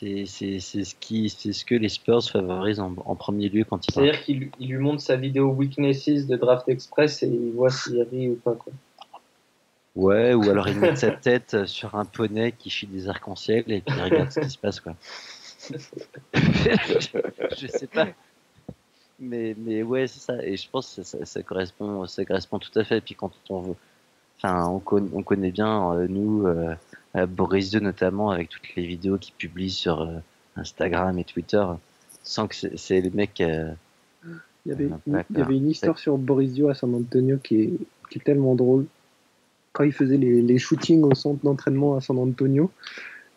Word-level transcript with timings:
C'est 0.00 0.26
ce, 0.26 0.94
qui, 0.94 1.28
ce 1.28 1.64
que 1.64 1.74
les 1.74 1.88
Spurs 1.88 2.22
favorisent 2.22 2.78
en, 2.78 3.16
premier 3.16 3.48
lieu 3.48 3.64
quand 3.64 3.84
ils 3.88 3.92
C'est-à-dire 3.92 4.22
qu'il 4.22 4.50
il 4.60 4.68
lui 4.68 4.78
montre 4.78 5.02
sa 5.02 5.16
vidéo 5.16 5.48
Weaknesses 5.50 6.26
de 6.26 6.36
Draft 6.36 6.68
Express 6.68 7.24
et 7.24 7.26
il 7.26 7.50
voit 7.50 7.70
s'il 7.70 8.00
rit 8.02 8.28
ou 8.28 8.36
pas. 8.36 8.54
Quoi. 8.54 8.72
Ouais, 9.96 10.34
ou 10.34 10.48
alors 10.48 10.68
il 10.68 10.78
met 10.78 10.94
sa 10.96 11.10
tête 11.10 11.66
sur 11.66 11.96
un 11.96 12.04
poney 12.04 12.52
qui 12.52 12.70
chie 12.70 12.86
des 12.86 13.08
arcs-en-ciel 13.08 13.64
et 13.66 13.80
puis 13.80 13.96
il 13.96 14.02
regarde 14.04 14.30
ce 14.30 14.38
qui 14.38 14.50
se 14.50 14.58
passe. 14.58 14.78
quoi. 14.78 14.94
je 16.34 17.66
sais 17.66 17.88
pas. 17.88 18.06
Mais, 19.18 19.56
mais 19.58 19.82
ouais, 19.82 20.06
c'est 20.06 20.20
ça. 20.20 20.44
Et 20.44 20.56
je 20.56 20.70
pense 20.70 20.94
que 20.94 21.02
ça, 21.02 21.24
ça, 21.24 21.42
correspond, 21.42 22.06
ça 22.06 22.24
correspond 22.24 22.60
tout 22.60 22.78
à 22.78 22.84
fait. 22.84 22.98
Et 22.98 23.00
puis 23.00 23.16
quand 23.16 23.32
on 23.50 23.60
veut. 23.62 23.76
Enfin, 24.36 24.68
on, 24.68 24.80
on 25.12 25.22
connaît 25.24 25.50
bien, 25.50 25.92
euh, 25.94 26.06
nous, 26.08 26.46
euh, 26.46 26.72
Boris 27.14 27.72
II 27.72 27.80
notamment, 27.80 28.30
avec 28.30 28.48
toutes 28.48 28.74
les 28.76 28.86
vidéos 28.86 29.18
qu'il 29.18 29.34
publie 29.34 29.70
sur 29.70 30.02
euh, 30.02 30.18
Instagram 30.56 31.18
et 31.18 31.24
Twitter, 31.24 31.64
sans 32.22 32.46
que 32.46 32.54
c'est 32.54 33.00
les 33.00 33.10
mecs. 33.10 33.40
il, 33.40 33.76
y 34.66 34.72
avait, 34.72 34.84
une, 34.84 34.98
il 35.06 35.38
y 35.38 35.40
avait 35.40 35.56
une 35.56 35.70
histoire 35.70 35.98
sur 35.98 36.18
Boris 36.18 36.56
II 36.56 36.70
à 36.70 36.74
San 36.74 36.94
Antonio 36.94 37.38
qui 37.38 37.62
est, 37.62 37.72
qui 38.10 38.18
est 38.18 38.22
tellement 38.22 38.54
drôle. 38.54 38.86
Quand 39.72 39.84
il 39.84 39.92
faisait 39.92 40.16
les, 40.16 40.42
les 40.42 40.58
shootings 40.58 41.02
au 41.02 41.14
centre 41.14 41.44
d'entraînement 41.44 41.96
à 41.96 42.00
San 42.00 42.18
Antonio, 42.18 42.70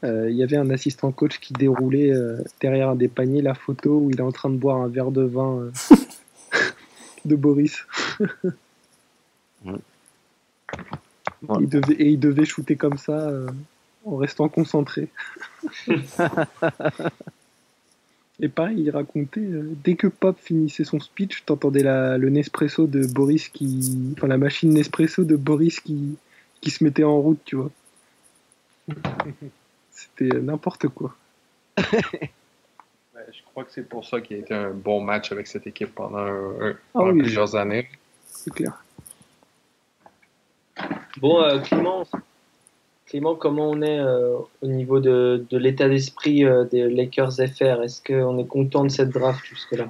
euh, 0.04 0.30
il 0.32 0.36
y 0.36 0.44
avait 0.44 0.58
un 0.58 0.70
assistant 0.72 1.12
coach 1.12 1.40
qui 1.40 1.54
déroulait 1.54 2.12
euh, 2.12 2.38
derrière 2.60 2.90
un 2.90 2.96
des 2.96 3.08
paniers 3.08 3.42
la 3.42 3.54
photo 3.54 4.00
où 4.00 4.10
il 4.10 4.18
est 4.18 4.24
en 4.24 4.32
train 4.32 4.50
de 4.50 4.58
boire 4.58 4.78
un 4.78 4.88
verre 4.88 5.12
de 5.12 5.22
vin 5.22 5.60
euh, 5.60 5.72
de 7.26 7.36
Boris. 7.36 7.86
Il 11.60 11.70
devait, 11.70 11.94
et 11.94 12.10
il 12.10 12.20
devait 12.20 12.46
shooter 12.46 12.76
comme 12.76 12.98
ça 12.98 13.32
en 14.06 14.16
restant 14.18 14.50
concentré. 14.50 15.10
et 18.40 18.50
pareil, 18.50 18.82
il 18.82 18.90
racontait, 18.90 19.48
dès 19.84 19.96
que 19.96 20.08
Pop 20.08 20.38
finissait 20.40 20.84
son 20.84 21.00
speech, 21.00 21.46
t'entendais 21.46 21.84
le 21.84 22.30
Nespresso 22.30 22.88
de 22.88 23.06
Boris 23.06 23.50
qui. 23.50 24.14
Enfin, 24.18 24.28
la 24.28 24.38
machine 24.38 24.74
Nespresso 24.74 25.24
de 25.24 25.36
Boris 25.36 25.80
qui, 25.80 26.18
qui 26.62 26.72
se 26.72 26.84
mettait 26.84 27.04
en 27.04 27.20
route, 27.20 27.40
tu 27.46 27.56
vois. 27.56 27.72
C'était 29.92 30.40
n'importe 30.40 30.88
quoi. 30.88 31.16
je 31.78 33.42
crois 33.46 33.64
que 33.64 33.72
c'est 33.72 33.88
pour 33.88 34.06
ça 34.06 34.20
qu'il 34.22 34.38
a 34.38 34.40
été 34.40 34.54
un 34.54 34.72
bon 34.72 35.02
match 35.02 35.32
avec 35.32 35.48
cette 35.48 35.68
équipe 35.68 35.94
pendant, 35.94 36.26
ah 36.96 37.12
plusieurs 37.12 37.56
années. 37.56 37.88
C'est 38.26 38.52
clair. 38.52 38.84
Bon, 41.18 41.42
euh, 41.42 41.60
Clément, 41.60 42.06
Clément, 43.06 43.36
comment 43.36 43.70
on 43.70 43.82
est 43.82 44.00
euh, 44.00 44.38
au 44.62 44.68
niveau 44.68 45.00
de, 45.00 45.46
de 45.50 45.58
l'état 45.58 45.88
d'esprit 45.88 46.46
euh, 46.46 46.64
des 46.64 46.90
Lakers 46.90 47.34
FR 47.34 47.84
Est-ce 47.84 48.02
qu'on 48.02 48.38
est 48.38 48.48
content 48.48 48.84
de 48.84 48.90
cette 48.90 49.10
draft 49.10 49.46
jusque-là? 49.46 49.88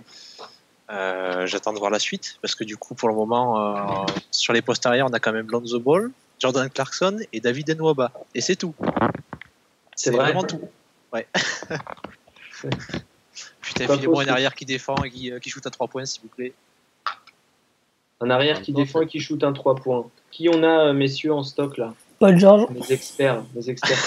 J'attends 1.46 1.72
de 1.72 1.80
voir 1.80 1.90
la 1.90 2.00
suite 2.00 2.38
parce 2.42 2.54
que 2.54 2.66
du 2.66 2.76
coup, 2.76 2.96
pour 2.96 3.08
le 3.08 3.16
moment, 3.16 4.06
sur 4.30 4.52
les 4.52 4.62
postes 4.62 4.86
arrière, 4.86 5.06
on 5.10 5.14
a 5.14 5.20
quand 5.20 5.32
même 5.32 5.48
Lonzo 5.50 5.80
Ball, 5.80 6.12
Jordan 6.38 6.70
Clarkson 6.70 7.18
et 7.32 7.40
David 7.40 7.78
Nwaba. 7.78 8.12
Et 8.36 8.42
c'est 8.42 8.58
tout. 8.58 8.76
C'est 9.96 10.12
vraiment 10.12 10.44
tout. 10.44 10.60
Ouais. 11.14 11.28
Putain, 13.62 13.88
filez-moi 13.88 14.24
un 14.24 14.28
arrière 14.28 14.54
qui 14.54 14.66
défend 14.66 14.96
et 15.06 15.10
qui, 15.10 15.32
qui 15.40 15.50
shoot 15.50 15.66
à 15.66 15.70
3 15.70 15.88
points, 15.88 16.04
s'il 16.04 16.24
vous 16.24 16.28
plaît. 16.28 16.52
Un 18.22 18.30
arrière 18.30 18.62
qui 18.62 18.72
défend 18.72 19.02
et 19.02 19.08
qui 19.08 19.20
shoot 19.20 19.44
un 19.44 19.54
3 19.54 19.76
points. 19.76 20.06
Qui 20.32 20.48
on 20.50 20.64
a, 20.64 20.88
euh, 20.88 20.94
messieurs, 20.94 21.34
en 21.34 21.44
stock 21.44 21.78
là 21.78 21.94
Paul 22.20 22.38
George. 22.38 22.68
Les 22.74 22.94
experts. 22.94 23.44
Les 23.56 23.70
experts. 23.70 23.98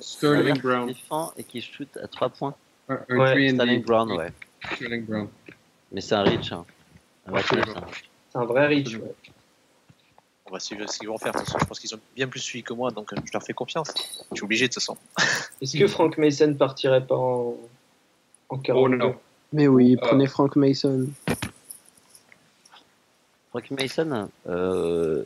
Sterling 0.00 0.58
Brown. 0.60 0.88
Qui 0.88 0.94
défend 0.94 1.32
et 1.36 1.44
qui 1.44 1.60
shoot 1.60 1.88
à 2.02 2.06
3 2.06 2.28
points. 2.28 2.54
Un, 2.88 2.98
ouais. 3.08 3.50
Sterling 3.50 3.82
Brown, 3.82 4.12
ouais. 4.12 4.32
Sterling 4.74 5.04
Brown. 5.04 5.28
Mais 5.90 6.00
c'est 6.00 6.14
un 6.14 6.22
reach. 6.22 6.52
Hein. 6.52 6.64
C'est 7.26 8.38
un 8.38 8.44
vrai 8.44 8.66
reach, 8.66 8.96
ouais 8.96 9.14
va 10.52 10.60
suivre 10.60 10.88
ce 10.88 10.98
qu'ils 10.98 11.08
vont 11.08 11.18
faire. 11.18 11.32
De 11.32 11.38
toute 11.38 11.46
façon, 11.46 11.58
je 11.60 11.64
pense 11.64 11.80
qu'ils 11.80 11.94
ont 11.94 12.00
bien 12.14 12.28
plus 12.28 12.40
suivi 12.40 12.62
que 12.62 12.74
moi, 12.74 12.90
donc 12.90 13.12
euh, 13.12 13.16
je 13.24 13.32
leur 13.32 13.42
fais 13.42 13.54
confiance. 13.54 13.88
Je 14.30 14.36
suis 14.36 14.44
obligé 14.44 14.68
de 14.68 14.72
toute 14.72 14.82
façon. 14.82 14.96
Est-ce 15.60 15.76
que 15.76 15.86
Frank 15.86 16.18
Mason 16.18 16.54
partirait 16.54 17.04
pas 17.04 17.16
en, 17.16 17.56
en 18.50 18.58
42 18.58 19.04
oh, 19.04 19.14
Mais 19.52 19.66
oui, 19.66 19.94
euh. 19.94 20.06
prenez 20.06 20.26
Frank 20.26 20.54
Mason. 20.54 21.06
Frank 23.52 23.70
Mason, 23.70 24.28
euh, 24.48 25.22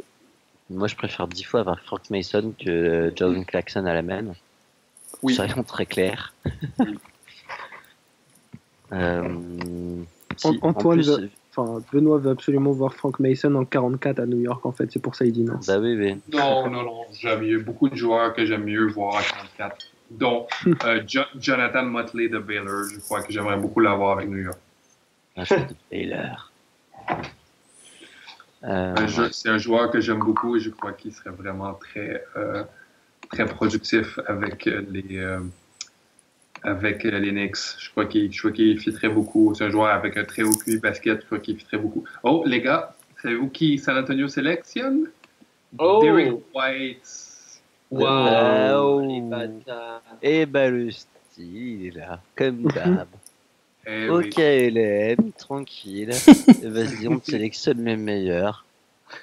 moi 0.68 0.88
je 0.88 0.96
préfère 0.96 1.28
dix 1.28 1.44
fois 1.44 1.60
avoir 1.60 1.80
Frank 1.80 2.10
Mason 2.10 2.52
que 2.58 3.12
Jordan 3.14 3.44
Clarkson 3.44 3.86
à 3.86 3.94
la 3.94 4.02
main. 4.02 4.34
Oui. 5.22 5.34
Soyons 5.34 5.62
très 5.62 5.86
clair. 5.86 6.34
Antoine, 10.60 11.30
Enfin, 11.56 11.82
Benoît 11.90 12.18
veut 12.18 12.30
absolument 12.30 12.72
voir 12.72 12.92
Frank 12.94 13.18
Mason 13.18 13.54
en 13.54 13.64
44 13.64 14.18
à 14.18 14.26
New 14.26 14.40
York, 14.40 14.64
en 14.66 14.72
fait. 14.72 14.92
C'est 14.92 15.00
pour 15.00 15.14
ça 15.14 15.24
qu'il 15.24 15.32
dit 15.32 15.44
non. 15.44 15.58
Bah 15.66 15.78
oui, 15.78 15.96
oui. 15.96 16.20
Non, 16.30 16.68
non, 16.68 16.82
non. 16.82 17.04
J'aime 17.12 17.40
mieux. 17.40 17.60
Beaucoup 17.60 17.88
de 17.88 17.96
joueurs 17.96 18.34
que 18.34 18.44
j'aime 18.44 18.64
mieux 18.64 18.88
voir 18.88 19.16
à 19.16 19.22
44. 19.22 19.86
Dont 20.10 20.46
euh, 20.84 21.02
Jonathan 21.38 21.84
Motley 21.84 22.28
de 22.28 22.38
Baylor. 22.38 22.84
Je 22.92 23.00
crois 23.00 23.22
que 23.22 23.32
j'aimerais 23.32 23.56
beaucoup 23.56 23.80
l'avoir 23.80 24.18
avec 24.18 24.28
New 24.28 24.38
York. 24.38 24.58
Ah, 25.36 25.44
de 25.44 25.74
Baylor. 25.90 26.52
Euh, 28.64 29.28
c'est 29.32 29.48
un 29.48 29.58
joueur 29.58 29.90
que 29.90 30.00
j'aime 30.00 30.18
beaucoup 30.18 30.56
et 30.56 30.60
je 30.60 30.70
crois 30.70 30.92
qu'il 30.92 31.12
serait 31.12 31.30
vraiment 31.30 31.74
très, 31.74 32.24
euh, 32.36 32.64
très 33.30 33.46
productif 33.46 34.18
avec 34.26 34.64
les 34.64 35.20
avec 36.66 37.04
euh, 37.04 37.18
les 37.18 37.30
Knicks. 37.30 37.78
Je 37.78 37.90
crois 37.90 38.06
qu'il 38.06 38.30
qu 38.30 38.76
fitterait 38.78 39.08
beaucoup. 39.08 39.54
C'est 39.54 39.64
un 39.64 39.70
joueur 39.70 39.88
avec 39.88 40.16
un 40.16 40.24
très 40.24 40.42
haut 40.42 40.52
QI 40.52 40.78
basket. 40.78 41.20
Je 41.20 41.26
crois 41.26 41.38
qu'il 41.38 41.56
fitterait 41.56 41.78
beaucoup. 41.78 42.04
Oh, 42.22 42.42
les 42.46 42.60
gars, 42.60 42.94
savez-vous 43.22 43.48
qui 43.48 43.78
San 43.78 43.96
Antonio 43.96 44.28
sélectionne? 44.28 45.08
Oh. 45.78 46.00
Derek 46.02 46.34
White. 46.54 47.22
Wow! 47.90 49.08
Et 50.20 50.40
eh 50.40 50.46
ben 50.46 50.74
le 50.74 50.90
style, 50.90 51.94
là, 51.94 52.20
comme 52.34 52.64
d'hab. 52.64 53.06
Eh 53.86 54.08
ok, 54.08 54.36
LM, 54.36 55.32
tranquille. 55.32 56.10
Vas-y, 56.62 57.08
on 57.08 57.20
sélectionne 57.22 57.84
les 57.84 57.96
meilleurs. 57.96 58.64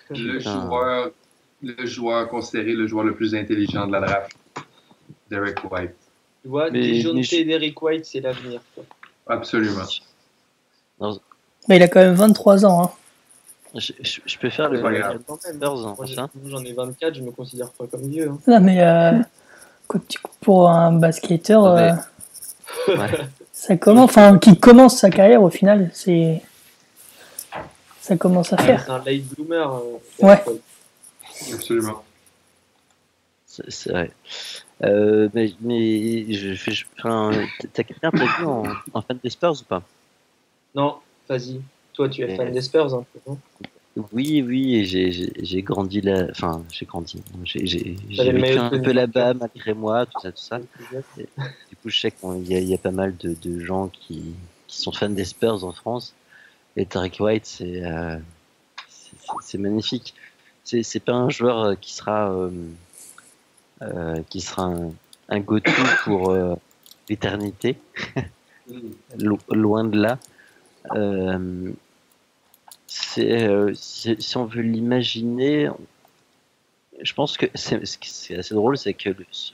Le 0.10 0.40
joueur, 0.40 1.12
le 1.62 1.86
joueur 1.86 2.30
considéré 2.30 2.74
le 2.74 2.88
joueur 2.88 3.04
le 3.04 3.14
plus 3.14 3.36
intelligent 3.36 3.86
de 3.88 3.92
la 3.92 4.00
draft. 4.00 4.32
Derek 5.30 5.60
White. 5.70 5.92
Tu 6.44 6.48
vois, 6.48 6.70
mais, 6.72 7.02
T 7.30 7.46
d'Eric 7.46 7.82
White, 7.82 8.06
c'est 8.06 8.22
l'avenir. 8.22 8.62
Absolument. 9.28 9.84
Mais 11.68 11.78
il 11.78 11.84
a 11.84 11.88
quand 11.88 12.02
même 12.02 12.16
23 12.16 12.66
ans. 12.66 12.84
Hein. 12.84 12.92
Je, 13.76 13.92
je, 14.02 14.38
peux 14.38 14.50
faire 14.50 14.70
le. 14.70 14.80
J'en 16.46 16.64
ai 16.64 16.74
24, 16.74 17.16
je 17.16 17.22
me 17.22 17.32
considère 17.32 17.72
pas 17.72 17.88
comme 17.88 18.08
vieux. 18.08 18.30
Hein. 18.30 18.38
Non, 18.48 18.60
mais 18.60 18.84
euh, 18.84 19.14
pour 20.42 20.70
un 20.70 20.94
basketteur, 20.94 21.66
euh, 21.66 21.92
ça 23.64 23.78
commence, 23.78 24.10
enfin, 24.10 24.38
qui 24.40 24.60
commence 24.60 25.00
sa 25.00 25.10
carrière 25.10 25.42
au 25.42 25.50
final, 25.50 25.90
c'est. 25.94 26.42
Ça 28.02 28.18
commence 28.18 28.52
à 28.52 28.58
faire. 28.58 28.84
C'est 28.84 28.92
un 28.92 28.98
late 28.98 29.24
bloomer. 29.24 29.74
Euh, 29.74 30.26
ouais. 30.26 30.44
Absolument. 31.54 32.04
C'est 33.46 33.90
vrai. 33.90 34.12
Euh, 34.84 35.30
mais, 35.34 35.54
mais 35.62 36.34
je, 36.34 36.56
je, 36.56 36.84
enfin, 37.00 37.32
t'as 37.72 37.84
quelqu'un 37.84 38.12
prévu 38.12 38.44
en, 38.44 38.64
en, 38.94 39.02
fan 39.02 39.18
des 39.24 39.30
Spurs 39.30 39.62
ou 39.62 39.64
pas? 39.64 39.82
Non, 40.76 40.98
vas-y. 41.30 41.62
Toi, 41.94 42.10
tu 42.10 42.22
es 42.22 42.36
fan 42.36 42.52
des 42.52 42.62
Spurs, 42.62 42.94
hein, 42.94 43.06
Oui, 44.12 44.42
oui, 44.42 44.86
j'ai 44.86 45.62
grandi 45.62 46.02
là. 46.02 46.28
Enfin, 46.32 46.64
j'ai 46.72 46.86
grandi. 46.86 47.22
J'ai 47.44 47.96
vécu 48.32 48.58
un 48.58 48.70
peu 48.70 48.92
là-bas 48.92 49.36
malgré 49.36 49.74
moi, 49.74 50.06
tout 50.06 50.20
ça, 50.20 50.32
tout 50.32 50.42
ça. 50.42 50.60
du 51.18 51.76
coup, 51.76 51.90
je 51.90 52.00
sais 52.00 52.12
qu'il 52.12 52.52
y, 52.52 52.66
y, 52.66 52.74
a 52.74 52.78
pas 52.78 52.92
mal 52.92 53.16
de, 53.18 53.36
de 53.40 53.60
gens 53.60 53.90
qui, 53.90 54.34
qui, 54.68 54.82
sont 54.82 54.92
fans 54.92 55.10
des 55.10 55.26
Spurs 55.26 55.64
en 55.64 55.74
France. 55.74 56.16
Et 56.76 56.88
Tarek 56.88 57.18
White, 57.20 57.46
c'est 57.46 57.86
euh, 57.86 58.18
c'est 59.42 59.60
magnifique. 59.60 60.16
C'est 60.64 61.04
pas 61.04 61.14
un 61.14 61.30
joueur 61.30 61.80
qui 61.80 61.94
sera. 61.94 62.32
Euh, 62.32 62.50
euh, 63.84 64.22
qui 64.30 64.40
sera 64.40 64.64
un, 64.64 64.92
un 65.30 65.40
go-to 65.40 65.72
pour 66.04 66.30
euh, 66.30 66.56
l'éternité, 67.10 67.78
loin 69.50 69.84
de 69.84 70.00
là. 70.00 70.20
Euh, 70.96 71.72
si 72.94 74.38
on 74.38 74.46
veut 74.46 74.62
l'imaginer, 74.62 75.70
je 77.02 77.14
pense 77.14 77.38
que 77.38 77.48
c'est 77.56 78.38
assez 78.38 78.54
drôle, 78.54 78.78
c'est 78.78 78.94
que 78.94 79.10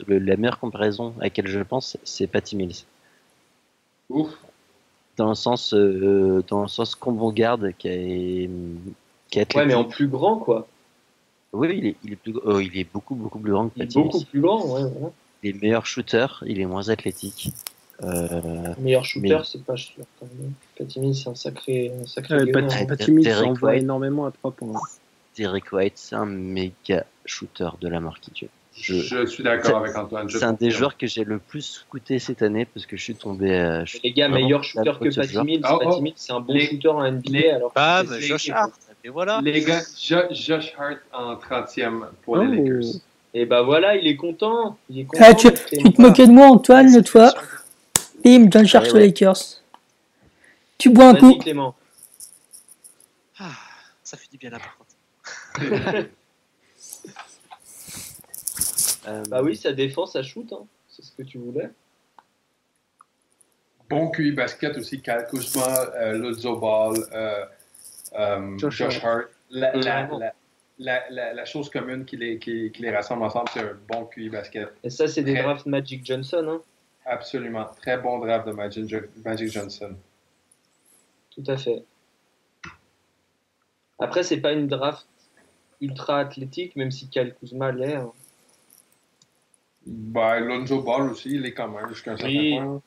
la 0.08 0.38
meilleure 0.38 0.60
comparaison 0.60 1.14
à 1.20 1.24
laquelle 1.24 1.48
je 1.48 1.60
pense, 1.60 1.98
c'est 2.04 2.28
Patty 2.28 2.56
Mills. 2.56 2.84
Ouf. 4.10 4.30
Dans 5.18 5.30
le 5.30 5.36
sens, 5.36 5.74
dans 5.74 6.62
le 6.62 6.68
sens 6.68 6.96
combo 6.96 7.32
garde 7.32 7.74
qui 7.78 7.88
est, 7.88 8.50
qui 9.30 9.40
Ouais, 9.56 9.66
mais 9.66 9.74
en 9.74 9.86
plus 9.86 10.08
grand, 10.08 10.38
quoi. 10.38 10.68
Oui, 11.52 11.76
il 11.78 11.86
est, 11.88 11.96
il 12.04 12.14
est, 12.14 12.16
plus, 12.16 12.34
oh, 12.44 12.60
il 12.60 12.78
est 12.78 12.84
beaucoup, 12.84 13.16
beaucoup 13.16 13.40
plus 13.40 13.52
grand 13.52 13.70
que 13.70 13.80
Patty 13.80 14.00
Beaucoup 14.00 14.24
plus 14.24 14.42
grand, 14.42 14.66
ouais. 14.66 15.12
Les 15.44 15.54
meilleurs 15.54 15.86
shooters, 15.86 16.44
il 16.46 16.60
est 16.60 16.66
moins 16.66 16.90
athlétique. 16.90 17.52
Euh, 18.04 18.74
meilleur 18.80 19.04
shooter, 19.04 19.40
c'est 19.44 19.64
pas 19.64 19.76
sûr 19.76 20.06
quand 20.20 20.28
même. 20.40 20.54
C'est 21.14 21.28
un 21.28 21.36
sacré, 21.36 21.92
un 22.02 22.08
sacré 22.08 22.36
euh, 22.36 23.34
s'envoie 23.44 23.76
énormément 23.76 24.26
à 24.26 24.32
3 24.32 24.52
points. 24.52 24.80
Derek 25.38 25.72
White, 25.72 25.94
c'est 25.96 26.16
un 26.16 26.26
méga 26.26 27.06
shooter 27.26 27.70
de 27.82 27.90
la 27.90 28.00
marque 28.00 28.24
Je, 28.74 29.26
suis 29.26 29.44
d'accord 29.44 29.78
avec 29.78 29.98
Antoine. 29.98 30.30
C'est 30.30 30.44
un 30.44 30.54
des 30.54 30.72
joueurs 30.72 30.98
que 30.98 31.08
j'ai 31.08 31.26
le 31.26 31.40
plus 31.40 31.62
scouté 31.62 32.20
cette 32.20 32.42
année 32.42 32.66
parce 32.66 32.86
que 32.86 32.96
je 32.96 33.04
suis 33.04 33.16
tombé. 33.16 33.54
Euh, 33.54 33.84
les 34.04 34.14
gars, 34.14 34.30
meilleur 34.30 34.64
shooter 34.64 34.94
que 35.02 35.14
Patty 35.14 35.38
Mills. 35.40 35.66
Oh, 35.70 35.80
oh. 35.86 36.04
c'est 36.16 36.32
un 36.32 36.40
bon 36.40 36.58
shooter 36.58 36.90
en 36.90 37.12
NBA. 37.12 37.56
Alors 37.56 37.72
ah, 37.76 38.04
mais 38.10 38.22
Josh 38.22 38.50
Hart. 38.50 38.72
Et 39.04 39.10
voilà. 39.10 39.42
Les 39.44 39.62
gars, 39.62 39.82
Josh 40.32 40.74
Hart 40.78 41.00
en 41.14 41.36
30e 41.36 42.06
pour 42.24 42.38
les 42.38 42.48
oh. 42.48 42.52
Lakers. 42.52 43.02
Et 43.34 43.46
bah 43.46 43.62
voilà, 43.62 43.96
il 43.96 44.08
est 44.08 44.16
content. 44.16 44.78
Il 44.90 45.00
est 45.00 45.04
content 45.04 45.26
ah, 45.28 45.34
tu, 45.36 45.50
tu 45.54 45.94
te 45.94 46.02
moquais 46.02 46.26
de 46.26 46.32
moi, 46.32 46.48
Antoine, 46.48 47.04
toi 47.04 47.32
Bim, 48.24 48.50
John 48.52 48.66
Sharp 48.66 48.92
ouais, 48.94 49.00
Lakers. 49.00 49.62
Tu 50.78 50.90
bois 50.90 51.10
un 51.10 51.16
coup. 51.16 51.38
Clément. 51.38 51.76
Ah, 53.38 53.52
ça 54.04 54.18
fait 54.18 54.30
du 54.32 54.38
bien 54.38 54.50
là 54.50 54.60
par 54.60 54.78
contre. 54.78 54.96
euh, 59.08 59.24
bah 59.30 59.42
oui, 59.44 59.56
ça 59.56 59.74
défend, 59.74 60.06
ça 60.06 60.24
shoot. 60.24 60.52
Hein. 60.54 60.66
C'est 60.88 61.04
ce 61.04 61.12
que 61.12 61.24
tu 61.24 61.38
voulais. 61.38 61.70
Bon 63.90 64.10
QI 64.10 64.32
basket 64.32 64.78
aussi, 64.78 65.02
Kyle 65.02 65.26
Kuzma, 65.30 65.92
euh, 65.96 66.14
Ludzo 66.14 66.58
Ball, 66.58 66.98
euh, 67.12 67.46
euh, 68.18 68.58
Josh, 68.58 69.04
Hart. 69.04 69.30
La, 69.50 69.76
la, 69.76 70.34
la, 71.10 71.34
la, 71.34 71.46
chose 71.46 71.72
commune 71.72 72.06
qui 72.06 72.16
les, 72.16 72.38
qui, 72.38 72.72
qui 72.72 72.84
les 72.84 72.92
rassemble 72.92 73.24
ensemble, 73.24 73.50
c'est 73.52 73.62
un 73.62 73.78
bon 73.88 74.06
QI 74.06 74.30
basket. 74.30 74.70
Et 74.84 74.92
ça, 74.92 75.08
c'est 75.08 75.24
des 75.24 75.34
drafts 75.34 75.66
Magic 75.66 76.06
Johnson. 76.06 76.46
Hein? 76.48 76.62
Absolument. 77.10 77.66
Très 77.82 77.98
bon 77.98 78.20
draft 78.20 78.48
de 78.48 78.52
Magic, 78.52 79.52
Johnson. 79.52 79.96
Tout 81.32 81.44
à 81.48 81.58
fait. 81.58 81.84
Après, 83.98 84.22
c'est 84.22 84.40
pas 84.40 84.54
une 84.54 84.68
draft 84.68 85.08
ultra 85.82 86.20
athlétique, 86.20 86.76
même 86.76 86.92
si 86.92 87.10
Kyle 87.10 87.36
Kuzma 87.40 87.72
l'est. 87.72 87.96
Hein. 87.96 88.14
Bah, 89.88 90.40
Lonzo 90.40 90.84
Ball 90.84 91.10
aussi, 91.10 91.32
il 91.32 91.46
est 91.48 91.54
quand 91.54 91.68
même 91.68 91.88
jusqu'à 91.88 92.12
un 92.12 92.18
certain 92.18 92.32
oui. 92.32 92.56
point. 92.56 92.82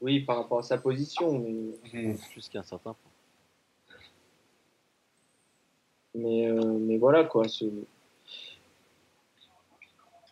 Oui, 0.00 0.20
par 0.20 0.38
rapport 0.38 0.58
à 0.58 0.62
sa 0.62 0.78
position, 0.78 1.38
mais. 1.38 1.52
Mhm. 1.92 2.18
Jusqu'à 2.34 2.60
un 2.60 2.64
certain 2.64 2.94
point. 2.94 3.12
Mais, 6.16 6.48
euh, 6.48 6.78
mais 6.80 6.98
voilà, 6.98 7.24
quoi. 7.24 7.44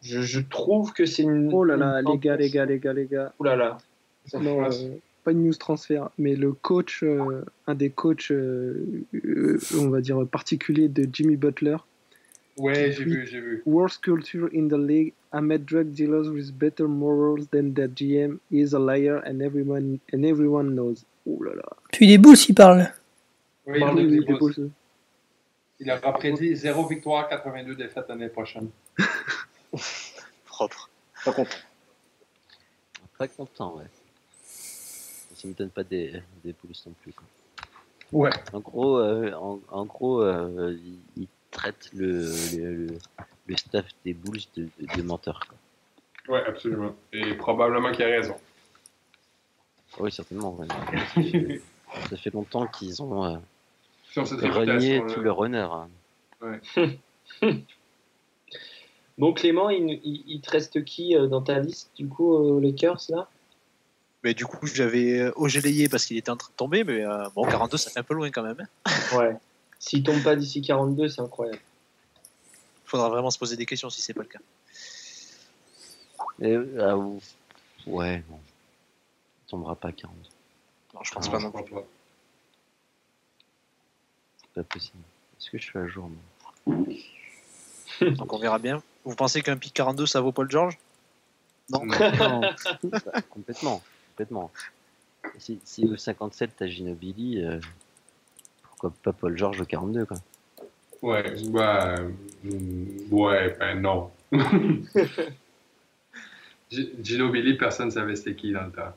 Je, 0.02 0.23
je, 0.23 0.41
trouve 0.41 0.93
que 0.93 1.05
c'est 1.05 1.23
une. 1.23 1.50
Oh 1.52 1.64
là 1.64 1.76
là, 1.76 2.00
les 2.02 2.19
gars, 2.19 2.37
les 2.37 2.49
gars, 2.50 2.64
les 2.64 2.79
gars, 2.79 2.93
les 2.93 3.06
gars. 3.06 3.32
Oh 3.38 3.44
là 3.44 3.56
là. 3.56 3.79
Non, 4.35 4.64
euh, 4.64 4.70
pas 5.25 5.32
une 5.32 5.44
news 5.44 5.55
transfert, 5.55 6.11
mais 6.19 6.35
le 6.37 6.52
coach, 6.52 7.02
euh, 7.02 7.44
un 7.67 7.75
des 7.75 7.91
coachs, 7.91 8.32
on 8.32 9.88
va 9.88 10.00
dire, 10.00 10.26
particuliers 10.26 10.88
de 10.88 11.06
Jimmy 11.12 11.37
Butler. 11.37 11.76
Ouais, 12.56 12.93
j'ai 12.93 13.05
vu, 13.05 13.26
j'ai 13.26 13.41
vu. 13.41 13.62
Worst 13.67 14.02
culture 14.02 14.49
in 14.55 14.69
the 14.69 14.79
league. 14.79 15.12
met 15.32 15.58
drug 15.58 15.93
dealers 15.93 16.29
with 16.29 16.52
better 16.58 16.88
morals 16.88 17.49
than 17.49 17.75
their 17.75 17.88
GM. 17.88 18.38
He 18.50 18.61
is 18.61 18.75
a 18.75 18.79
liar 18.79 19.23
and 19.26 19.41
everyone, 19.41 20.00
and 20.12 20.25
everyone 20.25 20.75
knows. 20.75 21.05
Oh 21.26 21.43
là 21.43 21.55
là. 21.55 21.69
Puis 21.93 22.06
des 22.06 22.19
boules, 22.19 22.37
il 22.49 22.55
parle. 22.55 22.93
Oui, 23.67 23.75
il, 23.76 23.81
parle 23.81 24.06
des 24.06 24.35
boules. 24.38 24.70
il 25.81 25.91
a 25.91 25.97
prédit 25.97 26.55
0 26.56 26.87
victoire, 26.87 27.29
82 27.29 27.75
défaites 27.75 28.08
l'année 28.08 28.29
prochaine. 28.29 28.69
Propre. 30.47 30.89
Pas 31.25 31.33
content. 31.33 31.57
Pas 33.19 33.29
content, 33.29 33.77
ouais. 33.77 33.87
Ça 34.43 35.49
me 35.49 35.55
donne 35.55 35.71
pas 35.71 35.85
des, 35.85 36.23
des 36.45 36.53
pouces 36.53 36.87
non 36.87 36.95
plus. 37.03 37.13
Quoi. 37.13 37.27
Ouais. 38.13 38.31
En 38.53 38.61
gros, 38.61 38.99
euh, 38.99 39.33
en, 39.35 39.61
en, 39.71 39.85
gros 39.85 40.23
euh, 40.23 40.77
il, 41.17 41.29
traite 41.51 41.91
le, 41.95 42.31
le, 42.57 42.99
le, 43.47 43.57
staff 43.57 43.87
des 44.05 44.15
Bulls 44.15 44.41
de, 44.57 44.69
de, 44.79 44.97
de 44.97 45.03
menteurs. 45.03 45.41
Quoi. 45.49 46.37
Ouais, 46.37 46.45
absolument. 46.47 46.95
Et 47.13 47.35
probablement 47.35 47.91
qu'il 47.93 48.05
a 48.05 48.09
raison. 48.09 48.37
Oui, 49.99 50.13
certainement. 50.13 50.55
Ouais. 50.55 50.67
ça 52.09 52.17
fait 52.17 52.33
longtemps 52.33 52.67
qu'ils 52.67 53.03
ont 53.03 53.25
euh, 53.25 53.37
renié 54.17 55.03
tout 55.13 55.21
leur 55.21 55.39
honneur. 55.39 55.75
Hein. 55.75 55.89
Ouais. 56.41 56.99
Bon, 59.21 59.35
Clément, 59.35 59.69
il, 59.69 60.01
il, 60.03 60.41
te 60.41 60.51
reste 60.51 60.83
qui 60.83 61.15
euh, 61.15 61.27
dans 61.27 61.43
ta 61.43 61.59
liste, 61.59 61.91
du 61.95 62.09
coup, 62.09 62.33
aux 62.33 62.59
Lakers, 62.59 63.03
là? 63.11 63.29
Mais 64.25 64.33
du 64.33 64.47
coup, 64.47 64.67
j'avais 64.67 65.31
Ogelayé 65.37 65.91
parce 65.91 66.07
qu'il 66.07 66.17
était 66.17 66.31
en 66.31 66.39
train 66.39 66.49
de 66.49 66.57
tomber, 66.57 66.85
mais 66.85 67.05
euh, 67.05 67.29
bon, 67.35 67.45
42, 67.45 67.77
ça 67.77 67.91
fait 67.91 68.01
un 68.01 68.03
peu 68.03 68.15
loin 68.15 68.31
quand 68.31 68.43
même. 68.43 68.67
Ouais. 69.15 69.37
S'il 69.79 70.03
tombe 70.03 70.23
pas 70.23 70.37
d'ici 70.37 70.63
42, 70.63 71.09
c'est 71.11 71.21
incroyable. 71.21 71.61
Il 72.87 72.89
faudra 72.89 73.11
vraiment 73.11 73.31
se 73.31 73.39
poser 73.39 73.57
des 73.57 73.67
questions 73.67 73.91
si 73.91 74.01
c'est 74.01 74.15
pas 74.15 74.23
le 74.23 74.29
cas. 74.29 74.39
Et, 76.41 76.57
ah, 76.81 76.97
ouais, 77.87 78.25
bon. 78.27 78.41
Il 79.47 79.51
tombera 79.51 79.77
pas 79.77 79.93
42. 79.93 80.17
Non, 80.95 81.01
je 81.03 81.13
pense 81.13 81.29
pas 81.29 81.39
non 81.39 81.51
plus. 81.51 81.75
C'est 84.41 84.53
pas 84.55 84.65
possible. 84.65 85.03
Est-ce 85.39 85.51
que 85.51 85.59
je 85.59 85.65
suis 85.65 85.79
à 85.79 85.87
jour, 85.87 86.09
moi? 86.09 86.87
Donc 88.01 88.33
on 88.33 88.39
verra 88.39 88.59
bien. 88.59 88.83
Vous 89.05 89.15
pensez 89.15 89.43
qu'un 89.43 89.57
pic 89.57 89.73
42, 89.73 90.07
ça 90.07 90.21
vaut 90.21 90.33
Paul 90.33 90.51
George 90.51 90.79
Non. 91.71 91.81
complètement. 93.31 93.83
complètement. 94.11 94.51
Si, 95.39 95.61
si 95.65 95.87
au 95.87 95.97
57, 95.97 96.51
t'as 96.57 96.67
Ginobili, 96.67 97.45
euh, 97.45 97.61
pourquoi 98.63 98.93
pas 99.03 99.13
Paul 99.13 99.37
George 99.37 99.61
au 99.61 99.65
42, 99.65 100.07
quoi? 100.07 100.17
Ouais, 101.03 101.35
bah, 101.49 101.95
ouais, 103.11 103.57
ben 103.59 103.81
non. 103.81 104.11
Ginobili, 106.71 107.57
personne 107.57 107.87
ne 107.87 107.91
savait 107.91 108.17
c'était 108.17 108.35
qui 108.35 108.53
dans 108.53 108.65
le 108.65 108.71
temps. 108.71 108.93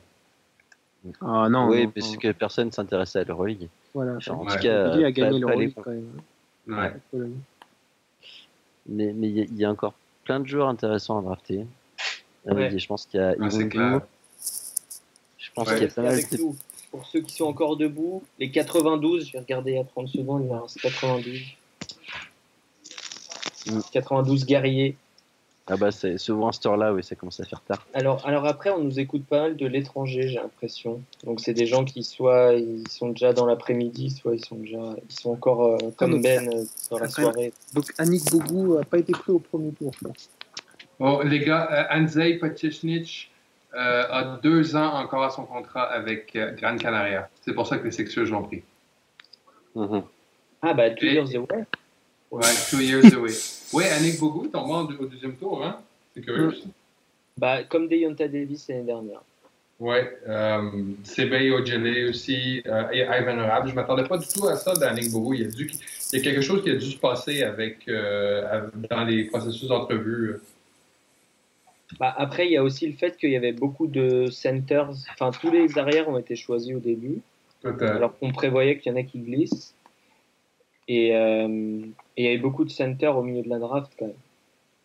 Ah 1.20 1.48
non. 1.48 1.68
Oui, 1.68 1.86
parce 1.86 2.16
que 2.16 2.32
personne 2.32 2.68
ne 2.68 2.72
s'intéressait 2.72 3.20
à 3.20 3.24
l'Euroleague. 3.24 3.68
Voilà. 3.94 4.18
en 4.28 4.44
tout 4.44 4.56
cas, 4.58 4.96
il 4.96 5.04
a 5.04 5.12
gagné 5.12 5.38
l'Euroleague 5.38 5.74
quand 5.74 5.90
même. 5.90 6.20
Ouais. 6.66 6.92
ouais. 7.12 7.30
Mais 8.86 9.14
il 9.14 9.38
y, 9.38 9.60
y, 9.60 9.64
a 9.64 9.70
encore 9.70 9.94
plein 10.24 10.40
de 10.40 10.46
joueurs 10.46 10.68
intéressants 10.68 11.18
à 11.18 11.22
drafter. 11.22 11.66
Ouais. 12.46 12.78
Je 12.78 12.86
pense 12.86 13.06
qu'il 13.06 13.20
y 13.20 13.22
a 13.22 13.30
ah, 13.30 13.48
Je 15.38 15.50
pense 15.54 15.68
qu'il 15.72 15.82
y 15.82 15.84
a 15.84 15.88
pas 15.88 16.02
mal 16.02 16.16
de... 16.16 16.38
Pour 16.90 17.06
ceux 17.06 17.20
qui 17.22 17.34
sont 17.34 17.46
encore 17.46 17.76
debout, 17.76 18.22
les 18.38 18.50
92, 18.50 19.26
je 19.26 19.32
vais 19.32 19.40
regarder 19.40 19.78
à 19.78 19.84
30 19.84 20.08
secondes, 20.08 20.44
il 20.44 20.52
en 20.52 20.62
reste 20.62 20.80
92. 20.80 21.40
92 23.92 24.46
guerriers. 24.46 24.96
Ah 25.66 25.78
bah 25.78 25.90
c'est 25.90 26.18
souvent 26.18 26.52
ce 26.52 26.68
heure-là, 26.68 26.92
oui, 26.92 27.02
ça 27.02 27.14
commence 27.14 27.40
à 27.40 27.44
faire 27.44 27.62
tard. 27.62 27.86
Alors, 27.94 28.26
alors 28.26 28.44
après, 28.46 28.68
on 28.68 28.80
nous 28.80 29.00
écoute 29.00 29.24
pas 29.24 29.40
mal 29.40 29.56
de 29.56 29.66
l'étranger, 29.66 30.28
j'ai 30.28 30.38
l'impression. 30.38 31.00
Donc 31.24 31.40
c'est 31.40 31.54
des 31.54 31.64
gens 31.64 31.86
qui 31.86 32.04
soit 32.04 32.52
ils 32.52 32.86
sont 32.88 33.08
déjà 33.10 33.32
dans 33.32 33.46
l'après-midi, 33.46 34.10
soit 34.10 34.34
ils 34.34 34.44
sont 34.44 34.56
déjà 34.56 34.94
ils 35.08 35.14
sont 35.14 35.30
encore 35.30 35.62
euh, 35.64 35.78
comme 35.96 36.20
Ben 36.20 36.48
euh, 36.48 36.64
dans 36.90 36.98
la 36.98 37.08
soirée. 37.08 37.54
Donc 37.72 37.86
Annick 37.96 38.30
Bougou 38.30 38.76
a 38.76 38.84
pas 38.84 38.98
été 38.98 39.12
pris 39.12 39.32
au 39.32 39.38
premier 39.38 39.72
tour, 39.72 39.90
je 39.98 40.06
pense. 40.06 40.30
Bon, 41.00 41.20
les 41.20 41.40
gars, 41.40 41.68
euh, 41.72 41.98
Andrzej 41.98 42.40
euh, 43.74 44.04
a 44.10 44.38
deux 44.42 44.76
ans 44.76 44.94
encore 44.94 45.24
à 45.24 45.30
son 45.30 45.44
contrat 45.46 45.84
avec 45.84 46.36
euh, 46.36 46.52
Gran 46.52 46.76
Canaria. 46.76 47.28
C'est 47.40 47.54
pour 47.54 47.66
ça 47.66 47.78
que 47.78 47.84
les 47.84 47.90
Sixers 47.90 48.26
l'ont 48.26 48.42
pris. 48.42 48.62
Mm 49.74 49.84
-hmm. 49.84 50.02
Ah 50.62 50.74
bah, 50.74 50.90
two 50.90 51.06
years 51.06 51.34
away. 51.34 51.64
Ouais, 52.34 52.42
two 52.68 52.80
years 52.80 53.14
away. 53.14 53.32
Ouais, 53.72 53.88
Annick 53.90 54.18
Bougou 54.18 54.48
tombe 54.48 54.90
au 54.98 55.06
deuxième 55.06 55.36
tour, 55.36 55.64
hein? 55.64 55.78
C'est 56.14 56.22
curieux. 56.22 56.48
Mm. 56.48 56.70
Bah, 57.36 57.62
comme 57.62 57.86
Deonta 57.86 58.26
Davis 58.26 58.66
l'année 58.68 58.82
dernière. 58.82 59.22
Ouais, 59.78 60.18
euh, 60.28 60.70
Sebey 61.04 61.50
Ojele 61.50 62.08
aussi, 62.08 62.60
euh, 62.66 62.84
Ivan 62.92 63.36
Rabb. 63.36 63.66
Je 63.66 63.70
ne 63.70 63.76
m'attendais 63.76 64.04
pas 64.04 64.18
du 64.18 64.26
tout 64.26 64.48
à 64.48 64.56
ça 64.56 64.74
d'Annick 64.74 65.12
Bougou. 65.12 65.34
Il 65.34 65.42
y, 65.42 65.44
a 65.44 65.48
dû, 65.48 65.70
il 66.12 66.18
y 66.18 66.20
a 66.20 66.24
quelque 66.24 66.40
chose 66.40 66.62
qui 66.64 66.70
a 66.70 66.74
dû 66.74 66.90
se 66.90 66.98
passer 66.98 67.44
avec, 67.44 67.86
euh, 67.88 68.68
dans 68.90 69.04
les 69.04 69.24
processus 69.24 69.68
d'entrevue. 69.68 70.36
Bah, 72.00 72.12
après, 72.16 72.46
il 72.46 72.52
y 72.52 72.56
a 72.56 72.64
aussi 72.64 72.88
le 72.88 72.94
fait 72.94 73.16
qu'il 73.16 73.30
y 73.30 73.36
avait 73.36 73.52
beaucoup 73.52 73.86
de 73.86 74.28
centers. 74.30 74.90
Enfin, 75.12 75.30
tous 75.30 75.52
les 75.52 75.78
arrières 75.78 76.08
ont 76.08 76.18
été 76.18 76.34
choisis 76.34 76.74
au 76.74 76.80
début. 76.80 77.20
Alors 77.64 78.18
qu'on 78.18 78.32
prévoyait 78.32 78.78
qu'il 78.78 78.92
y 78.92 78.94
en 78.94 78.98
a 78.98 79.04
qui 79.04 79.20
glissent. 79.20 79.72
Et, 80.88 81.16
euh, 81.16 81.48
et, 82.16 82.22
il 82.22 82.24
y 82.24 82.28
avait 82.28 82.38
beaucoup 82.38 82.64
de 82.64 82.70
centers 82.70 83.16
au 83.16 83.22
milieu 83.22 83.42
de 83.42 83.48
la 83.48 83.58
draft 83.58 83.92
quand 83.98 84.06
même. 84.06 84.14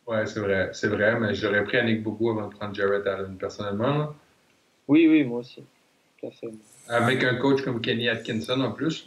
Ouais, 0.08 0.25
c'est 0.25 0.39
vrai, 0.39 0.70
c'est 0.74 0.88
vrai, 0.88 1.20
mais 1.20 1.36
j'aurais 1.36 1.63
pris 1.63 1.77
Annick 1.77 2.01
Bougou 2.01 2.32
avant 2.32 2.48
de 2.48 2.56
prendre 2.56 2.74
Jared 2.74 3.06
Allen 3.06 3.38
personnellement. 3.38 4.13
Oui, 4.88 5.08
oui, 5.08 5.24
moi 5.24 5.39
aussi. 5.39 5.63
Avec 6.88 7.24
un 7.24 7.36
coach 7.36 7.62
comme 7.62 7.79
Kenny 7.79 8.10
Atkinson 8.10 8.60
en 8.62 8.72
plus. 8.72 9.06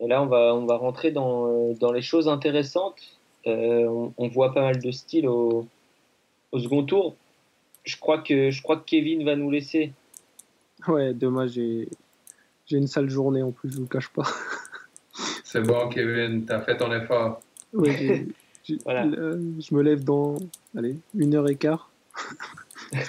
Et 0.00 0.06
là, 0.06 0.22
on 0.22 0.26
va, 0.26 0.54
on 0.54 0.66
va 0.66 0.76
rentrer 0.76 1.10
dans, 1.10 1.46
euh, 1.46 1.74
dans 1.74 1.92
les 1.92 2.02
choses 2.02 2.28
intéressantes. 2.28 3.00
on, 3.46 4.28
voit 4.28 4.52
pas 4.52 4.60
mal 4.60 4.78
de 4.78 4.90
styles 4.90 5.26
au, 5.26 5.66
au, 6.52 6.58
second 6.58 6.84
tour. 6.84 7.16
Je 7.84 7.96
crois, 7.96 8.18
que, 8.18 8.50
je 8.50 8.62
crois 8.62 8.76
que 8.76 8.84
Kevin 8.84 9.24
va 9.24 9.36
nous 9.36 9.50
laisser. 9.50 9.92
Ouais, 10.86 11.14
demain 11.14 11.46
j'ai 12.66 12.76
une 12.76 12.86
sale 12.86 13.08
journée 13.08 13.42
en 13.42 13.52
plus, 13.52 13.72
je 13.72 13.78
vous 13.78 13.86
cache 13.86 14.08
pas. 14.08 14.24
C'est 15.44 15.62
bon, 15.62 15.88
Kevin, 15.88 16.44
t'as 16.44 16.60
fait 16.60 16.76
ton 16.76 16.92
effort. 16.92 17.40
Oui, 17.72 18.28
je 18.68 19.74
me 19.74 19.82
lève 19.82 20.04
dans 20.04 20.36
allez, 20.76 20.98
une 21.14 21.34
heure 21.34 21.48
et 21.48 21.56
quart. 21.56 21.90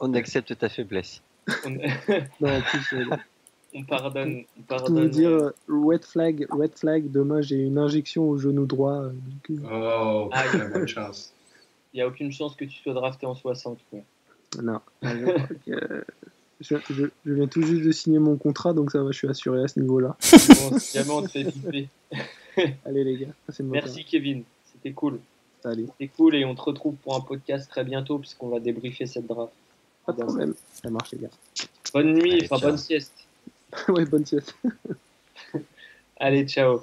on 0.00 0.14
accepte 0.14 0.56
ta 0.58 0.68
faiblesse. 0.68 1.22
non, 2.40 2.48
en 2.48 2.60
plus, 2.60 2.92
euh, 2.94 3.16
on 3.74 3.84
pardonne. 3.84 4.44
On 4.58 4.62
pardonne 4.62 5.08
dire, 5.08 5.30
euh, 5.30 5.54
red 5.68 6.04
flag, 6.04 6.46
red 6.50 6.78
flag, 6.78 7.10
demain 7.10 7.40
j'ai 7.42 7.56
une 7.56 7.78
injection 7.78 8.28
au 8.28 8.38
genou 8.38 8.66
droit. 8.66 9.02
Euh, 9.02 9.12
oh, 9.70 10.30
ah, 10.32 10.44
bonne 10.72 10.86
chance. 10.88 11.34
Il 11.92 11.98
n'y 11.98 12.02
a 12.02 12.08
aucune 12.08 12.32
chance 12.32 12.56
que 12.56 12.64
tu 12.64 12.76
sois 12.82 12.94
drafté 12.94 13.26
en 13.26 13.34
60. 13.34 13.78
Quoi. 13.90 14.00
Non. 14.62 14.80
Je, 16.60 16.76
je, 16.90 17.06
viens 17.24 17.46
tout 17.46 17.62
juste 17.62 17.82
de 17.82 17.92
signer 17.92 18.18
mon 18.18 18.36
contrat, 18.36 18.72
donc 18.72 18.90
ça 18.90 19.02
va, 19.02 19.10
je 19.10 19.18
suis 19.18 19.28
assuré 19.28 19.62
à 19.62 19.68
ce 19.68 19.80
niveau-là. 19.80 20.16
bon, 20.70 20.78
jamais 20.78 21.10
on 21.10 21.22
te 21.22 21.28
fait 21.28 21.44
piper. 21.44 21.88
Allez 22.84 23.04
les 23.04 23.16
gars, 23.16 23.32
Merci 23.60 24.04
Kevin, 24.04 24.44
c'était 24.72 24.92
cool. 24.92 25.18
C'était 25.62 26.08
cool 26.08 26.34
et 26.34 26.44
on 26.44 26.54
te 26.54 26.60
retrouve 26.60 26.94
pour 26.96 27.16
un 27.16 27.20
podcast 27.20 27.70
très 27.70 27.84
bientôt 27.84 28.18
puisqu'on 28.18 28.48
va 28.48 28.60
débriefer 28.60 29.06
cette 29.06 29.26
draft. 29.26 29.54
Pas 30.04 30.12
de 30.12 30.22
problème, 30.22 30.54
ça 30.74 30.90
marche 30.90 31.12
les 31.12 31.18
gars. 31.18 31.30
Bonne 31.92 32.12
nuit, 32.12 32.42
enfin 32.44 32.58
bonne 32.58 32.78
sieste. 32.78 33.14
ouais, 33.88 34.04
bonne 34.04 34.26
sieste. 34.26 34.54
Allez, 36.18 36.46
ciao. 36.46 36.82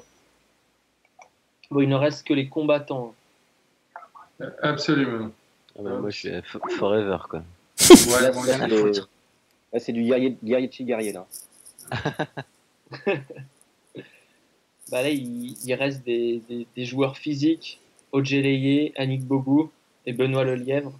Bon, 1.69 1.81
il 1.81 1.89
ne 1.89 1.95
reste 1.95 2.27
que 2.27 2.33
les 2.33 2.49
combattants. 2.49 3.13
Absolument. 4.61 5.31
Ah 5.77 5.83
bah, 5.83 5.97
moi, 5.99 6.09
je 6.09 6.17
suis 6.17 6.31
forever, 6.77 7.17
quoi. 7.29 7.43
ouais, 7.79 8.91
c'est 9.79 9.93
du 9.93 10.03
guerrier, 10.03 10.37
guerrier 10.43 10.67
de 10.67 10.73
chez 10.73 10.83
guerrier, 10.83 11.13
là. 11.13 11.27
bah 14.91 15.01
là, 15.01 15.09
il, 15.09 15.73
reste 15.73 16.03
des, 16.03 16.41
des, 16.75 16.85
joueurs 16.85 17.17
physiques. 17.17 17.79
Ojeleye, 18.11 18.91
Annick 18.97 19.23
Bogou 19.23 19.71
et 20.05 20.11
Benoît 20.13 20.43
Lelièvre. 20.43 20.91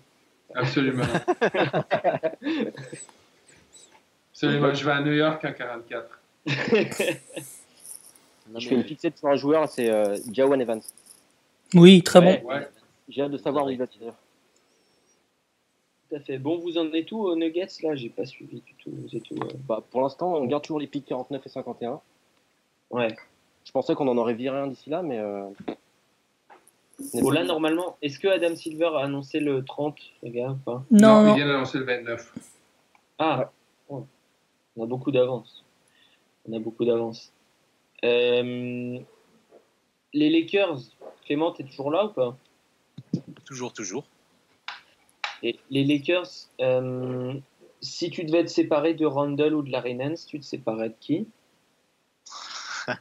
Absolument. 0.55 1.03
Absolument. 4.31 4.73
Je 4.73 4.85
vais 4.85 4.91
à 4.91 5.01
New 5.01 5.13
York 5.13 5.43
en 5.43 5.53
44. 5.53 6.19
je 8.57 8.67
fais 8.67 8.75
une 8.75 8.83
fixette 8.83 9.17
sur 9.17 9.27
un 9.27 9.35
joueur, 9.35 9.69
c'est 9.69 9.89
euh, 9.89 10.17
Jawan 10.31 10.59
Evans. 10.61 10.81
Oui, 11.73 12.01
très 12.01 12.21
bon. 12.21 12.41
J'ai 13.07 13.23
hâte 13.23 13.31
de 13.31 13.37
savoir 13.37 13.65
où 13.65 13.69
il 13.69 13.77
va 13.77 13.87
tirer. 13.87 14.11
Tout 16.11 16.17
à 16.17 16.19
fait. 16.19 16.39
Bon, 16.39 16.59
vous 16.59 16.77
en 16.77 16.91
êtes 16.91 17.09
où 17.13 17.19
aux 17.19 17.37
Nuggets 17.37 17.67
Là, 17.83 17.95
j'ai 17.95 18.09
pas 18.09 18.25
suivi 18.25 18.59
du 18.59 18.73
tout. 18.73 18.91
Vous 18.91 19.15
êtes 19.15 19.31
où, 19.31 19.35
euh? 19.35 19.47
Bah, 19.65 19.81
pour 19.91 20.01
l'instant, 20.01 20.35
on 20.35 20.45
garde 20.45 20.61
toujours 20.61 20.81
les 20.81 20.87
pics 20.87 21.05
49 21.05 21.45
et 21.45 21.49
51. 21.49 22.01
Ouais. 22.89 23.15
Je 23.63 23.71
pensais 23.71 23.95
qu'on 23.95 24.09
en 24.09 24.17
aurait 24.17 24.33
viré 24.33 24.57
un 24.57 24.67
d'ici 24.67 24.89
là, 24.89 25.03
mais. 25.03 25.19
Euh... 25.19 25.45
Bon, 27.13 27.29
là, 27.29 27.45
normalement, 27.45 27.97
est-ce 28.01 28.19
que 28.19 28.27
Adam 28.27 28.55
Silver 28.55 28.91
a 28.97 29.05
annoncé 29.05 29.39
le 29.39 29.63
30, 29.63 29.97
les 30.23 30.31
gars 30.31 30.57
pas? 30.65 30.83
Non, 30.91 31.23
non, 31.23 31.33
il 31.33 31.37
vient 31.37 31.47
d'annoncer 31.47 31.77
le 31.77 31.85
29. 31.85 32.33
Ah, 33.17 33.49
on 33.89 34.03
a 34.83 34.85
beaucoup 34.85 35.11
d'avance. 35.11 35.63
On 36.45 36.53
a 36.53 36.59
beaucoup 36.59 36.83
d'avance. 36.83 37.31
Euh, 38.03 38.99
les 40.13 40.29
Lakers, 40.29 40.79
Clément, 41.25 41.53
t'es 41.53 41.63
toujours 41.63 41.89
là 41.89 42.05
ou 42.05 42.09
pas? 42.09 42.37
Toujours, 43.45 43.71
toujours. 43.71 44.03
Et 45.43 45.59
les 45.69 45.83
Lakers, 45.83 46.29
euh, 46.59 47.33
si 47.81 48.09
tu 48.09 48.23
devais 48.23 48.43
te 48.45 48.49
séparer 48.49 48.93
de 48.93 49.05
Randall 49.05 49.55
ou 49.55 49.61
de 49.61 49.71
Larry 49.71 49.95
Nance, 49.95 50.25
tu 50.25 50.39
te 50.39 50.45
séparais 50.45 50.89
de 50.89 50.95
qui? 50.99 51.27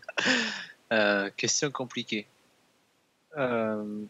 Euh, 0.92 1.30
Question 1.36 1.70
compliquée. 1.70 2.26
Euh, 3.36 4.02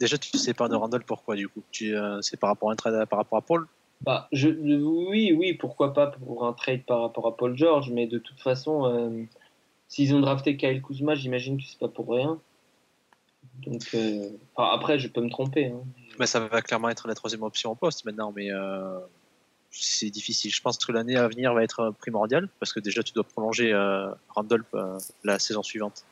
déjà, 0.00 0.18
tu 0.18 0.32
te 0.32 0.36
sépares 0.38 0.68
de 0.68 0.74
Randall, 0.74 1.04
pourquoi 1.04 1.36
du 1.36 1.48
coup? 1.48 1.62
Tu, 1.70 1.94
C'est 2.20 2.36
par 2.36 2.50
rapport 2.50 2.68
à 2.68 2.72
un 2.72 2.74
trade 2.74 3.08
par 3.08 3.20
rapport 3.20 3.38
à 3.38 3.42
Paul? 3.42 3.68
Bah, 4.00 4.26
je, 4.32 4.48
Oui, 4.48 5.32
oui, 5.32 5.52
pourquoi 5.52 5.94
pas 5.94 6.08
pour 6.08 6.44
un 6.44 6.52
trade 6.52 6.82
par 6.82 7.02
rapport 7.02 7.28
à 7.28 7.36
Paul 7.36 7.56
George, 7.56 7.92
mais 7.92 8.08
de 8.08 8.18
toute 8.18 8.40
façon, 8.40 9.28
s'ils 9.86 10.16
ont 10.16 10.20
drafté 10.20 10.56
Kyle 10.56 10.82
Kuzma, 10.82 11.14
j'imagine 11.14 11.58
que 11.58 11.62
c'est 11.62 11.78
pas 11.78 11.86
pour 11.86 12.08
rien. 12.08 12.40
Donc, 13.58 13.96
après, 14.56 14.98
je 14.98 15.06
peux 15.06 15.20
me 15.20 15.30
tromper. 15.30 15.66
Hein. 15.66 15.84
Ça 16.24 16.40
va 16.40 16.62
clairement 16.62 16.88
être 16.88 17.08
la 17.08 17.14
troisième 17.14 17.42
option 17.42 17.72
en 17.72 17.76
poste 17.76 18.04
maintenant, 18.04 18.32
mais 18.34 18.50
euh, 18.50 18.98
c'est 19.70 20.10
difficile. 20.10 20.52
Je 20.52 20.62
pense 20.62 20.78
que 20.78 20.92
l'année 20.92 21.16
à 21.16 21.28
venir 21.28 21.52
va 21.52 21.62
être 21.62 21.90
primordiale, 21.98 22.48
parce 22.58 22.72
que 22.72 22.80
déjà, 22.80 23.02
tu 23.02 23.12
dois 23.12 23.24
prolonger 23.24 23.72
euh, 23.72 24.10
Randolph 24.28 24.74
la 25.24 25.38
saison 25.38 25.62
suivante. 25.62 26.04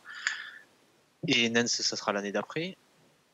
Et 1.26 1.48
Nance, 1.48 1.80
ça 1.80 1.96
sera 1.96 2.12
l'année 2.12 2.32
d'après. 2.32 2.76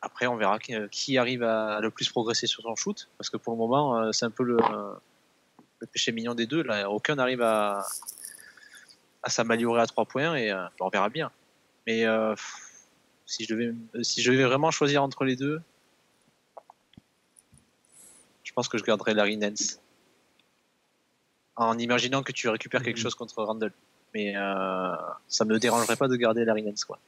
Après, 0.03 0.27
on 0.27 0.37
verra 0.37 0.59
qui, 0.59 1.19
arrive 1.19 1.43
à, 1.43 1.81
le 1.81 1.91
plus 1.91 2.09
progresser 2.09 2.47
sur 2.47 2.63
son 2.63 2.77
shoot, 2.77 3.09
parce 3.19 3.29
que 3.31 3.37
pour 3.37 3.53
le 3.53 3.59
moment, 3.59 4.13
c'est 4.13 4.25
un 4.25 4.31
peu 4.31 4.45
le, 4.45 4.59
péché 5.93 6.13
mignon 6.13 6.35
des 6.35 6.47
deux. 6.47 6.63
Là. 6.63 6.89
Aucun 6.89 7.17
n'arrive 7.17 7.43
à, 7.43 7.85
à 9.23 9.29
s'améliorer 9.29 9.83
à 9.83 9.87
trois 9.87 10.07
points, 10.07 10.37
et 10.37 10.55
on 10.79 10.89
verra 10.89 11.09
bien. 11.09 11.31
Mais 11.87 12.07
si 13.31 13.45
je 13.45 13.55
devais, 13.55 13.75
si 14.03 14.23
je 14.23 14.33
devais 14.33 14.45
vraiment 14.45 14.71
choisir 14.71 15.03
entre 15.03 15.25
les 15.25 15.37
deux, 15.37 15.61
je 18.51 18.55
pense 18.55 18.69
que 18.69 18.79
je 18.79 18.83
garderais 18.83 19.15
Larry 19.15 19.37
Nance. 19.37 19.79
En 21.55 21.79
imaginant 21.79 22.25
que 22.25 22.33
tu 22.33 22.49
récupères 22.49 22.83
quelque 22.83 22.97
mhm. 22.97 23.03
chose 23.03 23.15
contre 23.15 23.41
Randall. 23.45 23.73
Mais 24.13 24.35
euh, 24.37 24.97
ça 25.29 25.45
me 25.45 25.57
dérangerait 25.61 25.95
pas 25.95 26.09
de 26.09 26.17
garder 26.17 26.45
Larry 26.45 26.65
Nance, 26.65 26.85
quoi. 26.85 26.99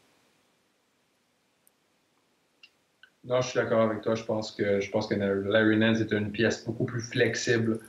Non, 3.24 3.40
je 3.40 3.48
suis 3.48 3.58
d'accord 3.58 3.80
avec 3.80 4.02
toi. 4.02 4.14
Je 4.14 4.22
pense 4.22 4.52
que 4.52 4.80
je 4.80 4.88
pense 4.88 5.08
que 5.08 5.14
Larry 5.14 5.76
Nance 5.76 5.98
est 5.98 6.12
une 6.12 6.30
pièce 6.30 6.64
beaucoup 6.64 6.84
plus 6.84 7.00
flexible 7.00 7.80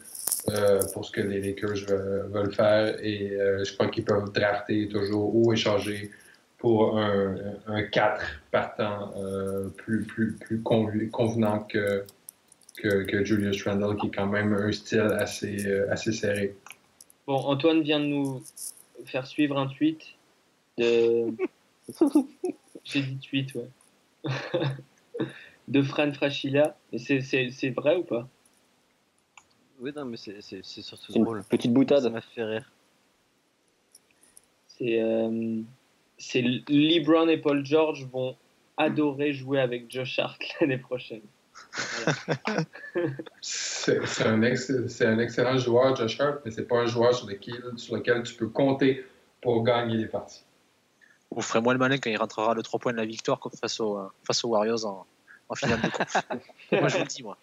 euh, 0.50 0.82
pour 0.94 1.06
ce 1.06 1.12
que 1.12 1.22
les 1.22 1.40
Lakers 1.40 1.86
veulent, 2.32 2.54
faire 2.54 3.00
et 3.04 3.40
euh, 3.40 3.64
je 3.64 3.72
crois 3.76 3.88
qu'ils 3.88 4.04
peuvent 4.04 4.32
drafter 4.32 4.88
toujours 4.90 5.36
ou 5.36 5.54
échanger 5.54 6.10
pour 6.58 6.98
un, 6.98 7.36
un 7.68 7.84
4 7.84 8.24
partant 8.52 9.14
euh, 9.18 9.70
plus, 9.70 10.06
plus, 10.06 10.34
plus 10.34 10.60
convenant 10.62 11.60
que, 11.60 12.04
que, 12.78 13.24
Julius 13.24 13.64
Randle, 13.64 13.96
qui 13.98 14.08
est 14.08 14.12
quand 14.12 14.28
même 14.28 14.54
un 14.54 14.72
style 14.72 15.00
assez, 15.00 15.66
euh, 15.68 15.92
assez 15.92 16.12
serré. 16.12 16.56
Bon, 17.28 17.36
Antoine 17.36 17.82
vient 17.82 18.00
de 18.00 18.06
nous 18.06 18.44
faire 19.06 19.26
suivre 19.28 19.58
un 19.58 19.68
tweet 19.68 20.02
de. 20.78 21.28
J'ai 22.84 23.02
dit 23.02 23.18
tweet, 23.20 23.54
ouais. 23.56 23.70
de 25.68 25.82
Fran 25.82 26.12
Frachilla. 26.12 26.76
C'est 26.98 27.70
vrai 27.70 27.96
ou 27.96 28.04
pas? 28.04 28.28
Oui, 29.80 29.92
non, 29.96 30.06
mais 30.06 30.18
c'est 30.18 30.64
surtout 30.64 31.14
drôle. 31.14 31.44
Petite 31.50 31.74
boutade. 31.74 32.04
Ça 32.04 32.10
m'a 32.10 32.22
fait 32.22 32.44
rire. 32.44 32.72
C'est. 34.68 35.02
Euh, 35.02 35.62
c'est 36.18 36.42
LeBron 36.42 37.28
et 37.28 37.38
Paul 37.38 37.66
George 37.66 38.06
vont 38.06 38.36
adorer 38.78 39.34
jouer 39.34 39.60
avec 39.60 39.92
Josh 39.92 40.20
Hart 40.20 40.42
l'année 40.62 40.78
prochaine. 40.78 41.22
C'est 43.42 44.26
un, 44.26 44.44
un, 44.44 45.20
excellent 45.20 45.58
joueur, 45.58 45.96
Josh 45.96 46.20
Hart, 46.20 46.40
mais 46.46 46.52
c'est 46.52 46.68
pas 46.68 46.78
un 46.78 46.86
joueur 46.86 47.14
sur 47.14 47.28
lequel, 47.28 47.64
sur 47.78 47.96
lequel 47.96 48.24
tu 48.24 48.36
peux 48.36 48.48
compter 48.48 49.06
pour 49.42 49.64
gagner 49.64 49.98
les 49.98 50.08
parties. 50.08 50.44
Vous 51.32 51.42
ferez 51.42 51.62
moins 51.62 51.74
le 51.74 51.80
malin 51.80 51.98
quand 51.98 52.12
il 52.12 52.18
rentrera 52.18 52.54
le 52.54 52.62
3 52.62 52.80
points 52.80 52.92
de 52.92 52.98
la 52.98 53.06
victoire 53.06 53.40
face, 53.60 53.80
aux, 53.80 54.00
face 54.24 54.44
aux 54.44 54.50
Warriors 54.50 54.86
en, 54.86 55.08
en 55.50 55.56
finale 55.56 55.82
de 55.82 55.90
conf. 55.90 56.16
moi, 56.72 56.88
je 56.88 56.98
vous 56.98 57.04
le 57.04 57.08
dis, 57.08 57.24
moi. 57.24 57.38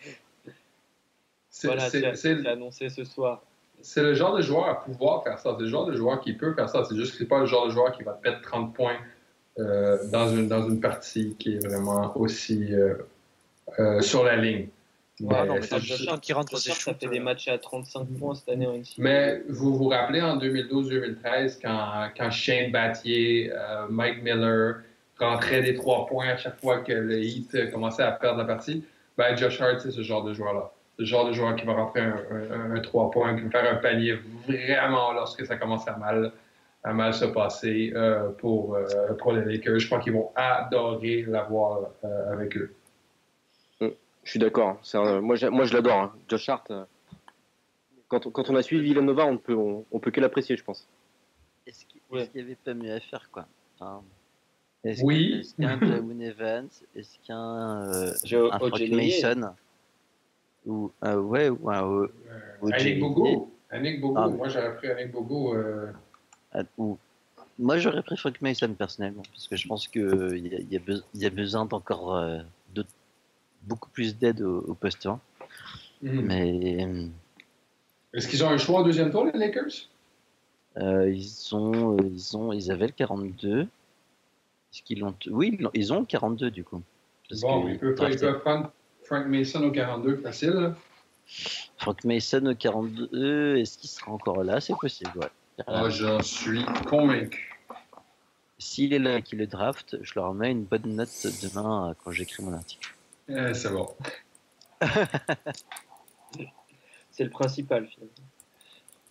Voilà, 1.65 1.91
c'est 1.91 2.47
annoncé 2.47 2.89
ce 2.89 3.05
soir 3.05 3.43
c'est 3.83 4.03
le 4.03 4.15
genre 4.15 4.37
de 4.37 4.43
joueur 4.43 4.69
à 4.69 4.85
pouvoir 4.85 5.23
faire 5.23 5.39
ça. 5.39 5.55
C'est 5.57 5.63
le 5.63 5.69
genre 5.69 5.87
de 5.87 5.95
joueur 5.95 6.21
qui 6.21 6.33
peut 6.33 6.55
faire 6.55 6.69
ça. 6.69 6.85
C'est 6.85 6.97
juste 6.97 7.13
que 7.13 7.19
c'est 7.19 7.27
pas 7.27 7.39
le 7.39 7.47
genre 7.47 7.67
de 7.67 7.73
joueur 7.73 7.93
qui 7.93 8.03
va 8.03 8.13
te 8.13 8.29
mettre 8.29 8.43
30 8.43 8.75
points 8.75 8.99
euh, 9.59 9.99
dans, 10.11 10.29
une, 10.29 10.49
dans 10.49 10.69
une 10.69 10.81
partie 10.81 11.35
qui 11.37 11.55
est 11.55 11.67
vraiment 11.67 12.17
aussi 12.17 12.75
euh, 12.75 12.95
euh, 13.79 14.01
sur 14.01 14.25
la 14.25 14.37
ligne. 14.37 14.69
Ouais, 15.21 15.47
non, 15.47 15.57
mais 15.57 15.81
juste... 15.81 16.21
qui 16.21 16.33
rentre 16.33 16.57
ça 16.57 16.73
fait 16.73 17.07
des 17.07 17.21
matchs 17.21 17.49
à 17.49 17.59
35 17.59 18.07
points 18.19 18.35
cette 18.35 18.49
année 18.49 18.67
en 18.67 18.81
Mais 18.97 19.43
vous 19.51 19.77
vous 19.77 19.89
rappelez 19.89 20.23
en 20.23 20.39
2012-2013 20.39 21.59
quand, 21.61 22.09
quand 22.17 22.31
Shane 22.31 22.73
Battier, 22.73 23.53
Mike 23.91 24.23
Miller 24.23 24.77
rentraient 25.19 25.61
des 25.61 25.75
trois 25.75 26.07
points 26.07 26.29
à 26.29 26.37
chaque 26.39 26.59
fois 26.59 26.79
que 26.79 26.93
le 26.93 27.23
Heat 27.23 27.71
commençait 27.71 28.03
à 28.03 28.13
perdre 28.13 28.39
la 28.39 28.47
partie? 28.47 28.83
Ben, 29.19 29.37
Josh 29.37 29.61
Hart, 29.61 29.81
c'est 29.81 29.91
ce 29.91 30.03
genre 30.03 30.25
de 30.25 30.33
joueur-là 30.33 30.73
le 31.01 31.07
genre 31.07 31.27
de 31.27 31.33
joueur 31.33 31.57
qui 31.57 31.65
va 31.65 31.73
rentrer 31.73 32.03
un, 32.03 32.79
3 32.79 33.11
points, 33.11 33.35
qui 33.35 33.43
va 33.45 33.51
faire 33.51 33.73
un 33.73 33.77
panier 33.77 34.19
vraiment 34.47 35.13
lorsque 35.13 35.47
ça 35.47 35.57
commence 35.57 35.89
à 35.89 35.97
mal. 35.97 36.31
à 36.85 36.93
mal 36.93 37.15
se 37.15 37.25
passer 37.25 37.93
pour, 38.39 38.79
pour 39.19 39.33
les 39.33 39.45
Lakers. 39.45 39.79
Je 39.79 39.87
crois 39.87 39.99
qu'ils 39.99 40.13
vont 40.13 40.31
adorer 40.37 41.25
l'avoir 41.27 41.91
avec 42.31 42.57
eux. 42.57 42.75
Je 44.25 44.31
suis 44.31 44.39
d'accord. 44.39 44.81
Moi, 44.95 45.37
moi, 45.51 45.65
je 45.65 45.75
l'adore. 45.75 45.99
Hein. 45.99 46.13
Josh 46.29 46.49
Hart, 46.49 46.73
quand, 48.09 48.27
on, 48.27 48.31
quand 48.31 48.51
on 48.51 48.57
a 48.57 48.63
suivi 48.63 48.83
Villanova, 48.85 49.27
on 49.27 49.39
peut, 49.39 49.55
on, 49.55 49.99
peut 49.99 50.11
que 50.11 50.21
l'apprécier, 50.21 50.57
je 50.57 50.65
pense. 50.65 50.87
Est-ce 51.67 51.85
qu'il 51.87 52.01
n'y 52.11 52.41
avait 52.41 52.57
pas 52.57 52.75
mieux 52.75 52.93
à 52.93 53.01
faire, 53.01 53.31
quoi? 53.31 53.47
Est-ce 54.85 55.03
oui. 55.03 55.39
Est-ce 55.41 55.55
qu'il 55.55 55.65
y 55.65 55.67
a 55.67 55.73
un 55.73 55.81
Javon 55.81 56.21
Evans 56.21 56.69
Est-ce 56.97 57.19
qu'il 57.19 57.29
y 57.29 57.33
a 57.33 57.37
un, 57.37 57.93
euh, 57.93 58.13
Frank 58.59 58.81
Mason 58.91 59.55
ou 60.67 60.93
euh, 61.05 61.17
ouais 61.17 61.49
ou 61.49 61.71
un 61.71 61.91
euh, 61.91 62.09
Annick 62.73 63.01
Bogo 63.01 63.51
Annick 63.71 64.01
Bogo 64.01 64.15
ah, 64.19 64.29
moi 64.29 64.49
j'aurais 64.49 64.77
pris 64.77 64.89
Annick 64.89 65.11
Bogo 65.11 65.55
euh... 65.55 65.91
Ah, 66.53 66.63
ou, 66.77 66.99
moi 67.59 67.79
j'aurais 67.79 68.03
pris 68.03 68.17
Frank 68.17 68.41
Mason 68.43 68.73
personnellement 68.75 69.23
parce 69.33 69.49
que 69.49 69.57
je 69.57 69.67
pense 69.67 69.89
que 69.89 70.35
il 70.37 70.47
y, 70.47 70.77
y, 70.77 71.03
y, 71.15 71.27
a 71.27 71.31
besoin 71.31 71.65
d'encore 71.65 72.15
euh, 72.15 72.39
de 72.39 72.45
beaucoup 73.63 73.91
plus 73.91 74.17
d'aide 74.17 74.43
au, 74.43 74.61
au, 74.61 74.75
poste 74.75 75.07
1 75.07 75.21
mm. 76.03 76.21
mais 76.21 76.85
euh, 76.85 77.07
est-ce 78.15 78.29
qu'ils 78.29 78.45
ont 78.45 78.49
un 78.49 78.59
choix 78.59 78.81
au 78.81 78.85
deuxième 78.85 79.11
tour 79.11 79.25
les 79.25 79.39
Lakers? 79.39 79.89
ils 80.77 81.55
ont 81.55 81.97
ils 81.99 82.37
ont 82.37 82.53
ils 82.53 82.71
avaient 82.71 82.87
le 82.87 82.93
42 82.93 83.63
est-ce 83.63 84.83
qu'ils 84.83 85.01
l'ont 85.01 85.15
oui 85.31 85.59
ils 85.75 85.93
ont 85.93 86.01
le 86.01 86.07
42 86.07 86.51
du 86.51 86.65
coup 86.65 86.83
bon 87.43 87.69
ils 87.69 87.79
peuvent, 87.79 87.97
ils 88.11 88.19
peuvent 88.19 88.41
prendre 88.41 88.73
Frank 89.11 89.27
Mason 89.27 89.65
au 89.65 89.73
42, 89.73 90.19
facile. 90.19 90.73
Frank 91.79 92.05
Mason 92.05 92.47
au 92.47 92.55
42, 92.55 93.57
est-ce 93.57 93.77
qu'il 93.77 93.91
sera 93.91 94.13
encore 94.13 94.45
là? 94.45 94.61
C'est 94.61 94.77
possible, 94.77 95.11
ouais. 95.17 95.65
Ah, 95.67 95.89
j'en 95.89 96.23
suis 96.23 96.65
convaincu. 96.89 97.59
S'il 98.59 98.93
est 98.93 99.01
là 99.01 99.21
qui 99.21 99.35
le 99.35 99.49
draft, 99.49 99.97
je 100.01 100.13
leur 100.15 100.33
mets 100.33 100.53
une 100.53 100.63
bonne 100.63 100.95
note 100.95 101.27
demain 101.43 101.93
quand 102.05 102.13
j'écris 102.13 102.45
mon 102.45 102.53
article. 102.53 102.95
Eh, 103.31 103.55
c'est 103.55 103.71
bon. 103.71 103.89
c'est 107.11 107.25
le 107.25 107.31
principal, 107.31 107.87
finalement. 107.87 108.13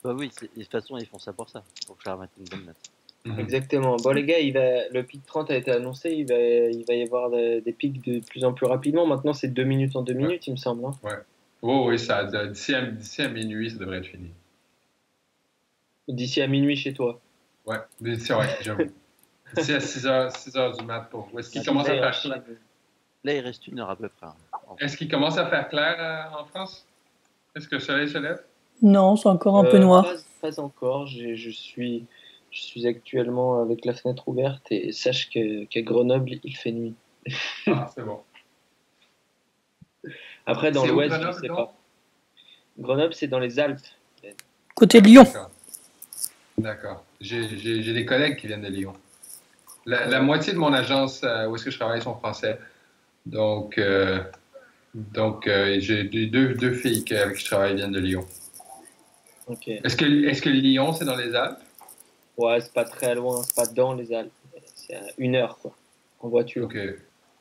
Bah 0.03 0.13
oui, 0.17 0.29
de 0.41 0.47
toute 0.61 0.71
façon, 0.71 0.97
ils 0.97 1.05
font 1.05 1.19
ça 1.19 1.33
pour 1.33 1.49
ça, 1.49 1.63
pour 1.85 1.97
que 1.97 2.03
je 2.03 2.09
leur 2.09 2.17
mette 2.17 2.31
une 2.37 2.45
bonne 2.45 2.65
note. 2.65 2.77
Mhm. 3.25 3.39
Exactement. 3.39 3.97
Bon, 3.97 4.11
les 4.11 4.23
gars, 4.23 4.39
il 4.39 4.53
va, 4.53 4.87
le 4.89 5.03
pic 5.03 5.25
30 5.25 5.51
a 5.51 5.55
été 5.55 5.71
annoncé. 5.71 6.11
Il 6.11 6.27
va, 6.27 6.35
il 6.37 6.85
va 6.87 6.93
y 6.93 7.03
avoir 7.03 7.29
des, 7.29 7.75
pics 7.77 8.03
de 8.05 8.19
plus 8.25 8.45
en 8.45 8.53
plus 8.53 8.65
rapidement. 8.65 9.05
Maintenant, 9.05 9.33
c'est 9.33 9.49
2 9.49 9.63
minutes 9.63 9.95
en 9.95 10.03
2 10.03 10.13
minutes, 10.13 10.47
il 10.47 10.51
me 10.51 10.57
semble. 10.57 10.85
Hein. 10.85 10.91
Ouais. 11.03 11.17
Oh, 11.61 11.87
oui, 11.89 11.99
ça, 11.99 12.23
d'ici, 12.23 12.73
à, 12.73 13.27
minuit, 13.27 13.69
ça 13.69 13.77
devrait 13.77 13.97
être 13.97 14.07
fini. 14.07 14.29
D'ici 16.07 16.41
à 16.41 16.47
minuit 16.47 16.77
chez 16.77 16.93
toi 16.93 17.19
Ouais, 17.65 17.77
d'ici, 17.99 18.33
ouais, 18.33 18.47
j'avoue. 18.61 18.83
d'ici 19.55 19.73
à 19.73 19.79
6 19.79 20.05
h 20.05 20.37
6 20.37 20.55
heures 20.55 20.77
du 20.77 20.85
mat. 20.85 21.09
Pour... 21.09 21.29
Est-ce 21.37 21.49
qu'il 21.49 21.63
commence 21.63 21.89
à 21.89 22.11
faire 22.13 22.33
Là, 23.23 23.33
il 23.33 23.39
reste 23.41 23.67
une 23.67 23.79
heure 23.79 23.89
à 23.89 23.95
peu 23.95 24.09
près. 24.09 24.27
Est-ce 24.79 24.95
qu'il 24.95 25.09
commence 25.09 25.37
à 25.37 25.47
faire 25.47 25.67
clair 25.69 25.95
euh, 25.99 26.39
en 26.39 26.45
France? 26.45 26.85
Est-ce 27.55 27.67
que 27.67 27.75
le 27.75 27.81
soleil 27.81 28.09
se 28.09 28.17
lève? 28.17 28.41
Non, 28.81 29.15
c'est 29.15 29.27
encore 29.27 29.57
un 29.57 29.65
peu 29.65 29.75
euh, 29.75 29.79
noir. 29.79 30.05
Pas, 30.41 30.49
pas 30.49 30.59
encore. 30.61 31.07
Je 31.07 31.49
suis 31.49 32.05
je 32.51 32.61
suis 32.61 32.87
actuellement 32.87 33.61
avec 33.61 33.85
la 33.85 33.93
fenêtre 33.93 34.27
ouverte 34.27 34.65
et 34.71 34.91
sache 34.91 35.29
qu'à 35.29 35.81
Grenoble, 35.81 36.31
il 36.43 36.55
fait 36.55 36.71
nuit. 36.71 36.95
Ah, 37.67 37.89
c'est 37.93 38.03
bon. 38.03 38.21
Après, 40.45 40.71
dans 40.71 40.85
l'ouest, 40.85 41.15
je 41.15 41.27
ne 41.27 41.31
sais 41.31 41.47
pas. 41.47 41.73
Grenoble, 42.79 43.13
c'est 43.13 43.27
dans 43.27 43.39
les 43.39 43.59
Alpes. 43.59 43.85
Côté 44.73 45.01
Lyon. 45.01 45.25
D'accord. 46.57 47.03
J'ai 47.19 47.93
des 47.93 48.05
collègues 48.05 48.37
qui 48.37 48.47
viennent 48.47 48.61
de 48.61 48.69
Lyon. 48.69 48.93
La, 49.85 50.21
moitié 50.21 50.53
de 50.53 50.57
mon 50.57 50.73
agence 50.73 51.23
euh, 51.23 51.47
où 51.47 51.55
est-ce 51.55 51.65
que 51.65 51.71
je 51.71 51.77
travaille 51.77 52.01
sont 52.01 52.15
français. 52.15 52.59
Donc, 53.25 53.77
euh, 53.77 54.19
donc 54.93 55.47
euh, 55.47 55.77
j'ai 55.79 56.03
deux, 56.03 56.53
deux 56.53 56.73
filles 56.73 57.03
avec 57.11 57.35
qui 57.35 57.41
je 57.41 57.45
travaille 57.45 57.75
viennent 57.75 57.91
de 57.91 57.99
Lyon. 57.99 58.25
Est-ce 59.67 59.95
que, 59.95 60.05
est 60.05 60.41
que 60.41 60.49
Lyon, 60.49 60.93
c'est 60.93 61.05
dans 61.05 61.15
les 61.15 61.33
Alpes? 61.35 61.59
Ouais, 62.37 62.61
c'est 62.61 62.73
pas 62.73 62.85
très 62.85 63.15
loin, 63.15 63.41
c'est 63.43 63.55
pas 63.55 63.65
dans 63.65 63.93
les 63.93 64.13
Alpes. 64.13 64.31
C'est 64.75 64.95
à 64.95 65.01
une 65.17 65.35
heure, 65.35 65.57
quoi, 65.57 65.75
en 66.19 66.29
voiture. 66.29 66.65
Ok, 66.65 66.77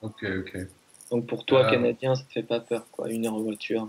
ok, 0.03 0.25
ok. 0.41 0.59
Donc 1.11 1.27
pour 1.27 1.45
toi, 1.45 1.67
euh, 1.67 1.71
Canadien, 1.71 2.15
ça 2.15 2.25
te 2.25 2.33
fait 2.33 2.43
pas 2.43 2.61
peur, 2.61 2.85
quoi, 2.91 3.11
une 3.11 3.27
heure 3.27 3.35
en 3.35 3.41
voiture? 3.41 3.89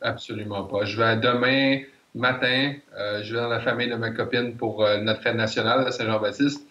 Absolument 0.00 0.64
pas. 0.64 0.84
Je 0.84 0.96
vais 1.00 1.16
demain 1.16 1.82
matin, 2.14 2.74
euh, 2.96 3.22
je 3.22 3.34
vais 3.34 3.40
dans 3.40 3.48
la 3.48 3.60
famille 3.60 3.88
de 3.88 3.94
ma 3.94 4.10
copine 4.10 4.56
pour 4.56 4.84
euh, 4.84 4.98
notre 5.00 5.22
fête 5.22 5.36
nationale 5.36 5.86
à 5.86 5.92
Saint-Jean-Baptiste. 5.92 6.66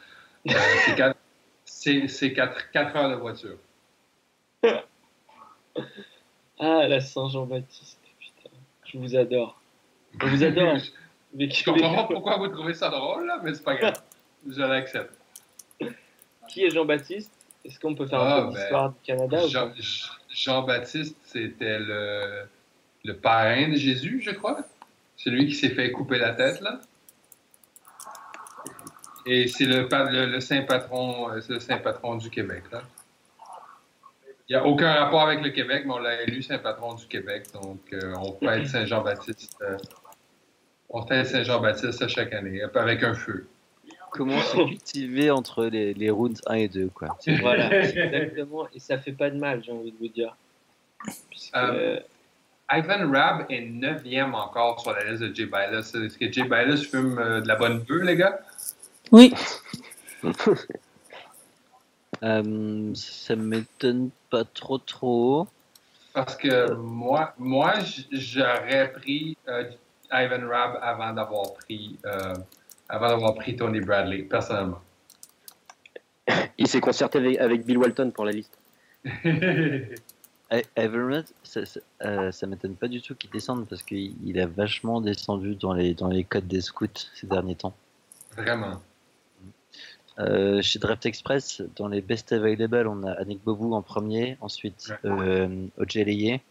c'est 1.65 2.33
4, 2.33 2.71
4 2.71 2.95
heures 2.95 3.09
de 3.09 3.15
voiture. 3.15 3.57
ah, 6.59 6.87
la 6.87 6.99
Saint-Jean-Baptiste, 7.01 7.99
putain. 8.19 8.55
Je 8.85 8.97
vous 8.97 9.15
adore. 9.15 9.61
Je 10.19 10.27
vous 10.27 10.43
adore. 10.43 10.77
je 11.37 11.63
comprends 11.63 11.95
pas 11.95 12.03
pourquoi 12.03 12.37
vous 12.37 12.47
trouvez 12.47 12.73
ça 12.73 12.89
drôle, 12.89 13.27
là, 13.27 13.39
mais 13.43 13.53
c'est 13.53 13.63
pas 13.63 13.75
grave. 13.75 14.01
je 14.47 14.61
l'accepte. 14.61 15.13
Qui 16.47 16.63
est 16.63 16.69
Jean-Baptiste? 16.71 17.31
Est-ce 17.63 17.79
qu'on 17.79 17.93
peut 17.93 18.07
faire 18.07 18.21
un 18.21 18.47
peu 18.47 18.53
d'histoire 18.53 18.85
ah, 18.85 18.87
ben, 18.87 18.93
du 18.93 19.27
Canada 19.27 19.47
Jean, 19.47 19.71
Jean-Baptiste, 20.29 21.17
c'était 21.23 21.79
le, 21.79 22.45
le 23.03 23.13
parrain 23.15 23.69
de 23.69 23.75
Jésus, 23.75 24.21
je 24.23 24.31
crois. 24.31 24.59
Celui 25.17 25.47
qui 25.47 25.55
s'est 25.55 25.69
fait 25.69 25.91
couper 25.91 26.17
la 26.17 26.33
tête, 26.33 26.61
là. 26.61 26.79
Et 29.25 29.47
c'est 29.47 29.65
le, 29.65 29.87
le, 30.25 30.39
saint 30.39 30.61
patron, 30.61 31.29
euh, 31.31 31.41
le 31.49 31.59
saint 31.59 31.77
patron 31.77 32.15
du 32.15 32.29
Québec, 32.29 32.63
là. 32.71 32.81
Il 34.49 34.55
n'y 34.55 34.61
a 34.61 34.65
aucun 34.65 34.91
rapport 34.93 35.21
avec 35.21 35.43
le 35.43 35.51
Québec, 35.51 35.83
mais 35.85 35.93
on 35.93 35.99
l'a 35.99 36.23
élu 36.23 36.41
saint 36.41 36.57
patron 36.57 36.95
du 36.95 37.05
Québec, 37.05 37.45
donc 37.53 37.79
euh, 37.93 38.15
on 38.19 38.31
peut 38.31 38.47
être 38.47 38.67
Saint-Jean-Baptiste. 38.67 39.55
Euh, 39.61 39.77
on 40.89 41.05
fait 41.05 41.23
Saint-Jean-Baptiste 41.23 42.07
chaque 42.07 42.33
année, 42.33 42.61
avec 42.73 43.03
un 43.03 43.13
feu. 43.13 43.47
Comment 44.11 44.39
se 44.39 44.57
cultiver 44.57 45.29
entre 45.29 45.65
les, 45.65 45.93
les, 45.93 46.09
rounds 46.09 46.41
1 46.47 46.53
et 46.55 46.67
2, 46.67 46.87
quoi? 46.87 47.15
Voilà, 47.41 47.71
exactement. 47.83 48.67
Et 48.73 48.79
ça 48.79 48.97
fait 48.97 49.11
pas 49.11 49.29
de 49.29 49.37
mal, 49.37 49.63
j'ai 49.63 49.71
envie 49.71 49.91
de 49.91 49.97
vous 49.97 50.07
dire. 50.07 50.35
Euh, 51.55 51.99
Ivan 52.71 53.11
Rabb 53.11 53.45
est 53.49 53.61
9e 53.61 54.33
encore 54.33 54.79
sur 54.81 54.93
la 54.93 55.03
liste 55.03 55.23
de 55.23 55.33
Jay 55.33 55.45
Bilas. 55.45 55.93
Est-ce 55.93 56.17
que 56.17 56.31
Jay 56.31 56.43
Bilas 56.43 56.87
fume 56.89 57.19
euh, 57.19 57.41
de 57.41 57.47
la 57.47 57.55
bonne 57.55 57.79
bœuf, 57.79 58.03
les 58.03 58.15
gars? 58.15 58.39
Oui. 59.11 59.33
euh, 62.23 62.91
ça 62.95 63.35
m'étonne 63.35 64.09
pas 64.29 64.43
trop 64.43 64.77
trop. 64.77 65.47
Parce 66.13 66.35
que 66.35 66.73
moi, 66.73 67.33
moi 67.37 67.75
j'aurais 68.11 68.91
pris 68.91 69.37
euh, 69.47 69.69
Ivan 70.11 70.47
Rabb 70.47 70.79
avant 70.81 71.13
d'avoir 71.13 71.53
pris, 71.53 71.97
euh, 72.05 72.33
avant 72.87 73.09
d'avoir 73.09 73.35
pris 73.35 73.55
Tony 73.55 73.79
Bradley, 73.79 74.23
personnellement. 74.23 74.81
Il 76.57 76.67
s'est 76.67 76.81
concerté 76.81 77.39
avec 77.39 77.65
Bill 77.65 77.77
Walton 77.77 78.11
pour 78.11 78.25
la 78.25 78.31
liste. 78.31 78.57
Ivan 80.75 81.07
Rabb, 81.07 81.25
ça, 81.43 81.65
ça, 81.65 81.79
euh, 82.03 82.31
ça 82.31 82.47
m'étonne 82.47 82.75
pas 82.75 82.87
du 82.87 83.01
tout 83.01 83.15
qu'il 83.15 83.29
descende 83.29 83.67
parce 83.67 83.83
qu'il 83.83 84.39
a 84.39 84.47
vachement 84.47 84.99
descendu 84.99 85.55
dans 85.55 85.73
les, 85.73 85.93
dans 85.93 86.07
les 86.07 86.23
codes 86.23 86.47
des 86.47 86.61
scouts 86.61 86.87
ces 87.13 87.27
derniers 87.27 87.55
temps. 87.55 87.75
Vraiment. 88.35 88.81
Euh, 90.19 90.61
chez 90.61 90.79
Draft 90.79 91.05
Express, 91.05 91.61
dans 91.77 91.87
les 91.87 92.01
best 92.01 92.31
available, 92.33 92.87
on 92.87 93.03
a 93.03 93.11
Annick 93.13 93.43
Bobou 93.43 93.73
en 93.73 93.81
premier, 93.81 94.37
ensuite 94.41 94.91
euh, 95.05 95.67
Ojeleye, 95.77 96.41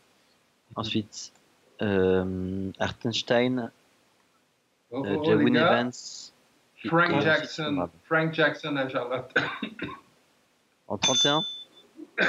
ensuite 0.75 1.33
euh, 1.83 2.71
Artenstein, 2.79 3.71
oh, 4.91 5.05
euh, 5.05 5.17
oh, 5.19 5.47
Evans. 5.47 5.93
Frank 6.87 7.21
Jackson, 7.21 7.89
Frank 8.05 8.33
Jackson 8.33 8.77
à 8.77 8.89
Charlotte. 8.89 9.35
en 10.87 10.97
31 10.97 11.43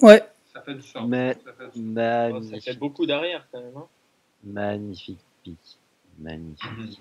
Ouais. 0.00 0.22
Ça 0.52 0.62
fait 0.62 0.74
du 0.74 0.82
sens. 0.82 1.08
Mais, 1.08 1.36
ça, 1.44 1.52
fait 1.52 1.78
du... 1.78 1.82
magnifique. 1.82 2.52
Oh, 2.52 2.56
ça 2.56 2.72
fait 2.72 2.78
beaucoup 2.78 3.06
d'arrière 3.06 3.46
quand 3.52 3.60
même. 3.60 3.76
Hein 3.76 3.86
magnifique 4.44 5.20
pic. 5.42 5.58
Magnifique. 6.18 7.00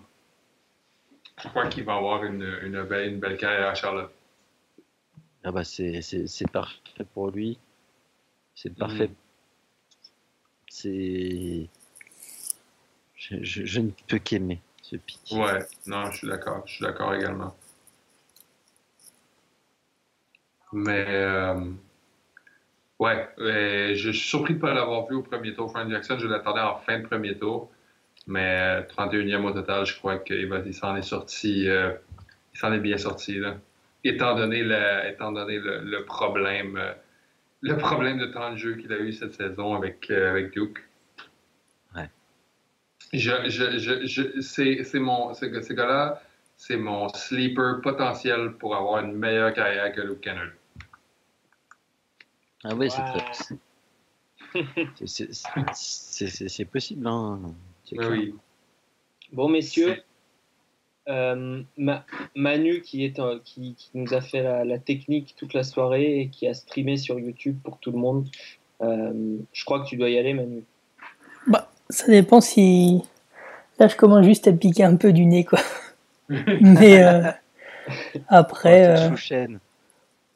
Je 1.44 1.48
crois 1.50 1.68
qu'il 1.68 1.84
va 1.84 1.96
avoir 1.96 2.24
une, 2.24 2.60
une, 2.64 2.84
belle, 2.84 3.14
une 3.14 3.20
belle 3.20 3.38
carrière 3.38 3.70
à 3.70 3.76
Charlotte? 3.76 4.12
Ah 5.44 5.52
bah 5.52 5.64
c'est 5.64 6.52
parfait 6.52 7.06
pour 7.14 7.32
lui. 7.32 7.58
C'est 8.56 8.76
parfait. 8.76 9.08
Mm. 9.08 9.16
C'est 10.68 11.70
je, 13.16 13.80
ne 13.80 13.92
peux 14.08 14.18
qu'aimer 14.20 14.62
ce 14.82 14.96
pic. 14.96 15.20
Ouais, 15.32 15.60
non, 15.86 16.10
je 16.12 16.18
suis 16.18 16.28
d'accord. 16.28 16.64
Je 16.66 16.74
suis 16.74 16.86
d'accord 16.86 17.14
également. 17.14 17.56
Mais, 20.72 21.06
euh, 21.08 21.66
ouais, 23.00 23.30
je 23.38 24.12
suis 24.12 24.30
surpris 24.30 24.54
de 24.54 24.60
ne 24.60 24.62
pas 24.62 24.74
l'avoir 24.74 25.08
vu 25.08 25.16
au 25.16 25.24
premier 25.24 25.54
tour. 25.54 25.70
Frank 25.70 25.90
Jackson, 25.90 26.18
je 26.20 26.28
l'attendais 26.28 26.62
en 26.62 26.78
fin 26.78 27.00
de 27.00 27.06
premier 27.06 27.38
tour. 27.38 27.70
Mais 28.30 28.82
31e 28.96 29.44
au 29.44 29.52
total, 29.52 29.88
je 29.88 29.98
crois 29.98 30.20
qu'il 30.20 30.48
s'en 30.72 30.96
est 30.96 31.02
sorti, 31.02 31.68
euh, 31.68 31.92
s'en 32.54 32.72
est 32.72 32.80
bien 32.80 33.00
sorti, 33.00 33.40
là. 33.40 33.58
Étant 34.04 34.36
donné 34.36 34.62
le, 34.64 35.10
étant 35.10 35.32
donné 35.32 35.58
le, 35.58 36.06
problème, 36.06 36.78
euh, 36.78 36.94
le 37.62 37.76
problème 37.76 38.20
de 38.20 38.28
temps 38.28 38.52
de 38.52 38.56
jeu 38.56 38.76
qu'il 38.76 38.94
a 38.94 39.00
eu 39.00 39.14
cette 39.14 39.34
saison 39.34 39.74
avec, 39.74 40.12
euh, 40.12 40.30
avec 40.30 40.52
Duke. 40.52 40.78
Ouais. 41.96 42.08
Je, 43.14 43.50
je, 43.50 43.80
je, 43.80 44.06
je 44.06 44.42
c'est 44.42 45.00
mon, 45.00 45.34
ce, 45.34 45.62
ce 45.62 45.74
gars-là, 45.74 46.22
c'est 46.56 46.78
mon 46.78 47.10
sleeper 47.10 47.82
potentiel 47.82 48.52
pour 48.60 48.76
avoir 48.76 49.04
une 49.04 49.14
meilleure 49.14 49.54
carrière 49.54 49.92
que 49.92 50.02
Luke 50.02 50.22
Kennard. 50.22 50.52
Ah 52.64 52.76
oui, 52.76 52.92
c'est 52.92 53.02
C'est 55.74 56.66
possible. 56.66 57.08
Hein. 57.08 57.56
Oui. 57.98 58.36
Bon, 59.32 59.48
messieurs, 59.48 60.04
euh, 61.08 61.62
Manu 62.36 62.82
qui, 62.82 63.04
est, 63.04 63.20
qui, 63.44 63.76
qui, 63.76 63.90
nous 63.94 64.14
a 64.14 64.22
fait 64.22 64.44
la, 64.44 64.78
technique 64.78 65.36
toute 65.38 65.54
la 65.54 65.64
soirée 65.64 66.22
et 66.22 66.28
qui 66.28 66.48
a 66.48 66.54
streamé 66.54 66.98
sur 66.98 67.20
YouTube 67.20 67.58
pour 67.64 67.78
tout 67.78 67.92
le 67.92 67.98
monde. 67.98 68.28
Euh, 68.82 69.38
je 69.52 69.66
crois 69.66 69.82
que 69.82 69.88
tu 69.88 69.98
dois 69.98 70.10
y 70.10 70.18
aller, 70.18 70.34
Manu. 70.34 70.64
Bah, 71.48 71.70
ça 71.90 72.08
dépend 72.08 72.42
si. 72.42 73.04
Là, 73.80 73.88
je 73.88 73.96
commence 73.96 74.26
juste 74.26 74.48
à 74.48 74.54
piquer 74.54 74.84
un 74.84 74.96
peu 74.96 75.14
du 75.14 75.26
nez, 75.26 75.46
quoi. 75.46 75.60
Mais 76.30 77.04
euh, 77.04 77.32
après. 78.28 79.10
Oh, 79.12 79.16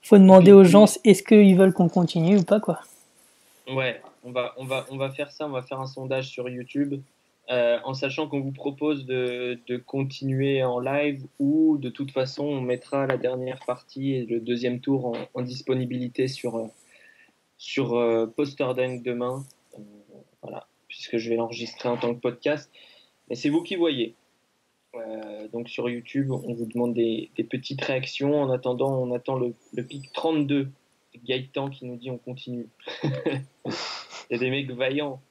faut 0.01 0.17
demander 0.17 0.51
aux 0.51 0.65
gens 0.65 0.85
est-ce 1.05 1.23
qu'ils 1.23 1.55
veulent 1.55 1.73
qu'on 1.73 1.87
continue 1.87 2.37
ou 2.37 2.43
pas, 2.43 2.59
quoi. 2.59 2.81
Ouais, 3.67 4.01
on 4.25 4.31
va, 4.31 4.53
on, 4.57 4.65
va, 4.65 4.85
on 4.89 4.97
va 4.97 5.11
faire 5.11 5.31
ça, 5.31 5.45
on 5.45 5.49
va 5.49 5.61
faire 5.61 5.79
un 5.79 5.87
sondage 5.87 6.27
sur 6.27 6.49
YouTube. 6.49 6.95
Euh, 7.49 7.77
en 7.83 7.93
sachant 7.93 8.29
qu'on 8.29 8.39
vous 8.39 8.53
propose 8.53 9.05
de, 9.05 9.59
de, 9.67 9.75
continuer 9.75 10.63
en 10.63 10.79
live 10.79 11.25
ou 11.39 11.77
de 11.77 11.89
toute 11.89 12.11
façon 12.11 12.45
on 12.45 12.61
mettra 12.61 13.05
la 13.05 13.17
dernière 13.17 13.59
partie 13.65 14.13
et 14.13 14.25
le 14.25 14.39
deuxième 14.39 14.79
tour 14.79 15.17
en, 15.33 15.41
disponibilité 15.41 16.29
sur, 16.29 16.69
sur 17.57 17.95
euh, 17.95 18.27
demain. 18.37 19.43
Euh, 19.77 19.81
voilà, 20.41 20.67
puisque 20.87 21.17
je 21.17 21.29
vais 21.29 21.35
l'enregistrer 21.35 21.89
en 21.89 21.97
tant 21.97 22.15
que 22.15 22.19
podcast. 22.21 22.71
Mais 23.29 23.35
c'est 23.35 23.49
vous 23.49 23.61
qui 23.61 23.75
voyez. 23.75 24.15
Euh, 24.95 25.47
donc 25.49 25.67
sur 25.67 25.89
YouTube, 25.89 26.31
on 26.31 26.53
vous 26.53 26.65
demande 26.65 26.93
des, 26.93 27.29
des, 27.35 27.43
petites 27.43 27.81
réactions. 27.81 28.41
En 28.41 28.51
attendant, 28.51 28.91
on 29.01 29.13
attend 29.13 29.35
le, 29.35 29.53
le 29.73 29.83
pic 29.83 30.11
32. 30.13 30.69
Gaëtan 31.25 31.69
qui 31.69 31.85
nous 31.85 31.97
dit 31.97 32.09
on 32.09 32.17
continue. 32.17 32.67
Il 33.03 34.31
y 34.31 34.35
a 34.35 34.37
des 34.37 34.49
mecs 34.49 34.71
vaillants. 34.71 35.21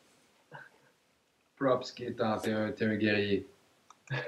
Props 1.63 1.93
qui 1.93 2.05
est 2.05 2.21
un, 2.21 2.39
t'es 2.39 2.85
un, 2.85 2.97
guerrier. 2.97 3.47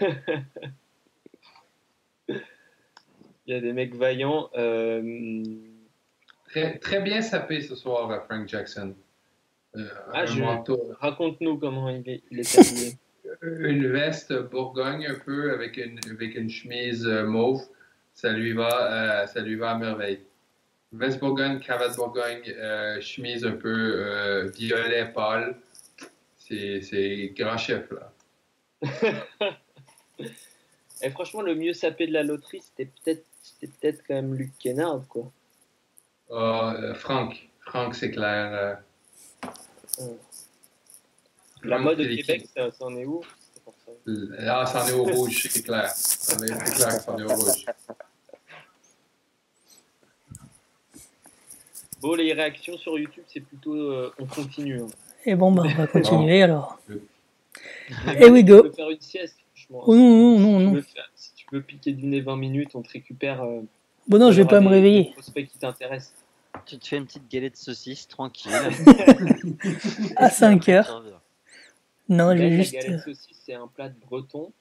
Il 2.28 3.52
y 3.52 3.54
a 3.54 3.60
des 3.60 3.72
mecs 3.72 3.94
vaillants. 3.94 4.48
Euh, 4.56 5.42
très, 6.48 6.78
très, 6.78 7.02
bien 7.02 7.20
sapé 7.20 7.60
ce 7.60 7.74
soir, 7.74 8.24
Frank 8.24 8.48
Jackson. 8.48 8.94
Euh, 9.76 9.86
ah, 10.12 10.24
Raconte-nous 11.00 11.58
comment 11.58 11.90
il 11.90 12.08
est, 12.08 12.22
il 12.30 12.38
est 12.40 12.58
habillé. 12.58 12.92
une 13.42 13.88
veste 13.88 14.32
Bourgogne 14.50 15.06
un 15.06 15.18
peu 15.18 15.52
avec 15.52 15.76
une, 15.76 15.98
avec 16.10 16.36
une 16.36 16.48
chemise 16.48 17.04
euh, 17.04 17.24
mauve. 17.24 17.62
Ça 18.14 18.32
lui 18.32 18.52
va, 18.52 19.26
ça 19.26 19.40
lui 19.40 19.56
va 19.56 19.72
à 19.72 19.78
merveille. 19.78 20.20
Veste 20.92 21.18
Bourgogne, 21.18 21.58
cravate 21.58 21.96
Bourgogne, 21.96 22.54
chemise 23.00 23.44
un 23.44 23.56
peu 23.56 24.48
violet 24.54 25.10
pâle. 25.12 25.56
C'est 26.48 27.32
grand 27.36 27.56
chef, 27.56 27.90
là. 27.90 28.12
Et 31.02 31.10
franchement, 31.10 31.42
le 31.42 31.54
mieux 31.54 31.72
sapé 31.72 32.06
de 32.06 32.12
la 32.12 32.22
loterie, 32.22 32.62
c'était 32.62 32.90
peut-être 33.04 33.24
peut 33.80 33.92
quand 34.06 34.14
même 34.14 34.34
Luc 34.34 34.52
Kennard, 34.58 35.06
quoi. 35.08 35.30
Oh, 36.28 36.72
Franck. 36.94 37.48
Franck, 37.60 37.94
c'est 37.94 38.10
clair. 38.10 38.80
Euh... 40.00 40.04
La 41.62 41.78
mode 41.78 42.00
au 42.00 42.04
Québec, 42.04 42.46
ça, 42.54 42.70
ça, 42.70 42.84
en 42.84 42.96
est 42.96 43.06
où? 43.06 43.22
Ah, 44.38 44.66
ça 44.66 44.84
en 44.84 44.88
est 44.88 44.92
au 44.92 45.04
rouge, 45.04 45.48
c'est 45.50 45.62
clair. 45.62 45.90
C'est 45.90 46.36
clair 46.36 46.58
que 46.58 47.02
ça 47.02 47.12
en 47.12 47.18
est 47.18 47.22
au 47.22 47.34
rouge. 47.34 47.64
Bon, 52.00 52.14
les 52.14 52.34
réactions 52.34 52.76
sur 52.76 52.98
YouTube, 52.98 53.24
c'est 53.32 53.40
plutôt 53.40 53.74
euh, 53.74 54.12
on 54.18 54.26
continue. 54.26 54.82
Hein. 54.82 54.88
Et 55.26 55.34
bon, 55.34 55.52
bah, 55.52 55.62
on 55.66 55.74
va 55.74 55.86
continuer 55.88 56.42
alors. 56.42 56.78
Et 58.18 58.30
we 58.30 58.44
go. 58.44 58.62
Tu 58.62 58.68
peux 58.68 58.74
faire 58.74 58.90
une 58.90 59.00
sieste, 59.00 59.36
franchement. 59.54 59.82
Oh, 59.86 59.94
non, 59.94 60.38
non, 60.38 60.60
non, 60.60 60.72
non. 60.72 60.82
Si 61.14 61.34
tu 61.34 61.46
veux 61.52 61.62
piquer 61.62 61.92
du 61.92 62.06
nez 62.06 62.20
20 62.20 62.36
minutes, 62.36 62.74
on 62.74 62.82
te 62.82 62.90
récupère. 62.90 63.42
Euh, 63.42 63.60
bon, 64.08 64.18
non, 64.18 64.30
je 64.30 64.42
vais 64.42 64.48
pas 64.48 64.60
me 64.60 64.68
réveiller. 64.68 65.12
Prospect 65.12 65.46
qui 65.46 65.58
t'intéresse. 65.58 66.14
Tu 66.66 66.78
te 66.78 66.86
fais 66.86 66.96
une 66.96 67.06
petite 67.06 67.28
galette 67.28 67.54
de 67.54 67.58
saucisse, 67.58 68.06
tranquille. 68.06 68.52
à 70.16 70.30
5 70.30 70.68
heures. 70.68 71.02
Non, 72.08 72.36
je 72.36 72.42
vais 72.42 72.52
juste. 72.52 72.74
La 72.74 72.80
galette 72.80 72.92
de 72.92 72.98
saucisse, 73.12 73.42
c'est 73.44 73.54
un 73.54 73.66
plat 73.66 73.88
de 73.88 73.98
breton. 74.06 74.52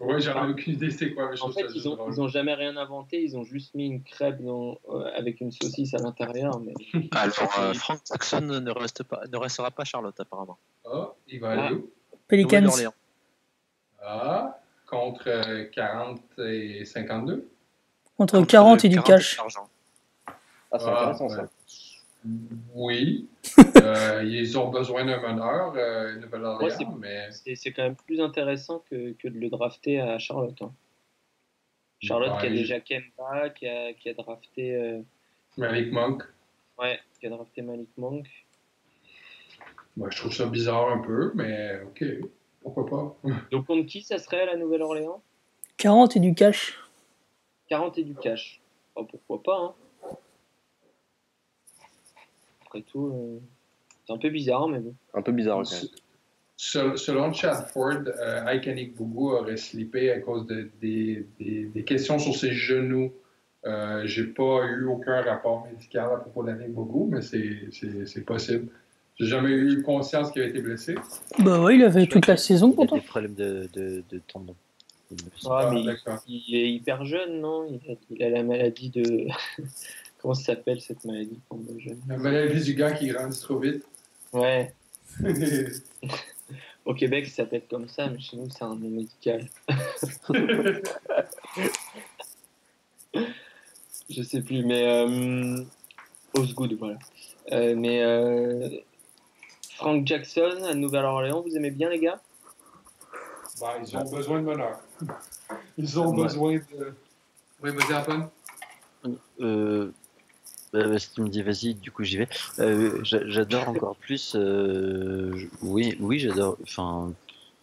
Ouais, 0.00 0.20
j'en 0.20 0.46
ai 0.46 0.50
aucune 0.50 0.74
idée 0.74 0.90
c'est 0.90 1.14
quoi. 1.14 1.30
Mais 1.30 1.40
en 1.40 1.52
fait, 1.52 1.66
ils 1.74 1.88
ont, 1.88 2.10
ils 2.10 2.20
ont 2.20 2.28
jamais 2.28 2.54
rien 2.54 2.76
inventé, 2.76 3.22
ils 3.22 3.36
ont 3.36 3.44
juste 3.44 3.74
mis 3.74 3.86
une 3.86 4.02
crêpe 4.02 4.42
dans, 4.42 4.78
euh, 4.88 5.08
avec 5.16 5.40
une 5.40 5.52
saucisse 5.52 5.94
à 5.94 5.98
l'intérieur. 5.98 6.60
Mais... 6.60 6.74
Alors, 7.12 7.58
euh, 7.60 7.74
Frank 7.74 8.00
Jackson 8.06 8.40
ne, 8.40 8.70
reste 8.70 9.04
pas, 9.04 9.22
ne 9.30 9.36
restera 9.36 9.70
pas 9.70 9.84
Charlotte, 9.84 10.18
apparemment. 10.18 10.58
Oh, 10.84 11.12
il 11.28 11.40
va 11.40 11.50
aller 11.52 11.62
ah. 11.70 11.72
où? 11.74 11.90
Pelicans. 12.26 12.66
Ah, 14.02 14.58
contre 14.86 15.70
40 15.72 16.20
euh, 16.38 16.80
et 16.80 16.84
52 16.84 17.48
Contre 18.16 18.42
40 18.42 18.84
et 18.84 18.88
du 18.88 19.00
cash. 19.02 19.40
Ah, 20.70 20.78
c'est 20.78 20.86
intéressant 20.86 21.28
ça. 21.28 21.46
Oui. 22.74 23.28
euh, 23.82 24.22
ils 24.24 24.58
ont 24.58 24.70
besoin 24.70 25.04
d'un 25.04 25.20
meneur, 25.20 25.74
euh, 25.76 26.16
Nouvelle-Orléans, 26.16 26.96
mais. 26.98 27.28
C'est 27.30 27.72
quand 27.72 27.82
même 27.82 27.96
plus 27.96 28.20
intéressant 28.20 28.82
que, 28.90 29.12
que, 29.12 29.28
de 29.28 29.38
le 29.38 29.50
drafter 29.50 30.00
à 30.00 30.18
Charlotte. 30.18 30.60
Hein. 30.62 30.72
Charlotte 32.00 32.38
qui 32.40 32.46
a 32.46 32.50
déjà 32.50 32.80
Kemba, 32.80 33.50
qui 33.50 33.66
a, 33.66 33.92
qui 33.92 34.08
a 34.08 34.14
drafté. 34.14 34.74
Euh... 34.74 35.02
Malik 35.56 35.92
Monk. 35.92 36.22
Ouais, 36.78 36.98
qui 37.20 37.26
a 37.26 37.30
drafté 37.30 37.62
Malik 37.62 37.90
Monk. 37.96 38.26
Moi, 39.96 40.08
je 40.10 40.16
trouve 40.16 40.32
ça 40.32 40.46
bizarre 40.46 40.90
un 40.90 40.98
peu, 40.98 41.32
mais 41.34 41.80
ok, 41.82 42.04
pourquoi 42.62 42.86
pas. 42.86 43.16
Donc, 43.50 43.66
contre 43.66 43.86
qui 43.86 44.02
ça 44.02 44.18
serait 44.18 44.42
à 44.42 44.46
la 44.46 44.56
Nouvelle-Orléans? 44.56 45.22
40 45.76 46.16
et 46.16 46.20
du 46.20 46.34
cash. 46.34 46.78
40 47.68 47.98
et 47.98 48.04
du 48.04 48.14
cash. 48.14 48.60
Oh, 48.96 49.04
pourquoi 49.04 49.42
pas, 49.42 49.58
hein 49.58 49.74
tout, 52.82 53.06
euh, 53.06 53.40
c'est 54.06 54.12
un 54.12 54.18
peu 54.18 54.30
bizarre, 54.30 54.68
mais 54.68 54.78
bon. 54.78 54.94
Un 55.14 55.22
peu 55.22 55.32
bizarre, 55.32 55.62
Selon 56.56 57.32
Chad 57.32 57.66
Ford, 57.72 58.04
euh, 58.06 58.44
Ikenik 58.46 58.94
Bougou 58.94 59.32
aurait 59.32 59.56
slippé 59.56 60.12
à 60.12 60.20
cause 60.20 60.46
de, 60.46 60.70
des, 60.80 61.26
des, 61.40 61.82
questions 61.84 62.18
sur 62.18 62.34
ses 62.36 62.52
genoux. 62.52 63.12
Euh, 63.66 64.02
J'ai 64.04 64.24
pas 64.24 64.64
eu 64.66 64.84
aucun 64.86 65.22
rapport 65.22 65.66
médical 65.66 66.10
à 66.12 66.16
propos 66.16 66.44
d'Annick 66.44 66.72
Bougou, 66.72 67.08
mais 67.10 67.22
c'est 67.22 68.24
possible. 68.24 68.68
J'ai 69.18 69.26
jamais 69.26 69.50
eu 69.50 69.82
conscience 69.82 70.30
qu'il 70.30 70.42
avait 70.42 70.50
été 70.50 70.60
blessé. 70.60 70.96
Bah 71.38 71.60
ouais, 71.60 71.76
il 71.76 71.82
avait 71.82 72.06
toute 72.06 72.26
la 72.26 72.36
saison 72.36 72.72
pourtant. 72.72 72.96
Il 72.96 72.98
a 72.98 73.02
des 73.02 73.06
problèmes 73.06 73.34
de, 73.34 73.68
de, 73.72 74.02
de 74.10 74.20
tendon. 74.26 74.54
Ah, 75.48 75.70
mais 75.72 75.82
il, 76.26 76.56
est 76.56 76.72
hyper 76.72 77.04
jeune, 77.04 77.40
non? 77.40 77.66
Il 77.68 77.92
a, 77.92 77.94
il 78.10 78.22
a, 78.22 78.30
la 78.30 78.42
maladie 78.42 78.90
de. 78.90 79.28
Comment 80.24 80.34
ça 80.34 80.54
s'appelle 80.54 80.80
cette 80.80 81.04
maladie 81.04 81.38
La 82.08 82.16
maladie 82.16 82.64
du 82.64 82.72
gars 82.72 82.92
qui 82.92 83.08
grandit 83.08 83.38
trop 83.38 83.58
vite. 83.58 83.84
Ouais. 84.32 84.72
Au 86.86 86.94
Québec, 86.94 87.26
ça 87.26 87.42
s'appelle 87.42 87.64
comme 87.68 87.88
ça, 87.88 88.08
mais 88.08 88.18
chez 88.20 88.38
nous, 88.38 88.48
c'est 88.48 88.64
un 88.64 88.74
nom 88.74 88.88
médical. 88.88 89.46
Je 94.08 94.22
sais 94.22 94.40
plus, 94.40 94.64
mais. 94.64 94.86
Euh, 94.86 95.62
Osgood, 96.32 96.72
voilà. 96.78 96.98
Euh, 97.52 97.74
mais. 97.76 98.02
Euh, 98.02 98.70
Frank 99.74 100.06
Jackson 100.06 100.64
à 100.66 100.72
Nouvelle-Orléans, 100.72 101.42
vous 101.42 101.54
aimez 101.54 101.70
bien, 101.70 101.90
les 101.90 102.00
gars? 102.00 102.22
Bah, 103.60 103.74
Ils 103.78 103.94
ont 103.94 104.10
besoin 104.10 104.40
de 104.40 104.46
meneur. 104.46 104.80
Ils 105.76 106.00
ont 106.00 106.14
besoin 106.14 106.54
de. 106.54 106.94
Oui, 107.62 107.72
vas-y, 107.72 107.94
Antoine. 107.94 108.30
Euh, 109.40 109.92
euh, 110.74 110.98
si 110.98 111.10
tu 111.12 111.20
me 111.22 111.28
dis 111.28 111.42
vas-y, 111.42 111.74
du 111.74 111.90
coup 111.90 112.02
j'y 112.02 112.18
vais. 112.18 112.28
Euh, 112.58 113.00
j'adore 113.02 113.68
encore 113.68 113.96
plus. 113.96 114.34
Euh, 114.34 115.48
oui, 115.62 115.96
oui, 116.00 116.18
j'adore. 116.18 116.56
Enfin, 116.62 117.12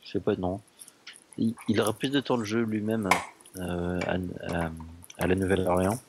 je 0.03 0.11
sais 0.11 0.19
pas, 0.19 0.35
non. 0.35 0.61
Il, 1.37 1.53
il, 1.67 1.79
aura 1.81 1.93
plus 1.93 2.09
de 2.09 2.19
temps 2.19 2.37
de 2.37 2.43
jeu 2.43 2.63
lui-même 2.63 3.09
à, 3.59 4.05
à, 5.17 5.27
la 5.27 5.35
Nouvelle-Orléans 5.35 5.99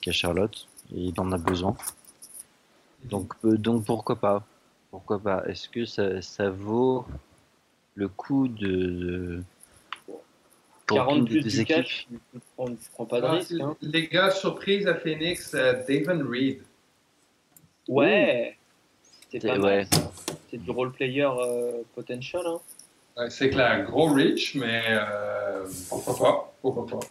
qu'à 0.00 0.12
Charlotte. 0.12 0.68
Et 0.94 1.00
il 1.06 1.20
en 1.20 1.30
a 1.32 1.38
besoin. 1.38 1.76
Donc, 3.04 3.34
donc 3.44 3.84
pourquoi 3.84 4.16
pas 4.16 4.44
Pourquoi 4.90 5.18
pas 5.18 5.44
Est-ce 5.46 5.68
que 5.68 5.84
ça, 5.84 6.22
ça, 6.22 6.50
vaut 6.50 7.04
le 7.94 8.08
coup 8.08 8.48
de, 8.48 9.42
40 10.94 11.28
plus 11.28 11.42
du 11.42 11.64
catch, 11.64 12.06
tu 12.10 12.40
prends, 12.56 12.68
prends 12.92 13.06
pas 13.06 13.20
de 13.20 13.26
ah, 13.26 13.32
risque. 13.32 13.52
Hein. 13.60 13.76
Les 13.80 14.08
gars, 14.08 14.30
surprise 14.30 14.86
à 14.86 14.94
Phoenix, 14.94 15.52
uh, 15.52 15.84
David 15.86 16.22
Reed. 16.28 16.62
Ouais, 17.88 18.56
c'est 19.30 19.40
pas 19.40 19.58
ouais. 19.58 19.86
C'est 20.50 20.58
du 20.58 20.70
role 20.70 20.92
player 20.92 21.22
euh, 21.24 21.82
potential. 21.94 22.42
Hein. 22.46 22.60
Ouais, 23.16 23.30
c'est 23.30 23.50
clair, 23.50 23.84
gros 23.84 24.12
rich, 24.12 24.54
mais 24.54 24.82
euh, 24.88 25.66
pourquoi 25.88 26.16
pas, 26.18 26.54
pourquoi 26.62 26.86
pas. 26.86 27.06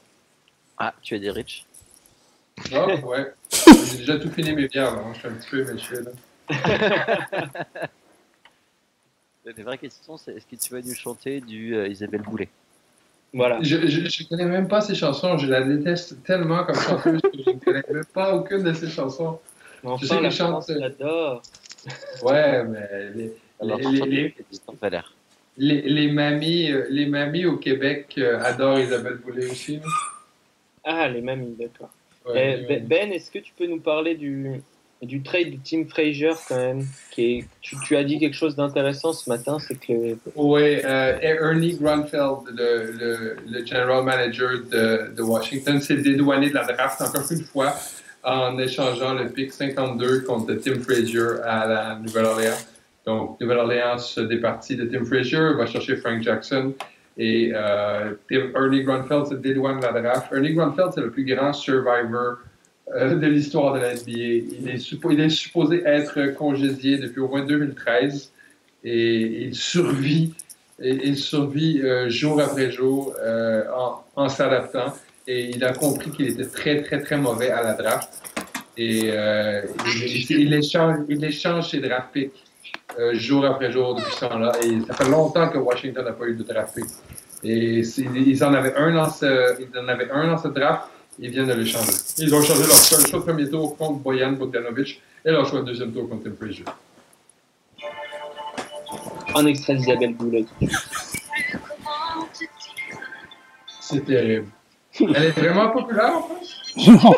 Ah, 0.78 0.94
tu 1.02 1.16
as 1.16 1.20
des 1.20 1.32
rich 1.32 1.66
Oh, 2.74 3.08
ouais. 3.08 3.34
J'ai 3.92 3.98
déjà 3.98 4.20
tout 4.20 4.30
fini 4.30 4.54
mes 4.54 4.68
bières, 4.68 4.96
là. 4.96 5.04
je 5.14 5.20
suis 5.20 5.28
un 5.28 5.34
petit 5.34 5.50
peu 5.50 5.74
méché, 5.74 5.96
là. 6.02 6.12
La 9.44 9.64
vraie 9.64 9.78
question, 9.78 10.18
c'est 10.18 10.34
est-ce 10.36 10.46
que 10.46 10.56
tu 10.56 10.72
vas 10.72 10.82
nous 10.82 10.94
chanter 10.94 11.42
du 11.42 11.76
euh, 11.76 11.88
Isabelle 11.88 12.22
Boulet 12.22 12.50
Voilà. 13.34 13.60
Je, 13.62 13.78
ne 13.78 14.30
connais 14.30 14.46
même 14.46 14.68
pas 14.68 14.82
ces 14.82 14.96
chansons, 14.96 15.38
je 15.38 15.48
la 15.48 15.62
déteste 15.62 16.22
tellement 16.24 16.66
comme 16.66 16.76
chanteuse 16.76 17.22
que 17.22 17.30
je 17.46 17.50
ne 17.50 17.60
connais 17.60 17.84
même 17.90 18.06
pas 18.14 18.36
aucune 18.36 18.64
de 18.64 18.74
ces 18.74 18.90
chansons. 18.90 19.40
Enfin, 19.84 19.98
je 20.02 20.06
sais 20.08 20.20
que 20.20 20.30
chante. 20.30 20.66
J'adore. 20.68 21.42
Ouais, 22.24 22.64
mais 22.66 23.12
les, 23.16 23.32
les, 23.62 24.34
les, 25.58 25.82
les, 25.82 26.12
mamies, 26.12 26.72
euh, 26.72 26.86
les 26.90 27.06
mamies 27.06 27.46
au 27.46 27.58
Québec 27.58 28.14
euh, 28.18 28.40
adorent 28.42 28.80
Isabelle 28.80 29.16
Boulet 29.16 29.50
aussi. 29.50 29.80
Ah, 30.84 31.08
les 31.08 31.22
mamies, 31.22 31.56
d'accord. 31.58 31.90
Eh, 32.36 32.80
ben, 32.82 33.12
est-ce 33.12 33.32
que 33.32 33.40
tu 33.40 33.54
peux 33.58 33.66
nous 33.66 33.80
parler 33.80 34.16
du, 34.16 34.62
du 35.02 35.24
trade 35.24 35.52
de 35.52 35.58
Tim 35.64 35.86
Frazier 35.90 36.34
quand 36.48 36.58
même 36.58 36.86
qui 37.12 37.46
tu, 37.62 37.96
as 37.96 38.04
dit 38.04 38.20
quelque 38.20 38.36
chose 38.36 38.56
d'intéressant 38.56 39.14
ce 39.14 39.30
matin, 39.30 39.58
c'est 39.60 39.80
que... 39.80 40.16
Oui, 40.36 40.80
euh, 40.84 41.18
Ernie 41.22 41.76
Grunfeld, 41.76 42.56
le, 42.56 43.66
general 43.66 44.04
manager 44.04 44.52
de, 44.72 45.22
Washington, 45.22 45.82
s'est 45.82 45.98
dédouané 45.98 46.50
de 46.50 46.56
la 46.56 46.66
draft 46.66 47.02
encore 47.02 47.32
une 47.32 47.44
fois 47.44 47.74
en 48.24 48.58
échangeant 48.60 49.16
le 49.16 49.30
pick 49.30 49.52
52 49.52 50.22
contre 50.22 50.54
Tim 50.54 50.80
Frazier 50.82 51.42
à 51.44 51.66
la 51.66 51.96
Nouvelle-Orléans. 51.96 52.58
Donc, 53.06 53.42
Nouvelle-Orléans 53.42 53.98
se 53.98 54.22
départit 54.22 54.76
de 54.76 54.86
Tim 54.86 55.04
Frazier, 55.06 55.56
va 55.58 55.66
chercher 55.66 55.96
Frank 55.96 56.22
Jackson 56.22 56.74
et 57.18 57.52
euh, 57.54 58.14
Ernie 58.30 58.84
Grunfeld 58.84 59.26
se 59.26 59.34
dédouane 59.34 59.80
de 59.80 59.86
la 59.86 60.00
draft. 60.00 60.32
Ernie 60.32 60.54
Grunfeld, 60.54 60.92
c'est 60.94 61.02
le 61.02 61.10
plus 61.10 61.26
grand 61.26 61.54
survivor 61.54 62.38
de 62.94 63.28
l'histoire 63.28 63.74
de 63.74 63.80
la 63.80 63.94
NBA. 63.94 64.12
Il 64.12 65.20
est, 65.22 65.30
supposé 65.30 65.84
être 65.86 66.34
congédié 66.36 66.98
depuis 66.98 67.22
au 67.22 67.28
moins 67.28 67.46
2013 67.46 68.32
et 68.84 69.46
il 69.46 69.56
survit, 69.56 70.34
il 70.80 71.18
survit 71.18 71.82
euh, 71.82 72.10
jour 72.10 72.42
après 72.42 72.72
jour 72.72 73.14
euh, 73.22 73.64
en, 73.76 74.04
en 74.16 74.30
s'adaptant 74.30 74.94
et 75.28 75.50
il 75.52 75.64
a 75.64 75.74
compris 75.74 76.12
qu'il 76.12 76.28
était 76.28 76.48
très, 76.48 76.82
très, 76.82 77.02
très 77.02 77.18
mauvais 77.18 77.50
à 77.52 77.64
la 77.64 77.74
draft. 77.74 78.10
Et 78.78 79.10
il, 79.10 80.32
il, 80.32 80.54
échange, 80.54 80.98
il 81.08 81.24
échange 81.24 81.70
ses 81.70 81.80
draft 81.80 82.08
picks 82.14 82.44
jour 83.14 83.46
après 83.46 83.72
jour 83.72 83.96
depuis 83.96 84.14
ce 84.14 84.26
temps-là. 84.26 84.54
Et 84.64 84.82
ça 84.88 84.94
fait 84.96 85.10
longtemps 85.10 85.50
que 85.50 85.58
Washington 85.58 86.06
n'a 86.06 86.14
pas 86.14 86.26
eu 86.26 86.36
de 86.36 86.44
draft 86.44 86.76
pick. 86.76 86.86
Et 87.44 87.80
ils 87.80 88.44
en 88.44 88.54
avaient 88.54 88.76
un 88.76 88.94
dans 88.94 89.10
ce, 89.10 89.62
ils 89.62 89.78
en 89.78 89.88
avaient 89.88 90.10
un 90.12 90.28
dans 90.28 90.38
ce 90.38 90.48
draft 90.48 90.84
ils 91.20 91.30
viennent 91.30 91.48
de 91.48 91.54
l'échanger. 91.54 91.92
Ils 92.18 92.34
ont 92.34 92.42
changé 92.42 92.62
leur 92.62 92.76
choix, 92.76 92.98
de 92.98 93.24
premier 93.24 93.50
tour 93.50 93.78
contre 93.78 94.00
Boyan 94.00 94.32
Bogdanovic 94.34 95.02
et 95.26 95.32
leur 95.32 95.46
choix 95.46 95.62
de 95.62 95.66
deuxième 95.66 95.92
tour 95.92 96.10
contre 96.10 96.24
Tim 96.24 96.36
Frazier. 96.36 96.66
Un 99.36 99.46
extrait 99.46 99.76
d'Isabelle 99.76 100.16
Boulet. 100.16 100.46
C'est 103.80 104.06
terrible. 104.06 104.48
Elle 105.00 105.16
est 105.16 105.32
vraiment 105.32 105.70
populaire 105.70 106.18
en 106.18 106.24
France? 106.24 106.56
Non. 106.88 106.96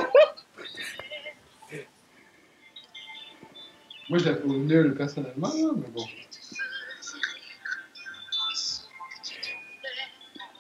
Moi, 4.10 4.20
je 4.20 4.26
la 4.26 4.36
trouve 4.36 4.58
nulle 4.58 4.96
personnellement, 4.96 5.52
mais 5.76 5.88
bon. 5.94 6.06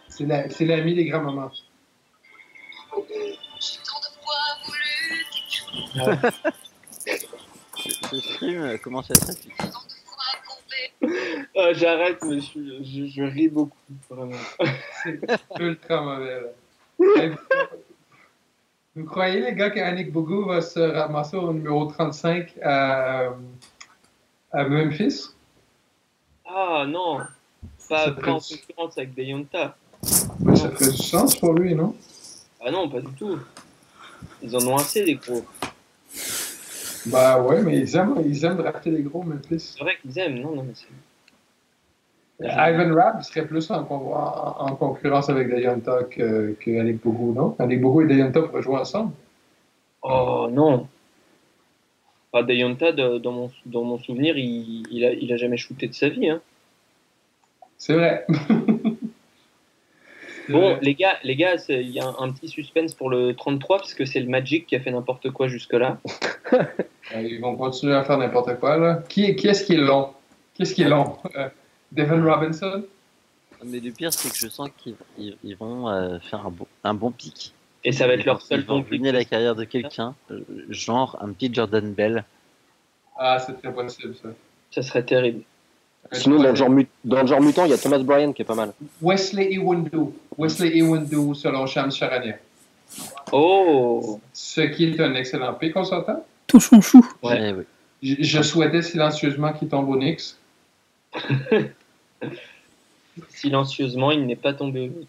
C'est 0.09 0.25
l'ami 0.65 0.95
la, 0.95 0.95
des 0.95 1.05
grands-mamans. 1.05 1.51
Ce 8.09 8.19
stream 8.19 8.77
commence 8.79 9.11
à 9.11 9.13
être 9.13 9.31
oh, 11.55 11.69
J'arrête, 11.73 12.23
mais 12.23 12.39
je, 12.39 13.07
je, 13.07 13.23
ris 13.23 13.49
beaucoup, 13.49 13.77
vraiment. 14.09 14.37
C'est 15.03 15.19
ultra 15.59 16.01
mauvais. 16.01 16.53
Vous 18.95 19.05
croyez, 19.05 19.41
les 19.41 19.55
gars, 19.55 19.71
qu'Annick 19.71 20.11
Bougou 20.11 20.45
va 20.45 20.61
se 20.61 20.79
ramasser 20.79 21.35
au 21.35 21.51
numéro 21.51 21.85
35 21.85 22.53
à, 22.63 23.33
à 24.51 24.63
Memphis? 24.65 25.29
Ah 26.45 26.85
non, 26.87 27.21
pas, 27.89 28.11
en 28.11 28.13
concurrence 28.13 28.97
avec 28.97 29.15
Deyonta. 29.15 29.75
Mais 30.39 30.55
ça 30.55 30.69
ferait 30.69 30.91
du 30.91 30.97
sens 30.97 31.35
pour 31.35 31.53
lui, 31.53 31.73
non? 31.73 31.95
Ah 32.65 32.71
non, 32.71 32.89
pas 32.89 33.01
du 33.01 33.11
tout. 33.13 33.37
Ils 34.41 34.55
en 34.55 34.67
ont 34.67 34.75
assez, 34.77 35.03
des 35.03 35.15
gros. 35.15 35.43
Bah 37.07 37.41
ouais, 37.41 37.61
mais 37.61 37.79
ils 37.79 37.95
aiment, 37.95 38.21
ils 38.25 38.45
aiment 38.45 38.57
drafter 38.57 38.91
les 38.91 39.01
gros, 39.01 39.23
Memphis. 39.23 39.59
C'est 39.59 39.83
vrai 39.83 39.97
qu'ils 40.01 40.17
aiment, 40.19 40.39
non, 40.39 40.55
non, 40.55 40.63
mais 40.63 40.73
c'est. 40.73 40.87
Ivan 42.41 42.93
Rabb 42.93 43.21
serait 43.21 43.45
plus 43.45 43.69
en, 43.69 43.81
en, 43.81 44.75
concurrence 44.75 45.29
avec 45.29 45.49
Dayanta 45.49 46.03
que, 46.05 46.55
que 46.59 46.79
Alec 46.79 47.01
Bougou, 47.01 47.33
non? 47.33 47.55
Alec 47.59 47.79
Bougou 47.81 48.01
et 48.01 48.07
Dayanta 48.07 48.41
pourraient 48.41 48.61
jouer 48.61 48.77
ensemble? 48.77 49.13
Oh 50.01 50.47
non! 50.51 50.87
Pas 52.31 52.43
Dayanta, 52.43 52.91
dans, 52.91 53.31
mon, 53.31 53.51
dans 53.65 53.83
mon 53.83 53.97
souvenir, 53.99 54.37
il, 54.37 54.83
il, 54.91 55.05
a, 55.05 55.13
il 55.13 55.31
a 55.31 55.37
jamais 55.37 55.57
shooté 55.57 55.87
de 55.87 55.93
sa 55.93 56.09
vie. 56.09 56.29
Hein. 56.29 56.41
C'est 57.77 57.93
vrai. 57.93 58.25
Bon, 60.49 60.77
les 60.81 60.95
gars, 60.95 61.17
les 61.23 61.35
gars, 61.35 61.55
il 61.69 61.89
y 61.89 61.99
a 61.99 62.07
un, 62.19 62.31
petit 62.31 62.47
suspense 62.47 62.93
pour 62.93 63.09
le 63.09 63.33
33 63.33 63.79
puisque 63.79 64.05
c'est 64.05 64.19
le 64.19 64.27
Magic 64.27 64.67
qui 64.67 64.75
a 64.75 64.79
fait 64.79 64.91
n'importe 64.91 65.29
quoi 65.31 65.47
jusque-là. 65.47 65.99
Ils 67.15 67.39
vont 67.39 67.55
continuer 67.55 67.95
à 67.95 68.03
faire 68.03 68.17
n'importe 68.17 68.59
quoi 68.59 68.77
là. 68.77 69.03
Qui, 69.09 69.35
qui 69.35 69.47
est-ce 69.47 69.65
qui 69.65 69.73
est 69.73 69.77
long 69.77 70.09
Qui 70.53 70.63
est-ce 70.63 70.73
qui 70.73 70.81
est 70.81 70.89
long 70.89 71.17
euh, 71.35 71.49
Devin 71.91 72.23
Robinson? 72.23 72.83
Mais 73.65 73.79
le 73.79 73.91
pire, 73.91 74.11
c'est 74.11 74.29
que 74.29 74.35
je 74.35 74.47
sens 74.47 74.69
qu'ils 74.77 75.55
vont 75.57 75.87
euh, 75.87 76.19
faire 76.19 76.45
un 76.45 76.51
bon, 76.51 76.67
un 76.83 76.93
bon 76.93 77.11
pic. 77.11 77.53
Et 77.85 77.91
ça 77.91 78.07
va 78.07 78.13
être 78.13 78.25
leur 78.25 78.41
seul 78.41 78.63
bon 78.63 78.83
pic. 78.83 79.01
la 79.01 79.25
carrière 79.25 79.55
de 79.55 79.63
quelqu'un, 79.63 80.15
euh, 80.31 80.41
genre 80.69 81.17
un 81.21 81.31
petit 81.31 81.53
Jordan 81.53 81.93
Bell. 81.93 82.25
Ah, 83.17 83.39
c'est 83.39 83.53
très 83.61 83.73
possible 83.73 84.15
ça. 84.15 84.29
Ça 84.71 84.81
serait 84.81 85.03
terrible. 85.03 85.43
Sinon, 86.11 86.37
dans 86.37 86.49
le, 86.49 86.55
genre, 86.55 86.69
dans 87.03 87.21
le 87.21 87.27
genre 87.27 87.41
mutant, 87.41 87.65
il 87.65 87.71
y 87.71 87.73
a 87.73 87.77
Thomas 87.77 87.97
Bryan 87.97 88.33
qui 88.33 88.43
est 88.43 88.45
pas 88.45 88.55
mal. 88.55 88.73
Wesley 89.01 89.53
Iwundu. 89.53 90.11
Wesley 90.37 90.77
Iwundu 90.77 91.33
selon 91.33 91.65
Shams 91.65 91.91
Charania. 91.91 92.35
Oh! 93.31 94.19
Ce 94.31 94.61
qui 94.61 94.85
est 94.85 94.99
un 94.99 95.15
excellent 95.15 95.53
pic, 95.55 95.75
on 95.75 95.83
s'entend? 95.83 96.23
Touchons 96.45 96.81
chou. 96.81 97.03
Ouais. 97.23 97.55
Je, 98.03 98.15
je, 98.19 98.41
souhaitais 98.41 98.81
silencieusement 98.81 99.53
qu'il 99.53 99.69
tombe 99.69 99.89
au 99.89 99.95
Knicks. 99.95 100.35
silencieusement, 103.29 104.11
il 104.11 104.25
n'est 104.25 104.35
pas 104.35 104.53
tombé 104.53 104.87
au 104.87 104.91
Knicks. 104.91 105.07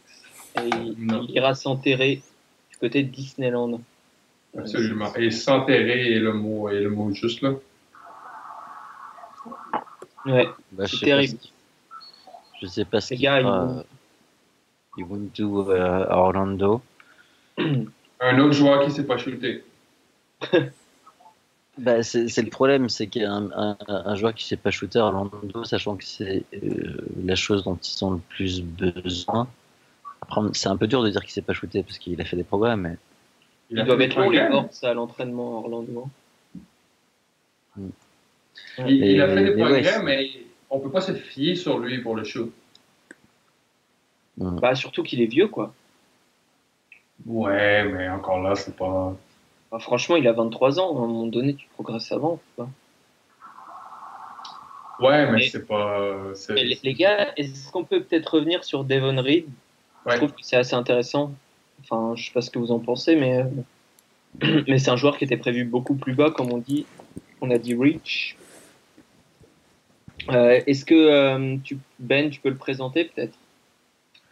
Et 0.56 0.70
il, 0.86 1.30
ira 1.30 1.54
s'enterrer 1.54 2.22
du 2.70 2.76
côté 2.78 3.02
de 3.02 3.08
Disneyland. 3.08 3.80
Absolument. 4.56 5.14
Et 5.16 5.30
s'enterrer 5.30 6.14
est 6.14 6.20
le 6.20 6.32
mot, 6.32 6.68
est 6.68 6.80
le 6.80 6.90
mot 6.90 7.12
juste 7.12 7.42
là. 7.42 7.50
Ouais, 10.26 10.48
bah, 10.72 10.86
c'est 10.86 11.04
terrible. 11.04 11.38
je 12.60 12.66
sais 12.66 12.84
pas 12.84 13.00
ce 13.00 13.14
qu'il 13.14 13.22
gars, 13.22 13.40
fera. 13.40 13.84
Ils 14.96 15.04
vont 15.04 15.28
do 15.36 15.70
euh, 15.70 16.06
Orlando. 16.08 16.82
Un 17.58 18.38
autre 18.38 18.52
joueur 18.52 18.84
qui 18.84 18.90
s'est 18.90 19.04
pas 19.04 19.18
shooté. 19.18 19.64
bah, 21.78 22.02
c'est 22.02 22.42
le 22.42 22.50
problème, 22.50 22.88
c'est 22.88 23.08
qu'il 23.08 23.22
y 23.22 23.24
a 23.24 23.32
un, 23.32 23.76
un, 23.88 24.14
joueur 24.14 24.34
qui 24.34 24.46
s'est 24.46 24.56
pas 24.56 24.70
shooté 24.70 24.98
à 24.98 25.06
Orlando, 25.06 25.64
sachant 25.64 25.96
que 25.96 26.04
c'est 26.04 26.44
euh, 26.54 26.96
la 27.22 27.34
chose 27.34 27.64
dont 27.64 27.76
ils 27.76 28.04
ont 28.04 28.12
le 28.12 28.20
plus 28.30 28.62
besoin. 28.62 29.48
C'est 30.52 30.68
un 30.68 30.76
peu 30.76 30.86
dur 30.86 31.02
de 31.02 31.10
dire 31.10 31.20
qu'il 31.20 31.32
s'est 31.32 31.42
pas 31.42 31.52
shooté 31.52 31.82
parce 31.82 31.98
qu'il 31.98 32.18
a 32.20 32.24
fait 32.24 32.36
des 32.36 32.44
progrès, 32.44 32.76
mais. 32.76 32.96
Il 33.70 33.78
être 33.78 34.18
longs 34.18 34.30
les 34.30 34.46
forces 34.48 34.84
à 34.84 34.94
l'entraînement 34.94 35.56
à 35.56 35.60
Orlando. 35.60 36.06
Mm. 36.06 36.23
Il, 38.78 39.20
a 39.20 39.28
fait 39.28 39.44
des 39.44 39.52
progrès, 39.52 40.02
mais 40.02 40.30
on 40.70 40.80
peut 40.80 40.90
pas 40.90 41.00
se 41.00 41.12
fier 41.12 41.54
sur 41.54 41.78
lui 41.78 41.98
pour 41.98 42.16
le 42.16 42.24
show. 42.24 42.50
Bah, 44.36 44.74
surtout 44.74 45.02
qu'il 45.02 45.20
est 45.22 45.26
vieux, 45.26 45.48
quoi. 45.48 45.72
Ouais, 47.26 47.84
mais 47.84 48.08
encore 48.08 48.42
là, 48.42 48.54
c'est 48.54 48.76
pas. 48.76 49.16
Bah, 49.70 49.78
franchement, 49.78 50.16
il 50.16 50.26
a 50.26 50.32
23 50.32 50.80
ans. 50.80 50.96
À 50.96 51.04
un 51.04 51.06
moment 51.06 51.26
donné, 51.26 51.54
tu 51.54 51.68
progresses 51.74 52.10
avant. 52.10 52.40
Quoi. 52.56 52.68
Ouais, 55.00 55.30
mais, 55.30 55.48
c'est 55.48 55.66
pas. 55.66 56.14
Les, 56.50 56.78
les, 56.82 56.94
gars, 56.94 57.32
est-ce 57.36 57.70
qu'on 57.70 57.84
peut 57.84 58.02
peut-être 58.02 58.34
revenir 58.34 58.64
sur 58.64 58.84
Devon 58.84 59.20
Reed? 59.20 59.46
Je 60.06 60.16
trouve 60.16 60.32
que 60.32 60.42
c'est 60.42 60.56
assez 60.56 60.74
intéressant. 60.74 61.32
Enfin, 61.82 62.14
je 62.16 62.26
sais 62.26 62.32
pas 62.32 62.40
ce 62.40 62.50
que 62.50 62.58
vous 62.58 62.72
en 62.72 62.78
pensez, 62.78 63.16
mais, 63.16 63.44
mais 64.68 64.78
c'est 64.78 64.90
un 64.90 64.96
joueur 64.96 65.16
qui 65.18 65.24
était 65.24 65.36
prévu 65.36 65.64
beaucoup 65.64 65.94
plus 65.94 66.14
bas, 66.14 66.30
comme 66.30 66.52
on 66.52 66.58
dit. 66.58 66.86
On 67.40 67.50
a 67.50 67.58
dit 67.58 67.74
Reach. 67.74 68.36
Euh, 70.30 70.60
est-ce 70.66 70.84
que 70.84 70.94
euh, 70.94 71.56
tu, 71.62 71.78
Ben, 71.98 72.30
tu 72.30 72.40
peux 72.40 72.48
le 72.48 72.56
présenter 72.56 73.04
peut-être? 73.04 73.34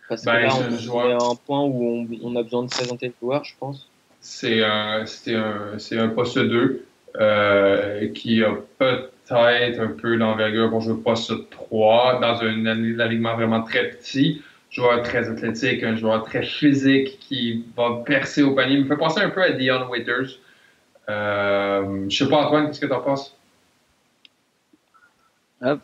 Parce 0.08 0.22
que 0.22 0.26
ben, 0.26 0.40
là, 0.42 0.54
on 0.92 1.08
est 1.08 1.12
à 1.12 1.16
un 1.16 1.34
point 1.34 1.62
où 1.62 2.06
on, 2.22 2.36
a 2.36 2.42
besoin 2.42 2.64
de 2.64 2.68
présenter 2.68 3.08
le 3.08 3.14
joueur, 3.20 3.44
je 3.44 3.54
pense. 3.58 3.88
C'est 4.20 4.62
un, 4.62 5.04
un, 5.28 5.98
un 5.98 6.08
poste 6.08 6.38
2 6.38 6.84
euh, 7.20 8.08
qui 8.08 8.42
a 8.42 8.54
peut-être 8.78 9.80
un 9.80 9.88
peu 9.88 10.14
l'envergure 10.14 10.70
pour 10.70 10.80
jouer 10.80 10.96
poste 11.02 11.32
3 11.50 12.20
dans 12.20 12.42
un 12.42 12.66
alignement 13.00 13.34
vraiment 13.34 13.62
très 13.62 13.90
petit. 13.90 14.42
Joueur 14.70 15.02
très 15.02 15.28
athlétique, 15.28 15.82
un 15.82 15.96
joueur 15.96 16.24
très 16.24 16.42
physique 16.42 17.18
qui 17.20 17.64
va 17.76 18.02
percer 18.06 18.42
au 18.42 18.54
panier. 18.54 18.76
Il 18.76 18.84
me 18.84 18.88
fait 18.88 18.96
penser 18.96 19.20
un 19.20 19.28
peu 19.28 19.42
à 19.42 19.52
Dion 19.52 19.86
Waiters. 19.90 20.38
Euh, 21.10 22.06
je 22.08 22.16
sais 22.16 22.30
pas, 22.30 22.46
Antoine, 22.46 22.68
qu'est-ce 22.68 22.80
que 22.80 22.86
tu 22.86 22.92
en 22.92 23.00
penses? 23.00 23.36
Hop. 25.62 25.80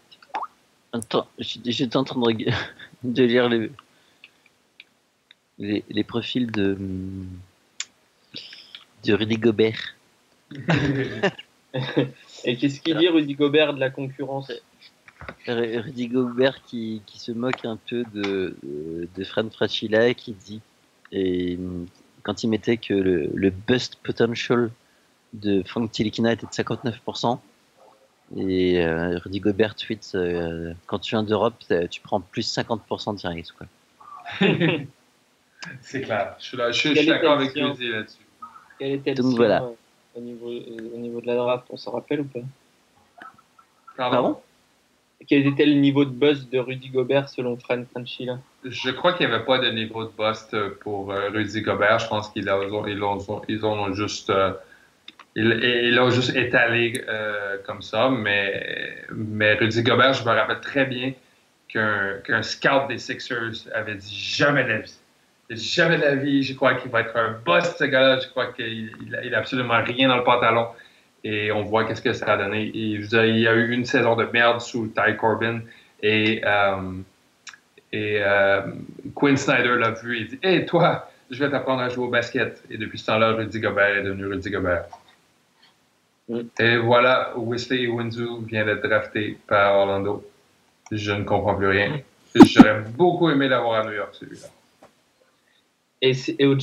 Attends, 0.93 1.29
j'étais 1.38 1.97
en 1.97 2.05
train 2.05 2.21
de, 2.21 2.47
de 3.05 3.23
lire 3.23 3.49
les, 3.49 3.71
les, 5.59 5.85
les, 5.88 6.05
profils 6.05 6.51
de, 6.51 6.77
de 9.05 9.12
Rudy 9.12 9.37
Gobert. 9.37 9.95
Et 12.45 12.57
qu'est-ce 12.57 12.81
qu'il 12.81 12.97
dit, 12.97 13.09
Rudy 13.09 13.35
Gobert, 13.35 13.75
de 13.75 13.81
la 13.81 13.91
concurrence? 13.91 14.51
Rudy 15.47 16.09
Gobert 16.09 16.62
qui, 16.62 17.03
qui, 17.07 17.19
se 17.19 17.33
moque 17.33 17.64
un 17.64 17.77
peu 17.77 18.05
de, 18.14 18.57
de 18.62 19.25
Fran 19.25 19.51
Fraschilla 19.51 20.14
qui 20.14 20.33
dit, 20.33 20.61
et 21.12 21.59
quand 22.23 22.43
il 22.43 22.49
mettait 22.49 22.79
que 22.79 22.95
le, 22.95 23.31
le 23.35 23.51
bust 23.51 23.97
potential 23.97 24.71
de 25.35 25.62
Frank 25.64 25.91
Tilikina 25.91 26.33
était 26.33 26.47
de 26.47 26.53
59%, 26.53 27.38
et 28.37 28.85
euh, 28.85 29.19
Rudy 29.19 29.41
Gobert 29.41 29.75
tweet 29.75 30.12
euh, 30.14 30.75
quand 30.87 30.99
tu 30.99 31.11
viens 31.14 31.23
d'Europe, 31.23 31.64
tu 31.91 32.01
prends 32.01 32.21
plus 32.21 32.55
50% 32.55 33.17
direct. 33.17 33.53
Quoi. 33.57 33.67
c'est 35.81 36.03
clair, 36.03 36.37
je 36.38 36.73
suis, 36.73 36.97
suis 36.97 37.07
d'accord 37.07 37.33
avec 37.33 37.53
Rudy 37.53 37.88
là-dessus. 37.88 38.19
Quel 38.79 38.93
était 38.93 39.14
le 39.14 39.23
Donc, 39.23 39.37
voilà. 39.37 39.62
Euh, 39.62 39.71
au, 40.17 40.21
niveau, 40.21 40.49
au 40.49 40.99
niveau 40.99 41.21
de 41.21 41.27
la 41.27 41.37
draft 41.37 41.67
On 41.71 41.77
s'en 41.77 41.93
rappelle 41.93 42.21
ou 42.21 42.25
pas? 42.25 42.41
Pardon, 43.97 44.38
Quel 45.27 45.47
était 45.47 45.67
le 45.67 45.75
niveau 45.75 46.05
de 46.05 46.11
buzz 46.11 46.49
de 46.51 46.59
Rudy 46.59 46.91
Gobert 46.91 47.29
selon 47.29 47.57
Fran 47.57 47.83
Franchila 47.91 48.38
Je 48.62 48.91
crois 48.91 49.14
qu'il 49.14 49.27
n'y 49.27 49.33
avait 49.33 49.45
pas 49.45 49.59
de 49.59 49.71
niveau 49.71 50.05
de 50.05 50.12
bust 50.17 50.57
pour 50.81 51.09
Rudy 51.09 51.62
Gobert. 51.62 51.99
Je 51.99 52.09
pense 52.09 52.29
qu'ils 52.29 52.49
ont, 52.49 52.87
ils 52.87 53.03
ont, 53.03 53.43
ils 53.49 53.64
ont 53.64 53.93
juste 53.95 54.31
il, 55.37 55.61
il 55.62 55.99
a 55.99 56.11
juste 56.11 56.35
étalé 56.35 57.05
euh, 57.09 57.59
comme 57.67 57.83
ça, 57.83 58.11
mais, 58.11 58.97
mais 59.11 59.55
Rudy 59.55 59.83
Gobert, 59.83 60.14
je 60.14 60.25
me 60.25 60.31
rappelle 60.31 60.61
très 60.61 60.85
bien 60.85 61.12
qu'un 61.69 62.43
scout 62.43 62.88
des 62.88 62.99
Sixers 62.99 63.69
avait 63.75 63.95
dit 63.95 64.14
jamais 64.14 64.64
de 64.64 64.69
la 64.69 64.79
vie. 64.79 64.99
Jamais 65.51 65.97
de 65.97 66.03
la 66.03 66.14
vie, 66.14 66.43
je 66.43 66.55
crois 66.55 66.75
qu'il 66.75 66.91
va 66.91 67.01
être 67.01 67.17
un 67.17 67.38
boss, 67.45 67.77
ce 67.79 67.85
gars-là. 67.85 68.19
Je 68.21 68.29
crois 68.29 68.53
qu'il 68.53 68.91
n'a 69.11 69.38
absolument 69.38 69.83
rien 69.83 70.09
dans 70.09 70.17
le 70.17 70.25
pantalon. 70.25 70.67
Et 71.25 71.51
on 71.53 71.62
voit 71.62 71.85
qu'est-ce 71.85 72.03
que 72.03 72.12
ça 72.12 72.33
a 72.33 72.37
donné. 72.37 72.71
il 72.75 73.38
y 73.38 73.49
a 73.49 73.55
eu 73.55 73.71
une 73.71 73.85
saison 73.85 74.14
de 74.14 74.25
merde 74.33 74.61
sous 74.61 74.88
Ty 74.88 75.17
Corbin. 75.17 75.61
Et, 76.03 76.43
euh, 76.45 76.93
et 77.93 78.21
euh, 78.23 78.62
Quinn 79.14 79.37
Snyder 79.37 79.77
l'a 79.77 79.91
vu 79.91 80.21
et 80.21 80.25
dit 80.25 80.38
Hé, 80.43 80.67
toi, 80.67 81.11
je 81.31 81.43
vais 81.43 81.51
t'apprendre 81.51 81.83
à 81.83 81.88
jouer 81.88 82.05
au 82.05 82.11
basket. 82.11 82.62
Et 82.71 82.77
depuis 82.77 82.99
ce 82.99 83.07
temps-là, 83.07 83.33
Rudy 83.33 83.61
Gobert 83.61 83.97
est 83.97 84.03
devenu 84.03 84.27
Rudy 84.27 84.51
Gobert. 84.51 84.85
Et 86.59 86.77
voilà, 86.77 87.33
Wesley 87.37 87.87
Winzu 87.87 88.45
vient 88.47 88.64
d'être 88.64 88.87
drafté 88.87 89.38
par 89.47 89.75
Orlando. 89.77 90.25
Je 90.91 91.12
ne 91.12 91.25
comprends 91.25 91.55
plus 91.55 91.69
rien. 91.69 92.01
J'aurais 92.35 92.81
beaucoup 92.81 93.31
aimé 93.31 93.49
l'avoir 93.49 93.81
à 93.81 93.85
New 93.85 93.95
York, 93.95 94.11
celui-là. 94.12 94.49
Et, 96.01 96.12
et 96.38 96.47
au 96.47 96.57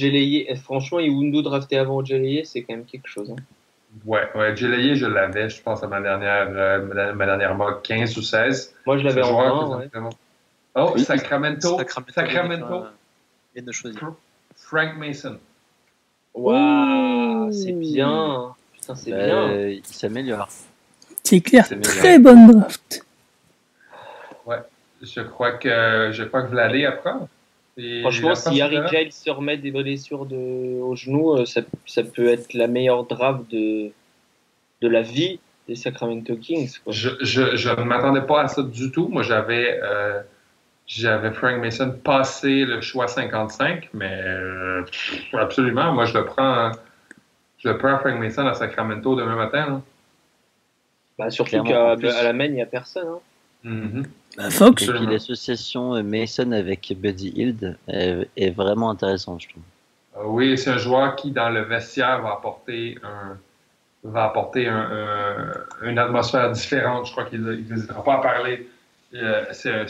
franchement, 0.55 0.99
Iwundu 0.99 1.41
drafté 1.41 1.77
avant 1.77 1.97
Ojeleye, 1.97 2.45
c'est 2.45 2.61
quand 2.63 2.75
même 2.75 2.85
quelque 2.85 3.07
chose. 3.07 3.31
Hein. 3.31 3.41
Ouais, 4.05 4.29
ouais, 4.35 4.55
je 4.55 5.05
l'avais, 5.07 5.49
je 5.49 5.61
pense, 5.61 5.83
à 5.83 5.87
ma 5.87 6.01
dernière, 6.01 6.47
euh, 6.49 7.13
ma, 7.13 7.25
dernière 7.25 7.55
mock, 7.55 7.81
15 7.83 8.17
ou 8.17 8.21
16. 8.21 8.75
Moi, 8.85 8.97
je 8.97 9.03
l'avais 9.03 9.23
en 9.23 9.79
20, 9.79 10.09
Oh, 10.77 10.97
Sacramento. 10.97 11.77
Sacramento. 11.77 12.13
Sacramento. 12.13 12.85
de 13.55 13.71
choisir. 13.71 14.13
Frank 14.57 14.97
Mason. 14.97 15.39
Waouh, 16.33 17.51
c'est 17.53 17.71
bien 17.71 18.53
c'est 18.93 19.11
bah, 19.11 19.25
bien. 19.25 19.67
Il 19.67 19.85
s'améliore. 19.85 20.49
C'est 21.23 21.41
clair, 21.41 21.67
très 21.81 22.19
bonne 22.19 22.51
draft. 22.51 23.03
Ouais, 24.45 24.57
je 25.01 25.21
crois 25.21 25.53
que 25.53 26.11
je 26.11 26.23
crois 26.23 26.43
que 26.43 26.51
Vladé 26.51 26.85
apprend. 26.85 27.27
Franchement, 28.01 28.35
si 28.35 28.61
Harry 28.61 28.77
Giles 28.89 29.11
se 29.11 29.29
remet 29.29 29.57
des 29.57 29.71
blessures 29.71 30.25
de, 30.25 30.79
au 30.79 30.95
genou, 30.95 31.33
euh, 31.33 31.45
ça, 31.45 31.61
ça, 31.85 32.03
peut 32.03 32.29
être 32.29 32.53
la 32.53 32.67
meilleure 32.67 33.03
draft 33.05 33.51
de, 33.51 33.91
de 34.81 34.87
la 34.87 35.01
vie 35.01 35.39
des 35.67 35.75
Sacramento 35.75 36.37
Kings. 36.37 36.77
Je, 36.87 37.09
je, 37.21 37.57
je, 37.57 37.69
ne 37.69 37.83
m'attendais 37.83 38.21
pas 38.21 38.43
à 38.43 38.47
ça 38.47 38.63
du 38.63 38.91
tout. 38.91 39.09
Moi, 39.09 39.23
j'avais 39.23 39.77
euh, 39.83 40.21
j'avais 40.87 41.31
Frank 41.31 41.59
Mason 41.59 41.91
passé 42.03 42.63
le 42.63 42.79
choix 42.79 43.07
55, 43.07 43.89
mais 43.93 44.21
euh, 44.23 44.83
absolument, 45.33 45.91
moi, 45.91 46.05
je 46.05 46.13
le 46.13 46.25
prends 46.25 46.71
je 47.57 47.69
prends 47.71 47.97
Frank 47.99 48.19
Mason 48.19 48.45
à 48.47 48.53
Sacramento 48.53 49.15
demain 49.15 49.35
matin. 49.35 49.65
Là. 49.67 49.81
Bah, 51.17 51.29
surtout 51.29 51.63
qu'à 51.63 51.95
la 51.95 52.33
main, 52.33 52.45
il 52.45 52.53
n'y 52.53 52.61
a 52.61 52.65
personne. 52.65 53.07
Hein. 53.07 53.19
Mm-hmm. 53.65 54.05
bah, 54.37 54.49
Fox. 54.49 54.83
Et 54.83 54.93
puis 54.93 55.05
l'association 55.05 56.03
Mason 56.03 56.51
avec 56.51 56.93
Buddy 56.95 57.29
Hield 57.35 57.77
est, 57.87 58.49
vraiment 58.51 58.89
intéressante, 58.89 59.41
je 59.41 59.49
trouve. 59.49 59.63
Euh, 60.17 60.27
oui, 60.27 60.57
c'est 60.57 60.71
un 60.71 60.77
joueur 60.77 61.15
qui, 61.15 61.31
dans 61.31 61.49
le 61.49 61.61
vestiaire, 61.61 62.21
va 62.21 62.33
apporter 62.33 62.97
un, 63.03 63.37
va 64.03 64.25
apporter 64.25 64.67
un, 64.67 65.53
une 65.81 65.97
atmosphère 65.97 66.51
différente. 66.51 67.07
Je 67.07 67.11
crois 67.11 67.25
qu'il 67.25 67.41
n'hésitera 67.41 68.03
pas 68.03 68.15
à 68.15 68.21
parler. 68.21 68.67
Euh, 69.13 69.45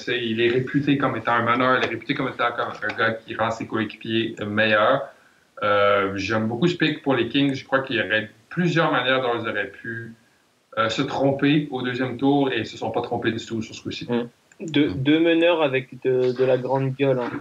il 0.07 0.39
est 0.39 0.49
réputé 0.49 0.97
comme 0.97 1.15
étant 1.15 1.33
un 1.33 1.41
meneur, 1.41 1.79
il 1.79 1.85
est 1.85 1.89
réputé 1.89 2.13
comme 2.13 2.27
étant 2.27 2.45
un 2.45 2.93
gars 2.95 3.13
qui 3.13 3.35
rend 3.35 3.49
ses 3.49 3.65
coéquipiers 3.65 4.35
meilleurs. 4.45 5.09
Euh, 5.63 6.11
j'aime 6.15 6.47
beaucoup 6.47 6.67
ce 6.67 6.75
pick 6.75 7.01
pour 7.01 7.15
les 7.15 7.29
Kings. 7.29 7.53
Je 7.53 7.65
crois 7.65 7.79
qu'il 7.79 7.95
y 7.95 7.99
aurait 7.99 8.29
plusieurs 8.49 8.91
manières 8.91 9.21
dont 9.21 9.41
ils 9.41 9.47
auraient 9.47 9.71
pu 9.71 10.13
euh, 10.77 10.89
se 10.89 11.01
tromper 11.01 11.67
au 11.71 11.81
deuxième 11.81 12.17
tour 12.17 12.51
et 12.51 12.57
ils 12.57 12.59
ne 12.59 12.65
se 12.65 12.77
sont 12.77 12.91
pas 12.91 13.01
trompés 13.01 13.31
du 13.31 13.43
tout 13.43 13.61
sur 13.61 13.73
ce 13.73 13.81
coup-ci. 13.81 14.07
Mm. 14.09 14.29
deux 14.59 15.19
meneurs 15.19 15.61
avec 15.61 16.01
de, 16.03 16.43
la 16.43 16.57
grande 16.57 16.93
gueule. 16.93 17.19
Hein. 17.19 17.31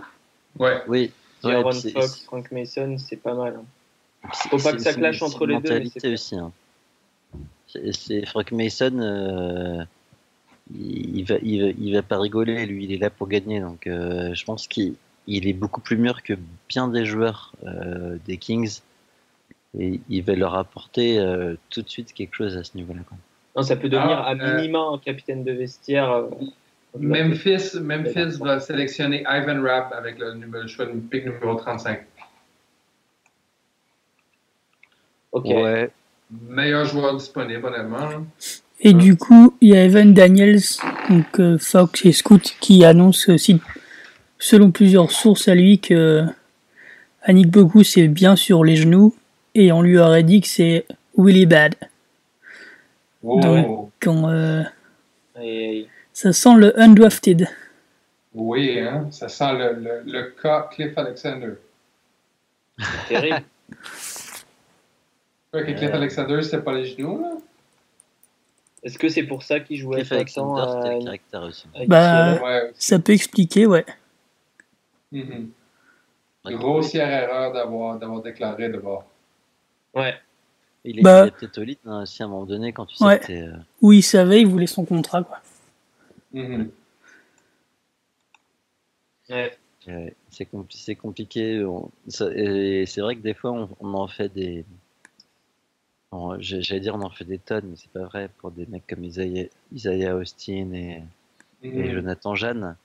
Ouais. 0.59 0.83
Oui. 0.87 1.12
Aaron 1.42 1.72
Fox, 1.72 2.24
Frank 2.24 2.50
Mason, 2.53 2.96
c'est 2.98 3.16
pas 3.16 3.35
mal. 3.35 3.59
Hein. 3.59 4.29
Faut 4.33 4.57
pas 4.57 4.72
que 4.72 4.79
ça 4.79 4.94
clash 4.94 5.20
entre 5.20 5.46
les 5.46 5.61
deux. 5.61 5.83
C'est 5.96 6.12
aussi. 6.12 6.37
Hein. 6.37 6.53
C'est 7.66 8.24
Frank 8.27 8.50
Mason. 8.53 8.98
Euh, 8.98 9.85
il, 10.74 11.24
va, 11.24 11.35
il, 11.42 11.92
va, 11.92 12.03
pas 12.03 12.18
rigoler, 12.18 12.64
lui, 12.64 12.85
il 12.85 12.92
est 12.92 12.96
là 12.96 13.11
pour 13.11 13.29
gagner. 13.29 13.61
Donc, 13.61 13.83
je 13.85 14.44
pense 14.44 14.66
qu'il 14.66 14.94
il 15.26 15.48
est 15.48 15.52
beaucoup 15.52 15.80
plus 15.80 15.96
mûr 15.96 16.22
que 16.22 16.34
bien 16.68 16.88
des 16.88 17.04
joueurs 17.04 17.52
euh, 17.66 18.16
des 18.26 18.37
Kings 18.37 18.80
et 19.78 20.00
il 20.08 20.22
va 20.22 20.34
leur 20.34 20.54
apporter 20.54 21.18
euh, 21.18 21.54
tout 21.70 21.82
de 21.82 21.88
suite 21.88 22.12
quelque 22.12 22.34
chose 22.34 22.56
à 22.56 22.64
ce 22.64 22.76
niveau-là. 22.76 23.00
Non, 23.56 23.62
ça 23.62 23.76
peut 23.76 23.88
devenir 23.88 24.18
ah, 24.18 24.30
à 24.30 24.34
euh, 24.34 24.56
minima 24.56 24.78
un 24.78 24.98
capitaine 24.98 25.44
de 25.44 25.52
vestiaire. 25.52 26.24
Memphis, 26.98 27.80
Memphis 27.80 28.38
va 28.40 28.60
sélectionner 28.60 29.24
Ivan 29.28 29.62
Rapp 29.62 29.92
avec 29.92 30.18
le, 30.18 30.34
numéro, 30.34 30.66
choix 30.68 30.87
de 30.87 30.92
pick 30.92 31.24
numéro 31.24 31.54
35. 31.56 32.02
Ok. 35.33 35.44
Ouais. 35.46 35.90
Meilleur 36.31 36.85
joueur 36.85 37.16
disponible, 37.16 37.66
honnêtement. 37.66 38.27
Et 38.81 38.92
du 38.92 39.16
coup, 39.16 39.56
il 39.60 39.70
y 39.70 39.77
a 39.77 39.85
Evan 39.85 40.14
Daniels, 40.14 40.60
donc 41.08 41.58
Fox 41.58 42.04
et 42.04 42.12
Scoot, 42.12 42.56
qui 42.60 42.85
annoncent 42.85 43.33
aussi 43.33 43.60
selon 44.38 44.70
plusieurs 44.70 45.10
sources 45.10 45.48
à 45.48 45.54
lui 45.54 45.78
que 45.78 46.24
Annick 47.22 47.50
Bogu 47.50 47.85
c'est 47.85 48.08
bien 48.08 48.37
sur 48.37 48.64
les 48.64 48.76
genoux 48.76 49.14
et 49.54 49.72
on 49.72 49.82
lui 49.82 49.98
aurait 49.98 50.22
dit 50.22 50.40
que 50.40 50.48
c'est 50.48 50.87
really 51.16 51.46
bad. 51.46 51.74
Donc 53.22 53.90
quand, 54.00 54.28
euh, 54.28 54.62
ça 56.12 56.32
sent 56.32 56.54
le 56.56 56.78
undrafted. 56.78 57.48
Oui, 58.35 58.80
hein, 58.80 59.06
ça 59.10 59.28
sent 59.28 59.52
le, 59.52 59.74
le, 59.74 60.02
le 60.04 60.35
cas 60.42 60.68
Cliff 60.70 60.96
Alexander. 60.98 61.54
Terrible. 63.08 63.42
que 65.52 65.72
Cliff 65.72 65.90
euh. 65.90 65.94
Alexander, 65.94 66.42
c'est 66.42 66.62
pas 66.62 66.74
les 66.74 66.85
genoux, 66.85 67.20
là? 67.20 67.32
Est-ce 68.82 68.98
que 68.98 69.08
c'est 69.08 69.22
pour 69.22 69.42
ça 69.42 69.60
qu'il 69.60 69.78
jouait 69.78 69.98
Cliff 69.98 70.12
Alexander, 70.12 70.62
c'était 70.68 70.98
le 70.98 71.04
caractère 71.04 71.42
aussi. 71.44 71.66
Bah, 71.87 72.38
ça 72.74 72.98
peut 72.98 73.12
expliquer, 73.12 73.66
ouais. 73.66 73.87
Mm-hmm. 75.15 76.56
Grossière 76.56 77.08
erreur 77.08 77.52
d'avoir, 77.52 77.98
d'avoir 77.98 78.21
déclaré 78.21 78.69
de 78.69 78.79
bord. 78.79 79.06
Ouais. 79.94 80.15
Il 80.85 80.98
est, 80.98 81.02
bah, 81.02 81.31
peut-être 81.31 81.58
au 81.58 81.62
lit 81.62 81.79
hein, 81.87 82.02
aussi 82.02 82.23
à 82.23 82.27
un 82.27 82.29
moment 82.29 82.44
donné 82.44 82.73
quand 82.73 82.85
tu 82.85 82.96
sais 82.96 83.19
que 83.21 83.33
euh, 83.33 83.56
Oui, 83.81 83.98
il 83.98 84.02
savait, 84.02 84.42
il 84.42 84.46
voulait 84.46 84.67
son 84.67 84.85
contrat, 84.85 85.23
quoi. 85.23 85.40
Mm-hmm. 86.35 86.69
Ouais. 89.31 89.56
c'est, 90.29 90.94
compliqué. 90.96 91.65
et 92.35 92.85
c'est 92.87 93.00
vrai 93.00 93.17
que 93.17 93.21
des 93.21 93.33
fois, 93.33 93.69
on, 93.81 93.94
en 93.94 94.08
fait 94.08 94.29
des. 94.29 94.67
j'allais 96.40 96.81
dire, 96.81 96.94
on 96.96 97.00
en 97.02 97.10
fait 97.10 97.25
des 97.25 97.38
tonnes, 97.38 97.69
mais 97.71 97.77
c'est 97.77 97.90
pas 97.90 98.04
vrai 98.04 98.29
pour 98.38 98.50
des 98.50 98.67
mecs 98.67 98.87
comme 98.87 99.04
Isaiah, 99.04 99.48
Isaiah 99.73 100.17
Austin 100.17 100.73
et, 100.75 101.02
et 101.62 101.71
mm-hmm. 101.71 101.92
Jonathan 101.92 102.35
Jeanne. 102.35 102.77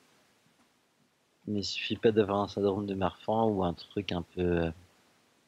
Il 1.48 1.56
ne 1.56 1.62
suffit 1.62 1.96
pas 1.96 2.12
d'avoir 2.12 2.42
un 2.42 2.48
syndrome 2.48 2.86
de 2.86 2.94
Marfan 2.94 3.50
ou 3.50 3.64
un 3.64 3.74
truc 3.74 4.12
un 4.12 4.22
peu 4.22 4.72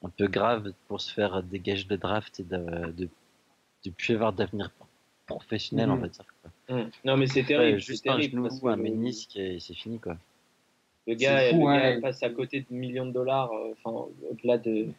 un 0.04 0.10
peu 0.10 0.28
grave 0.28 0.74
pour 0.88 1.00
se 1.00 1.14
faire 1.14 1.44
dégager 1.44 1.86
de 1.86 1.96
draft 1.96 2.40
et 2.40 2.44
de, 2.44 2.92
de, 2.92 3.08
de 3.86 3.90
plus 3.92 4.16
avoir 4.16 4.34
d'avenir 4.34 4.72
professionnel, 5.28 5.90
on 5.90 5.96
mhm. 5.96 6.02
va 6.02 6.08
dire. 6.08 6.26
Mhm. 6.70 6.90
Non, 7.06 7.18
mais 7.18 7.28
c'est 7.28 7.44
terrible. 7.44 7.80
juste 7.80 8.08
un 8.08 8.20
genou 8.20 8.50
ou 8.62 8.68
un 8.68 8.76
ménisque 8.76 9.38
et 9.38 9.60
c'est 9.60 9.74
fini, 9.74 10.00
quoi. 10.00 10.18
Le 11.08 11.16
gars, 11.16 11.52
le 11.52 11.58
gars 11.58 12.02
passe 12.02 12.22
à 12.22 12.30
côté 12.30 12.62
de 12.62 12.74
millions 12.74 13.08
de 13.08 13.12
dollars, 13.12 13.52
euh, 13.54 13.74
au-delà 14.30 14.58
de, 14.60 14.90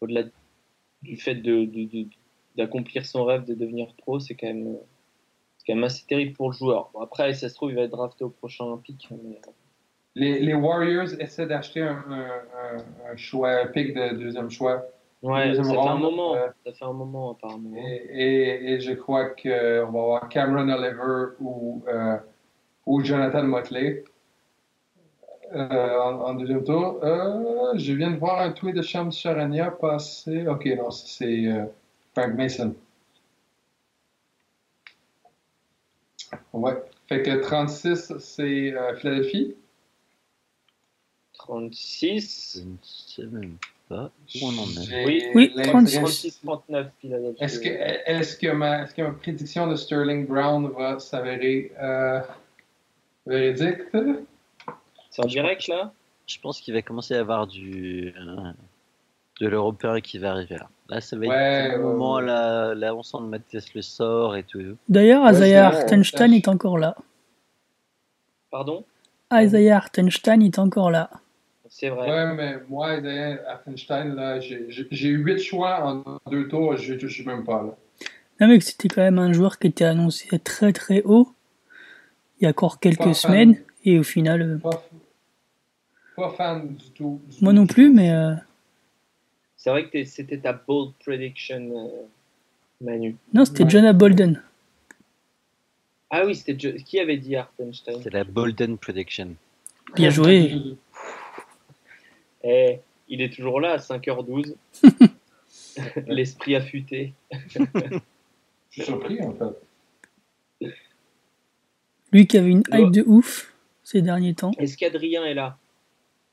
au-delà 0.00 0.24
du 1.02 1.16
fait 1.16 1.36
de, 1.36 1.68
d'accomplir 2.56 3.06
son 3.06 3.24
rêve 3.24 3.46
de 3.46 3.54
devenir 3.54 3.94
pro, 3.94 4.20
c'est 4.20 4.34
quand 4.34 4.46
même, 4.46 4.76
c'est 5.56 5.66
quand 5.66 5.74
même 5.74 5.84
assez 5.84 6.04
terrible 6.06 6.34
pour 6.34 6.50
le 6.50 6.56
joueur. 6.56 6.90
Bon, 6.92 7.00
après, 7.00 7.32
ça 7.32 7.48
se 7.48 7.54
trouve, 7.54 7.70
il 7.70 7.76
va 7.76 7.82
être 7.82 7.92
drafté 7.92 8.24
au 8.24 8.28
prochain 8.30 8.76
pic. 8.76 9.08
Mais 9.10 9.40
les, 10.14 10.54
Warriors 10.54 11.14
essaient 11.18 11.46
d'acheter 11.46 11.82
un, 11.82 13.16
choix, 13.16 13.62
un 13.62 13.66
pick 13.66 13.94
de 13.94 14.16
deuxième 14.16 14.50
choix. 14.50 14.86
Ouais, 15.22 15.54
ça, 15.54 15.62
fait 15.62 15.78
un 15.78 15.96
moment, 15.96 16.34
euh, 16.34 16.48
ça 16.66 16.72
fait 16.72 16.84
un 16.84 16.92
moment 16.92 17.30
apparemment. 17.30 17.76
Et, 17.76 18.72
et, 18.72 18.80
je 18.80 18.92
crois 18.92 19.26
qu'on 19.26 19.48
va 19.48 19.84
avoir 19.84 20.28
Cameron 20.28 20.68
Oliver 20.68 21.36
ou, 21.40 21.84
euh, 21.86 22.16
ou 22.86 23.04
Jonathan 23.04 23.44
Motley 23.44 24.02
euh, 25.54 25.98
en, 26.00 26.34
deuxième 26.34 26.64
tour. 26.64 26.98
je 27.02 27.92
viens 27.92 28.10
de 28.10 28.16
voir 28.16 28.40
un 28.40 28.50
tweet 28.50 28.74
de 28.74 28.82
Shams 28.82 29.12
Charania 29.12 29.70
passer. 29.70 30.44
Ok, 30.48 30.66
non, 30.76 30.90
c'est 30.90 31.44
Frank 32.14 32.34
Mason. 32.34 32.74
Ouais. 36.52 36.82
Fait 37.06 37.22
que 37.22 37.40
36, 37.42 38.14
c'est 38.18 38.74
Philadelphie. 38.96 39.54
36. 41.46 42.60
Je 42.60 42.68
ne 42.68 42.76
sais 42.82 43.34
même 43.34 43.56
pas 43.88 44.10
où 44.34 44.38
on 44.44 44.48
en 44.48 44.82
est. 44.82 45.04
Oui, 45.04 45.24
oui 45.34 45.52
36. 45.62 46.40
39 46.44 46.86
Est-ce 47.40 47.58
que, 47.58 47.68
est 47.68 48.40
que, 48.40 48.52
ma, 48.52 48.84
est 48.84 48.94
que 48.94 49.02
ma 49.02 49.10
prédiction 49.10 49.66
de 49.66 49.76
Sterling 49.76 50.26
Brown 50.26 50.70
va 50.70 50.98
s'avérer 50.98 51.72
euh, 51.80 52.20
véridique? 53.26 53.78
C'est 55.10 55.24
en 55.24 55.26
direct 55.26 55.66
là? 55.68 55.92
Je 56.26 56.38
pense 56.38 56.60
qu'il 56.60 56.74
va 56.74 56.82
commencer 56.82 57.14
à 57.14 57.20
avoir 57.20 57.46
du. 57.46 58.14
Euh, 58.16 58.52
de 59.40 59.48
l'européen 59.48 60.00
qui 60.00 60.18
va 60.18 60.30
arriver 60.30 60.56
là. 60.56 60.68
Là, 60.88 61.00
ça 61.00 61.16
va 61.16 61.26
être 61.26 61.76
le 61.76 61.82
moment, 61.82 62.20
là, 62.20 62.74
là, 62.74 62.94
on 62.94 63.02
sent 63.02 63.18
Mathias 63.22 63.74
le 63.74 63.82
sort 63.82 64.36
et 64.36 64.44
tout. 64.44 64.76
D'ailleurs, 64.88 65.28
Isaiah 65.32 65.68
Hartenstein 65.68 66.32
est 66.32 66.46
encore 66.46 66.78
là. 66.78 66.94
Pardon? 68.50 68.84
Isaiah 69.32 69.78
Hartenstein 69.78 70.42
est 70.42 70.58
encore 70.58 70.90
là. 70.90 71.10
C'est 71.74 71.88
vrai. 71.88 72.08
Ouais, 72.10 72.34
mais 72.34 72.56
moi, 72.68 72.90
Affenstein, 73.48 74.14
là, 74.14 74.38
j'ai 74.40 75.08
eu 75.08 75.16
huit 75.16 75.38
choix 75.38 75.82
en 75.82 76.20
deux 76.30 76.46
tours, 76.46 76.76
je 76.76 76.92
ne 76.92 77.08
suis 77.08 77.24
même 77.24 77.44
pas 77.44 77.62
là. 77.62 77.76
Non, 78.40 78.48
mais 78.48 78.60
c'était 78.60 78.88
quand 78.88 79.00
même 79.00 79.18
un 79.18 79.32
joueur 79.32 79.58
qui 79.58 79.68
était 79.68 79.86
annoncé 79.86 80.38
très 80.38 80.72
très 80.72 81.02
haut 81.02 81.32
il 82.38 82.44
y 82.44 82.46
a 82.46 82.50
encore 82.50 82.78
quelques 82.78 83.14
semaines, 83.14 83.56
et 83.84 83.98
au 83.98 84.02
final. 84.02 84.42
Euh, 84.42 84.70
pas, 86.16 86.30
fan 86.36 86.74
du 86.74 86.90
tout. 86.90 87.20
moi 87.40 87.52
non 87.52 87.66
plus, 87.66 87.88
mais. 87.90 88.10
Euh, 88.10 88.34
C'est 89.56 89.70
vrai 89.70 89.88
que 89.88 90.04
c'était 90.04 90.38
ta 90.38 90.52
bold 90.52 90.92
prediction, 91.04 91.70
euh, 91.72 92.84
Manu. 92.84 93.16
Non, 93.32 93.44
c'était 93.44 93.68
Jonah 93.68 93.92
Bolden. 93.92 94.42
Ah 96.10 96.24
oui, 96.26 96.34
c'était 96.34 96.56
qui 96.56 97.00
avait 97.00 97.16
dit 97.16 97.36
Hartenstein? 97.36 98.00
C'est 98.02 98.12
la 98.12 98.24
Bolden 98.24 98.76
prediction. 98.76 99.36
Bien 99.94 100.10
joué. 100.10 100.76
Eh, 102.44 102.80
il 103.08 103.20
est 103.20 103.32
toujours 103.32 103.60
là 103.60 103.72
à 103.72 103.76
5h12. 103.78 104.54
L'esprit 106.06 106.56
affûté. 106.56 107.14
Je 107.30 108.00
suis 108.70 108.82
surpris 108.82 109.20
en 109.22 109.34
fait. 109.34 110.72
Lui 112.12 112.26
qui 112.26 112.38
avait 112.38 112.50
une 112.50 112.62
hype 112.72 112.90
de 112.90 113.02
ouf 113.06 113.54
ces 113.82 114.02
derniers 114.02 114.34
temps. 114.34 114.52
Est-ce 114.58 114.76
qu'Adrien 114.76 115.24
est 115.24 115.34
là? 115.34 115.58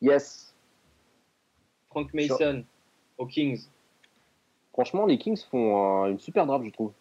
Yes. 0.02 0.54
Frank 1.90 2.14
Mason 2.14 2.64
aux 3.18 3.26
Kings. 3.26 3.68
Franchement, 4.74 5.06
les 5.06 5.18
Kings 5.18 5.42
font 5.50 6.06
une 6.06 6.20
super 6.20 6.46
draft, 6.46 6.66
je 6.66 6.72
trouve. 6.72 6.92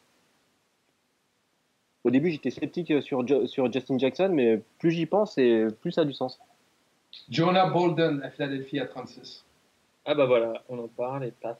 Au 2.04 2.10
début, 2.10 2.30
j'étais 2.30 2.50
sceptique 2.50 2.92
sur, 3.02 3.24
sur 3.48 3.72
Justin 3.72 3.98
Jackson, 3.98 4.30
mais 4.32 4.62
plus 4.78 4.92
j'y 4.92 5.06
pense 5.06 5.36
et 5.38 5.66
plus 5.80 5.92
ça 5.92 6.02
a 6.02 6.04
du 6.04 6.12
sens. 6.12 6.40
Jonah 7.28 7.66
Bolden 7.66 8.22
à 8.22 8.30
Philadelphie 8.30 8.80
à 8.80 8.86
36. 8.86 9.44
Ah 10.04 10.14
bah 10.14 10.26
voilà, 10.26 10.62
on 10.68 10.78
en 10.78 10.88
parle 10.88 11.24
et 11.24 11.30
Pat. 11.32 11.58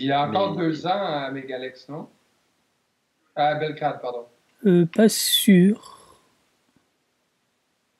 Il 0.00 0.12
a 0.12 0.28
encore 0.28 0.56
deux 0.56 0.86
ans 0.86 0.90
à 0.90 1.30
Megalex, 1.30 1.88
non? 1.88 2.08
À 3.34 3.54
Belgrade, 3.54 4.00
pardon. 4.00 4.26
Euh, 4.66 4.86
pas 4.86 5.08
sûr. 5.08 6.18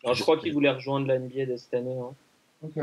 Alors, 0.05 0.15
je 0.15 0.23
crois 0.23 0.37
qu'il 0.39 0.53
voulait 0.53 0.71
rejoindre 0.71 1.07
la 1.07 1.19
NBA 1.19 1.47
de 1.47 1.57
cette 1.57 1.75
année. 1.75 1.99
Hein. 1.99 2.15
Ok. 2.63 2.79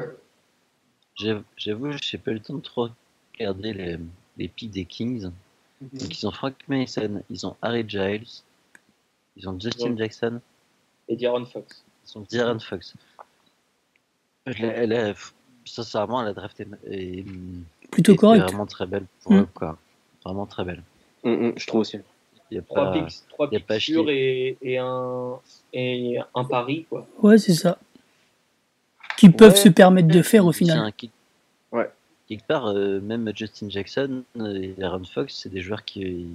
J'avoue, 1.57 1.91
j'ai 2.01 2.17
pas 2.17 2.31
eu 2.31 2.35
le 2.35 2.39
temps 2.39 2.55
de 2.55 2.61
trop 2.61 2.89
regarder 3.37 3.73
les, 3.73 3.99
les 4.37 4.47
pics 4.47 4.71
des 4.71 4.85
Kings. 4.85 5.29
Mhm. 5.81 5.89
Donc, 5.93 6.17
ils 6.17 6.27
ont 6.27 6.31
Frank 6.31 6.55
Mason, 6.67 7.23
ils 7.29 7.45
ont 7.45 7.55
Harry 7.61 7.83
Giles, 7.87 8.27
ils 9.35 9.47
ont 9.47 9.59
Justin 9.59 9.97
Jackson. 9.97 10.41
Et 11.07 11.15
D'Aaron 11.15 11.45
Fox. 11.45 11.83
Ils 12.05 12.17
ont 12.17 12.25
D'Aaron 12.31 12.59
Fox. 12.59 12.95
Elle, 14.45 14.91
est, 14.91 15.13
sincèrement, 15.65 16.21
la 16.21 16.33
draft 16.33 16.59
est, 16.59 17.25
plutôt 17.91 18.15
correcte. 18.15 18.45
vraiment 18.45 18.65
très 18.65 18.85
belle 18.85 19.05
pour 19.23 19.33
mm. 19.33 19.47
quoi. 19.53 19.77
Vraiment 20.23 20.45
très 20.45 20.63
belle. 20.63 20.83
Mm, 21.23 21.29
mm, 21.29 21.53
je 21.57 21.67
trouve 21.67 21.81
aussi. 21.81 21.97
Il 22.51 22.55
y 22.55 22.57
a 22.57 22.63
trois 22.63 22.85
pas, 22.85 22.91
picks, 22.93 23.27
trois 23.29 23.49
picks 23.49 23.63
et, 24.07 24.57
et, 24.61 24.77
un, 24.79 25.35
et 25.71 26.17
un 26.33 26.43
pari, 26.43 26.85
quoi. 26.89 27.07
Ouais, 27.21 27.37
c'est 27.37 27.53
ça. 27.53 27.77
Qui 29.17 29.29
peuvent 29.29 29.55
se 29.55 29.69
permettre 29.69 30.07
de 30.07 30.21
faire 30.21 30.45
au 30.45 30.51
final. 30.51 30.91
Ouais. 31.71 31.89
Quelque 32.27 32.47
part, 32.47 32.67
euh, 32.67 32.99
même 33.01 33.31
Justin 33.35 33.69
Jackson 33.69 34.23
et 34.39 34.73
Aaron 34.81 35.03
Fox, 35.03 35.35
c'est 35.35 35.49
des 35.49 35.61
joueurs 35.61 35.83
qui, 35.83 36.27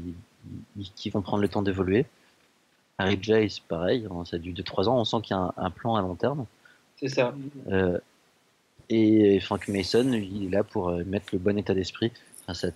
qui 0.95 1.11
vont 1.11 1.23
prendre 1.23 1.43
le 1.43 1.49
temps 1.49 1.63
d'évoluer. 1.63 2.07
Harry 2.99 3.19
Jace, 3.21 3.59
pareil, 3.61 4.07
hein, 4.11 4.25
ça 4.25 4.37
a 4.37 4.39
du 4.39 4.53
2-3 4.53 4.89
ans, 4.89 4.99
on 4.99 5.05
sent 5.05 5.17
qu'il 5.23 5.37
y 5.37 5.39
a 5.39 5.53
un, 5.57 5.71
plan 5.71 5.97
à 5.97 6.03
long 6.03 6.15
terme. 6.15 6.47
C'est 6.97 7.09
ça. 7.09 7.35
Euh, 7.69 7.99
et 8.89 9.41
Frank 9.41 9.69
Mason, 9.69 10.13
il 10.13 10.47
est 10.47 10.51
là 10.51 10.65
pour 10.65 10.89
euh, 10.89 11.05
mettre 11.05 11.27
le 11.33 11.39
bon 11.39 11.59
état 11.59 11.75
d'esprit. 11.75 12.13
ça, 12.47 12.55
ça, 12.55 12.71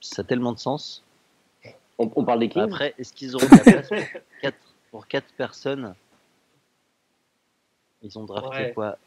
ça, 0.00 0.22
a 0.22 0.24
tellement 0.24 0.52
de 0.52 0.58
sens. 0.58 1.02
On, 1.98 2.24
parle 2.24 2.40
des 2.40 2.50
Après, 2.60 2.94
est-ce 2.98 3.12
qu'ils 3.14 3.34
auront 3.36 3.46
la 3.50 3.58
place 3.58 3.88
pour 4.90 5.06
4 5.08 5.32
personnes? 5.34 5.94
Ils 8.02 8.18
ont 8.18 8.24
drafté 8.24 8.72
quoi? 8.74 8.98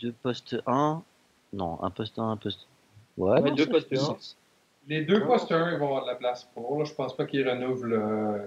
Deux 0.00 0.12
postes 0.12 0.56
1 0.66 1.02
Non, 1.52 1.78
un 1.82 1.90
poste 1.90 2.18
1, 2.18 2.30
un 2.30 2.36
poste. 2.36 2.66
Ouais, 3.16 3.40
deux 3.52 3.66
postes 3.66 3.92
1. 3.92 4.16
Les 4.88 5.04
deux 5.04 5.24
postes 5.24 5.52
1, 5.52 5.72
ils 5.72 5.78
vont 5.78 5.86
avoir 5.86 6.02
de 6.02 6.08
la 6.08 6.16
place 6.16 6.44
pour. 6.52 6.78
Là, 6.78 6.84
je 6.84 6.92
pense 6.94 7.16
pas 7.16 7.26
qu'ils 7.26 7.48
renouvellent 7.48 7.92
euh, 7.92 8.46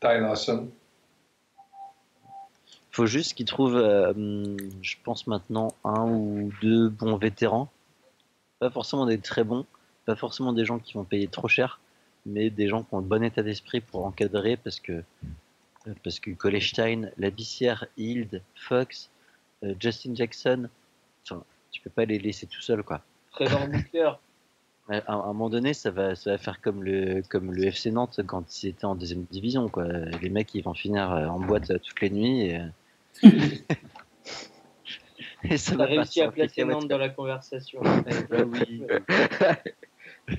Ty 0.00 0.20
Lawson 0.20 0.68
faut 2.94 3.06
juste 3.06 3.34
qu'ils 3.34 3.46
trouvent, 3.46 3.76
euh, 3.76 4.12
je 4.80 4.94
pense 5.02 5.26
maintenant, 5.26 5.74
un 5.82 6.08
ou 6.08 6.52
deux 6.62 6.88
bons 6.88 7.16
vétérans. 7.16 7.68
Pas 8.60 8.70
forcément 8.70 9.04
des 9.04 9.18
très 9.18 9.42
bons, 9.42 9.66
pas 10.06 10.14
forcément 10.14 10.52
des 10.52 10.64
gens 10.64 10.78
qui 10.78 10.92
vont 10.92 11.02
payer 11.02 11.26
trop 11.26 11.48
cher, 11.48 11.80
mais 12.24 12.50
des 12.50 12.68
gens 12.68 12.84
qui 12.84 12.94
ont 12.94 12.98
le 12.98 13.04
bon 13.04 13.24
état 13.24 13.42
d'esprit 13.42 13.80
pour 13.80 14.06
encadrer 14.06 14.56
parce 14.56 14.78
que 14.78 14.92
euh, 14.92 15.94
parce 16.04 16.20
que 16.20 16.30
Kolestein, 16.30 17.10
Labissière, 17.18 17.84
Hild, 17.96 18.42
Fox, 18.54 19.10
euh, 19.64 19.74
Justin 19.80 20.14
Jackson, 20.14 20.68
enfin, 21.24 21.42
tu 21.72 21.82
peux 21.82 21.90
pas 21.90 22.04
les 22.04 22.20
laisser 22.20 22.46
tout 22.46 22.62
seuls 22.62 22.84
quoi. 22.84 23.00
Trevor 23.32 23.66
Booker. 23.72 24.12
À, 24.88 24.98
à, 24.98 25.14
un 25.14 25.32
moment 25.32 25.50
donné, 25.50 25.74
ça 25.74 25.90
va, 25.90 26.14
ça 26.14 26.30
va 26.30 26.38
faire 26.38 26.60
comme 26.60 26.84
le, 26.84 27.22
comme 27.28 27.52
le 27.52 27.64
FC 27.64 27.90
Nantes 27.90 28.20
quand 28.24 28.62
ils 28.62 28.68
étaient 28.68 28.84
en 28.84 28.94
deuxième 28.94 29.24
division. 29.24 29.68
Quoi. 29.68 29.88
Les 30.22 30.28
mecs, 30.28 30.54
ils 30.54 30.62
vont 30.62 30.74
finir 30.74 31.08
en 31.10 31.40
boîte 31.40 31.72
toutes 31.82 32.00
les 32.00 32.10
nuits. 32.10 32.42
Et, 32.42 32.60
Et 35.50 35.58
ça 35.58 35.74
a 35.78 35.84
réussi 35.84 36.22
à 36.22 36.30
placer 36.30 36.64
Nantes 36.64 36.88
dans 36.88 36.98
la 36.98 37.10
conversation. 37.10 37.80
Ben 38.30 38.50
oui. 38.50 38.82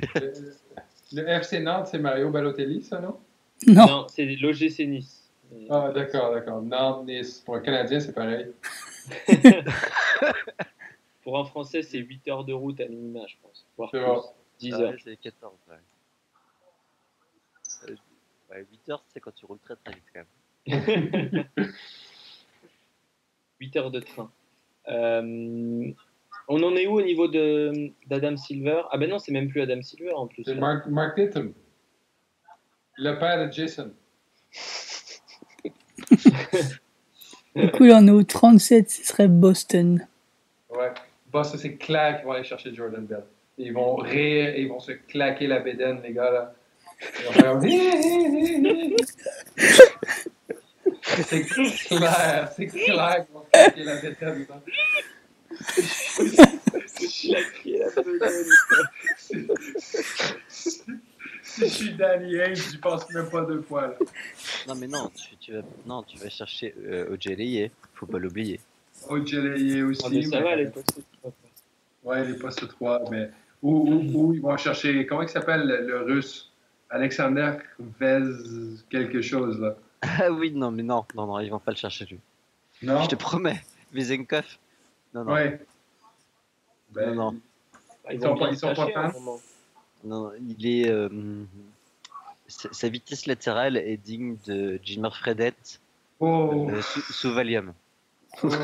le, 1.11 1.27
FC 1.27 1.59
Nantes, 1.59 1.87
c'est 1.87 1.99
Mario 1.99 2.31
Balotelli, 2.31 2.81
ça, 2.81 2.99
non? 2.99 3.19
Non, 3.67 3.85
non 3.85 4.07
c'est 4.09 4.25
l'OGC 4.25 4.79
Nice. 4.87 5.31
Ah, 5.69 5.91
d'accord, 5.93 6.31
d'accord. 6.33 6.61
Nantes, 6.63 7.05
Nice. 7.05 7.39
Pour 7.45 7.55
un 7.55 7.59
Canadien, 7.61 7.99
c'est 7.99 8.13
pareil. 8.13 8.51
Pour 11.23 11.39
un 11.39 11.45
Français, 11.45 11.81
c'est 11.81 11.97
8 11.97 12.27
heures 12.27 12.45
de 12.45 12.53
route 12.53 12.79
à 12.79 12.87
minima, 12.87 13.21
je 13.27 13.35
pense. 13.41 13.65
Voire 13.77 13.89
plus. 13.91 13.99
10 14.59 14.73
ah 14.73 14.81
heures. 14.81 14.93
c'est 15.03 15.17
14, 15.17 15.53
ouais. 15.69 15.75
8 17.89 17.99
euh, 18.89 18.91
heures, 18.91 19.03
c'est 19.07 19.19
quand 19.19 19.33
tu 19.33 19.45
roules 19.45 19.59
très 19.59 19.75
très 19.75 19.93
vite 19.93 20.03
quand 20.13 20.23
même. 20.67 21.45
8 23.65 23.77
heures 23.77 23.91
de 23.91 23.99
train. 23.99 24.31
Euh, 24.87 25.91
on 26.47 26.63
en 26.63 26.75
est 26.75 26.87
où 26.87 26.99
au 26.99 27.01
niveau 27.01 27.27
d'Adam 27.27 28.37
Silver? 28.37 28.83
Ah 28.91 28.97
ben 28.97 29.09
non, 29.09 29.17
c'est 29.19 29.31
même 29.31 29.49
plus 29.49 29.61
Adam 29.61 29.81
Silver 29.81 30.13
en 30.13 30.27
plus. 30.27 30.43
C'est 30.45 30.55
Mark, 30.55 30.87
Mark 30.87 31.17
le 32.97 33.19
père 33.19 33.45
de 33.45 33.51
Jason. 33.51 33.91
du 37.55 37.71
coup, 37.71 37.83
là, 37.83 37.99
on 38.01 38.07
est 38.07 38.11
au 38.11 38.23
37, 38.23 38.89
ce 38.89 39.03
serait 39.05 39.27
Boston. 39.27 40.07
Ouais, 40.69 40.93
Boston, 41.29 41.59
c'est 41.59 41.75
clair 41.75 42.17
qu'ils 42.17 42.25
vont 42.25 42.31
aller 42.31 42.45
chercher 42.45 42.73
Jordan 42.73 43.05
Bell. 43.05 43.25
Ils 43.57 43.73
vont 43.73 43.95
rire, 43.95 44.57
ils 44.57 44.69
vont 44.69 44.79
se 44.79 44.93
claquer 44.93 45.47
la 45.47 45.59
bédaine, 45.59 46.01
les 46.03 46.13
gars, 46.13 46.31
là. 46.31 46.53
c'est 51.27 51.41
clair, 51.43 52.51
c'est 52.55 52.67
clair 52.67 53.25
qu'ils 53.25 53.33
vont 53.33 53.45
claquer 53.51 53.83
la 53.83 53.95
bédaine. 54.01 54.47
Si 61.41 61.61
je 61.61 61.65
suis 61.67 61.93
Danny 61.93 62.41
Ainge, 62.41 62.69
j'y 62.69 62.77
pense 62.77 63.09
même 63.11 63.29
pas 63.29 63.45
deux 63.45 63.61
fois. 63.61 63.87
Là. 63.87 63.93
Non, 64.67 64.75
mais 64.75 64.87
non, 64.87 65.09
tu, 65.15 65.37
tu, 65.37 65.53
vas, 65.53 65.61
non, 65.85 66.03
tu 66.03 66.17
vas 66.17 66.29
chercher 66.29 66.75
euh, 66.85 67.13
Ojeleye, 67.13 67.71
faut 67.93 68.05
pas 68.05 68.19
l'oublier. 68.19 68.59
Ojeleye 69.07 69.83
aussi. 69.83 70.01
Ah, 70.05 70.09
mais 70.11 70.23
ça 70.23 70.41
va, 70.41 70.55
les 70.55 70.67
postes 70.67 70.99
3. 71.21 71.33
Ouais, 72.03 72.25
les 72.25 72.33
postes 72.37 72.67
3, 72.67 73.09
mais 73.09 73.29
où, 73.61 73.71
où, 73.71 74.11
où, 74.13 74.33
ils 74.33 74.41
vont 74.41 74.57
chercher, 74.57 75.05
comment 75.05 75.21
il 75.21 75.29
s'appelle 75.29 75.65
le, 75.65 75.87
le, 75.87 76.01
russe 76.01 76.51
Alexander 76.89 77.53
Vez 77.99 78.21
quelque 78.89 79.21
chose 79.21 79.59
là? 79.59 79.75
Ah 80.19 80.31
oui, 80.31 80.51
non, 80.51 80.71
mais 80.71 80.83
non, 80.83 81.05
non, 81.15 81.27
non, 81.27 81.39
ils 81.39 81.49
vont 81.49 81.59
pas 81.59 81.71
le 81.71 81.77
chercher 81.77 82.05
lui. 82.05 82.19
Non. 82.81 83.01
Je 83.03 83.09
te 83.09 83.15
promets, 83.15 83.61
Vizenkov. 83.93 84.45
Non, 85.13 85.23
non. 85.23 85.33
Ouais. 85.33 85.65
Ben, 86.91 87.13
non, 87.13 87.31
non. 87.31 87.39
Ils, 88.11 88.21
sont 88.21 88.37
pas, 88.37 88.49
ils 88.49 88.57
sont 88.57 88.73
pas. 88.73 89.13
Non, 90.03 90.31
il 90.39 90.67
est. 90.67 90.89
Euh, 90.89 91.09
sa 92.47 92.89
vitesse 92.89 93.25
latérale 93.25 93.77
est 93.77 93.97
digne 93.97 94.37
de 94.45 94.79
Jimmer 94.83 95.09
Fredette 95.11 95.79
oh. 96.19 96.67
euh, 96.69 96.81
sous, 96.81 97.33
Valium. 97.33 97.73
Oh. 98.43 98.49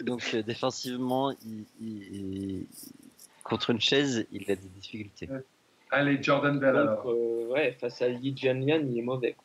Donc 0.00 0.30
euh, 0.34 0.42
défensivement, 0.42 1.32
il, 1.80 2.66
contre 3.44 3.70
une 3.70 3.80
chaise, 3.80 4.26
il 4.32 4.50
a 4.50 4.56
des 4.56 4.68
difficultés. 4.68 5.28
Allez, 5.92 6.22
Jordan 6.22 6.58
Bell 6.58 6.74
alors. 6.74 7.06
ouais, 7.06 7.76
face 7.78 8.00
à 8.00 8.08
Yi 8.08 8.34
Jianlian, 8.34 8.80
il 8.80 8.98
est 8.98 9.02
mauvais. 9.02 9.36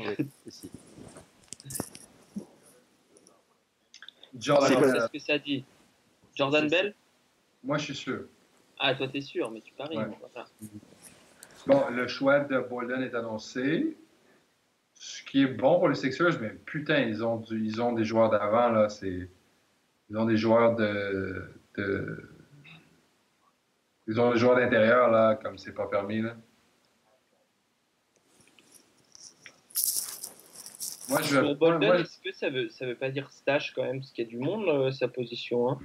oui, 0.00 0.28
aussi. 0.46 0.68
Jordan 4.36 4.80
Bell. 4.80 4.90
C'est 4.94 5.00
ce 5.00 5.12
que 5.12 5.18
ça 5.20 5.38
dit. 5.38 5.64
Jordan 6.34 6.68
Bell 6.68 6.92
Moi, 7.62 7.78
je 7.78 7.84
suis 7.84 7.94
sûr. 7.94 8.24
Ah, 8.80 8.96
toi, 8.96 9.06
t'es 9.06 9.20
sûr, 9.20 9.48
mais 9.52 9.60
tu 9.60 9.72
paries. 9.74 9.96
Bon, 11.66 11.88
le 11.90 12.08
choix 12.08 12.40
de 12.40 12.58
Bolden 12.58 13.02
est 13.02 13.14
annoncé. 13.14 13.96
Ce 14.94 15.22
qui 15.22 15.42
est 15.42 15.46
bon 15.46 15.78
pour 15.78 15.88
les 15.88 15.94
Sixers, 15.94 16.40
mais 16.40 16.50
putain, 16.50 16.98
ils 16.98 17.24
ont, 17.24 17.44
ils 17.50 17.80
ont 17.80 17.92
des 17.92 18.04
joueurs 18.04 18.30
d'avant, 18.30 18.70
là. 18.70 18.88
Ils 19.02 20.16
ont 20.16 20.24
des 20.24 20.36
joueurs 20.36 20.74
de, 20.74 21.48
de... 21.76 22.37
Ils 24.08 24.20
ont 24.20 24.32
des 24.32 24.38
joueurs 24.38 24.56
d'intérieur, 24.56 25.10
là, 25.10 25.34
comme 25.36 25.58
c'est 25.58 25.74
pas 25.74 25.86
permis, 25.86 26.22
là. 26.22 26.34
Moi, 31.08 31.22
je 31.22 31.38
veux. 31.38 31.54
Bolden, 31.54 32.00
est-ce 32.00 32.18
que 32.18 32.32
ça 32.32 32.50
veut, 32.50 32.68
ça 32.68 32.86
veut 32.86 32.94
pas 32.94 33.10
dire 33.10 33.30
stash 33.30 33.72
quand 33.74 33.82
même 33.82 34.00
Parce 34.00 34.12
qu'il 34.12 34.24
y 34.24 34.28
a 34.28 34.30
du 34.30 34.38
monde, 34.38 34.68
euh, 34.68 34.90
sa 34.90 35.08
position. 35.08 35.70
Hein? 35.70 35.78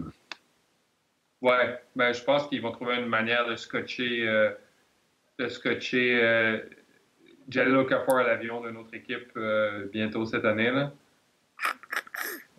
Ouais, 1.43 1.81
ben, 1.95 2.13
je 2.13 2.23
pense 2.23 2.47
qu'ils 2.47 2.61
vont 2.61 2.71
trouver 2.71 2.95
une 2.95 3.07
manière 3.07 3.45
de 3.45 3.57
scotcher, 3.57 4.27
euh, 4.27 4.51
de 5.39 5.49
scotcher 5.49 6.23
euh, 6.23 6.59
Jalil 7.49 7.75
Okafor 7.75 8.19
à 8.19 8.23
l'avion 8.23 8.61
de 8.61 8.69
notre 8.71 8.93
équipe 8.93 9.31
euh, 9.35 9.87
bientôt 9.91 10.25
cette 10.25 10.45
année. 10.45 10.71
Là. 10.71 10.93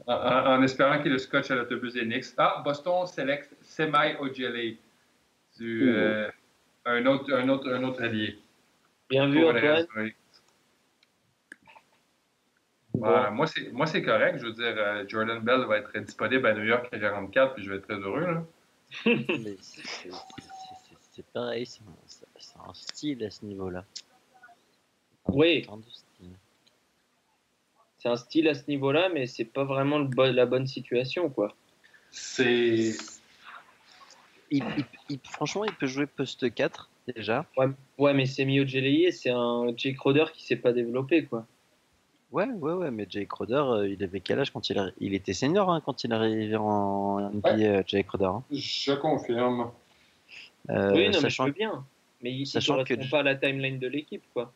En, 0.06 0.62
espérant 0.62 1.02
qu'il 1.02 1.12
le 1.12 1.18
scotche 1.18 1.50
à 1.50 1.54
l'autobus 1.54 1.94
des 1.94 2.02
Knicks. 2.02 2.34
Ah, 2.36 2.60
Boston 2.62 3.06
select 3.06 3.54
Semai 3.62 4.18
Ojele, 4.20 4.76
du, 5.58 5.90
un, 6.84 7.06
autre, 7.06 7.32
un, 7.32 7.48
autre, 7.48 7.72
un 7.72 7.82
autre 7.84 8.02
allié. 8.02 8.38
Bien 9.08 9.28
vu, 9.28 9.44
Antoine. 9.44 9.86
moi, 13.32 13.46
c'est, 13.46 13.72
moi, 13.72 13.86
c'est 13.86 14.02
correct. 14.02 14.38
Je 14.38 14.46
veux 14.46 14.52
dire, 14.52 14.74
euh, 14.76 15.04
Jordan 15.06 15.40
Bell 15.40 15.64
va 15.66 15.78
être 15.78 15.98
disponible 15.98 16.46
à 16.46 16.54
New 16.54 16.64
York 16.64 16.88
à 16.92 16.98
44, 16.98 17.54
puis 17.54 17.64
je 17.64 17.70
vais 17.70 17.76
être 17.76 17.86
très 17.86 17.98
heureux. 17.98 18.20
Là. 18.20 18.44
Mais 19.06 19.56
c'est, 19.60 21.26
pareil, 21.32 21.66
c'est 21.66 21.82
un, 22.58 22.74
style 22.74 23.24
à 23.24 23.30
ce 23.30 23.44
niveau-là. 23.44 23.84
Oui. 25.28 25.66
C'est 27.98 28.08
un 28.08 28.16
style 28.16 28.48
à 28.48 28.54
ce 28.54 28.64
niveau-là, 28.68 29.08
mais 29.08 29.26
c'est 29.26 29.46
pas 29.46 29.64
vraiment 29.64 29.98
le 29.98 30.30
la 30.32 30.44
bonne 30.44 30.66
situation, 30.66 31.30
quoi. 31.30 31.56
C'est. 32.10 32.92
Franchement, 35.24 35.64
il 35.64 35.72
peut 35.72 35.86
jouer 35.86 36.06
poste 36.06 36.52
4 36.52 36.90
déjà. 37.14 37.46
Ouais, 37.56 37.66
ouais 37.98 38.14
mais 38.14 38.26
c'est 38.26 38.44
Mio 38.44 38.66
Geleye, 38.66 39.12
c'est 39.12 39.30
un 39.30 39.72
Jake 39.76 39.98
Roder 39.98 40.24
qui 40.32 40.44
s'est 40.44 40.56
pas 40.56 40.72
développé, 40.72 41.24
quoi. 41.24 41.46
Ouais, 42.34 42.48
ouais, 42.48 42.72
ouais, 42.72 42.90
mais 42.90 43.06
Jake 43.08 43.30
Roder, 43.32 43.62
euh, 43.64 43.88
il 43.88 44.02
avait 44.02 44.18
quel 44.18 44.40
âge 44.40 44.50
quand 44.50 44.68
il, 44.68 44.92
il 44.98 45.14
était 45.14 45.34
senior 45.34 45.70
hein, 45.70 45.80
quand 45.84 46.02
il 46.02 46.10
est 46.10 46.14
arrivé 46.14 46.56
en 46.56 47.30
NBA, 47.30 47.48
euh, 47.50 47.82
Jake 47.86 48.10
Roder 48.10 48.24
hein. 48.24 48.42
Je 48.50 48.92
confirme. 48.94 49.70
Euh, 50.68 50.92
oui, 50.94 51.10
non, 51.10 51.20
mais 51.22 51.30
je 51.30 51.42
veux 51.42 51.52
bien. 51.52 51.86
Mais 52.22 52.32
il 52.32 52.40
ne 52.42 52.66
correspond 52.66 53.08
pas 53.08 53.20
à 53.20 53.22
la 53.22 53.36
timeline 53.36 53.78
de 53.78 53.86
l'équipe, 53.86 54.24
quoi. 54.32 54.52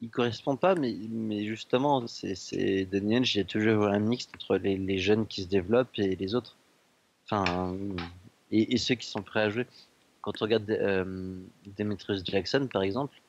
Il 0.00 0.10
correspond 0.10 0.56
pas, 0.56 0.76
mais, 0.76 0.94
mais 1.10 1.46
justement, 1.46 2.06
c'est 2.06 2.84
Daniel, 2.84 3.24
j'ai 3.24 3.44
toujours 3.44 3.86
un 3.86 3.98
mix 3.98 4.28
entre 4.36 4.58
les, 4.58 4.76
les, 4.76 4.98
jeunes 4.98 5.26
qui 5.26 5.42
se 5.42 5.48
développent 5.48 5.98
et 5.98 6.14
les 6.14 6.36
autres. 6.36 6.56
Enfin, 7.24 7.74
et, 8.50 8.76
ceux 8.76 8.94
qui 8.94 9.06
sont 9.06 9.22
prêts 9.22 9.42
à 9.42 9.50
jouer. 9.50 9.66
Quand 10.20 10.40
on 10.40 10.44
regarde 10.44 10.66
Demetrius 11.76 12.24
Jackson, 12.24 12.68
par 12.72 12.82
exemple, 12.82 13.20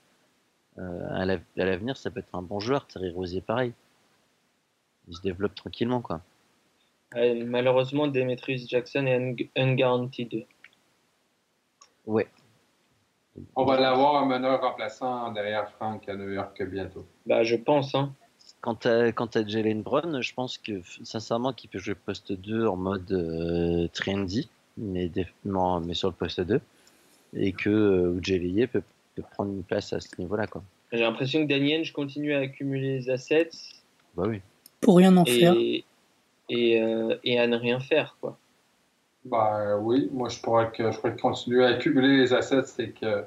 euh, 0.78 1.07
à 1.55 1.66
l'avenir, 1.66 1.97
ça 1.97 2.11
peut 2.11 2.20
être 2.20 2.36
un 2.36 2.41
bon 2.41 2.59
joueur. 2.59 2.86
Terry 2.88 3.09
Rosier, 3.11 3.41
pareil. 3.41 3.74
Il 5.07 5.16
se 5.16 5.22
développe 5.22 5.55
tranquillement, 5.55 6.01
quoi. 6.01 6.22
malheureusement, 7.13 8.07
Demetrius 8.07 8.68
Jackson 8.68 9.05
est 9.05 9.49
unguaranteed. 9.55 10.45
Ouais. 12.05 12.28
On 13.55 13.66
va 13.66 13.80
l'avoir 13.80 14.24
un 14.24 14.26
meneur 14.26 14.61
remplaçant 14.61 15.32
derrière 15.32 15.70
Frank 15.72 16.07
à 16.07 16.16
New 16.16 16.30
York 16.30 16.61
bientôt. 16.63 17.05
Bah, 17.26 17.43
je 17.43 17.55
pense. 17.55 17.93
Hein. 17.95 18.13
Quant 18.61 18.78
à, 18.86 19.11
quant 19.11 19.26
à 19.28 19.45
Jalen 19.45 19.82
Brown, 19.82 20.22
je 20.22 20.34
pense 20.34 20.57
que 20.57 20.82
sincèrement 21.03 21.53
qu'il 21.53 21.70
peut 21.70 21.80
jouer 21.80 21.95
poste 21.95 22.32
2 22.32 22.66
en 22.66 22.76
mode 22.76 23.11
euh, 23.11 23.88
trendy, 23.89 24.49
mais, 24.78 25.11
mais 25.43 25.93
sur 25.93 26.09
le 26.09 26.15
poste 26.15 26.41
2, 26.41 26.59
et 27.36 27.51
que 27.51 27.69
euh, 27.69 28.69
peut 29.15 29.23
prendre 29.32 29.51
une 29.51 29.63
place 29.63 29.93
à 29.93 29.99
ce 29.99 30.09
niveau-là. 30.19 30.47
Quoi. 30.47 30.63
J'ai 30.91 30.99
l'impression 30.99 31.43
que 31.43 31.49
Daniel, 31.49 31.84
je 31.84 31.93
continue 31.93 32.34
à 32.34 32.39
accumuler 32.39 32.97
les 32.97 33.09
assets. 33.09 33.49
Bah 34.15 34.23
oui. 34.28 34.41
Pour 34.82 34.97
rien 34.97 35.15
en 35.17 35.23
et, 35.26 35.39
faire. 35.39 35.55
Et, 36.49 36.82
euh, 36.82 37.15
et, 37.23 37.39
à 37.39 37.47
ne 37.47 37.57
rien 37.57 37.80
faire, 37.80 38.17
quoi. 38.21 38.38
Bah 39.23 39.78
oui, 39.78 40.09
moi 40.13 40.30
je 40.30 40.39
pourrais, 40.39 40.71
que, 40.71 40.91
je 40.91 40.99
pourrais 40.99 41.15
continuer 41.15 41.65
à 41.65 41.69
accumuler 41.69 42.17
les 42.17 42.34
assets, 42.34 42.65
c'est 42.65 42.89
que 42.89 43.23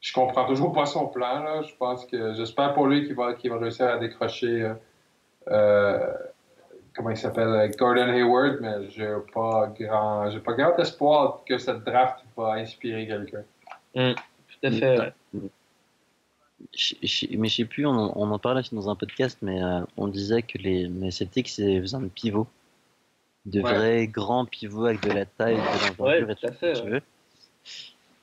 je 0.00 0.12
comprends 0.12 0.46
toujours 0.46 0.72
pas 0.72 0.86
son 0.86 1.08
plan. 1.08 1.42
Là. 1.42 1.62
Je 1.62 1.74
pense 1.74 2.06
que 2.06 2.34
j'espère 2.34 2.74
pour 2.74 2.86
lui 2.86 3.04
qu'il 3.04 3.16
va, 3.16 3.34
qu'il 3.34 3.50
va 3.50 3.58
réussir 3.58 3.86
à 3.86 3.98
décrocher 3.98 4.62
euh, 4.62 4.74
euh 5.48 6.12
comment 6.94 7.10
il 7.10 7.16
s'appelle 7.16 7.70
Gordon 7.76 8.08
Hayward, 8.08 8.58
mais 8.60 8.90
j'ai 8.90 9.14
pas 9.32 9.72
grand 9.78 10.30
j'ai 10.30 10.40
pas 10.40 10.52
grand 10.54 10.76
espoir 10.78 11.42
que 11.46 11.58
cette 11.58 11.84
draft 11.84 12.24
va 12.36 12.54
inspirer 12.54 13.06
quelqu'un. 13.06 13.44
Mm. 13.94 14.14
Tout 14.14 14.66
à 14.66 14.70
fait. 14.70 15.12
mais 17.36 17.48
je 17.48 17.54
sais 17.54 17.64
plus, 17.64 17.86
on, 17.86 17.92
en 17.92 18.38
parlait 18.38 18.62
dans 18.72 18.88
un 18.88 18.94
podcast, 18.94 19.38
mais 19.42 19.62
euh, 19.62 19.80
on 19.96 20.08
disait 20.08 20.42
que 20.42 20.58
les, 20.58 20.86
les 20.86 21.10
Celtics 21.10 21.52
besoin 21.58 22.00
de 22.00 22.08
pivots. 22.08 22.46
De 23.46 23.60
vrais 23.60 24.06
grands 24.06 24.46
pivots 24.46 24.86
avec 24.86 25.02
de 25.02 25.12
la 25.12 25.26
taille, 25.26 25.56
de 25.56 25.98
l'envergure 25.98 26.30
et 26.30 26.34
tout, 26.34 26.54
fait, 26.54 26.72
tu 26.72 26.88
veux. 26.88 27.02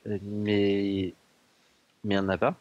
Euh, 0.07 0.17
mais 0.24 1.13
mais 2.03 2.15
il 2.15 2.17
n'y 2.17 2.26
en 2.26 2.30
a 2.30 2.38
pas. 2.38 2.55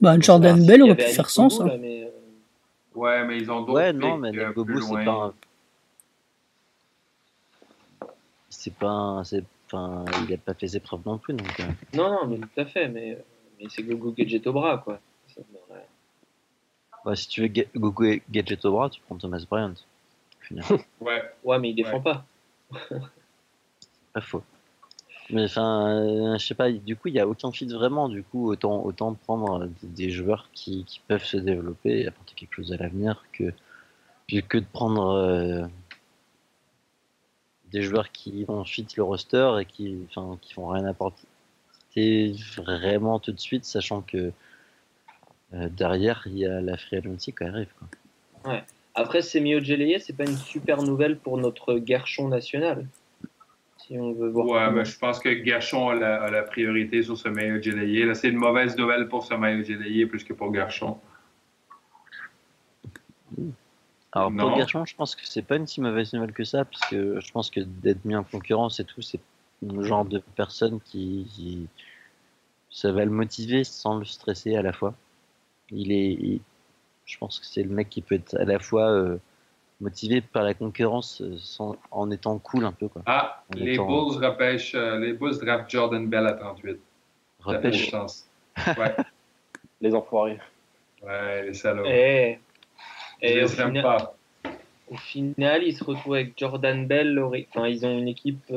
Bah, 0.00 0.18
Jordan 0.18 0.64
Bell 0.66 0.82
aurait 0.82 0.96
pu 0.96 1.04
faire 1.04 1.30
sens. 1.30 1.60
Hein. 1.60 1.76
mais, 1.80 2.04
euh, 2.04 2.19
Ouais, 2.94 3.24
mais 3.24 3.38
ils 3.38 3.50
ont 3.50 3.60
d'autres. 3.60 3.72
Ouais, 3.74 3.92
non, 3.92 4.18
mais 4.18 4.32
Bobo, 4.52 4.80
c'est 4.80 5.04
pas. 5.04 5.34
C'est 8.48 8.74
pas. 8.74 9.22
C'est 9.24 9.44
Enfin, 9.72 10.04
il 10.24 10.30
n'a 10.30 10.36
pas 10.36 10.54
fait 10.54 10.66
ses 10.66 10.80
preuves 10.80 11.02
non 11.06 11.18
plus. 11.18 11.32
Donc, 11.32 11.46
Non, 11.94 12.10
non, 12.10 12.26
mais 12.26 12.38
tout 12.38 12.60
à 12.60 12.64
fait. 12.64 12.88
Mais 12.88 13.16
mais 13.60 13.68
c'est 13.68 13.82
Gogo 13.82 14.12
Gadget 14.12 14.46
au 14.46 14.52
bras, 14.52 14.78
quoi. 14.78 15.00
si 17.14 17.28
tu 17.28 17.42
veux 17.42 17.64
Gogo 17.76 18.04
Gadget 18.30 18.64
au 18.64 18.72
bras, 18.72 18.90
tu 18.90 19.00
prends 19.02 19.16
Thomas 19.16 19.44
Bryant. 19.48 19.74
ouais. 21.00 21.22
ouais, 21.44 21.58
mais 21.58 21.70
il 21.70 21.74
défend 21.74 22.00
pas. 22.00 22.24
pas 24.12 24.20
faux. 24.20 24.42
Mais 25.32 25.44
enfin, 25.44 25.90
euh, 25.90 26.38
je 26.38 26.46
sais 26.46 26.54
pas, 26.54 26.70
du 26.70 26.96
coup, 26.96 27.08
il 27.08 27.14
n'y 27.14 27.20
a 27.20 27.28
aucun 27.28 27.52
fit 27.52 27.66
vraiment. 27.66 28.08
Du 28.08 28.22
coup, 28.22 28.50
autant, 28.50 28.84
autant 28.84 29.14
prendre 29.14 29.68
des, 29.82 30.10
joueurs 30.10 30.48
qui, 30.52 30.84
qui, 30.84 31.00
peuvent 31.06 31.24
se 31.24 31.36
développer 31.36 32.00
et 32.00 32.08
apporter 32.08 32.34
quelque 32.34 32.54
chose 32.54 32.72
à 32.72 32.76
l'avenir 32.76 33.24
que, 33.32 33.52
que 34.28 34.58
de 34.58 34.66
prendre 34.72 35.10
euh, 35.10 35.66
des 37.72 37.82
joueurs 37.82 38.10
qui 38.12 38.44
vont 38.44 38.64
fit 38.64 38.86
le 38.96 39.02
roster 39.02 39.58
et 39.60 39.64
qui, 39.64 40.06
enfin, 40.08 40.38
qui 40.40 40.54
vont 40.54 40.68
rien 40.68 40.84
apporter 40.84 41.26
vraiment 42.56 43.18
tout 43.18 43.32
de 43.32 43.40
suite, 43.40 43.64
sachant 43.64 44.00
que 44.02 44.32
euh, 45.52 45.68
derrière, 45.68 46.22
il 46.26 46.38
y 46.38 46.46
a 46.46 46.60
la 46.60 46.76
free 46.76 47.00
qui 47.18 47.44
arrive. 47.44 47.68
Quoi. 47.78 48.52
Ouais. 48.52 48.64
Après, 48.94 49.22
Semio 49.22 49.60
Geleye, 49.60 50.00
c'est 50.00 50.16
pas 50.16 50.24
une 50.24 50.36
super 50.36 50.82
nouvelle 50.82 51.16
pour 51.16 51.38
notre 51.38 51.74
Garchon 51.78 52.28
national. 52.28 52.86
Si 53.90 53.98
on 53.98 54.12
veut 54.12 54.28
voir. 54.28 54.46
Ouais, 54.46 54.70
mais 54.70 54.84
je 54.84 54.96
pense 54.96 55.18
que 55.18 55.28
Garchon 55.28 55.88
a 55.88 56.30
la, 56.30 56.42
priorité 56.44 57.02
sur 57.02 57.18
ce 57.18 57.28
maillot 57.28 57.60
Geleye. 57.60 58.14
c'est 58.14 58.28
une 58.28 58.36
mauvaise 58.36 58.76
nouvelle 58.76 59.08
pour 59.08 59.24
ce 59.24 59.34
maillot 59.34 60.06
plus 60.06 60.22
que 60.22 60.32
pour 60.32 60.52
Garchon. 60.52 61.00
Alors 64.12 64.32
pour 64.32 64.56
Garchon, 64.56 64.84
je 64.84 64.94
pense 64.94 65.16
que 65.16 65.22
c'est 65.26 65.42
pas 65.42 65.56
une 65.56 65.66
si 65.66 65.80
mauvaise 65.80 66.12
nouvelle 66.12 66.32
que 66.32 66.44
ça, 66.44 66.64
parce 66.64 66.88
que 66.88 67.18
je 67.18 67.32
pense 67.32 67.50
que 67.50 67.58
d'être 67.58 68.04
mis 68.04 68.14
en 68.14 68.22
concurrence 68.22 68.78
et 68.78 68.84
tout, 68.84 69.02
c'est 69.02 69.18
le 69.60 69.82
genre 69.82 70.04
de 70.04 70.22
personne 70.36 70.80
qui, 70.82 71.66
ça 72.70 72.92
va 72.92 73.04
le 73.04 73.10
motiver 73.10 73.64
sans 73.64 73.98
le 73.98 74.04
stresser 74.04 74.54
à 74.54 74.62
la 74.62 74.72
fois. 74.72 74.94
Il 75.72 75.90
est, 75.90 76.40
je 77.06 77.18
pense 77.18 77.40
que 77.40 77.46
c'est 77.46 77.64
le 77.64 77.70
mec 77.70 77.88
qui 77.90 78.02
peut 78.02 78.14
être 78.14 78.36
à 78.36 78.44
la 78.44 78.60
fois 78.60 78.88
euh, 78.88 79.18
motivé 79.80 80.20
par 80.20 80.42
la 80.42 80.54
concurrence 80.54 81.20
euh, 81.22 81.36
sans, 81.38 81.76
en 81.90 82.10
étant 82.10 82.38
cool 82.38 82.64
un 82.64 82.72
peu 82.72 82.88
quoi. 82.88 83.02
Ah, 83.06 83.42
les 83.54 83.76
Bulls 83.76 84.22
repêchent, 84.22 84.74
euh, 84.74 84.98
les 84.98 85.12
Bulls 85.12 85.38
draft 85.38 85.70
Jordan 85.70 86.06
Bell 86.08 86.26
à 86.26 86.32
38. 86.32 86.78
Repêche. 87.40 87.92
Ouais. 87.92 88.94
les 89.80 89.94
enfoirés. 89.94 90.38
Ouais, 91.02 91.46
les 91.46 91.54
salauds. 91.54 91.86
Et, 91.86 92.38
eh, 93.22 93.38
et 93.38 93.44
au, 93.44 93.48
final, 93.48 94.08
au 94.90 94.96
final, 94.96 95.62
ils 95.62 95.74
se 95.74 95.82
retrouvent 95.82 96.14
avec 96.14 96.34
Jordan 96.36 96.86
Bell. 96.86 97.18
Enfin, 97.18 97.66
ils 97.66 97.86
ont 97.86 97.98
une 97.98 98.08
équipe 98.08 98.52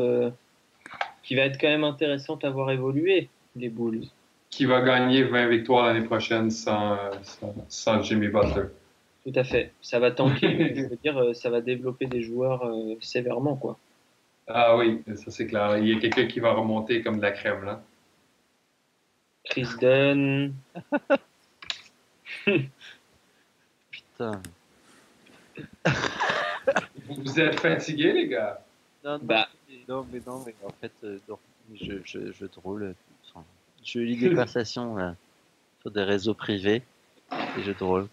qui 1.23 1.35
va 1.35 1.43
être 1.43 1.59
quand 1.59 1.69
même 1.69 1.85
intéressante 1.85 2.43
à 2.43 2.49
voir 2.49 2.71
évoluer, 2.71 3.29
les 3.55 3.69
Bulls. 3.69 4.03
Qui 4.49 4.65
va 4.65 4.81
gagner 4.81 5.23
20 5.23 5.47
victoires 5.47 5.87
l'année 5.87 6.05
prochaine 6.05 6.51
sans, 6.51 6.97
sans, 7.69 8.01
Jimmy 8.03 8.27
Butler. 8.27 8.65
Tout 9.25 9.31
à 9.35 9.43
fait. 9.43 9.71
Ça 9.81 9.99
va 9.99 10.11
tanker, 10.11 10.75
je 10.75 10.81
veux 10.89 10.97
dire, 10.97 11.17
euh, 11.17 11.33
ça 11.33 11.49
va 11.49 11.61
développer 11.61 12.05
des 12.07 12.21
joueurs 12.21 12.65
euh, 12.65 12.95
sévèrement, 13.01 13.55
quoi. 13.55 13.77
Ah 14.47 14.75
oui, 14.75 15.01
ça 15.15 15.31
c'est 15.31 15.47
clair. 15.47 15.77
Il 15.77 15.87
y 15.87 15.95
a 15.95 15.99
quelqu'un 15.99 16.27
qui 16.27 16.41
va 16.41 16.51
remonter 16.51 17.01
comme 17.01 17.17
de 17.17 17.21
la 17.21 17.31
crème, 17.31 17.63
là. 17.63 17.81
Chris 19.45 19.67
Dunn. 19.79 20.53
Putain. 23.91 24.41
Vous 27.07 27.39
êtes 27.39 27.59
fatigués, 27.59 28.11
les 28.11 28.27
gars? 28.27 28.61
Non, 29.05 29.19
bah, 29.21 29.47
non, 29.87 30.05
mais 30.11 30.21
non, 30.25 30.43
mais 30.45 30.55
en 30.65 30.71
fait, 30.81 30.91
euh, 31.03 31.19
je, 31.73 31.93
je, 32.03 32.31
je 32.33 32.45
drôle. 32.45 32.95
je 33.83 33.99
lis 33.99 34.17
des 34.17 34.29
conversations 34.31 35.15
sur 35.81 35.91
des 35.91 36.03
réseaux 36.03 36.33
privés 36.33 36.81
et 37.31 37.63
je 37.63 37.71
drôle. 37.71 38.07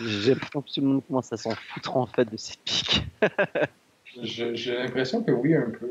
J'ai 0.00 0.30
l'impression 0.30 0.62
que 0.62 0.70
tout 0.72 0.80
le 0.80 0.86
monde 0.86 1.06
commence 1.06 1.32
à 1.32 1.36
s'en 1.36 1.54
foutre 1.54 1.96
en 1.96 2.06
fait 2.06 2.30
de 2.30 2.36
ces 2.36 2.54
pics. 2.64 3.02
J'ai 4.22 4.76
l'impression 4.76 5.22
que 5.22 5.32
oui, 5.32 5.54
un 5.54 5.70
peu. 5.70 5.90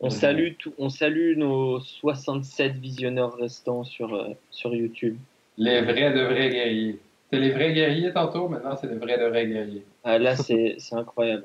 On 0.00 0.08
salue, 0.08 0.52
tout, 0.58 0.72
on 0.78 0.88
salue 0.88 1.36
nos 1.36 1.80
67 1.80 2.76
visionneurs 2.76 3.36
restants 3.36 3.84
sur, 3.84 4.14
euh, 4.14 4.30
sur 4.50 4.74
YouTube. 4.74 5.18
Les 5.58 5.82
vrais 5.82 6.12
de 6.12 6.22
vrais 6.22 6.48
guerriers. 6.48 6.98
C'était 7.24 7.42
les 7.42 7.50
vrais 7.50 7.74
guerriers 7.74 8.12
tantôt, 8.12 8.48
maintenant 8.48 8.76
c'est 8.80 8.86
les 8.86 8.96
vrais 8.96 9.18
de 9.18 9.26
vrais 9.26 9.46
guerriers. 9.46 9.84
Ah, 10.02 10.18
là, 10.18 10.36
c'est 10.36 10.76
incroyable. 10.92 11.44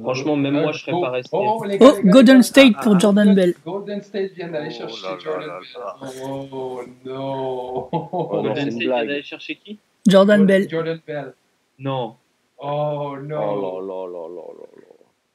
Franchement, 0.00 0.36
même 0.36 0.54
moi, 0.54 0.72
je 0.72 0.84
serais 0.84 0.92
pas 0.92 1.10
resté. 1.10 1.36
Oh, 1.36 1.62
Golden 2.04 2.42
State 2.42 2.74
pour 2.82 2.98
Jordan 2.98 3.34
Bell. 3.34 3.54
Golden 3.64 4.00
State 4.02 4.32
vient 4.32 4.48
d'aller 4.48 4.70
oh 4.70 4.88
chercher 4.88 5.06
Jordan 5.22 5.60
Bell. 5.60 6.10
Oh 6.24 6.82
non. 7.04 7.88
Golden 7.92 8.70
State 8.70 8.80
vient 8.80 8.88
d'aller 8.90 9.22
chercher 9.22 9.56
qui? 9.56 9.78
Jordan 10.06 10.46
Bell. 10.46 10.68
Jordan 10.68 10.98
Bell. 11.06 11.34
Non. 11.78 12.16
Oh 12.58 13.16
non. 13.22 13.38
Oh 13.38 13.80
là 13.80 14.06
là 14.06 14.28
là 14.28 14.46
là 14.56 14.70
là 14.80 14.92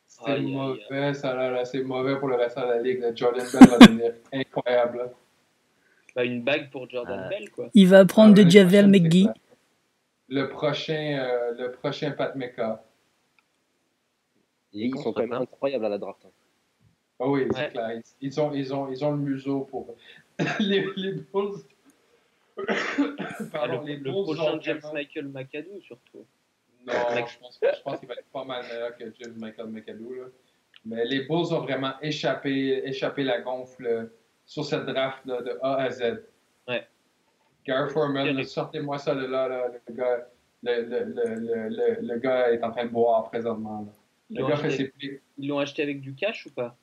C'est 0.08 0.42
mauvais, 0.42 1.14
ça 1.14 1.36
là, 1.36 1.66
c'est 1.66 1.84
mauvais 1.84 2.18
pour 2.18 2.28
le 2.28 2.36
reste 2.36 2.58
de 2.58 2.64
la 2.64 2.82
ligue. 2.82 3.04
Jordan 3.16 3.46
Bell 3.54 3.70
va 3.70 3.78
devenir 3.78 4.14
incroyable. 4.34 5.12
Bah, 6.16 6.24
une 6.24 6.42
bague 6.42 6.72
pour 6.72 6.90
Jordan 6.90 7.28
Bell, 7.30 7.52
quoi. 7.52 7.70
Il 7.76 7.88
va 7.90 8.04
prendre 8.06 8.34
ah, 8.36 8.44
de 8.44 8.50
Javel 8.50 8.88
McGee. 8.88 9.30
Le 10.30 10.50
prochain, 10.50 11.20
euh, 11.20 11.52
le 11.60 11.72
prochain 11.74 12.10
Pat 12.10 12.36
Mecca. 14.74 14.98
Ils 14.98 15.04
sont 15.04 15.14
quand 15.14 15.22
même 15.22 15.34
incroyables 15.34 15.86
à 15.86 15.90
la 15.90 15.98
draft. 15.98 16.26
Hein. 16.26 16.32
Ah 17.20 17.28
oui, 17.28 17.48
c'est 17.54 17.70
clair. 17.70 18.02
Ils 18.22 18.40
ont, 18.40 18.54
ils, 18.54 18.74
ont, 18.74 18.92
ils 18.92 19.04
ont 19.04 19.12
le 19.12 19.18
museau 19.18 19.62
pour 19.62 19.96
les, 20.60 20.88
les 20.96 21.14
Bulls. 21.14 21.58
Pardon, 23.52 23.82
les 23.84 23.98
le 23.98 24.12
prochain 24.12 24.60
James 24.62 24.82
Michael 24.94 25.28
McAdoo, 25.30 25.82
surtout. 25.82 26.26
Non, 26.86 26.94
je 27.28 27.40
pense, 27.40 27.60
je 27.62 27.82
pense 27.84 28.00
qu'il 28.00 28.08
va 28.08 28.14
être 28.16 28.32
pas 28.32 28.46
mal 28.46 28.64
meilleur 28.66 28.96
que 28.98 29.06
James 29.20 29.36
Michael 29.38 29.68
McAdoo. 29.68 30.14
Là. 30.14 30.26
Mais 30.86 31.06
les 31.06 31.26
Bulls 31.26 31.54
ont 31.54 31.62
vraiment 31.62 31.94
échappé, 32.02 32.82
échappé 32.86 33.24
la 33.24 33.42
gonfle 33.42 34.12
sur 34.46 34.64
cette 34.64 34.86
draft 34.86 35.26
là, 35.26 35.42
de 35.42 35.58
A 35.62 35.76
à 35.76 35.90
Z. 35.90 36.24
Ouais. 36.68 36.88
Gary 37.66 37.90
Foreman, 37.90 38.44
sortez-moi 38.44 38.98
ça 38.98 39.14
de 39.14 39.26
là, 39.26 39.48
là, 39.48 39.68
le, 39.88 39.94
gars, 39.94 40.28
le, 40.64 40.82
le, 40.84 41.70
le, 41.70 41.98
le, 42.02 42.20
gars 42.20 42.52
est 42.52 42.64
en 42.64 42.72
train 42.72 42.86
de 42.86 42.92
boire 42.92 43.30
présentement. 43.30 43.82
Là. 43.82 43.92
Ils 44.30 44.40
l'ont 44.40 44.50
acheté, 44.50 44.92
acheté, 45.60 45.84
avec 45.84 46.02
du 46.02 46.14
cash 46.14 46.46
ou 46.46 46.52
pas? 46.52 46.76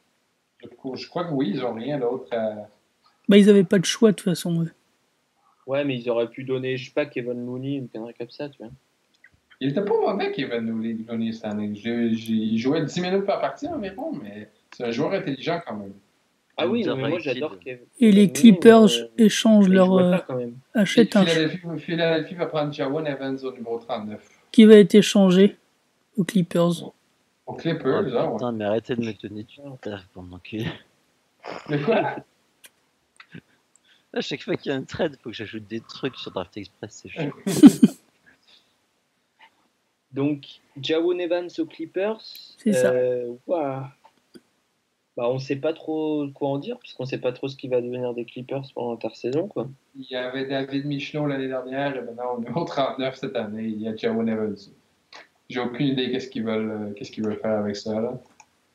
Je 0.62 1.08
crois 1.08 1.24
que 1.24 1.32
oui, 1.32 1.52
ils 1.54 1.60
n'ont 1.60 1.74
rien 1.74 1.98
d'autre 1.98 2.34
à. 2.34 2.68
Bah, 3.28 3.36
ils 3.36 3.46
n'avaient 3.46 3.64
pas 3.64 3.78
de 3.78 3.84
choix 3.84 4.10
de 4.12 4.16
toute 4.16 4.24
façon. 4.24 4.66
Ouais, 5.66 5.84
mais 5.84 5.98
ils 5.98 6.08
auraient 6.10 6.28
pu 6.28 6.44
donner, 6.44 6.76
je 6.76 6.86
sais 6.86 6.94
pas, 6.94 7.06
Kevin 7.06 7.44
Looney, 7.44 7.76
une 7.76 7.88
connerie 7.88 8.14
comme 8.14 8.30
ça, 8.30 8.48
tu 8.48 8.58
vois. 8.58 8.70
Il 9.60 9.70
était 9.70 9.84
pas 9.84 9.94
mauvais, 9.94 10.32
Kevin 10.32 10.66
Looney, 10.66 11.32
cette 11.32 11.44
année. 11.44 11.72
Il 11.74 12.58
jouait 12.58 12.84
10 12.84 13.00
minutes 13.00 13.24
par 13.24 13.40
partie 13.40 13.68
environ, 13.68 14.12
mais 14.12 14.48
c'est 14.76 14.84
un 14.84 14.90
joueur 14.90 15.12
intelligent 15.12 15.60
quand 15.66 15.76
même. 15.76 15.94
Ah 16.56 16.68
oui, 16.68 16.84
mais 16.86 17.08
moi 17.08 17.18
j'adore 17.18 17.58
Kevin. 17.58 17.84
Et 17.98 18.12
les 18.12 18.30
Clippers 18.30 18.84
euh, 18.84 19.08
échangent 19.18 19.68
leur. 19.68 19.92
Euh, 19.92 20.16
achètent 20.72 21.16
un. 21.16 21.24
Philadelphie 21.78 22.34
va 22.34 22.46
prendre 22.46 22.72
Jawan 22.72 23.06
Evans 23.06 23.38
au 23.42 23.52
numéro 23.52 23.78
39. 23.78 24.20
Qui 24.52 24.64
va 24.64 24.76
être 24.76 24.94
échangé 24.94 25.56
aux 26.16 26.22
Clippers. 26.22 26.92
Au 27.46 27.54
Clippers, 27.54 28.06
oh, 28.12 28.16
hein, 28.16 28.32
Putain, 28.32 28.52
mais 28.52 28.64
arrêtez 28.64 28.96
de 28.96 29.04
me 29.04 29.12
tenir 29.12 29.44
du 29.44 29.78
terre 29.80 30.08
pendant 30.14 30.38
que. 30.38 30.56
Mais 31.68 31.80
quoi 31.80 32.16
À 34.14 34.20
chaque 34.20 34.42
fois 34.42 34.56
qu'il 34.56 34.70
y 34.70 34.74
a 34.74 34.78
un 34.78 34.84
trade, 34.84 35.16
il 35.18 35.22
faut 35.22 35.30
que 35.30 35.36
j'ajoute 35.36 35.66
des 35.66 35.80
trucs 35.80 36.14
sur 36.16 36.30
Draft 36.30 36.56
Express, 36.56 37.02
c'est 37.02 37.08
chaud. 37.08 37.32
Donc, 40.12 40.60
Jawon 40.80 41.18
Evans 41.18 41.48
aux 41.58 41.66
Clippers. 41.66 42.20
C'est 42.22 42.72
ça. 42.72 42.92
Euh, 42.92 43.34
bah, 45.16 45.28
on 45.28 45.34
ne 45.34 45.38
sait 45.38 45.56
pas 45.56 45.72
trop 45.72 46.26
quoi 46.32 46.48
en 46.48 46.58
dire, 46.58 46.78
puisqu'on 46.78 47.04
ne 47.04 47.08
sait 47.08 47.20
pas 47.20 47.32
trop 47.32 47.48
ce 47.48 47.56
qui 47.56 47.68
va 47.68 47.80
devenir 47.80 48.14
des 48.14 48.24
Clippers 48.24 48.62
pendant 48.74 48.92
l'intersaison. 48.92 49.48
Quoi. 49.48 49.68
Il 49.96 50.06
y 50.10 50.16
avait 50.16 50.46
David 50.46 50.86
Michelot 50.86 51.26
l'année 51.26 51.48
dernière, 51.48 51.96
et 51.96 52.00
maintenant 52.00 52.36
on 52.38 52.42
est 52.42 52.50
au 52.50 52.64
39 52.64 53.16
cette 53.16 53.36
année. 53.36 53.64
Il 53.64 53.80
y 53.80 53.88
a 53.88 53.94
Jawon 53.94 54.26
Evans. 54.26 54.56
J'ai 55.54 55.60
aucune 55.60 55.86
idée 55.86 56.10
qu'est-ce 56.10 56.28
qu'ils 56.28 56.42
veulent, 56.42 56.68
euh, 56.68 56.92
qu'est-ce 56.94 57.12
qu'ils 57.12 57.24
veulent 57.24 57.38
faire 57.38 57.60
avec 57.60 57.76
ça. 57.76 58.00
Là. 58.00 58.18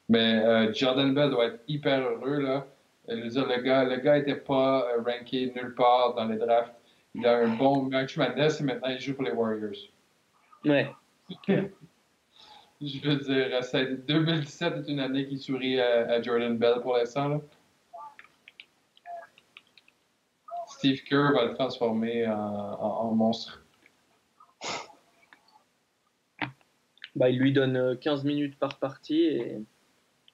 Mais 0.07 0.41
euh, 0.45 0.71
Jordan 0.71 1.13
Bell 1.13 1.29
doit 1.29 1.47
être 1.47 1.59
hyper 1.67 1.99
heureux. 1.99 2.39
Là. 2.39 2.65
Le 3.09 3.61
gars 3.61 3.83
le 3.83 3.97
gars 3.97 4.17
n'était 4.17 4.37
pas 4.37 4.87
euh, 4.87 5.01
ranké 5.01 5.51
nulle 5.53 5.75
part 5.75 6.15
dans 6.15 6.23
les 6.23 6.37
drafts. 6.37 6.73
Il 7.15 7.27
a 7.27 7.39
un 7.39 7.49
bon 7.49 7.83
match 7.83 8.15
Madness 8.15 8.61
et 8.61 8.63
maintenant 8.63 8.87
il 8.87 8.99
joue 9.01 9.13
pour 9.13 9.25
les 9.25 9.31
Warriors. 9.31 9.75
Ouais. 10.63 10.89
Je 12.81 13.09
veux 13.09 13.17
dire, 13.17 13.97
2017 14.07 14.73
est 14.77 14.89
une 14.89 15.01
année 15.01 15.27
qui 15.27 15.37
sourit 15.37 15.81
à, 15.81 16.21
Jordan 16.21 16.57
Bell 16.57 16.79
pour 16.81 16.95
l'instant. 16.95 17.41
Steve 20.65 21.03
Kerr 21.03 21.33
va 21.33 21.43
le 21.43 21.55
transformer 21.55 22.25
en, 22.25 23.11
monstre. 23.13 23.65
Bah, 27.19 27.29
il 27.29 27.37
lui 27.37 27.51
donne 27.51 27.97
15 27.99 28.23
euh, 28.23 28.27
minutes 28.27 28.57
par 28.57 28.79
partie 28.79 29.23
et. 29.23 29.57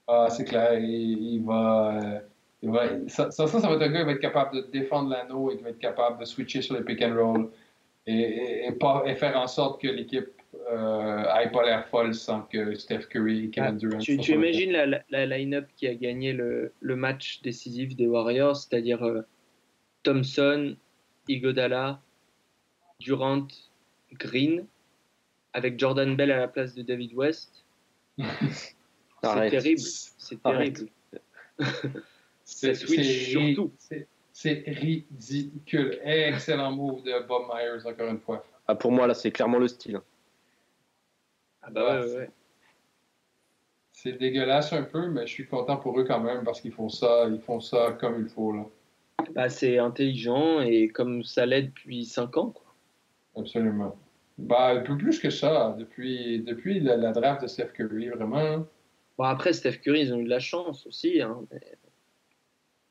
Ah, 0.07 0.27
c'est 0.29 0.45
clair. 0.45 0.79
Il, 0.79 1.43
va. 1.43 1.99
Euh, 2.63 2.99
ça, 3.07 3.31
ça, 3.31 3.47
ça, 3.47 3.59
va 3.67 3.73
être 3.73 3.81
un 3.81 3.89
gars 3.89 3.99
qui 4.01 4.05
va 4.05 4.11
être 4.11 4.19
capable 4.19 4.55
de 4.57 4.61
défendre 4.71 5.09
l'anneau 5.09 5.51
et 5.51 5.57
qui 5.57 5.63
va 5.63 5.71
être 5.71 5.79
capable 5.79 6.19
de 6.19 6.25
switcher 6.25 6.61
sur 6.61 6.75
les 6.75 6.83
pick 6.83 7.01
and 7.01 7.15
roll 7.15 7.49
et, 8.05 8.69
pas, 8.79 9.03
et 9.07 9.15
faire 9.15 9.35
en 9.35 9.47
sorte 9.47 9.81
que 9.81 9.87
l'équipe 9.87 10.29
euh, 10.71 11.23
pas 11.51 11.65
l'air 11.65 11.87
folle 11.87 12.13
sans 12.13 12.41
que 12.41 12.75
Steph 12.75 13.07
Curry 13.09 13.45
et 13.45 13.49
Kevin 13.49 13.69
ah, 13.69 13.71
Durant. 13.71 13.97
tu, 13.97 14.17
tu 14.17 14.33
imagines 14.33 14.71
la, 14.71 15.03
la, 15.09 15.25
line-up 15.25 15.67
qui 15.75 15.87
a 15.87 15.95
gagné 15.95 16.33
le, 16.33 16.71
le 16.79 16.95
match 16.95 17.41
décisif 17.41 17.95
des 17.95 18.05
Warriors, 18.05 18.55
c'est-à-dire 18.55 19.03
euh, 19.03 19.21
Thompson, 20.03 20.75
Igodala, 21.27 21.99
Durant, 22.99 23.47
Green, 24.13 24.65
avec 25.55 25.79
Jordan 25.79 26.17
Bell 26.17 26.31
à 26.31 26.37
la 26.37 26.47
place 26.49 26.75
de 26.75 26.81
David 26.81 27.13
West. 27.13 27.63
c'est 28.17 29.49
terrible. 29.49 29.79
C'est 29.79 30.43
terrible. 30.43 30.89
c'est 32.43 32.75
surtout. 32.75 33.71
C'est 34.33 34.63
ridicule. 34.67 35.97
Excellent 36.03 36.73
move 36.73 37.03
de 37.03 37.25
Bob 37.25 37.43
Myers, 37.47 37.85
encore 37.85 38.09
une 38.09 38.19
fois. 38.19 38.45
Ah, 38.67 38.75
pour 38.75 38.91
moi, 38.91 39.07
là, 39.07 39.13
c'est 39.13 39.31
clairement 39.31 39.59
le 39.59 39.69
style. 39.69 40.01
Ah 41.61 41.69
bah 41.71 42.01
ouais, 42.01 42.15
ouais. 42.15 42.29
C'est 43.93 44.11
dégueulasse 44.11 44.73
un 44.73 44.83
peu, 44.83 45.07
mais 45.07 45.25
je 45.25 45.31
suis 45.31 45.47
content 45.47 45.77
pour 45.77 45.97
eux 45.97 46.03
quand 46.03 46.19
même 46.19 46.43
parce 46.43 46.59
qu'ils 46.59 46.73
font 46.73 46.89
ça, 46.89 47.27
ils 47.29 47.39
font 47.39 47.61
ça 47.61 47.93
comme 47.99 48.21
il 48.21 48.29
faut. 48.29 48.51
Là. 48.51 48.65
Bah, 49.33 49.49
c'est 49.49 49.79
intelligent 49.79 50.59
et 50.59 50.89
comme 50.89 51.23
ça 51.23 51.45
l'est 51.45 51.63
depuis 51.63 52.05
5 52.05 52.37
ans. 52.37 52.49
Quoi. 52.49 52.75
Absolument. 53.37 53.95
Bah, 54.37 54.71
un 54.71 54.81
peu 54.81 54.97
plus 54.97 55.19
que 55.19 55.29
ça, 55.29 55.75
depuis, 55.79 56.39
depuis 56.39 56.79
la, 56.79 57.11
draft 57.11 57.43
de 57.43 57.47
Steph 57.47 57.69
Curry, 57.73 58.09
vraiment. 58.09 58.65
Bon, 59.17 59.23
après, 59.23 59.53
Steph 59.53 59.77
Curry, 59.77 60.01
ils 60.01 60.13
ont 60.13 60.19
eu 60.19 60.25
de 60.25 60.29
la 60.29 60.39
chance 60.39 60.85
aussi. 60.85 61.21
Hein, 61.21 61.41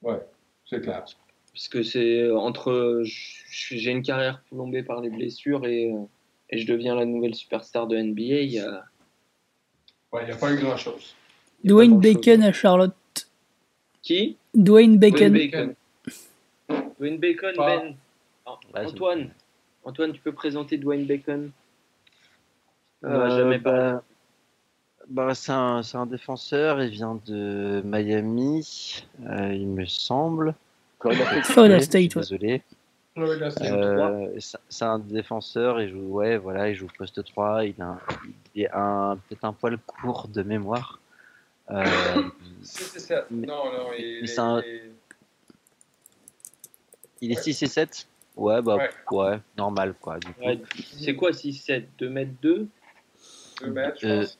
Ouais, 0.03 0.21
c'est 0.67 0.81
clair. 0.81 1.05
Parce 1.53 1.69
que 1.69 1.83
c'est 1.83 2.31
entre. 2.31 3.03
J'ai 3.05 3.91
une 3.91 4.03
carrière 4.03 4.43
plombée 4.51 4.83
par 4.83 5.01
les 5.01 5.09
blessures 5.09 5.65
et 5.67 5.93
euh, 5.93 6.05
et 6.51 6.59
je 6.59 6.67
deviens 6.67 6.95
la 6.95 7.05
nouvelle 7.05 7.35
superstar 7.35 7.87
de 7.87 7.97
NBA, 7.97 8.23
il 8.23 8.53
y 8.53 8.59
a. 8.61 8.85
Ouais, 10.13 10.23
il 10.23 10.27
n'y 10.27 10.33
a 10.33 10.37
pas 10.37 10.53
eu 10.53 10.57
grand-chose. 10.57 11.15
Dwayne 11.65 11.99
Bacon 11.99 12.43
à 12.43 12.53
Charlotte. 12.53 12.95
Qui? 14.03 14.37
Dwayne 14.55 14.99
Bacon. 14.99 15.33
Dwayne 15.33 15.51
Bacon, 15.51 15.75
Dwayne 16.99 17.19
Bacon 17.19 17.55
Ben. 17.57 17.97
Antoine. 18.75 19.31
Antoine, 19.85 20.13
tu 20.13 20.21
peux 20.21 20.33
présenter 20.33 20.79
Dwayne 20.79 21.07
Bacon? 21.07 21.51
Euh, 23.05 23.31
jamais 23.37 23.59
bah, 23.59 24.03
bah, 25.09 25.35
c'est 25.35 25.53
un, 25.53 25.83
un, 25.93 26.07
défenseur, 26.07 26.83
il 26.83 26.91
vient 26.91 27.21
de 27.27 27.83
Miami, 27.85 29.05
euh, 29.27 29.53
il 29.53 29.69
me 29.69 29.85
semble. 29.85 30.55
Florida 31.45 31.81
State, 31.81 32.17
Désolé. 32.17 32.63
Euh, 33.17 34.41
c'est 34.69 34.85
un 34.85 34.99
défenseur, 34.99 35.81
il 35.81 35.91
joue, 35.91 35.99
ouais, 35.99 36.37
voilà, 36.37 36.71
il 36.71 36.75
joue 36.75 36.89
poste 36.99 37.23
3, 37.23 37.65
il, 37.67 37.81
a 37.81 37.99
est 38.57 38.69
un, 38.73 39.17
peut-être 39.29 39.45
un 39.45 39.53
poil 39.53 39.79
court 39.79 40.27
de 40.29 40.43
mémoire. 40.43 40.99
Euh, 41.71 41.85
c'est 42.63 42.99
ça. 42.99 43.25
Non, 43.31 43.71
non, 43.73 43.91
il, 43.97 44.25
est, 44.25 44.39
un... 44.39 44.63
il 47.21 47.33
est 47.33 47.41
6 47.41 47.63
et 47.63 47.67
7 47.67 48.09
Ouais, 48.37 48.61
bah, 48.63 48.89
ouais, 49.13 49.39
normal, 49.57 49.95
quoi. 50.01 50.19
c'est 50.77 51.15
quoi 51.15 51.33
6 51.33 51.53
7 51.53 51.89
2 51.99 52.09
mètres 52.09 52.33
2 52.43 52.69
2 53.61 53.71
mètres, 53.71 53.99
je 54.01 54.21
pense. 54.21 54.39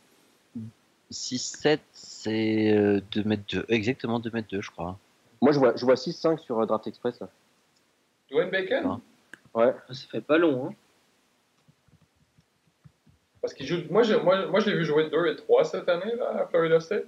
6-7, 1.11 1.79
c'est 1.93 3.03
2 3.13 3.25
mètres 3.25 3.45
2. 3.49 3.67
Exactement 3.69 4.19
2 4.19 4.31
mètres 4.33 4.49
2, 4.51 4.61
je 4.61 4.71
crois. 4.71 4.99
Moi, 5.41 5.53
je 5.53 5.59
vois, 5.59 5.77
je 5.77 5.85
vois 5.85 5.95
6-5 5.95 6.39
sur 6.39 6.59
euh, 6.59 6.67
Draft 6.67 6.87
Express. 6.87 7.21
Là. 7.21 7.29
Dwayne 8.31 8.51
Bacon? 8.51 9.01
Ouais. 9.55 9.75
Ah, 9.89 9.95
ça 9.95 10.07
fait 10.11 10.21
pas 10.21 10.39
long, 10.39 10.69
hein. 10.69 10.75
Parce 13.41 13.53
qu'il 13.53 13.67
joue. 13.67 13.83
Moi, 13.91 14.03
je, 14.03 14.15
moi, 14.15 14.47
moi, 14.47 14.61
je 14.61 14.71
l'ai 14.71 14.77
vu 14.77 14.85
jouer 14.85 15.11
2 15.11 15.27
et 15.27 15.37
3 15.37 15.65
cette 15.65 15.89
année 15.89 16.17
là, 16.17 16.43
à 16.43 16.47
Florida 16.47 16.81
State. 16.81 17.05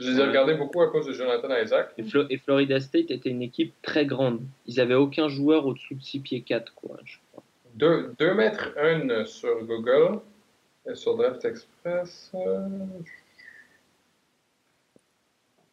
Je 0.00 0.10
les 0.10 0.18
ai 0.18 0.24
regardés 0.24 0.54
beaucoup 0.54 0.80
à 0.80 0.90
cause 0.90 1.06
de 1.06 1.12
Jonathan 1.12 1.54
Isaac. 1.62 1.92
Et, 1.98 2.38
Florida 2.38 2.80
State 2.80 3.10
était 3.10 3.28
une 3.28 3.42
équipe 3.42 3.74
très 3.82 4.06
grande. 4.06 4.40
Ils 4.66 4.80
avaient 4.80 4.94
aucun 4.94 5.28
joueur 5.28 5.66
au-dessous 5.66 5.94
de 5.94 6.02
6 6.02 6.20
pieds 6.20 6.40
4, 6.40 6.72
quoi, 6.74 6.96
je 7.04 7.18
crois. 7.30 7.42
2, 7.74 8.14
2 8.18 8.34
mètres 8.34 8.70
1 8.78 9.26
sur 9.26 9.62
Google 9.64 10.20
et 10.88 10.94
sur 10.94 11.16
Draft 11.16 11.44
Express. 11.44 12.32
Euh, 12.34 12.66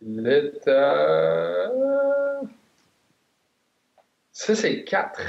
il 0.01 0.27
est 0.27 0.67
à. 0.67 1.71
Ça, 4.33 4.55
c'est 4.55 4.83
4 4.83 5.21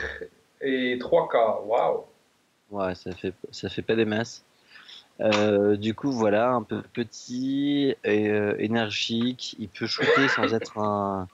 et 0.60 0.98
3 0.98 1.28
quarts. 1.28 1.66
Waouh! 1.68 2.04
Ouais, 2.70 2.94
ça 2.96 3.12
fait, 3.12 3.32
ça 3.52 3.68
fait 3.68 3.82
pas 3.82 3.94
des 3.94 4.04
masses. 4.04 4.44
Euh, 5.20 5.76
du 5.76 5.94
coup, 5.94 6.12
voilà, 6.12 6.50
un 6.50 6.62
peu 6.62 6.82
petit 6.82 7.94
et 8.04 8.28
euh, 8.28 8.54
énergique. 8.58 9.56
Il 9.58 9.68
peut 9.68 9.86
shooter 9.86 10.28
sans 10.28 10.54
être 10.54 10.78
un, 10.78 11.28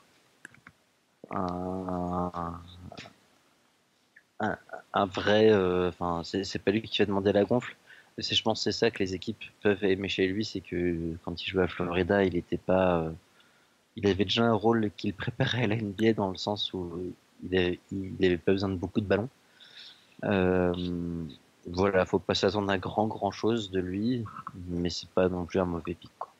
un, 4.92 5.06
vrai. 5.06 5.50
Euh, 5.52 5.88
enfin, 5.88 6.22
c'est 6.24 6.58
pas 6.58 6.70
lui 6.70 6.82
qui 6.82 6.98
va 6.98 7.06
demander 7.06 7.32
la 7.32 7.44
gonfle. 7.44 7.76
Je 8.18 8.42
pense 8.42 8.62
c'est 8.62 8.72
ça 8.72 8.90
que 8.90 9.00
les 9.00 9.14
équipes 9.14 9.42
peuvent 9.60 9.82
aimer 9.84 10.08
chez 10.08 10.28
lui, 10.28 10.44
c'est 10.44 10.60
que 10.60 11.16
quand 11.24 11.42
il 11.42 11.48
jouait 11.48 11.64
à 11.64 11.68
Florida, 11.68 12.24
il 12.24 12.36
était 12.36 12.58
pas. 12.58 13.12
il 13.96 14.06
avait 14.06 14.24
déjà 14.24 14.44
un 14.44 14.54
rôle 14.54 14.90
qu'il 14.96 15.14
préparait 15.14 15.64
à 15.64 15.66
la 15.66 15.76
NBA 15.76 16.14
dans 16.14 16.30
le 16.30 16.36
sens 16.36 16.72
où 16.74 17.12
il 17.50 17.78
n'avait 18.20 18.38
pas 18.38 18.52
besoin 18.52 18.68
de 18.70 18.76
beaucoup 18.76 19.00
de 19.00 19.06
ballons. 19.06 19.28
Euh, 20.24 20.72
voilà, 21.66 22.04
faut 22.04 22.18
pas 22.18 22.34
s'attendre 22.34 22.70
à 22.70 22.78
grand 22.78 23.06
grand 23.06 23.30
chose 23.30 23.70
de 23.70 23.80
lui, 23.80 24.24
mais 24.68 24.90
c'est 24.90 25.08
pas 25.10 25.28
non 25.28 25.44
plus 25.44 25.60
un 25.60 25.64
mauvais 25.64 25.94
pic. 25.94 26.10
Quoi. 26.18 26.30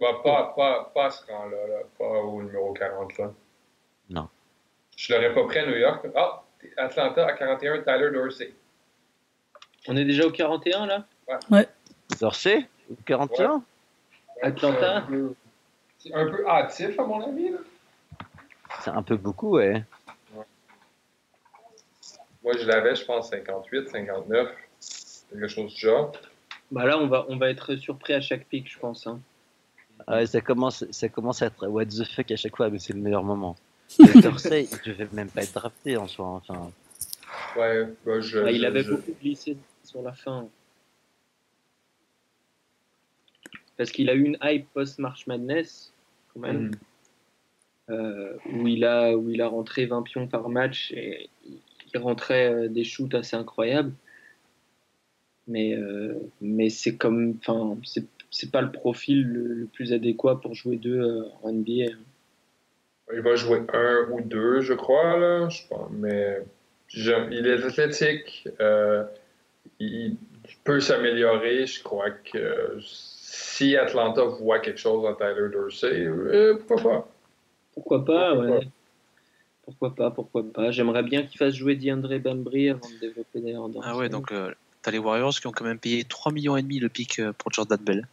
Bah, 0.00 0.20
pas, 0.22 0.52
pas, 0.56 0.90
pas 0.94 1.10
ce 1.10 1.24
rang-là, 1.30 1.56
pas 1.98 2.04
au 2.04 2.42
numéro 2.42 2.72
40. 2.72 3.18
Là. 3.18 3.32
Non. 4.10 4.28
Je 4.96 5.14
l'aurais 5.14 5.34
pas 5.34 5.44
pris 5.44 5.58
à 5.58 5.66
New 5.66 5.76
York. 5.76 6.06
Ah, 6.14 6.42
Atlanta 6.76 7.26
à 7.26 7.32
41, 7.32 7.82
Tyler 7.82 8.10
Dorsey. 8.12 8.52
On 9.88 9.96
est 9.96 10.04
déjà 10.04 10.26
au 10.26 10.30
41 10.30 10.86
là? 10.86 11.04
Ouais. 11.28 11.36
ouais. 11.50 11.68
Dorsey? 12.20 12.68
Au 12.90 12.96
41 13.06 13.62
Atlanta? 14.42 15.06
C'est 15.98 16.12
un 16.12 16.26
peu 16.26 16.46
hâtif 16.48 16.98
à 16.98 17.04
mon 17.04 17.26
avis. 17.26 17.50
Là. 17.50 17.58
C'est 18.80 18.90
un 18.90 19.02
peu 19.02 19.16
beaucoup, 19.16 19.56
ouais. 19.56 19.84
Moi, 22.44 22.54
je 22.58 22.66
l'avais, 22.66 22.94
je 22.94 23.04
pense, 23.04 23.30
58, 23.30 23.88
59, 23.88 24.48
quelque 25.30 25.48
chose 25.48 25.74
du 25.74 25.80
genre. 25.80 26.12
Bah 26.70 26.84
là, 26.84 26.98
on 26.98 27.06
va, 27.06 27.24
on 27.28 27.36
va 27.36 27.50
être 27.50 27.76
surpris 27.76 28.12
à 28.12 28.20
chaque 28.20 28.46
pic, 28.46 28.70
je 28.70 28.78
pense. 28.78 29.06
Hein. 29.06 29.20
Ah 30.06 30.26
ça 30.26 30.40
commence, 30.40 30.84
ça 30.90 31.08
commence 31.08 31.40
à 31.40 31.46
être 31.46 31.68
what 31.68 31.86
the 31.86 32.04
fuck 32.04 32.30
à 32.30 32.36
chaque 32.36 32.56
fois, 32.56 32.68
mais 32.68 32.78
c'est 32.78 32.92
le 32.92 33.00
meilleur 33.00 33.22
moment. 33.22 33.56
Dorsey, 34.22 34.68
il 34.70 34.92
devait 34.92 35.08
même 35.12 35.30
pas 35.30 35.42
être 35.42 35.54
drafté 35.54 35.96
en 35.96 36.06
soi. 36.06 36.26
Enfin. 36.26 36.70
Ouais, 37.56 37.86
bah, 38.04 38.20
je, 38.20 38.40
bah, 38.40 38.50
il 38.50 38.64
avait 38.64 38.82
beaucoup 38.82 39.12
glissé 39.20 39.56
sur 39.82 40.02
la 40.02 40.12
fin. 40.12 40.48
Parce 43.76 43.90
qu'il 43.90 44.10
a 44.10 44.14
eu 44.14 44.24
une 44.24 44.38
hype 44.42 44.66
post-March 44.72 45.26
Madness, 45.26 45.92
quand 46.32 46.40
même. 46.40 46.68
Mm. 46.68 46.72
Euh, 47.90 48.36
où, 48.46 48.66
il 48.66 48.84
a, 48.84 49.14
où 49.14 49.28
il 49.28 49.42
a 49.42 49.48
rentré 49.48 49.84
20 49.84 50.02
pions 50.02 50.26
par 50.26 50.48
match 50.48 50.90
et 50.92 51.28
il 51.94 52.00
rentrait 52.00 52.52
euh, 52.52 52.68
des 52.68 52.84
shoots 52.84 53.14
assez 53.14 53.36
incroyables. 53.36 53.92
Mais, 55.46 55.74
euh, 55.74 56.14
mais 56.40 56.70
c'est 56.70 56.96
comme. 56.96 57.36
Enfin, 57.40 57.76
c'est 58.30 58.50
pas 58.50 58.62
le 58.62 58.72
profil 58.72 59.22
le, 59.26 59.66
plus 59.66 59.92
adéquat 59.92 60.40
pour 60.40 60.54
jouer 60.54 60.76
deux 60.76 61.24
en 61.42 61.52
NBA. 61.52 61.92
Hein. 61.92 61.98
Il 63.12 63.20
va 63.20 63.36
jouer 63.36 63.62
un 63.72 64.08
ou 64.10 64.22
deux, 64.22 64.62
je 64.62 64.72
crois, 64.72 65.18
là, 65.18 65.48
je 65.50 65.60
pense, 65.68 65.90
mais 65.92 66.38
il 66.94 67.46
est 67.46 67.62
athlétique, 67.62 68.48
il, 69.78 70.16
peut 70.64 70.80
s'améliorer. 70.80 71.66
Je 71.66 71.82
crois 71.82 72.10
que 72.10 72.78
si 72.80 73.76
Atlanta 73.76 74.24
voit 74.24 74.58
quelque 74.60 74.80
chose 74.80 75.04
en 75.04 75.14
Tyler 75.14 75.50
Dorsey, 75.52 76.08
pourquoi 76.66 76.92
pas? 76.92 77.08
Pourquoi 77.74 78.04
pas, 78.04 78.34
ouais. 78.34 78.66
Pourquoi 79.64 79.94
pas, 79.94 80.10
pourquoi 80.10 80.44
pas. 80.44 80.70
J'aimerais 80.70 81.02
bien 81.02 81.22
qu'il 81.22 81.38
fasse 81.38 81.54
jouer 81.54 81.76
DeAndre 81.76 82.18
Bambry 82.18 82.70
avant 82.70 82.88
de 82.88 82.98
développer 83.00 83.40
des 83.40 83.56
Ah 83.82 83.96
ouais, 83.96 84.08
donc 84.08 84.30
euh, 84.32 84.52
t'as 84.82 84.90
les 84.90 84.98
Warriors 84.98 85.34
qui 85.34 85.46
ont 85.46 85.52
quand 85.52 85.64
même 85.64 85.78
payé 85.78 86.04
3 86.04 86.32
millions 86.32 86.56
et 86.56 86.62
demi 86.62 86.78
le 86.78 86.88
pic 86.88 87.18
euh, 87.18 87.32
pour 87.32 87.52
Jordan 87.52 87.78
Bell. 87.78 88.06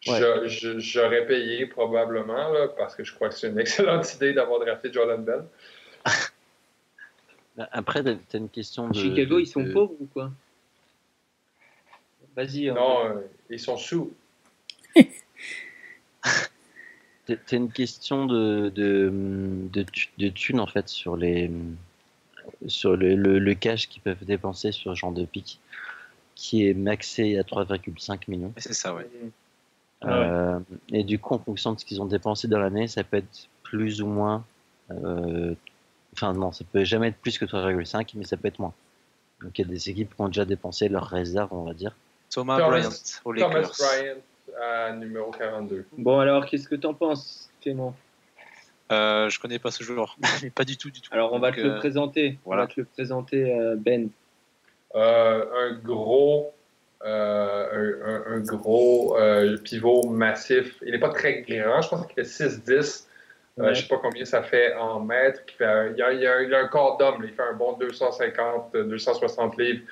J'aurais 0.00 1.26
payé 1.26 1.66
probablement, 1.66 2.48
là, 2.50 2.68
parce 2.68 2.96
que 2.96 3.04
je 3.04 3.14
crois 3.14 3.28
que 3.28 3.34
c'est 3.34 3.48
une 3.48 3.58
excellente 3.60 4.14
idée 4.14 4.32
d'avoir 4.32 4.60
drafté 4.60 4.92
Jordan 4.92 5.22
Bell. 5.22 5.44
Bah, 7.56 7.68
après, 7.70 8.02
t'as 8.02 8.38
une 8.38 8.48
question 8.48 8.88
de. 8.88 8.94
Chicago, 8.94 9.38
ils 9.38 9.46
sont 9.46 9.64
pauvres 9.72 9.94
ou 10.00 10.06
quoi? 10.06 10.30
Vas-y. 12.34 12.70
Non, 12.70 13.04
euh, 13.04 13.20
ils 13.50 13.60
sont 13.60 13.76
sous. 13.76 14.14
T'as 17.46 17.56
une 17.56 17.70
question 17.70 18.26
de, 18.26 18.70
de, 18.74 19.12
de, 19.72 19.84
de 20.18 20.28
thunes 20.28 20.60
en 20.60 20.66
fait 20.66 20.88
sur 20.88 21.16
les 21.16 21.50
sur 22.66 22.96
le, 22.96 23.14
le, 23.14 23.54
cash 23.54 23.88
qu'ils 23.88 24.02
peuvent 24.02 24.24
dépenser 24.24 24.72
sur 24.72 24.92
ce 24.92 24.98
genre 24.98 25.12
de 25.12 25.24
pic 25.24 25.60
qui 26.34 26.66
est 26.66 26.74
maxé 26.74 27.38
à 27.38 27.42
3,5 27.42 28.22
millions. 28.28 28.52
C'est 28.56 28.72
ça, 28.72 28.94
ouais. 28.94 29.08
Euh, 30.04 30.58
et 30.88 31.04
du 31.04 31.18
coup, 31.18 31.34
en 31.34 31.38
fonction 31.38 31.72
de 31.72 31.78
ce 31.78 31.84
qu'ils 31.84 32.02
ont 32.02 32.06
dépensé 32.06 32.48
dans 32.48 32.58
l'année, 32.58 32.88
ça 32.88 33.04
peut 33.04 33.18
être 33.18 33.48
plus 33.62 34.02
ou 34.02 34.06
moins. 34.06 34.44
Euh, 34.90 35.54
enfin, 36.14 36.32
non, 36.32 36.50
ça 36.50 36.64
peut 36.72 36.84
jamais 36.84 37.08
être 37.08 37.18
plus 37.18 37.38
que 37.38 37.44
3,5, 37.44 38.10
mais 38.16 38.24
ça 38.24 38.36
peut 38.36 38.48
être 38.48 38.58
moins. 38.58 38.74
Donc, 39.42 39.58
il 39.58 39.62
y 39.62 39.64
a 39.64 39.68
des 39.68 39.90
équipes 39.90 40.14
qui 40.14 40.20
ont 40.20 40.28
déjà 40.28 40.44
dépensé 40.44 40.88
leurs 40.88 41.06
réserves, 41.06 41.52
on 41.52 41.64
va 41.64 41.74
dire. 41.74 41.94
Thomas, 42.30 42.58
Bryant, 42.58 42.90
Thomas 43.22 43.70
Bryant 43.78 44.16
à 44.60 44.92
numéro 44.92 45.30
42. 45.30 45.86
Bon, 45.98 46.18
alors, 46.18 46.46
qu'est-ce 46.46 46.68
que 46.68 46.74
tu 46.74 46.86
en 46.86 46.94
penses, 46.94 47.50
Clément? 47.60 47.94
Euh, 48.90 49.30
je 49.30 49.40
connais 49.40 49.58
pas 49.58 49.70
ce 49.70 49.84
joueur, 49.84 50.16
mais 50.42 50.50
pas 50.50 50.64
du 50.64 50.76
tout, 50.76 50.90
du 50.90 51.00
tout. 51.00 51.08
Alors 51.12 51.32
on 51.32 51.38
va 51.38 51.50
te 51.52 51.60
le 51.60 51.76
présenter. 51.76 52.38
On 52.44 52.54
va 52.54 52.66
te 52.66 52.78
le 52.78 52.84
présenter, 52.84 53.54
Ben. 53.78 54.10
un 54.94 55.72
gros 55.82 56.52
euh, 57.04 58.22
un, 58.28 58.38
gros 58.40 59.18
euh, 59.18 59.56
pivot 59.56 60.08
massif. 60.08 60.76
Il 60.82 60.92
n'est 60.92 61.00
pas 61.00 61.08
très 61.08 61.42
grand, 61.42 61.82
je 61.82 61.88
pense 61.88 62.06
qu'il 62.06 62.14
fait 62.14 62.44
6-10. 62.44 63.06
Euh, 63.58 63.64
je 63.64 63.68
ne 63.70 63.74
sais 63.74 63.88
pas 63.88 63.98
combien 64.00 64.24
ça 64.24 64.42
fait 64.42 64.74
en 64.76 65.00
mètres. 65.00 65.42
il, 65.60 65.64
a, 66.00 66.58
un 66.58 66.68
corps 66.68 66.96
d'homme, 66.98 67.22
il 67.24 67.30
fait 67.30 67.42
un 67.42 67.54
bon 67.54 67.72
250, 67.72 68.76
260 68.76 69.58
livres. 69.58 69.82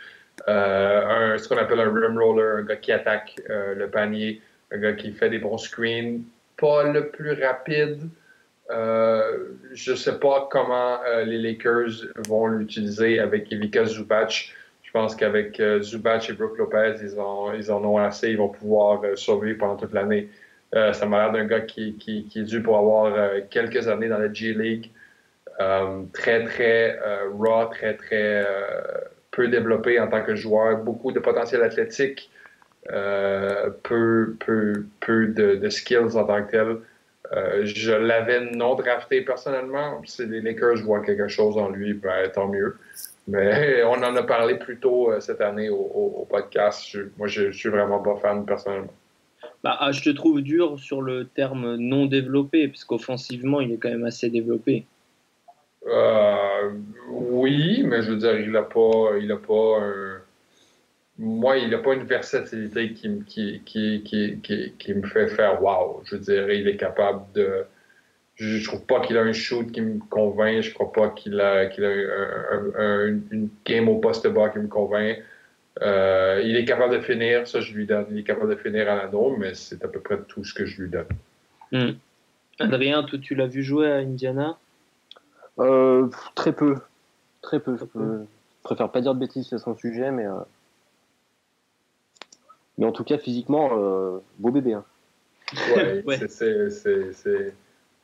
ce 0.47 1.49
qu'on 1.49 1.57
appelle 1.57 1.81
un 1.81 1.93
rim 1.93 2.17
roller, 2.17 2.59
un 2.59 2.63
gars 2.63 2.77
qui 2.77 2.93
attaque 2.93 3.41
le 3.49 3.87
panier, 3.89 4.41
un 4.73 4.79
gars 4.79 4.93
qui 4.93 5.13
fait 5.13 5.31
des 5.31 5.39
bons 5.39 5.59
screens. 5.59 6.23
Pas 6.57 6.85
le 6.85 7.09
plus 7.09 7.33
rapide. 7.43 8.09
je 8.69 9.91
ne 9.91 9.97
sais 9.97 10.19
pas 10.19 10.49
comment 10.51 11.01
les 11.25 11.39
Lakers 11.39 12.07
vont 12.29 12.47
l'utiliser 12.47 13.19
avec 13.19 13.51
Ivica 13.51 13.85
Zubac. 13.85 14.55
Je 14.91 14.99
pense 14.99 15.15
qu'avec 15.15 15.61
euh, 15.61 15.81
Zubac 15.81 16.29
et 16.31 16.33
Brook 16.33 16.59
Lopez, 16.59 16.97
ils, 17.01 17.15
ils 17.57 17.71
en 17.71 17.85
ont 17.85 17.99
assez, 17.99 18.31
ils 18.31 18.37
vont 18.37 18.49
pouvoir 18.49 19.01
euh, 19.05 19.15
survivre 19.15 19.59
pendant 19.59 19.77
toute 19.77 19.93
l'année. 19.93 20.29
Euh, 20.75 20.93
ça 20.93 21.07
m'a 21.07 21.23
l'air 21.23 21.33
d'un 21.33 21.45
gars 21.45 21.61
qui, 21.61 21.95
qui, 21.95 22.29
est 22.35 22.43
dû 22.43 22.61
pour 22.61 22.77
avoir 22.77 23.13
quelques 23.51 23.87
années 23.87 24.09
dans 24.09 24.19
la 24.19 24.33
G 24.33 24.53
League. 24.53 24.91
très, 26.13 26.43
très 26.45 26.99
raw, 27.39 27.67
très, 27.67 27.95
très 27.95 28.45
peu 29.31 29.47
développé 29.47 30.01
en 30.01 30.09
tant 30.09 30.25
que 30.25 30.35
joueur, 30.35 30.79
beaucoup 30.79 31.13
de 31.13 31.21
potentiel 31.21 31.63
athlétique, 31.63 32.29
peu, 32.89 34.37
peu, 34.41 34.85
peu 35.01 35.27
de, 35.27 35.69
skills 35.69 36.17
en 36.17 36.25
tant 36.25 36.45
que 36.45 36.51
tel. 36.51 36.77
je 37.65 37.93
l'avais 37.93 38.51
non 38.53 38.75
drafté 38.75 39.23
personnellement. 39.23 40.03
Si 40.05 40.27
les 40.27 40.41
Lakers 40.41 40.83
voient 40.83 41.05
quelque 41.05 41.29
chose 41.29 41.57
en 41.57 41.69
lui, 41.69 41.95
ben, 41.95 42.31
tant 42.31 42.49
mieux. 42.49 42.77
Mais 43.31 43.83
on 43.85 44.03
en 44.03 44.17
a 44.17 44.23
parlé 44.23 44.57
plus 44.57 44.79
tôt 44.79 45.11
euh, 45.11 45.21
cette 45.21 45.41
année 45.41 45.69
au, 45.71 46.27
podcast. 46.29 46.97
moi, 47.17 47.27
je, 47.29 47.47
ne 47.47 47.53
suis 47.53 47.69
vraiment 47.69 48.01
pas 48.01 48.17
fan 48.17 48.45
personnellement. 48.45 48.93
Bah, 49.63 49.77
ah, 49.79 49.93
je 49.93 50.03
te 50.03 50.11
trouve 50.11 50.41
dur 50.43 50.79
sur 50.79 51.03
le 51.03 51.27
terme 51.27 51.77
non 51.77 52.07
développé, 52.07 52.69
puisqu'offensivement, 52.69 53.61
il 53.61 53.73
est 53.73 53.77
quand 53.77 53.91
même 53.91 54.05
assez 54.05 54.31
développé. 54.31 54.87
Euh, 55.87 56.73
oui, 57.11 57.83
mais 57.85 58.03
je 58.03 58.11
veux 58.11 58.17
dire, 58.17 58.39
il 58.39 58.53
n'a 58.53 58.63
pas, 58.63 59.17
il 59.19 59.31
a 59.33 59.37
pas 59.37 59.81
moi, 61.21 61.59
il 61.59 61.69
n'a 61.69 61.79
pas 61.79 61.93
une 61.93 62.05
versatilité 62.05 62.95
qui, 62.95 63.23
qui, 63.27 63.61
qui, 63.63 64.41
qui, 64.79 64.95
me 64.95 65.07
fait 65.07 65.29
faire 65.29 65.63
wow. 65.63 66.01
Je 66.05 66.17
veux 66.17 66.21
dire, 66.23 66.51
il 66.51 66.67
est 66.67 66.79
capable 66.79 67.31
de 67.35 67.65
je 68.37 68.65
trouve 68.65 68.87
pas 68.87 69.01
qu'il 69.01 69.19
a 69.19 69.21
un 69.21 69.35
shoot 69.35 69.71
qui 69.71 69.83
me 69.83 69.99
convainc. 70.09 70.63
Je 70.63 70.73
crois 70.73 70.91
pas 70.91 71.11
qu'il 71.11 71.39
a, 71.39 71.67
qu'il 71.67 71.85
a 71.85 73.05
une 73.05 73.51
game 73.67 73.87
au 73.89 73.99
poste 73.99 74.27
bas 74.29 74.49
qui 74.49 74.61
me 74.61 74.69
convainc. 74.69 75.19
Euh, 75.83 76.41
il 76.43 76.57
est 76.57 76.65
capable 76.65 76.95
de 76.95 77.01
finir, 77.01 77.47
ça 77.47 77.61
je 77.61 77.75
lui 77.75 77.87
donne. 77.87 78.07
Il 78.11 78.19
est 78.19 78.23
capable 78.23 78.49
de 78.49 78.57
finir 78.57 78.91
à 78.91 78.97
l'anneau, 78.97 79.37
mais 79.37 79.53
c'est 79.53 79.85
à 79.85 79.89
peu 79.89 80.01
près 80.01 80.19
tout 80.27 80.43
ce 80.43 80.55
que 80.55 80.65
je 80.65 80.81
lui 80.81 80.89
donne. 80.89 81.07
Hmm. 81.71 81.99
Adrien, 82.59 83.03
toi, 83.03 83.19
tu 83.19 83.35
l'as 83.35 83.47
vu 83.47 83.63
jouer 83.63 83.93
à 83.93 83.97
Indiana? 83.97 84.57
Euh, 85.59 86.09
Très 86.35 86.53
peu. 86.53 86.77
Très 87.43 87.61
peu. 87.61 87.77
Je, 87.77 88.25
préfère 88.63 88.91
pas 88.91 89.03
dire 89.03 89.15
de 89.15 89.21
bêtises 89.21 89.47
sur 89.47 89.61
son 89.61 89.77
sujet, 89.77 90.11
mais. 90.11 90.25
Euh, 90.25 90.41
mais 92.81 92.87
en 92.87 92.93
tout 92.93 93.05
cas, 93.05 93.19
physiquement, 93.19 93.69
beau 94.39 94.51
bébé. 94.51 94.73
Hein. 94.73 94.85
Ouais, 95.77 96.03
c'est 96.29 96.71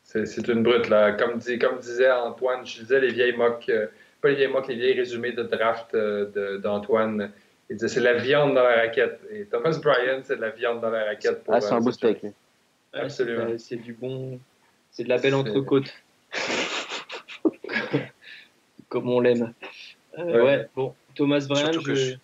c'est 0.07 0.49
une 0.49 0.63
brute, 0.63 0.89
là. 0.89 1.13
Comme, 1.13 1.41
comme 1.61 1.79
disait 1.81 2.11
Antoine, 2.11 2.65
je 2.65 2.81
disais 2.81 3.01
les 3.01 3.13
vieilles 3.13 3.37
moques, 3.37 3.69
euh, 3.69 3.89
pas 4.21 4.29
les 4.29 4.37
vieilles 4.37 4.53
moques, 4.53 4.69
les 4.69 4.77
vieilles 4.77 4.95
résumés 4.95 5.33
de 5.33 5.43
draft 5.43 5.95
euh, 5.95 6.59
d'Antoine. 6.59 7.33
Il 7.69 7.77
disait 7.77 7.89
c'est 7.89 8.01
la 8.01 8.15
viande 8.15 8.55
dans 8.55 8.63
la 8.63 8.77
raquette. 8.77 9.21
Et 9.31 9.47
Thomas 9.47 9.77
Bryan, 9.83 10.21
c'est 10.23 10.37
de 10.37 10.41
la 10.43 10.51
viande 10.51 10.81
dans 10.81 10.91
la 10.91 11.05
raquette. 11.05 11.43
Pour, 11.43 11.55
ah, 11.55 11.61
c'est 11.61 11.73
un 11.73 11.81
beau 11.81 11.91
steak. 11.91 12.25
Absolument. 12.93 13.59
C'est 13.59 13.77
du 13.77 13.93
bon. 13.93 14.39
C'est 14.93 15.03
de 15.03 15.09
la 15.09 15.19
belle 15.19 15.35
entrecôte. 15.35 15.93
Comme 18.89 19.11
on 19.11 19.19
l'aime. 19.19 19.53
Euh, 20.19 20.45
ouais. 20.45 20.69
bon. 20.77 20.95
Thomas 21.17 21.45
Bryan, 21.49 21.73
je... 21.73 22.15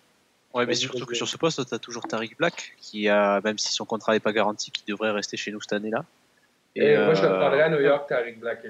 Ouais, 0.53 0.65
mais 0.67 0.75
surtout 0.75 1.05
que 1.05 1.15
sur 1.15 1.27
ce 1.27 1.37
poste, 1.37 1.67
tu 1.67 1.73
as 1.73 1.79
toujours 1.79 2.03
Tariq 2.07 2.35
Black, 2.37 2.75
qui 2.77 3.09
a, 3.09 3.41
même 3.41 3.57
si 3.57 3.73
son 3.73 3.85
contrat 3.85 4.13
n'est 4.13 4.19
pas 4.19 4.33
garanti, 4.33 4.69
qui 4.69 4.83
devrait 4.87 5.11
rester 5.11 5.35
chez 5.35 5.51
nous 5.51 5.59
cette 5.61 5.73
année-là. 5.73 6.05
Et, 6.75 6.95
moi, 6.97 7.13
je 7.13 7.23
le 7.23 7.29
prendrais 7.29 7.61
à 7.61 7.69
New 7.69 7.79
York, 7.79 8.07
Tariq 8.07 8.39
Black. 8.39 8.65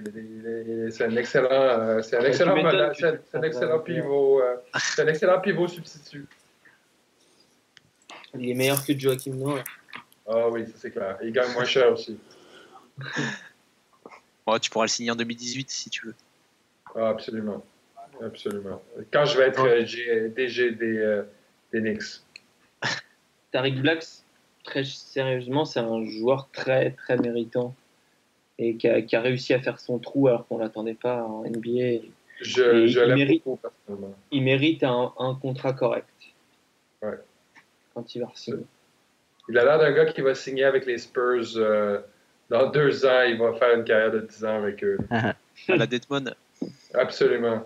C'est 0.91 1.05
un 1.05 1.15
excellent, 1.15 2.01
c'est 2.01 2.17
un 2.17 2.23
excellent, 2.23 2.91
c'est 2.93 3.37
un 3.37 3.41
excellent 3.41 3.79
pivot, 3.79 4.41
c'est 4.73 5.01
un 5.01 5.07
excellent 5.07 5.41
pivot 5.41 5.67
substitut. 5.67 6.25
Il 8.35 8.49
est 8.49 8.55
meilleur 8.55 8.83
que 8.83 8.97
Joachim 8.97 9.35
Noah. 9.35 9.63
Ah 10.27 10.49
oui, 10.49 10.65
ça 10.65 10.73
c'est 10.77 10.91
clair. 10.91 11.17
Il 11.21 11.31
gagne 11.31 11.51
moins 11.53 11.65
cher 11.65 11.91
aussi. 11.91 12.17
tu 14.61 14.69
pourras 14.69 14.85
le 14.85 14.89
signer 14.89 15.11
en 15.11 15.15
2018 15.15 15.69
si 15.69 15.89
tu 15.89 16.07
veux. 16.07 16.15
Ah, 16.95 17.09
absolument. 17.09 17.63
Absolument. 18.23 18.81
Quand 19.11 19.25
je 19.25 19.37
vais 19.37 19.47
être 19.47 19.63
DG 20.35 20.71
des, 20.71 21.23
Knicks. 21.79 22.23
Tariq 23.51 23.81
Black, 23.81 24.03
très 24.63 24.83
sérieusement, 24.83 25.65
c'est 25.65 25.79
un 25.79 26.03
joueur 26.05 26.49
très 26.51 26.91
très 26.91 27.17
méritant 27.17 27.75
et 28.59 28.75
qui 28.77 28.87
a, 28.87 29.21
réussi 29.21 29.53
à 29.53 29.59
faire 29.59 29.79
son 29.79 29.99
trou 29.99 30.27
alors 30.27 30.47
qu'on 30.47 30.57
ne 30.57 30.63
l'attendait 30.63 30.93
pas 30.93 31.23
en 31.23 31.43
NBA. 31.43 32.05
Je, 32.41 32.87
je 32.87 32.99
il, 32.99 33.15
mérite, 33.15 33.43
il 34.31 34.43
mérite 34.43 34.83
un, 34.83 35.37
contrat 35.41 35.73
correct. 35.73 36.07
Ouais. 37.01 37.17
Quand 37.93 38.15
il 38.15 38.21
va 38.21 38.31
signer. 38.35 38.65
Il 39.49 39.57
a 39.57 39.65
l'air 39.65 39.77
d'un 39.77 39.91
gars 39.91 40.05
qui 40.05 40.21
va 40.21 40.35
signer 40.35 40.63
avec 40.63 40.85
les 40.85 40.97
Spurs 40.97 41.57
euh, 41.57 41.99
dans 42.49 42.69
deux 42.69 43.05
ans. 43.05 43.23
Il 43.23 43.37
va 43.37 43.53
faire 43.53 43.75
une 43.77 43.83
carrière 43.83 44.11
de 44.11 44.21
10 44.21 44.45
ans 44.45 44.57
avec 44.57 44.83
eux. 44.83 44.97
à 45.11 45.35
la 45.67 45.85
Detmond. 45.85 46.33
Absolument. 46.93 47.65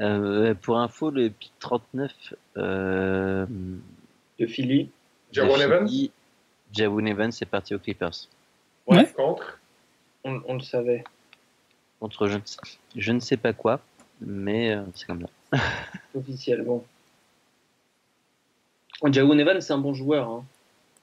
Euh, 0.00 0.54
pour 0.54 0.78
info, 0.78 1.10
le 1.10 1.30
pic 1.30 1.52
39 1.60 2.12
euh, 2.56 3.46
de 4.38 4.46
Philly. 4.46 4.90
Javon 5.32 5.56
Evans? 5.56 5.88
Javon 6.72 7.06
Evans 7.06 7.30
est 7.40 7.46
parti 7.46 7.74
aux 7.74 7.78
Clippers. 7.78 8.28
Ouais, 8.86 9.06
contre 9.06 9.58
on, 10.24 10.54
le 10.54 10.60
savait. 10.60 11.04
Contre 12.00 12.28
je 12.28 12.36
ne, 12.36 12.42
sais, 12.44 12.58
je 12.96 13.12
ne 13.12 13.20
sais 13.20 13.36
pas 13.36 13.52
quoi, 13.52 13.80
mais 14.20 14.74
euh, 14.74 14.82
c'est 14.94 15.06
comme 15.06 15.26
ça. 15.52 15.58
Officiellement. 16.14 16.84
Jawon 19.04 19.38
Evans, 19.38 19.60
c'est 19.60 19.72
un 19.72 19.78
bon 19.78 19.92
joueur. 19.92 20.28
Hein. 20.28 20.44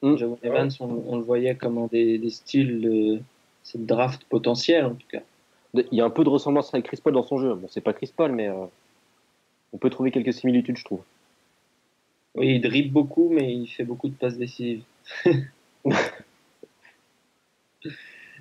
Mm. 0.02 0.16
Evans, 0.44 0.70
on, 0.80 1.18
le 1.18 1.24
voyait 1.24 1.56
comme 1.56 1.78
un 1.78 1.88
des, 1.88 2.30
styles 2.30 2.82
de 2.82 3.20
cette 3.64 3.86
draft 3.86 4.24
potentielle, 4.24 4.86
en 4.86 4.96
tout 4.96 5.08
cas. 5.08 5.22
Il 5.74 5.88
y 5.92 6.02
a 6.02 6.06
un 6.06 6.10
peu 6.10 6.24
de 6.24 6.30
ressemblance 6.30 6.74
avec 6.74 6.88
Chris 6.88 7.00
Paul 7.02 7.14
dans 7.14 7.24
son 7.24 7.38
jeu. 7.38 7.54
Bon, 7.54 7.68
c'est 7.70 7.82
pas 7.82 7.94
Chris 7.94 8.12
Paul, 8.16 8.32
mais 8.32 8.50
euh, 8.50 8.66
on 9.74 9.78
peut 9.78 9.90
trouver 9.90 10.12
quelques 10.12 10.34
similitudes, 10.34 10.78
je 10.78 10.86
trouve. 10.86 11.04
Oui, 12.36 12.56
il 12.56 12.62
dribble 12.62 12.92
beaucoup, 12.92 13.30
mais 13.30 13.54
il 13.54 13.68
fait 13.68 13.84
beaucoup 13.84 14.10
de 14.10 14.16
passes 14.16 14.38
décisives. 14.38 14.84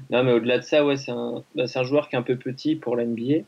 Non, 0.09 0.25
mais 0.25 0.33
au-delà 0.33 0.59
de 0.59 0.63
ça, 0.63 0.85
ouais, 0.85 0.97
c'est 0.97 1.11
un, 1.11 1.45
bah, 1.55 1.65
un, 1.73 1.83
joueur 1.85 2.09
qui 2.09 2.17
est 2.17 2.19
un 2.19 2.23
peu 2.23 2.37
petit 2.37 2.75
pour 2.75 2.97
l'NBA. 2.97 3.45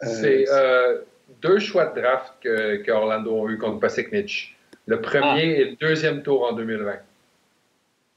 c'est 0.00 0.48
euh, 0.48 1.02
deux 1.42 1.58
choix 1.58 1.86
de 1.86 2.00
draft 2.00 2.34
que, 2.40 2.76
que 2.76 2.92
Orlando 2.92 3.46
a 3.46 3.50
eu 3.50 3.58
contre 3.58 3.80
Pacific 3.80 4.12
Mitch. 4.12 4.56
Le 4.86 5.00
premier 5.00 5.24
ah. 5.24 5.60
et 5.60 5.64
le 5.64 5.76
deuxième 5.76 6.22
tour 6.22 6.44
en 6.44 6.52
2020. 6.52 6.96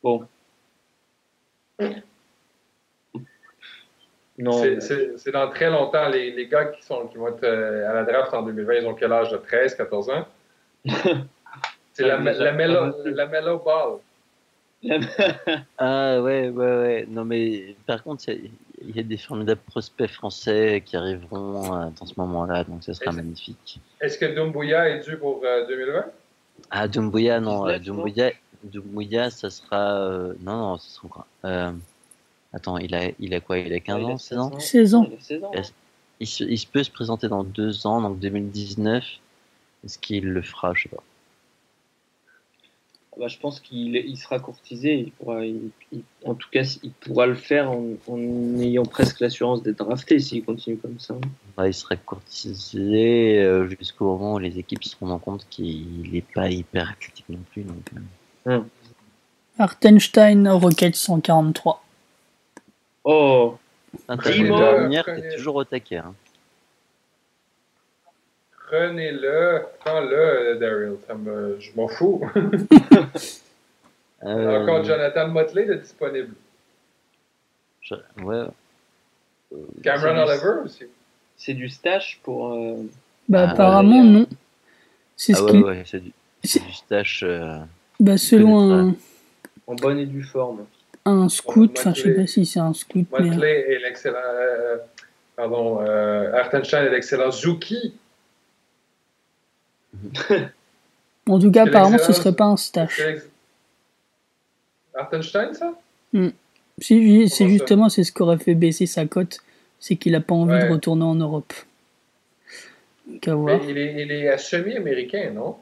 Bon. 0.03 0.27
C'est 4.37 5.31
dans 5.31 5.49
très 5.49 5.69
longtemps. 5.69 6.09
Les, 6.09 6.31
les, 6.31 6.47
gars 6.47 6.65
qui, 6.65 6.83
sont, 6.83 7.07
qui 7.07 7.17
vont 7.17 7.29
être 7.29 7.43
euh, 7.43 7.89
à 7.89 7.93
la 7.93 8.03
draft 8.03 8.33
en 8.33 8.43
2020, 8.43 8.73
ils 8.75 8.85
ont 8.85 8.93
quel 8.93 9.11
âge 9.11 9.31
de 9.31 9.37
13, 9.37 9.75
14 9.75 10.09
ans? 10.09 10.27
C'est 11.93 12.05
la, 12.05 12.17
la, 12.17 12.33
la, 12.33 13.25
mellow, 13.25 13.57
ball. 13.57 13.97
ah 15.79 16.21
ouais, 16.21 16.49
ouais, 16.49 16.77
ouais. 16.77 17.05
Non, 17.09 17.25
mais 17.25 17.75
par 17.87 18.03
contre, 18.03 18.25
il 18.29 18.95
y, 18.95 18.99
a 18.99 19.03
des 19.03 19.17
formidables 19.17 19.61
prospects 19.65 20.11
français 20.11 20.83
qui 20.85 20.95
arriveront 20.95 21.73
euh, 21.73 21.87
dans 21.99 22.05
ce 22.05 22.13
moment-là, 22.17 22.63
donc 22.63 22.83
ce 22.83 22.93
sera 22.93 23.11
magnifique. 23.11 23.79
Est-ce 23.99 24.19
que 24.19 24.25
Dumbuya 24.25 24.89
est 24.89 24.99
dû 24.99 25.17
pour 25.17 25.41
2020 25.41 25.93
euh, 25.97 26.01
Ah, 26.69 26.87
Dumbuya, 26.87 27.39
non. 27.39 27.65
Dumbuya, 27.79 28.33
Dumbuya, 28.63 29.31
ça 29.31 29.49
sera. 29.49 30.07
non, 30.39 30.57
non, 30.57 30.77
ce 30.77 30.91
sera. 30.91 31.25
Attends, 32.53 32.77
il 32.77 32.95
a, 32.95 33.11
il 33.19 33.33
a 33.33 33.39
quoi? 33.39 33.57
Il 33.59 33.73
a 33.73 33.79
15 33.79 34.05
ans, 34.05 34.17
16 34.17 34.37
ans? 34.37 34.51
16 34.59 35.43
ans. 35.43 35.51
Il, 36.19 36.27
se, 36.27 36.43
il, 36.43 36.65
peut 36.65 36.83
se 36.83 36.89
présenter 36.89 37.27
dans 37.27 37.43
deux 37.43 37.85
ans, 37.85 38.01
donc 38.01 38.19
2019. 38.19 39.03
Est-ce 39.85 39.99
qu'il 39.99 40.25
le 40.25 40.41
fera? 40.41 40.73
Je 40.73 40.83
sais 40.83 40.89
pas. 40.89 41.03
Bah, 43.19 43.27
je 43.27 43.37
pense 43.39 43.59
qu'il 43.59 43.95
il 43.95 44.17
sera 44.17 44.39
courtisé. 44.39 44.99
Il 44.99 45.11
pourra, 45.11 45.41
en 46.25 46.35
tout 46.35 46.49
cas, 46.51 46.61
il 46.83 46.91
pourra 46.91 47.25
le 47.25 47.35
faire 47.35 47.71
en, 47.71 48.57
ayant 48.59 48.85
presque 48.85 49.19
l'assurance 49.19 49.63
d'être 49.63 49.77
drafté 49.77 50.19
s'il 50.19 50.43
continue 50.43 50.77
comme 50.77 50.99
ça. 50.99 51.15
Bah, 51.55 51.67
il 51.67 51.73
sera 51.73 51.95
courtisé 51.95 53.39
euh, 53.39 53.67
jusqu'au 53.79 54.05
moment 54.05 54.35
où 54.35 54.39
les 54.39 54.59
équipes 54.59 54.83
se 54.83 54.95
rendent 54.99 55.21
compte 55.21 55.47
qu'il 55.49 56.11
n'est 56.11 56.21
pas 56.21 56.49
hyper 56.49 56.91
athlétique 56.91 57.25
non 57.29 57.39
plus. 57.51 57.63
Donc, 57.63 57.89
euh. 58.47 58.57
hum. 58.57 58.67
Artenstein, 59.59 60.47
Rocket 60.49 60.95
143. 60.95 61.83
Oh 63.09 63.57
Primo 64.17 64.59
t'es 64.89 65.35
toujours 65.37 65.55
au 65.55 65.63
taquet. 65.63 65.95
Hein. 65.95 66.13
Prenez-le, 68.67 69.61
prends-le, 69.79 70.57
Daryl. 70.59 70.97
Je 71.57 71.71
m'en 71.77 71.87
fous. 71.87 72.21
euh... 74.25 74.61
Encore 74.61 74.83
Jonathan 74.83 75.29
Motley 75.29 75.67
de 75.67 75.75
disponible. 75.75 76.33
Ouais. 78.21 78.47
Cameron 79.81 80.27
Oliver 80.27 80.65
aussi. 80.65 80.83
C'est 81.37 81.53
du 81.53 81.69
stash 81.69 82.19
pour. 82.23 82.55
Euh... 82.55 82.75
Bah, 83.29 83.45
ah, 83.47 83.51
apparemment, 83.51 84.03
non. 84.03 84.27
C'est 85.15 85.31
ah, 85.33 85.37
ce 85.37 85.43
ouais, 85.43 85.63
ouais, 85.63 85.83
c'est 85.85 86.01
du, 86.01 86.11
du, 86.43 86.73
stash. 86.73 87.23
Euh... 87.23 87.59
Bah, 88.01 88.17
selon 88.17 88.69
un. 88.69 88.95
En 89.65 89.75
bonne 89.75 89.99
et 89.99 90.05
due 90.05 90.23
forme 90.23 90.65
un 91.09 91.29
scout, 91.29 91.71
enfin 91.77 91.93
je 91.93 92.03
sais 92.03 92.13
pas 92.13 92.27
si 92.27 92.45
c'est 92.45 92.59
un 92.59 92.73
scout. 92.73 93.05
Motley 93.11 93.37
mais... 93.37 93.73
et 93.73 93.79
l'excellent, 93.79 94.17
euh, 94.23 94.77
pardon, 95.35 95.81
euh, 95.81 96.33
Artenstein 96.33 96.85
et 96.85 96.89
l'excellent 96.89 97.31
Zuki. 97.31 97.93
en 101.27 101.39
tout 101.39 101.51
cas, 101.51 101.65
apparemment, 101.65 101.97
ce 101.97 102.13
serait 102.13 102.35
pas 102.35 102.45
un 102.45 102.57
stash. 102.57 103.01
Artenstein, 104.93 105.53
ça? 105.53 105.73
Hmm. 106.13 106.29
Si, 106.79 107.27
c'est 107.29 107.49
justement 107.49 107.89
c'est 107.89 108.03
ce 108.03 108.11
qui 108.11 108.21
aurait 108.21 108.37
fait 108.37 108.53
baisser 108.53 108.85
sa 108.85 109.05
cote, 109.05 109.39
c'est 109.79 109.95
qu'il 109.95 110.13
a 110.15 110.21
pas 110.21 110.35
envie 110.35 110.59
de 110.59 110.71
retourner 110.71 111.03
en 111.03 111.15
Europe. 111.15 111.53
Donc, 113.07 113.27
à 113.27 113.35
voir. 113.35 113.59
il, 113.63 113.77
est, 113.77 114.03
il 114.03 114.11
est 114.11 114.37
semi-américain, 114.37 115.31
non? 115.33 115.55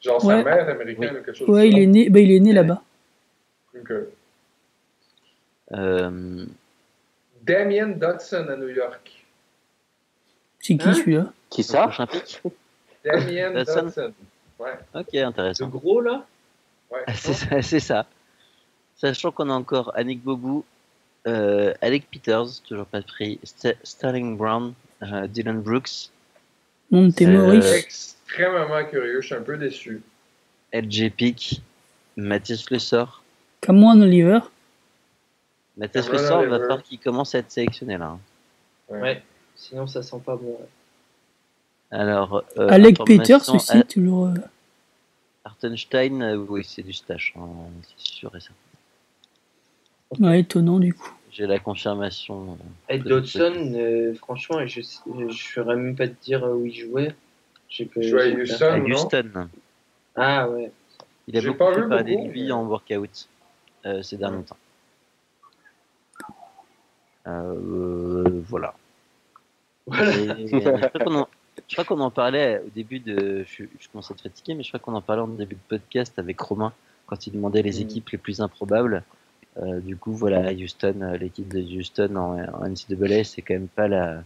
Genre 0.00 0.20
sa 0.20 0.42
mère 0.42 0.68
est 0.68 0.72
américaine 0.72 1.10
ou 1.10 1.24
quelque 1.24 1.34
chose 1.34 1.48
Ouais, 1.48 1.68
il 1.68 1.78
est 1.78 1.86
né, 1.86 2.08
bah, 2.08 2.20
il 2.20 2.30
est 2.30 2.40
né 2.40 2.52
là-bas. 2.52 2.82
Ok. 3.78 3.92
Euh... 5.72 6.46
Damien 7.42 7.88
Dodson 7.88 8.46
à 8.48 8.56
New 8.56 8.68
York. 8.68 9.24
C'est 10.60 10.76
qui 10.76 10.88
hein 10.88 10.94
celui-là? 10.94 11.32
Qui 11.50 11.62
ça? 11.62 11.90
Damien 13.04 13.52
Dodson. 13.52 14.12
Ouais. 14.58 14.78
Ok, 14.94 15.14
intéressant. 15.14 15.66
Le 15.66 15.70
gros 15.70 16.00
là? 16.00 16.26
Ouais. 16.90 17.04
C'est 17.62 17.80
ça, 17.80 18.06
Sachant 18.96 19.30
qu'on 19.30 19.50
a 19.50 19.52
encore 19.52 19.92
Annick 19.94 20.22
Bobou, 20.24 20.64
euh, 21.26 21.72
Alec 21.80 22.10
Peters, 22.10 22.60
toujours 22.66 22.86
pas 22.86 23.02
pris, 23.02 23.38
Sterling 23.84 24.36
Brown, 24.36 24.74
euh, 25.02 25.26
Dylan 25.28 25.60
Brooks. 25.60 26.10
Monte 26.90 27.20
Maurice. 27.20 27.72
Extrêmement 27.72 28.84
curieux, 28.86 29.20
je 29.20 29.26
suis 29.26 29.34
un 29.36 29.42
peu 29.42 29.56
déçu. 29.56 30.02
LJ 30.72 31.10
Pick, 31.10 31.62
Mathis 32.16 32.70
Lessor. 32.70 33.22
Cameron 33.60 34.00
Oliver. 34.00 34.40
Mathias 35.78 36.08
Ressort, 36.08 36.42
il 36.42 36.48
va 36.48 36.58
falloir 36.58 36.82
qu'il 36.82 36.98
commence 36.98 37.34
à 37.34 37.38
être 37.38 37.50
sélectionné 37.50 37.96
là. 37.96 38.18
Hein. 38.18 38.20
Ouais. 38.88 39.22
sinon 39.54 39.86
ça 39.86 40.02
sent 40.02 40.20
pas 40.24 40.36
bon. 40.36 40.58
Alors, 41.90 42.44
euh, 42.58 42.68
Alec 42.68 42.98
Peters 43.04 43.48
aussi, 43.54 43.82
toujours. 43.84 44.26
Euh... 44.26 44.34
Artenstein, 45.44 46.20
euh, 46.20 46.36
oui, 46.36 46.62
c'est 46.64 46.82
du 46.82 46.92
stash, 46.92 47.32
hein, 47.38 47.46
c'est 47.96 48.06
sûr 48.14 48.36
et 48.36 48.40
certain. 48.40 50.26
Ouais, 50.26 50.40
étonnant 50.40 50.78
du 50.78 50.92
coup. 50.92 51.12
J'ai 51.30 51.46
la 51.46 51.58
confirmation. 51.58 52.58
Euh, 52.90 52.94
et 52.94 52.98
Dodson, 52.98 54.14
franchement, 54.18 54.66
je 54.66 54.80
ne 55.06 55.30
saurais 55.30 55.76
même 55.76 55.94
pas 55.94 56.08
te 56.08 56.22
dire 56.22 56.42
où 56.42 56.66
il 56.66 56.74
jouait. 56.74 57.14
J'ai 57.68 57.88
jouait 57.94 58.32
à 58.32 58.36
Houston, 58.36 58.66
à 58.66 58.78
Houston. 58.78 59.48
Ah 60.16 60.48
ouais. 60.48 60.72
Il 61.28 61.36
a 61.36 61.42
beaucoup 61.42 61.88
parlé 61.88 62.16
de 62.16 62.28
lui 62.32 62.50
en 62.50 62.64
workout 62.64 63.28
ces 64.02 64.16
derniers 64.16 64.42
temps. 64.42 64.56
Euh, 67.28 68.42
voilà. 68.48 68.74
je 69.90 71.28
crois 71.72 71.84
qu'on 71.84 72.00
en, 72.00 72.10
parlait 72.10 72.60
au 72.66 72.70
début 72.74 73.00
de. 73.00 73.44
Je, 73.44 73.64
commence 73.90 74.10
à 74.10 74.14
être 74.14 74.22
fatigué, 74.22 74.54
mais 74.54 74.62
je 74.62 74.68
crois 74.68 74.80
qu'on 74.80 74.94
en 74.94 75.02
parlait 75.02 75.22
au 75.22 75.26
début 75.26 75.54
de 75.54 75.60
podcast 75.68 76.18
avec 76.18 76.40
Romain 76.40 76.72
quand 77.06 77.26
il 77.26 77.32
demandait 77.32 77.62
les 77.62 77.78
mm. 77.78 77.82
équipes 77.82 78.10
les 78.10 78.18
plus 78.18 78.40
improbables. 78.40 79.02
Euh, 79.58 79.80
du 79.80 79.96
coup, 79.96 80.12
voilà, 80.12 80.52
Houston, 80.52 81.00
euh, 81.02 81.16
l'équipe 81.16 81.48
de 81.48 81.60
Houston 81.60 82.14
en, 82.16 82.38
en 82.38 82.68
NCAA, 82.68 83.24
c'est 83.24 83.42
quand 83.42 83.54
même 83.54 83.68
pas 83.68 83.88
la, 83.88 84.22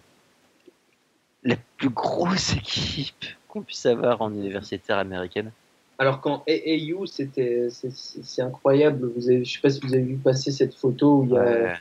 la 1.42 1.57
plus 1.78 1.88
grosse 1.88 2.53
équipe 2.57 3.24
qu'on 3.48 3.62
puisse 3.62 3.86
avoir 3.86 4.20
en 4.20 4.32
universitaire 4.32 4.98
américaine. 4.98 5.50
Alors 5.98 6.20
qu'en 6.20 6.42
AAU, 6.48 7.07
c'était, 7.07 7.68
c'est, 7.70 8.42
incroyable. 8.42 9.11
Vous 9.14 9.30
avez, 9.30 9.44
je 9.44 9.53
sais 9.53 9.61
pas 9.61 9.70
si 9.70 9.80
vous 9.80 9.94
avez 9.94 10.03
vu 10.03 10.16
passer 10.16 10.50
cette 10.50 10.74
photo 10.74 11.18
où 11.18 11.24
il 11.24 11.30
y 11.30 11.36
a. 11.36 11.76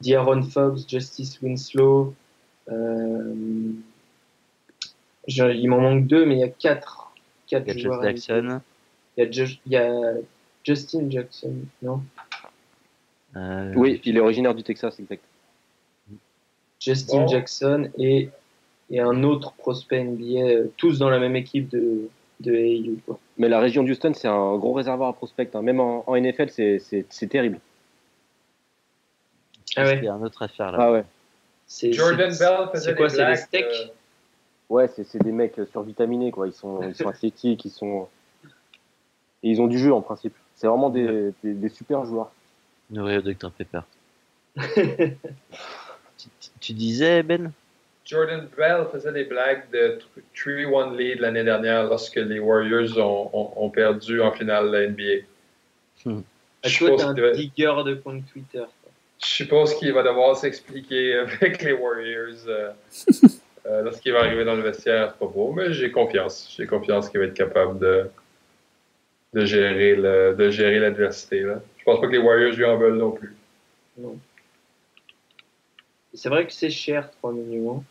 D'Aaron 0.00 0.42
Fox, 0.42 0.86
Justice 0.88 1.40
Winslow. 1.40 2.14
Euh, 2.70 3.34
il 5.28 5.68
m'en 5.68 5.80
manque 5.80 6.06
deux, 6.06 6.24
mais 6.24 6.34
il 6.34 6.40
y 6.40 6.44
a 6.44 6.48
quatre, 6.48 7.12
quatre 7.46 7.64
il 7.68 7.76
y 7.76 7.80
a 7.80 7.82
joueurs. 7.82 8.02
Jackson. 8.02 8.60
Il 9.16 9.24
y, 9.24 9.40
a 9.40 9.44
il 9.44 9.72
y 9.72 9.76
a 9.76 10.14
Justin 10.64 11.10
Jackson, 11.10 11.54
non? 11.82 12.02
Euh, 13.36 13.72
Oui, 13.74 14.00
il 14.04 14.16
est 14.16 14.20
originaire 14.20 14.54
du 14.54 14.62
Texas, 14.62 14.98
exact. 15.00 15.22
Justin 16.80 17.24
oh. 17.24 17.28
Jackson 17.28 17.90
et, 17.98 18.28
et, 18.90 19.00
un 19.00 19.22
autre 19.22 19.54
prospect 19.54 20.04
NBA, 20.04 20.40
euh, 20.40 20.66
tous 20.76 20.98
dans 20.98 21.08
la 21.08 21.18
même 21.18 21.34
équipe 21.34 21.68
de, 21.70 22.08
de 22.40 22.52
AU. 22.52 23.18
Mais 23.38 23.48
la 23.48 23.58
région 23.58 23.82
d'Houston, 23.82 24.12
c'est 24.14 24.28
un 24.28 24.56
gros 24.56 24.74
réservoir 24.74 25.08
à 25.08 25.12
prospect. 25.14 25.48
Hein. 25.54 25.62
Même 25.62 25.80
en, 25.80 26.04
en 26.06 26.16
NFL, 26.16 26.50
c'est 26.50 27.28
terrible. 27.28 27.58
Ah 29.76 29.84
ouais. 29.84 29.98
Il 29.98 30.04
y 30.04 30.08
a 30.08 30.14
un 30.14 30.22
autre 30.22 30.42
affaire 30.42 30.72
là. 30.72 30.78
Ah 30.80 30.92
ouais. 30.92 31.04
Jordan 31.92 32.34
Bell 32.36 32.68
faisait 32.72 32.94
quoi, 32.94 33.08
des 33.08 33.16
blagues. 33.16 33.38
euh... 33.54 33.86
Ouais, 34.68 34.88
c'est 34.88 35.22
des 35.22 35.32
mecs 35.32 35.60
survitaminés 35.70 36.30
quoi. 36.30 36.46
Ils 36.46 36.52
sont, 36.52 36.82
ils 36.82 36.94
sont 36.94 37.08
athlétiques, 37.08 37.64
ils 37.64 37.70
sont. 37.70 38.08
Et 39.42 39.50
ils 39.50 39.60
ont 39.60 39.66
du 39.66 39.78
jeu 39.78 39.92
en 39.92 40.00
principe. 40.00 40.34
C'est 40.54 40.66
vraiment 40.66 40.90
des, 40.90 41.32
des, 41.44 41.52
des, 41.52 41.68
super 41.68 42.04
joueurs. 42.04 42.32
Nourrir 42.90 43.22
Dr 43.22 43.50
Pepper. 43.50 43.80
tu, 44.56 46.28
tu, 46.60 46.72
disais 46.72 47.22
Ben? 47.22 47.52
Jordan 48.04 48.48
Bell 48.56 48.86
faisait 48.90 49.12
des 49.12 49.24
blagues 49.24 49.70
de 49.70 49.98
3-1 50.34 50.96
lead 50.96 51.20
l'année 51.20 51.44
dernière 51.44 51.84
lorsque 51.84 52.16
les 52.16 52.38
Warriors 52.38 52.96
ont, 52.98 53.30
ont, 53.32 53.52
ont, 53.56 53.70
perdu 53.70 54.22
en 54.22 54.32
finale 54.32 54.70
de 54.70 54.76
la 54.76 54.88
NBA. 54.88 55.26
Hmm. 56.04 56.22
Je 56.64 56.78
toi, 56.78 56.96
t'es 56.96 57.22
un 57.22 57.32
digger 57.32 57.74
de 57.84 57.94
compte 57.94 58.24
Twitter 58.32 58.64
je 59.22 59.26
suppose 59.26 59.74
qu'il 59.74 59.92
va 59.92 60.02
devoir 60.02 60.36
s'expliquer 60.36 61.14
avec 61.18 61.62
les 61.62 61.72
Warriors 61.72 62.46
euh, 62.48 62.72
euh, 63.66 63.82
lorsqu'il 63.82 64.12
va 64.12 64.20
arriver 64.20 64.44
dans 64.44 64.54
le 64.54 64.62
vestiaire 64.62 65.08
à 65.08 65.12
propos, 65.12 65.52
mais 65.52 65.72
j'ai 65.72 65.90
confiance. 65.90 66.54
J'ai 66.56 66.66
confiance 66.66 67.08
qu'il 67.08 67.20
va 67.20 67.26
être 67.26 67.34
capable 67.34 67.78
de, 67.78 68.10
de 69.34 69.44
gérer 69.44 69.96
le, 69.96 70.34
de 70.34 70.50
gérer 70.50 70.78
l'adversité. 70.78 71.42
Je 71.42 71.84
pense 71.84 72.00
pas 72.00 72.06
que 72.06 72.12
les 72.12 72.18
Warriors 72.18 72.54
lui 72.54 72.64
en 72.64 72.76
veulent 72.76 72.98
non 72.98 73.12
plus. 73.12 73.34
Non. 73.98 74.18
C'est 76.14 76.28
vrai 76.28 76.46
que 76.46 76.52
c'est 76.52 76.70
cher, 76.70 77.10
3 77.18 77.32
millions. 77.32 77.84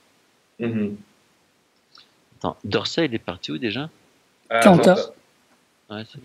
Mm 0.59 0.95
Attends, 2.37 2.57
Dorsey, 2.63 3.05
il 3.05 3.15
est 3.15 3.19
parti 3.19 3.51
où 3.51 3.57
déjà? 3.57 3.89
Quentin. 4.61 4.95
Ouais, 5.89 6.03
c'est 6.11 6.23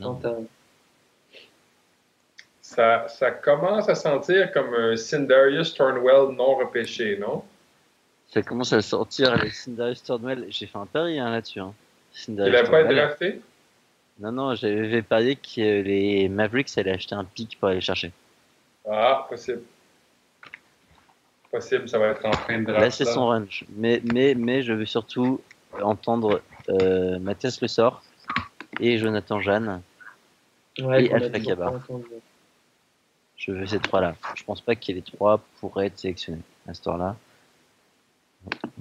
ça, 2.70 3.08
ça 3.08 3.32
commence 3.32 3.88
à 3.88 3.96
sentir 3.96 4.52
comme 4.52 4.72
un 4.74 4.96
Cindarius 4.96 5.74
Thornwell 5.74 6.36
non 6.36 6.54
repêché, 6.54 7.18
non? 7.18 7.42
Ça 8.28 8.42
commence 8.42 8.72
à 8.72 8.80
sortir 8.80 9.36
les 9.42 9.50
Cindarius 9.50 10.04
Thornwell. 10.04 10.46
J'ai 10.50 10.66
fait 10.66 10.78
un 10.78 10.86
pari 10.86 11.18
hein, 11.18 11.30
là-dessus. 11.30 11.58
Hein. 11.58 11.74
Il 12.28 12.36
n'a 12.36 12.62
pas 12.62 12.82
été 12.82 12.94
drafté? 12.94 13.40
Non, 14.20 14.30
non, 14.30 14.54
j'avais 14.54 15.02
parié 15.02 15.34
que 15.34 15.82
les 15.82 16.28
Mavericks 16.28 16.78
allaient 16.78 16.92
acheter 16.92 17.16
un 17.16 17.24
pic 17.24 17.58
pour 17.58 17.70
aller 17.70 17.80
chercher. 17.80 18.12
Ah, 18.88 19.26
possible. 19.28 19.62
Possible, 21.50 21.88
ça 21.88 21.98
va 21.98 22.08
être 22.08 22.24
en 22.24 22.32
fin 22.32 22.60
de 22.60 22.66
draft. 22.66 22.80
Là, 22.80 22.90
c'est 22.92 23.04
son 23.04 23.26
range. 23.26 23.64
Mais, 23.74 24.00
mais, 24.04 24.36
mais 24.36 24.62
je 24.62 24.72
veux 24.72 24.86
surtout 24.86 25.40
entendre 25.82 26.40
euh, 26.68 27.18
Mathias 27.18 27.60
Le 27.60 27.66
Sort 27.66 28.04
et 28.78 28.98
Jonathan 28.98 29.40
Jeanne 29.40 29.82
ouais, 30.78 31.06
et 31.06 31.12
Alpha 31.12 31.40
Kabar. 31.40 31.72
Je 33.40 33.52
veux 33.52 33.66
ces 33.66 33.78
trois-là. 33.78 34.14
Je 34.34 34.44
pense 34.44 34.60
pas 34.60 34.74
que 34.76 34.92
les 34.92 35.00
trois 35.00 35.40
pourraient 35.60 35.86
être 35.86 35.98
sélectionnés 35.98 36.42
à 36.68 36.74
ce 36.74 36.82
temps-là. 36.82 37.16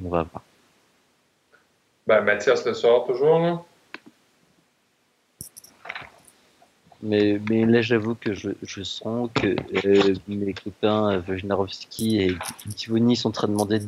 On 0.04 0.10
va 0.10 0.24
voir. 0.24 0.44
Ben, 2.06 2.22
Mathias 2.22 2.66
Le 2.66 2.74
Sort, 2.74 3.08
toujours, 3.08 3.40
là 3.40 3.64
Mais, 7.02 7.40
mais 7.50 7.66
là, 7.66 7.82
j'avoue 7.82 8.16
que 8.16 8.34
je, 8.34 8.50
je 8.62 8.84
sens 8.84 9.30
que 9.34 9.56
euh, 9.86 10.16
mes 10.28 10.54
copains 10.54 11.24
Wojnarowski 11.26 12.22
et 12.22 12.38
Tivoni 12.76 13.16
sont 13.16 13.30
en 13.30 13.32
train 13.32 13.48
de 13.48 13.54
demander 13.54 13.80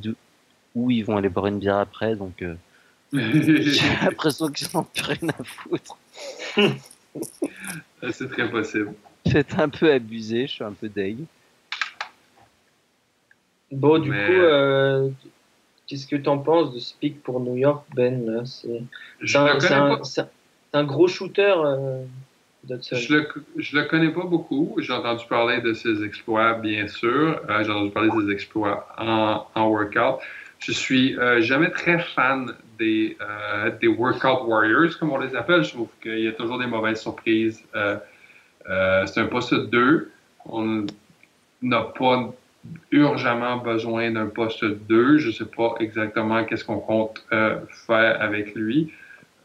où 0.74 0.89
ils 0.89 1.03
vont 1.03 1.17
aller 1.17 1.28
boire 1.28 1.47
une 1.47 1.59
bière 1.59 1.80
après. 1.80 2.15
Donc, 2.15 2.41
euh, 2.41 2.55
j'ai 3.11 3.89
l'impression 4.03 4.47
qu'ils 4.47 4.69
n'ont 4.74 4.86
plus 4.86 5.03
rien 5.03 5.30
à 5.38 5.43
foutre. 5.43 5.97
C'est 8.13 8.30
très 8.30 8.49
possible. 8.49 8.93
C'est 9.26 9.59
un 9.59 9.69
peu 9.69 9.91
abusé, 9.91 10.47
je 10.47 10.51
suis 10.51 10.63
un 10.63 10.74
peu 10.74 10.89
deg. 10.89 11.17
Bon, 13.72 13.99
du 13.99 14.09
coup, 14.09 14.15
euh, 14.15 15.09
qu'est-ce 15.88 16.07
que 16.07 16.15
tu 16.17 16.28
en 16.28 16.39
penses 16.39 16.74
de 16.74 16.80
Speak 16.80 17.24
pour 17.24 17.39
New 17.39 17.55
York, 17.55 17.86
Ben 17.95 18.43
C'est 18.45 18.84
un, 19.38 20.01
un, 20.74 20.84
gros 20.84 21.07
shooter. 21.07 21.53
Je 22.69 23.13
le, 23.13 23.28
je 23.57 23.78
le 23.78 23.86
connais 23.86 24.11
pas 24.11 24.24
beaucoup. 24.26 24.76
J'ai 24.78 24.93
entendu 24.93 25.26
parler 25.28 25.61
de 25.61 25.74
ses 25.74 26.03
exploits, 26.03 26.53
bien 26.53 26.88
sûr. 26.88 27.41
Euh, 27.49 27.63
j'ai 27.63 27.72
entendu 27.72 27.91
parler 27.91 28.09
de 28.09 28.28
ses 28.28 28.32
exploits 28.32 28.88
en, 28.97 29.47
en 29.55 29.67
workout. 29.67 30.19
Je 30.59 30.72
suis 30.72 31.17
euh, 31.17 31.41
jamais 31.41 31.72
très 31.72 31.97
fan 31.99 32.53
des, 32.78 33.17
euh, 33.19 33.72
des 33.82 33.88
workout 33.88 34.45
warriors, 34.45 34.97
comme 34.99 35.11
on 35.11 35.17
les 35.17 35.36
appelle. 35.36 35.63
Je 35.63 35.72
trouve 35.72 35.89
qu'il 36.03 36.19
y 36.19 36.28
a 36.28 36.34
toujours 36.34 36.59
des 36.59 36.67
mauvaises 36.67 37.01
surprises. 37.01 37.63
C'est 38.66 39.20
un 39.20 39.28
poste 39.28 39.53
2. 39.53 40.12
On 40.45 40.86
n'a 41.62 41.82
pas 41.82 42.34
urgemment 42.91 43.57
besoin 43.57 44.12
d'un 44.12 44.28
poste 44.28 44.64
2. 44.64 45.18
Je 45.18 45.28
ne 45.28 45.32
sais 45.32 45.45
pas 45.45 45.76
exactement 45.80 46.43
qu'est-ce 46.45 46.66
qu'on 46.66 46.80
compte 46.80 47.26
faire 47.30 48.22
avec 48.22 48.55
lui. 48.55 48.91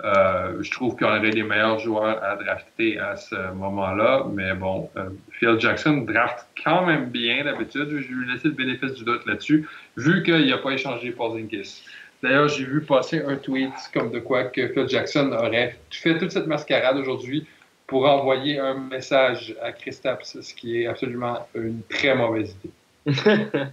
Euh, 0.05 0.62
je 0.62 0.71
trouve 0.71 0.95
qu'on 0.97 1.07
aurait 1.07 1.31
des 1.31 1.43
meilleurs 1.43 1.79
joueurs 1.79 2.23
à 2.23 2.37
drafter 2.37 2.99
à 2.99 3.17
ce 3.17 3.53
moment-là, 3.55 4.27
mais 4.31 4.53
bon, 4.53 4.91
euh, 4.97 5.09
Phil 5.31 5.59
Jackson 5.59 6.05
draft 6.07 6.47
quand 6.62 6.85
même 6.85 7.07
bien 7.07 7.45
d'habitude. 7.45 7.89
Je 7.89 7.97
vais 7.97 8.14
lui 8.14 8.31
laisser 8.31 8.49
le 8.49 8.55
bénéfice 8.55 8.93
du 8.93 9.05
doute 9.05 9.25
là-dessus, 9.27 9.67
vu 9.97 10.23
qu'il 10.23 10.47
n'a 10.47 10.59
pas 10.59 10.73
échangé 10.73 11.12
pour 11.12 11.35
Zinkis. 11.35 11.83
D'ailleurs, 12.23 12.49
j'ai 12.49 12.64
vu 12.64 12.83
passer 12.83 13.23
un 13.27 13.37
tweet 13.37 13.73
comme 13.95 14.11
de 14.11 14.19
quoi 14.19 14.45
que 14.45 14.69
Phil 14.69 14.89
Jackson 14.89 15.33
aurait 15.33 15.79
fait 15.91 16.19
toute 16.19 16.31
cette 16.31 16.47
mascarade 16.47 16.99
aujourd'hui 16.99 17.47
pour 17.87 18.07
envoyer 18.07 18.59
un 18.59 18.74
message 18.74 19.55
à 19.62 19.72
Kristaps, 19.72 20.41
ce 20.41 20.55
qui 20.55 20.82
est 20.82 20.87
absolument 20.87 21.47
une 21.55 21.82
très 21.89 22.14
mauvaise 22.14 22.57
idée. 22.64 22.72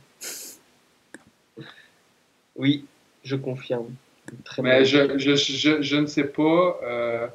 oui, 2.55 2.85
je 3.23 3.35
confirme. 3.35 3.93
Mais 4.61 4.85
je, 4.85 5.17
je, 5.17 5.35
je, 5.35 5.81
je, 5.81 5.95
ne 5.95 6.05
sais 6.05 6.25
pas. 6.25 6.79
Euh, 6.83 7.27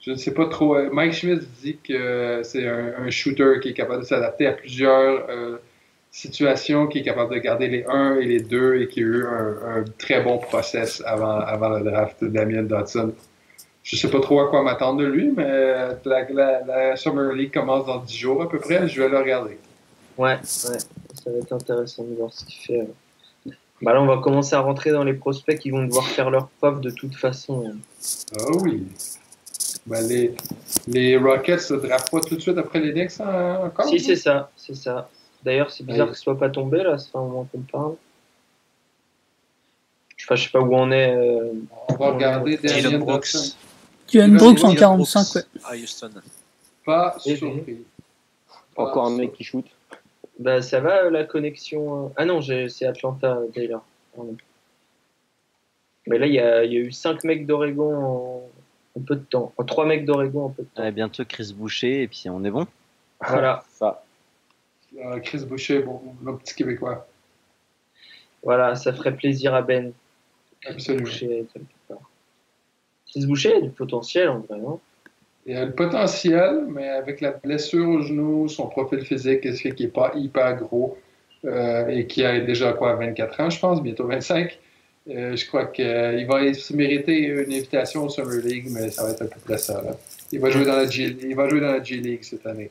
je 0.00 0.10
ne 0.10 0.16
sais 0.16 0.34
pas 0.34 0.46
trop. 0.46 0.76
Euh, 0.76 0.90
Mike 0.92 1.12
Schmidt 1.12 1.46
dit 1.62 1.78
que 1.82 2.40
c'est 2.42 2.66
un, 2.66 3.10
shooter 3.10 3.60
qui 3.62 3.70
est 3.70 3.74
capable 3.74 4.02
de 4.02 4.06
s'adapter 4.06 4.46
à 4.46 4.52
plusieurs 4.52 5.28
euh, 5.30 5.58
situations, 6.10 6.86
qui 6.86 6.98
est 6.98 7.02
capable 7.02 7.34
de 7.34 7.38
garder 7.38 7.68
les 7.68 7.84
1 7.86 8.16
et 8.16 8.26
les 8.26 8.40
2 8.40 8.82
et 8.82 8.88
qui 8.88 9.00
a 9.00 9.02
eu 9.02 9.24
un, 9.26 9.84
très 9.98 10.22
bon 10.22 10.38
process 10.38 11.02
avant, 11.06 11.38
avant 11.40 11.70
le 11.70 11.84
draft 11.84 12.22
de 12.22 12.28
Damien 12.28 12.62
Dodson. 12.62 13.14
Je 13.84 13.96
ne 13.96 14.00
sais 14.00 14.10
pas 14.10 14.20
trop 14.20 14.40
à 14.40 14.48
quoi 14.48 14.62
m'attendre 14.62 15.00
de 15.00 15.04
lui, 15.04 15.30
mais 15.30 15.46
la, 16.04 16.62
la, 16.66 16.96
Summer 16.96 17.32
League 17.32 17.52
commence 17.52 17.84
dans 17.84 17.98
10 17.98 18.16
jours 18.16 18.42
à 18.42 18.48
peu 18.48 18.58
près. 18.58 18.88
Je 18.88 19.02
vais 19.02 19.08
le 19.10 19.18
regarder. 19.18 19.58
Ouais, 20.16 20.32
ouais. 20.32 20.38
Ça 20.42 21.30
va 21.30 21.38
être 21.38 21.52
intéressant 21.52 22.04
de 22.04 22.14
voir 22.14 22.32
ce 22.32 22.46
qu'il 22.46 22.64
fait. 22.64 22.88
Bah 23.82 23.92
là, 23.92 24.00
on 24.00 24.06
va 24.06 24.18
commencer 24.18 24.54
à 24.54 24.60
rentrer 24.60 24.90
dans 24.90 25.04
les 25.04 25.12
prospects 25.12 25.58
qui 25.58 25.70
vont 25.70 25.84
devoir 25.84 26.06
faire 26.06 26.30
leur 26.30 26.48
preuve 26.48 26.80
de 26.80 26.90
toute 26.90 27.14
façon. 27.14 27.74
Ah 28.38 28.44
oui. 28.62 28.86
Bah 29.86 30.00
les, 30.00 30.34
les 30.86 31.18
Rockets 31.18 31.60
se 31.60 31.74
drapent 31.74 32.10
pas 32.10 32.20
tout 32.20 32.36
de 32.36 32.40
suite 32.40 32.56
après 32.56 32.80
les 32.80 32.92
Knicks 32.92 33.20
hein, 33.20 33.60
encore 33.64 33.86
Si, 33.86 34.00
c'est 34.00 34.16
ça, 34.16 34.50
c'est 34.56 34.74
ça. 34.74 35.10
D'ailleurs, 35.42 35.70
c'est 35.70 35.84
bizarre 35.84 36.08
que 36.08 36.16
ce 36.16 36.22
soit 36.22 36.38
pas 36.38 36.48
tombé 36.48 36.82
là, 36.82 36.96
ça 36.96 37.10
fait 37.12 37.18
un 37.18 37.22
moment 37.22 37.46
qu'on 37.52 37.60
parle. 37.60 37.96
Enfin, 40.22 40.36
je 40.36 40.44
sais 40.44 40.50
pas 40.50 40.60
où 40.60 40.74
on 40.74 40.90
est. 40.90 41.14
Euh, 41.14 41.52
on 41.90 41.96
va 41.96 42.12
regarder 42.12 42.56
Dylan 42.56 42.98
Brooks. 42.98 43.36
Dylan 44.14 44.36
Brooks 44.36 44.62
en 44.62 44.74
45, 44.74 45.34
ouais. 45.34 45.42
À 45.64 45.76
Houston. 45.76 46.10
Pas 46.84 47.16
surpris. 47.18 47.84
Encore 48.76 49.06
un 49.06 49.16
mec 49.16 49.32
qui 49.32 49.42
shoot. 49.42 49.66
Bah, 50.38 50.62
ça 50.62 50.80
va 50.80 51.10
la 51.10 51.24
connexion. 51.24 52.06
Euh, 52.06 52.08
ah 52.16 52.24
non, 52.24 52.40
c'est 52.42 52.86
Atlanta, 52.86 53.38
Taylor. 53.52 53.84
Mais 56.06 56.18
là, 56.18 56.26
il 56.26 56.34
y 56.34 56.38
a, 56.38 56.64
y 56.64 56.76
a, 56.76 56.80
eu 56.80 56.92
5 56.92 57.24
mecs 57.24 57.46
d'Oregon 57.46 58.48
en, 58.94 59.00
peu 59.00 59.16
de 59.16 59.24
temps. 59.24 59.52
3 59.66 59.86
mecs 59.86 60.04
d'Oregon 60.04 60.46
en 60.46 60.50
peu 60.50 60.62
de 60.62 60.68
temps. 60.68 60.92
bientôt 60.92 61.24
Chris 61.24 61.52
Boucher, 61.56 62.02
et 62.02 62.08
puis 62.08 62.24
on 62.28 62.44
est 62.44 62.50
bon. 62.50 62.66
Voilà. 63.26 63.64
ça. 63.70 64.04
Euh, 64.98 65.18
Chris 65.20 65.44
Boucher, 65.44 65.80
bon, 65.80 66.00
le 66.24 66.36
petit 66.36 66.54
Québécois. 66.54 67.06
Voilà, 68.44 68.76
ça 68.76 68.92
ferait 68.92 69.16
plaisir 69.16 69.54
à 69.54 69.62
Ben. 69.62 69.92
Absolument. 70.66 71.04
Chris 71.04 71.26
Boucher, 71.26 71.46
Chris 73.14 73.26
Boucher 73.26 73.54
a 73.54 73.60
du 73.60 73.70
potentiel 73.70 74.28
en 74.28 74.40
vrai, 74.40 74.58
non 74.58 74.80
il 75.46 75.56
a 75.56 75.66
le 75.66 75.72
potentiel, 75.72 76.64
mais 76.68 76.88
avec 76.88 77.20
la 77.20 77.32
blessure 77.32 77.86
au 77.86 78.00
genou, 78.00 78.48
son 78.48 78.66
profil 78.66 79.04
physique, 79.04 79.44
ce 79.44 79.68
qui 79.68 79.82
n'est 79.82 79.88
pas 79.90 80.12
hyper 80.16 80.56
gros 80.56 80.96
euh, 81.44 81.86
et 81.88 82.06
qui 82.06 82.24
a 82.24 82.40
déjà 82.40 82.72
quoi, 82.72 82.94
24 82.94 83.40
ans, 83.40 83.50
je 83.50 83.60
pense, 83.60 83.82
bientôt 83.82 84.06
25. 84.06 84.58
Euh, 85.10 85.36
je 85.36 85.46
crois 85.46 85.66
qu'il 85.66 86.26
va 86.26 86.54
se 86.54 86.72
mériter 86.74 87.26
une 87.26 87.52
invitation 87.52 88.04
au 88.04 88.08
Summer 88.08 88.40
League, 88.42 88.68
mais 88.70 88.90
ça 88.90 89.04
va 89.04 89.10
être 89.10 89.22
à 89.22 89.26
peu 89.26 89.40
près 89.40 89.58
ça. 89.58 89.82
Il, 90.32 90.40
va 90.40 90.48
jouer 90.48 90.64
dans 90.64 90.76
la 90.76 90.88
G, 90.88 91.14
il 91.20 91.36
va 91.36 91.46
jouer 91.46 91.60
dans 91.60 91.72
la 91.72 91.82
G 91.82 91.96
League 91.96 92.22
cette 92.22 92.46
année. 92.46 92.70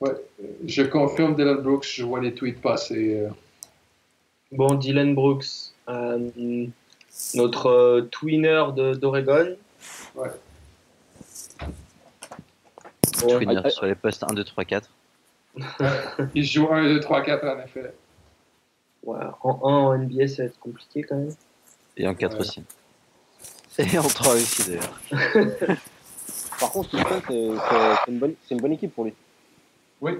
Ouais, 0.00 0.16
je 0.66 0.82
confirme 0.82 1.36
Dylan 1.36 1.58
Brooks, 1.58 1.86
je 1.94 2.02
vois 2.02 2.20
les 2.20 2.34
tweets 2.34 2.60
passer. 2.60 3.20
Euh. 3.20 3.28
Bon, 4.50 4.74
Dylan 4.74 5.14
Brooks, 5.14 5.69
notre 7.34 7.66
euh, 7.66 8.02
twinner 8.10 8.64
d'Oregon. 9.00 9.56
Ouais. 10.14 10.28
twinner 13.18 13.70
sur 13.70 13.86
les 13.86 13.94
postes 13.94 14.24
1, 14.24 14.34
2, 14.34 14.44
3, 14.44 14.64
4. 14.64 14.90
Il 16.34 16.44
joue 16.44 16.68
1, 16.70 16.84
2, 16.94 17.00
3, 17.00 17.22
4 17.22 17.44
en 17.44 17.60
effet. 17.60 17.92
Ouais, 19.04 19.18
en 19.42 19.60
1 19.62 19.72
en 19.72 19.98
NBA, 19.98 20.28
ça 20.28 20.42
va 20.42 20.48
être 20.48 20.58
compliqué 20.58 21.02
quand 21.02 21.16
même. 21.16 21.34
Et 21.96 22.06
en 22.06 22.14
4 22.14 22.38
aussi. 22.40 22.62
Et 23.78 23.98
en 23.98 24.02
3 24.02 24.34
aussi 24.34 24.70
d'ailleurs. 24.70 25.00
Par 26.60 26.70
contre, 26.72 26.90
c'est 26.90 28.10
une, 28.10 28.18
bonne, 28.18 28.34
une 28.50 28.60
bonne 28.60 28.72
équipe 28.72 28.94
pour 28.94 29.04
lui. 29.04 29.14
Oui, 30.02 30.12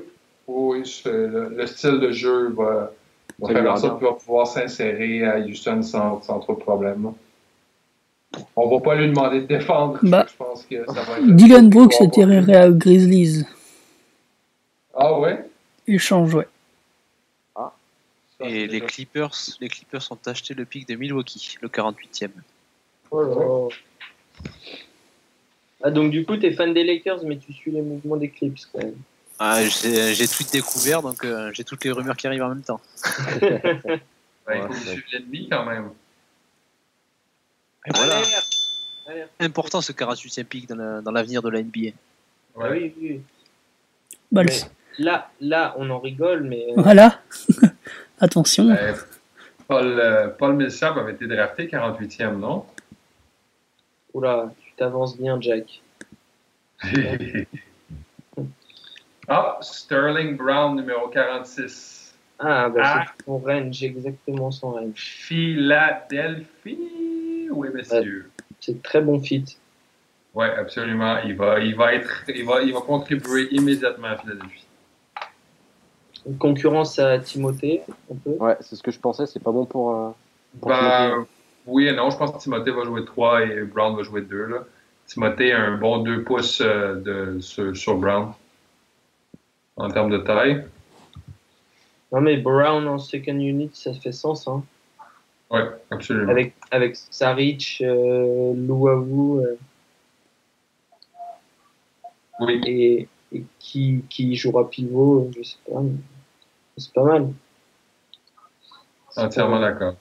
oui 0.47 1.03
le, 1.05 1.49
le, 1.51 1.67
style 1.67 2.01
de 2.01 2.11
jeu 2.13 2.49
va, 2.55 2.93
on 3.41 3.49
va 3.49 3.55
faire 3.55 3.73
en 3.73 3.77
sorte 3.77 4.03
va 4.03 4.13
pouvoir 4.13 4.47
s'insérer 4.47 5.25
à 5.25 5.39
Houston 5.39 5.83
sans, 5.83 6.23
sans, 6.23 6.41
trop 6.41 6.55
de 6.55 6.61
problèmes. 6.61 7.13
On 8.57 8.69
va 8.69 8.81
pas 8.81 8.95
lui 8.95 9.09
demander 9.09 9.41
de 9.41 9.47
défendre. 9.47 9.99
Bah, 10.03 10.27
je 10.31 10.37
pense 10.37 10.65
que 10.65 10.87
ça 10.87 11.03
va 11.03 11.19
être 11.19 11.35
Dylan 11.35 11.69
Brooks 11.69 12.01
atterrirait 12.01 12.57
à 12.57 12.71
Grizzlies. 12.71 13.45
Ah 14.95 15.19
ouais? 15.19 15.45
Il 15.87 15.99
change, 15.99 16.35
ouais. 16.35 16.47
Ah. 17.57 17.73
Et 18.41 18.67
les 18.67 18.81
Clippers, 18.81 19.35
les 19.61 19.69
Clippers 19.69 20.07
ont 20.11 20.19
acheté 20.27 20.55
le 20.55 20.65
pic 20.65 20.87
de 20.89 20.95
Milwaukee, 20.95 21.57
le 21.61 21.69
48e. 21.69 22.31
Oh 23.11 23.69
Ah, 25.83 25.91
donc 25.91 26.11
du 26.13 26.25
coup, 26.25 26.37
tu 26.37 26.47
es 26.47 26.53
fan 26.53 26.73
des 26.73 26.85
Lakers, 26.85 27.25
mais 27.25 27.37
tu 27.39 27.53
suis 27.53 27.73
les 27.73 27.83
mouvements 27.83 28.17
des 28.17 28.29
Clips 28.29 28.67
quand 28.73 28.79
même. 28.79 28.95
Ah, 29.43 29.65
j'ai 29.65 30.29
tout 30.29 30.45
découvert, 30.53 31.01
donc 31.01 31.25
euh, 31.25 31.51
j'ai 31.55 31.65
toutes 31.65 31.83
les 31.85 31.93
rumeurs 31.93 32.15
qui 32.15 32.27
arrivent 32.27 32.43
en 32.43 32.51
même 32.51 32.61
temps. 32.61 32.79
il 33.41 34.63
faut 34.67 34.75
suivre 34.75 35.03
l'ennemi 35.13 35.49
quand 35.51 35.65
même. 35.65 35.89
Et 37.87 37.91
voilà. 37.95 38.21
Important 39.41 39.81
ce 39.81 39.93
48e 39.93 40.45
pic 40.45 40.69
dans 40.69 41.11
l'avenir 41.11 41.41
de 41.41 41.49
la 41.49 41.63
NBA. 41.63 41.93
Ah 42.61 42.69
oui, 42.71 42.95
oui. 43.01 43.23
là, 44.99 45.31
là, 45.41 45.75
on 45.79 45.89
en 45.89 46.01
rigole, 46.01 46.43
mais. 46.43 46.67
Euh, 46.77 46.83
voilà. 46.83 47.23
Attention. 48.21 48.77
Paul, 49.67 50.01
euh, 50.01 50.29
Paul 50.29 50.55
Millsap 50.55 50.99
avait 50.99 51.13
été 51.13 51.27
drafté 51.27 51.67
48e, 51.67 52.37
non? 52.37 52.67
Oula, 54.13 54.53
tu 54.63 54.75
t'avances 54.77 55.17
bien, 55.17 55.41
Jack. 55.41 55.81
ah, 59.31 59.59
Sterling 59.61 60.37
Brown, 60.37 60.77
numéro 60.77 61.09
46. 61.09 62.15
Ah, 62.41 62.69
ben 62.69 62.83
c'est 62.85 63.25
son 63.25 63.39
range, 63.39 63.83
exactement 63.83 64.51
son 64.51 64.73
range. 64.73 64.97
Philadelphie, 64.97 66.79
oui, 67.51 67.69
monsieur. 67.73 68.31
c'est 68.61 68.83
très 68.83 69.01
bon 69.01 69.21
fit. 69.21 69.57
Oui, 70.35 70.47
absolument. 70.47 71.19
Il 71.25 71.37
va, 71.37 71.61
il 71.61 71.77
va 71.77 71.95
être, 71.95 72.25
il 72.29 72.45
va, 72.45 72.63
il 72.63 72.73
va 72.73 72.81
contribuer 72.81 73.49
immédiatement 73.53 74.09
à 74.09 74.17
Philadelphie. 74.17 74.67
Une 76.27 76.37
concurrence 76.37 76.99
à 76.99 77.19
Timothée, 77.19 77.83
un 78.11 78.17
peu. 78.17 78.31
Ouais, 78.31 78.57
c'est 78.61 78.77
ce 78.77 78.83
que 78.83 78.91
je 78.91 79.01
pensais. 79.01 79.27
C'est 79.27 79.43
pas 79.43 79.53
bon 79.53 79.65
pour. 79.65 79.95
Euh, 79.95 80.11
ben, 80.67 81.27
oui 81.67 81.87
et 81.87 81.93
non. 81.93 82.11
Je 82.11 82.17
pense 82.17 82.33
que 82.33 82.39
Timothée 82.39 82.73
va 82.73 82.85
jouer 82.85 83.05
3 83.05 83.43
et 83.43 83.63
Brown 83.63 83.97
va 83.97 84.03
jouer 84.03 84.23
2. 84.23 84.47
Là. 84.47 84.65
Timothée 85.07 85.53
a 85.53 85.61
un 85.61 85.77
bon 85.77 85.99
2 85.99 86.25
pouces 86.25 86.61
euh, 86.61 86.95
de, 86.97 87.41
sur, 87.41 87.97
Brown 87.97 88.33
en 89.81 89.91
termes 89.91 90.11
de 90.11 90.19
taille. 90.19 90.65
Non, 92.13 92.21
mais 92.21 92.37
Brown 92.37 92.87
en 92.87 92.99
second 92.99 93.39
unit, 93.39 93.71
ça 93.73 93.95
fait 93.95 94.13
sens. 94.13 94.47
Hein. 94.47 94.63
Oui, 95.51 95.61
absolument. 95.91 96.31
Avec, 96.31 96.55
avec 96.71 96.97
Saric, 96.97 97.79
euh, 97.81 98.53
Louavou. 98.55 99.41
Euh, 99.41 99.59
oui. 102.41 102.61
Et, 102.67 103.09
qui, 103.61 104.05
qui 104.11 104.35
jouera 104.35 104.69
pivot, 104.69 105.31
je 105.37 105.43
sais 105.45 105.57
pas. 105.71 105.81
C'est 106.77 106.93
pas 106.93 107.05
mal. 107.05 107.29
Entièrement 109.17 109.61
d'accord. 109.61 109.95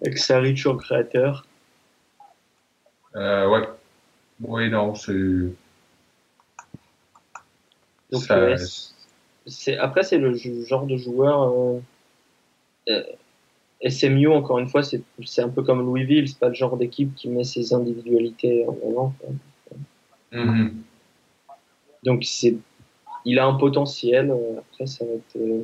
Avec 0.00 0.18
Saric 0.18 0.66
en 0.66 0.76
créateur. 0.76 1.46
Euh, 3.14 3.48
ouais. 3.48 3.68
Oui, 4.40 4.68
non, 4.68 4.94
c'est. 4.94 5.12
Donc, 8.10 8.22
c'est 9.46 9.76
après, 9.78 10.02
c'est 10.02 10.18
le 10.18 10.34
genre 10.34 10.86
de 10.86 10.96
joueur. 10.96 11.52
Euh, 11.52 11.80
euh 12.90 13.02
SMU, 13.88 14.26
encore 14.28 14.58
une 14.58 14.68
fois, 14.68 14.82
c'est 14.82 15.02
un 15.38 15.48
peu 15.48 15.62
comme 15.62 15.82
Louisville, 15.82 16.28
c'est 16.28 16.38
pas 16.38 16.48
le 16.48 16.54
genre 16.54 16.76
d'équipe 16.76 17.14
qui 17.14 17.28
met 17.28 17.44
ses 17.44 17.72
individualités 17.72 18.66
en 18.66 18.76
avant. 18.90 19.14
Mm-hmm. 20.32 20.72
Donc, 22.02 22.24
c'est, 22.24 22.56
il 23.24 23.38
a 23.38 23.46
un 23.46 23.54
potentiel. 23.54 24.32
Euh, 24.32 24.58
après, 24.58 24.86
ça 24.86 25.04
va 25.04 25.12
être 25.12 25.36
euh, 25.36 25.62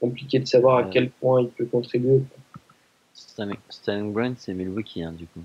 compliqué 0.00 0.38
de 0.38 0.46
savoir 0.46 0.78
à 0.78 0.84
quel 0.84 1.10
point 1.10 1.42
il 1.42 1.48
peut 1.48 1.66
contribuer. 1.66 2.22
Stanley 3.12 3.58
Brown, 4.12 4.34
c'est 4.38 4.54
Milwaukee, 4.54 5.02
hein, 5.02 5.12
du 5.12 5.26
coup. 5.26 5.42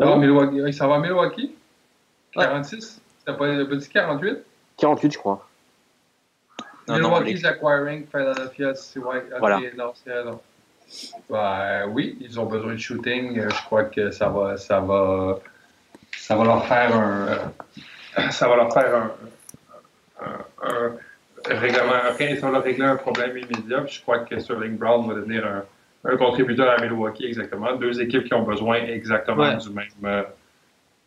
Non, 0.00 0.18
Milwaukee, 0.18 0.72
ça 0.72 0.88
va 0.88 0.98
Milwaukee? 0.98 1.54
46 2.32 3.00
T'as 3.26 3.34
pas, 3.34 3.64
dit 3.64 3.88
48 3.88 4.38
48, 4.78 5.12
je 5.12 5.18
crois. 5.18 5.48
Milwaukee's 6.88 7.44
acquiring 7.44 8.06
Philadelphia. 8.06 8.72
Ouais, 8.96 9.24
voilà. 9.40 9.60
non, 9.76 9.92
non. 10.24 10.40
Bah, 11.28 11.86
oui, 11.88 12.16
ils 12.20 12.38
ont 12.38 12.46
besoin 12.46 12.74
de 12.74 12.78
shooting. 12.78 13.48
Je 13.48 13.64
crois 13.64 13.84
que 13.84 14.12
ça 14.12 14.28
va, 14.28 14.56
ça 14.56 14.78
va, 14.78 15.40
ça 16.16 16.36
va 16.36 16.44
leur 16.44 16.64
faire 16.66 16.96
un, 16.96 18.30
ça 18.30 18.48
va 18.48 18.56
leur 18.56 18.72
faire 18.72 18.94
un, 18.94 19.10
un, 20.22 20.92
un 21.50 21.58
règlement. 21.58 21.92
ça 22.16 22.46
va 22.46 22.52
leur 22.52 22.62
régler 22.62 22.84
un 22.84 22.96
problème 22.96 23.36
immédiat. 23.36 23.84
je 23.86 24.00
crois 24.02 24.20
que 24.20 24.38
Sterling 24.38 24.76
Brown 24.76 25.08
va 25.08 25.14
devenir 25.14 25.44
un, 25.44 25.64
un 26.04 26.16
contributeur 26.16 26.70
à 26.70 26.80
Milwaukee, 26.80 27.26
exactement. 27.26 27.74
Deux 27.74 28.00
équipes 28.00 28.24
qui 28.24 28.34
ont 28.34 28.44
besoin 28.44 28.76
exactement 28.76 29.56
du, 29.56 29.70
même, 29.70 29.86
euh, 30.04 30.22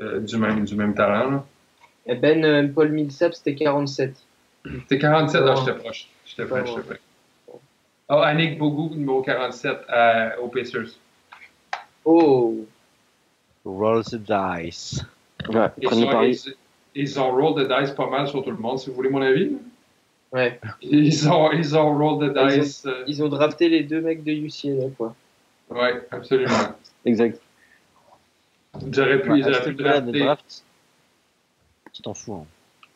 euh, 0.01 0.19
du, 0.19 0.37
même, 0.37 0.65
du 0.65 0.75
même 0.75 0.93
talent. 0.93 1.45
Et 2.09 2.15
ben, 2.15 2.43
euh, 2.43 2.67
Paul 2.67 2.89
Millsap, 2.89 3.35
c'était 3.35 3.53
47. 3.53 4.15
C'était 4.65 4.97
47, 4.97 5.41
ah, 5.45 5.55
j'étais 5.55 5.77
proche. 5.77 6.07
J'étais 6.25 6.45
prêt, 6.45 6.65
j'étais 6.65 6.81
prêt. 6.81 6.99
Oh, 8.09 8.21
Annick 8.23 8.57
Bougou, 8.57 8.95
numéro 8.95 9.21
47 9.21 9.77
à, 9.87 10.39
aux 10.41 10.47
Pacers. 10.47 10.97
Oh! 12.03 12.65
Roll 13.63 14.03
the 14.03 14.15
dice. 14.15 15.05
Ouais, 15.47 15.67
ils, 15.79 15.87
ont, 15.87 16.23
ils, 16.23 16.55
ils, 16.95 17.19
ont 17.19 17.31
roll 17.31 17.63
the 17.63 17.67
dice 17.67 17.91
pas 17.91 18.09
mal 18.09 18.27
sur 18.27 18.43
tout 18.43 18.49
le 18.49 18.57
monde, 18.57 18.79
si 18.79 18.89
vous 18.89 18.95
voulez 18.95 19.09
mon 19.09 19.21
avis. 19.21 19.57
Ouais. 20.31 20.59
Ils 20.81 21.29
ont, 21.29 21.51
ils 21.51 21.77
ont 21.77 21.95
roll 21.95 22.27
the 22.27 22.33
dice. 22.33 22.83
Ils 22.83 22.89
ont, 22.89 22.93
ils 23.05 23.23
ont, 23.23 23.29
drafté 23.29 23.69
les 23.69 23.83
deux 23.83 24.01
mecs 24.01 24.23
de 24.23 24.31
UCLA, 24.31 24.89
quoi. 24.97 25.15
Ouais, 25.69 26.07
absolument. 26.09 26.73
exact. 27.05 27.39
J'aurais 28.91 29.21
pu, 29.21 29.43
j'aurais 29.43 29.63
pu 29.63 29.73
drafter. 29.75 30.19
Draft, 30.19 30.63
tu 31.99 32.03
t'en 32.03 32.13
fous, 32.13 32.33
hein. 32.33 32.45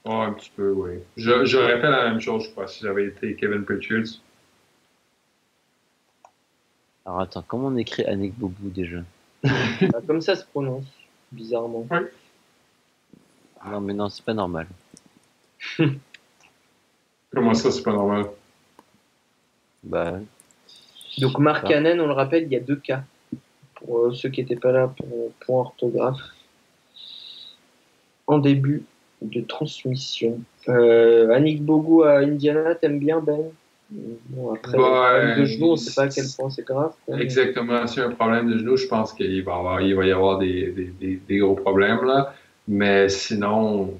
Oh, 0.05 0.13
un 0.13 0.31
petit 0.31 0.51
peu, 0.55 0.71
oui. 0.71 0.99
J'aurais 1.17 1.81
fait 1.81 1.89
la 1.89 2.09
même 2.09 2.21
chose, 2.21 2.45
je 2.45 2.49
crois, 2.51 2.67
si 2.67 2.81
j'avais 2.84 3.07
été 3.07 3.35
Kevin 3.35 3.65
Pritchard. 3.65 4.19
Alors 7.05 7.19
attends, 7.19 7.43
comment 7.45 7.67
on 7.67 7.75
écrit 7.75 8.05
Annick 8.05 8.34
Boubou 8.35 8.69
déjà? 8.69 8.99
Bah, 9.43 9.99
Comme 10.07 10.21
ça 10.21 10.38
se 10.38 10.45
prononce, 10.45 10.85
bizarrement. 11.34 11.85
Non, 13.65 13.81
mais 13.81 13.93
non, 13.93 14.07
c'est 14.07 14.23
pas 14.23 14.34
normal. 14.34 14.67
Comment 17.34 17.53
ça, 17.53 17.71
c'est 17.71 17.84
pas 17.84 17.91
normal? 17.91 18.27
Bah. 19.84 20.19
Donc, 21.17 21.39
Mark 21.39 21.67
Cannon, 21.67 21.99
on 21.99 22.07
le 22.07 22.13
rappelle, 22.13 22.43
il 22.43 22.51
y 22.53 22.55
a 22.55 22.61
deux 22.61 22.77
cas. 22.77 23.03
Pour 23.75 24.05
euh, 24.05 24.13
ceux 24.13 24.30
qui 24.30 24.41
n'étaient 24.41 24.55
pas 24.55 24.71
là 24.71 24.88
pour, 24.88 25.34
pour 25.41 25.55
orthographe. 25.57 26.21
En 28.27 28.38
début 28.38 28.85
de 29.23 29.41
transmission. 29.41 30.39
Euh, 30.69 31.31
Annick 31.31 31.63
Bogo 31.63 32.03
à 32.03 32.19
Indiana, 32.19 32.75
t'aimes 32.75 32.99
bien 32.99 33.19
Ben? 33.19 33.51
Bon, 34.29 34.53
Après, 34.53 34.77
bah, 34.77 35.35
de 35.35 35.45
genoux, 35.45 35.67
on 35.67 35.71
ne 35.71 35.75
sait 35.77 35.93
pas 35.93 36.03
à 36.03 36.07
quel 36.07 36.25
point 36.35 36.49
c'est 36.49 36.65
grave. 36.65 36.93
Exactement, 37.19 37.85
c'est 37.85 38.01
un 38.01 38.09
problème 38.09 38.49
de 38.49 38.57
genoux, 38.57 38.77
je 38.77 38.87
pense 38.87 39.13
qu'il 39.13 39.43
va, 39.43 39.77
il 39.81 39.95
va 39.95 40.05
y 40.05 40.11
avoir 40.11 40.39
des, 40.39 40.93
des, 40.99 41.21
des, 41.27 41.37
gros 41.37 41.53
problèmes 41.53 42.03
là. 42.03 42.33
Mais 42.67 43.09
sinon, 43.09 43.93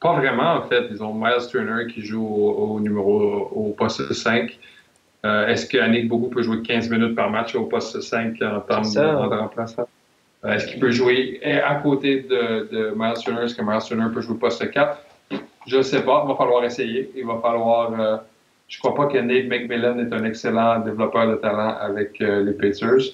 pas 0.00 0.14
vraiment 0.14 0.54
en 0.54 0.62
fait. 0.62 0.86
Ils 0.90 1.02
ont 1.02 1.12
Miles 1.12 1.46
Turner 1.50 1.86
qui 1.92 2.02
joue 2.02 2.24
au, 2.26 2.80
numéro 2.80 3.50
au 3.52 3.74
poste 3.76 4.12
5. 4.12 4.58
Euh, 5.26 5.48
est-ce 5.48 5.66
qu'Annick 5.66 6.08
Bogo 6.08 6.28
peut 6.28 6.42
jouer 6.42 6.62
15 6.62 6.88
minutes 6.88 7.14
par 7.14 7.30
match 7.30 7.54
au 7.54 7.64
poste 7.64 8.00
5 8.00 8.40
en 8.40 8.60
termes 8.60 8.94
de 8.94 9.36
remplaçant? 9.36 9.86
Euh, 10.44 10.52
est-ce 10.52 10.66
qu'il 10.66 10.80
peut 10.80 10.90
jouer 10.90 11.40
à 11.44 11.74
côté 11.76 12.20
de, 12.20 12.68
de 12.70 12.94
Miles 12.96 13.18
Turner? 13.22 13.44
Est-ce 13.44 13.54
que 13.54 13.62
Miles 13.62 13.82
Turner 13.84 14.06
peut 14.12 14.20
jouer 14.20 14.38
poste 14.38 14.70
4? 14.70 14.98
Je 15.66 15.76
ne 15.76 15.82
sais 15.82 16.02
pas. 16.02 16.22
Il 16.24 16.28
va 16.28 16.36
falloir 16.36 16.64
essayer. 16.64 17.10
Il 17.14 17.26
va 17.26 17.38
falloir. 17.40 17.98
Euh, 17.98 18.16
je 18.68 18.78
ne 18.78 18.80
crois 18.80 18.94
pas 18.94 19.12
que 19.12 19.18
Nate 19.18 19.46
McMillan 19.46 19.98
est 19.98 20.12
un 20.12 20.24
excellent 20.24 20.80
développeur 20.80 21.28
de 21.28 21.34
talent 21.36 21.76
avec 21.80 22.20
euh, 22.20 22.44
les 22.44 22.52
Pacers. 22.52 23.12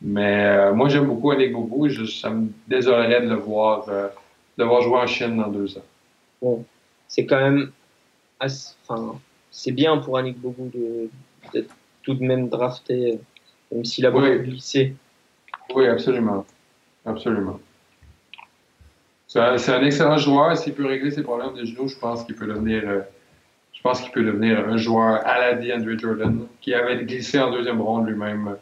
Mais 0.00 0.72
moi, 0.74 0.88
j'aime 0.88 1.06
beaucoup 1.06 1.32
Annick 1.32 1.52
Boubou. 1.52 1.88
Je, 1.88 2.04
ça 2.04 2.30
me 2.30 2.48
désolerait 2.68 3.22
de 3.22 3.28
le 3.28 3.34
voir, 3.34 3.86
de 4.56 4.64
voir 4.64 4.82
jouer 4.82 4.98
en 4.98 5.06
Chine 5.08 5.38
dans 5.38 5.48
deux 5.48 5.76
ans. 5.76 5.84
Bon, 6.40 6.64
c'est 7.08 7.26
quand 7.26 7.40
même. 7.40 7.72
Enfin, 8.40 9.18
c'est 9.50 9.72
bien 9.72 9.98
pour 9.98 10.18
Annick 10.18 10.38
Boubou 10.38 10.70
d'être 11.52 11.74
tout 12.04 12.14
de 12.14 12.22
même 12.22 12.48
drafté, 12.48 13.18
même 13.72 13.84
s'il 13.84 14.06
a 14.06 14.12
beaucoup 14.12 14.26
oui. 14.26 14.38
glissé. 14.38 14.94
Oui, 15.74 15.86
absolument. 15.86 16.46
Absolument. 17.04 17.60
C'est 19.28 19.40
un, 19.40 19.82
excellent 19.84 20.16
joueur. 20.16 20.56
S'il 20.56 20.72
peut 20.74 20.86
régler 20.86 21.10
ses 21.10 21.22
problèmes 21.22 21.54
de 21.54 21.64
genoux, 21.64 21.86
je 21.86 21.98
pense 21.98 22.24
qu'il 22.24 22.34
peut 22.34 22.46
devenir. 22.46 22.82
Euh, 22.86 23.00
je 23.72 23.82
pense 23.82 24.00
qu'il 24.00 24.10
peut 24.10 24.24
devenir 24.24 24.66
un 24.66 24.76
joueur 24.78 25.24
à 25.26 25.38
la 25.38 25.54
DeAndre 25.54 25.98
Jordan, 25.98 26.46
qui 26.60 26.74
avait 26.74 27.04
glissé 27.04 27.38
en 27.38 27.50
deuxième 27.50 27.80
ronde 27.80 28.08
lui-même 28.08 28.56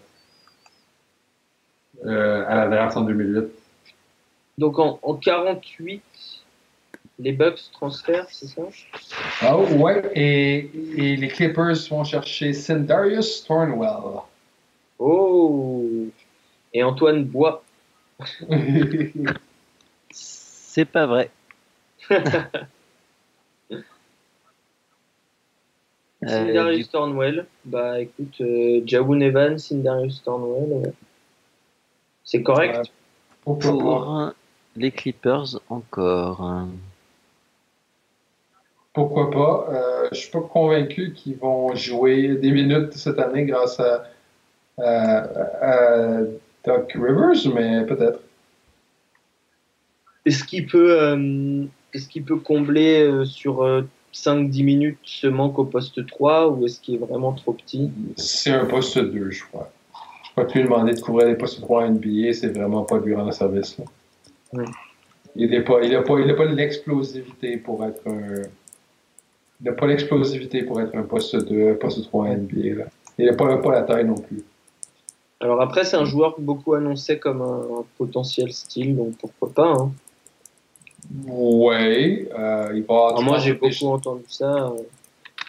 euh, 2.05 2.45
à 2.49 2.57
la 2.57 2.69
draft 2.69 2.97
en 2.97 3.03
2008. 3.03 3.45
Donc 4.59 4.79
en, 4.79 5.15
48, 5.15 6.03
les 7.19 7.33
Bucks 7.33 7.71
transfèrent, 7.73 8.27
c'est 8.31 8.47
ça? 8.47 8.63
Ah 9.43 9.57
ouais, 9.57 10.11
et, 10.15 10.71
et, 10.97 11.17
les 11.17 11.29
Clippers 11.29 11.77
vont 11.89 12.05
chercher 12.05 12.53
Sindarius 12.53 13.45
Thornwell. 13.45 14.21
Oh! 14.99 16.09
Et 16.75 16.83
Antoine 16.83 17.25
Bois 17.25 17.63
C'est 20.11 20.85
pas 20.85 21.07
vrai. 21.07 21.31
Cindarius 26.27 26.91
Thornwell, 26.91 27.47
bah 27.65 28.01
écoute, 28.01 28.41
euh, 28.41 28.81
Jawun 28.85 29.21
Evans, 29.23 29.59
Cindarius 29.59 30.23
Thornwell, 30.23 30.93
c'est 32.25 32.43
correct. 32.43 32.91
Pour 33.45 34.33
les 34.77 34.91
Clippers 34.91 35.61
encore. 35.69 36.67
Pourquoi 38.93 39.31
pas? 39.31 39.69
Euh, 39.71 40.09
je 40.11 40.17
suis 40.17 40.31
pas 40.31 40.41
convaincu 40.41 41.13
qu'ils 41.13 41.37
vont 41.37 41.75
jouer 41.75 42.37
des 42.37 42.51
minutes 42.51 42.95
cette 42.95 43.19
année 43.19 43.45
grâce 43.45 43.81
à, 43.81 44.05
Doc 46.67 46.93
Rivers, 46.93 47.55
mais 47.55 47.85
peut-être. 47.87 48.21
Est-ce 50.25 50.43
qu'il 50.45 50.67
peut, 50.67 51.01
euh, 51.01 51.65
est-ce 51.93 52.09
qu'il 52.09 52.25
peut 52.25 52.37
combler 52.37 53.03
euh, 53.03 53.25
sur 53.25 53.65
5-10 54.13 54.65
minutes 54.65 54.99
ce 55.05 55.27
manque 55.27 55.59
au 55.59 55.65
poste 55.65 56.05
3 56.07 56.49
ou 56.49 56.65
est-ce 56.65 56.81
qu'il 56.81 56.97
est 56.97 56.99
vraiment 56.99 57.33
trop 57.33 57.53
petit? 57.53 57.91
C'est 58.17 58.51
un 58.51 58.65
poste 58.65 58.99
2, 58.99 59.31
je 59.31 59.45
crois. 59.45 59.71
Je 60.25 60.41
ne 60.41 60.45
peux 60.45 60.53
plus 60.53 60.63
demander 60.65 60.95
de 60.95 61.01
couvrir 61.01 61.29
les 61.29 61.37
postes 61.37 61.61
3 61.61 61.89
NBA, 61.91 62.33
c'est 62.33 62.49
vraiment 62.49 62.83
pas 62.83 62.99
lui 62.99 63.15
rendre 63.15 63.33
service. 63.33 63.77
Il 65.37 65.51
n'a 65.51 65.61
pas, 65.61 65.83
il 65.83 66.03
pas, 66.03 66.19
il 66.19 66.35
pas 66.35 66.45
l'explosivité 66.47 67.59
pour 67.59 67.85
être 67.85 68.01
un. 68.09 68.43
Il 69.61 69.65
n'a 69.65 69.73
pas 69.73 69.87
l'explosivité 69.87 70.63
pour 70.63 70.81
être 70.81 70.95
un 70.95 71.03
poste 71.03 71.37
2, 71.37 71.71
un 71.71 71.75
poste 71.75 72.05
3 72.05 72.29
NBA. 72.29 72.75
Là. 72.75 72.85
Il 73.19 73.27
n'a 73.27 73.35
pas, 73.35 73.57
pas 73.59 73.73
la 73.73 73.83
taille 73.83 74.05
non 74.05 74.17
plus. 74.17 74.43
Alors 75.41 75.61
après, 75.61 75.85
c'est 75.85 75.97
un 75.97 76.05
joueur 76.05 76.37
que 76.37 76.41
beaucoup 76.41 76.75
annonçaient 76.75 77.19
comme 77.19 77.43
un, 77.43 77.85
potentiel 77.99 78.53
style, 78.53 78.97
donc 78.97 79.17
pourquoi 79.19 79.53
pas. 79.53 79.73
Hein. 79.73 79.93
Ouais, 81.27 82.29
euh, 82.37 82.73
il 82.75 82.83
va. 82.85 83.21
moi, 83.21 83.39
j'ai 83.39 83.53
beaucoup 83.53 83.89
entendu 83.89 84.25
ça. 84.29 84.73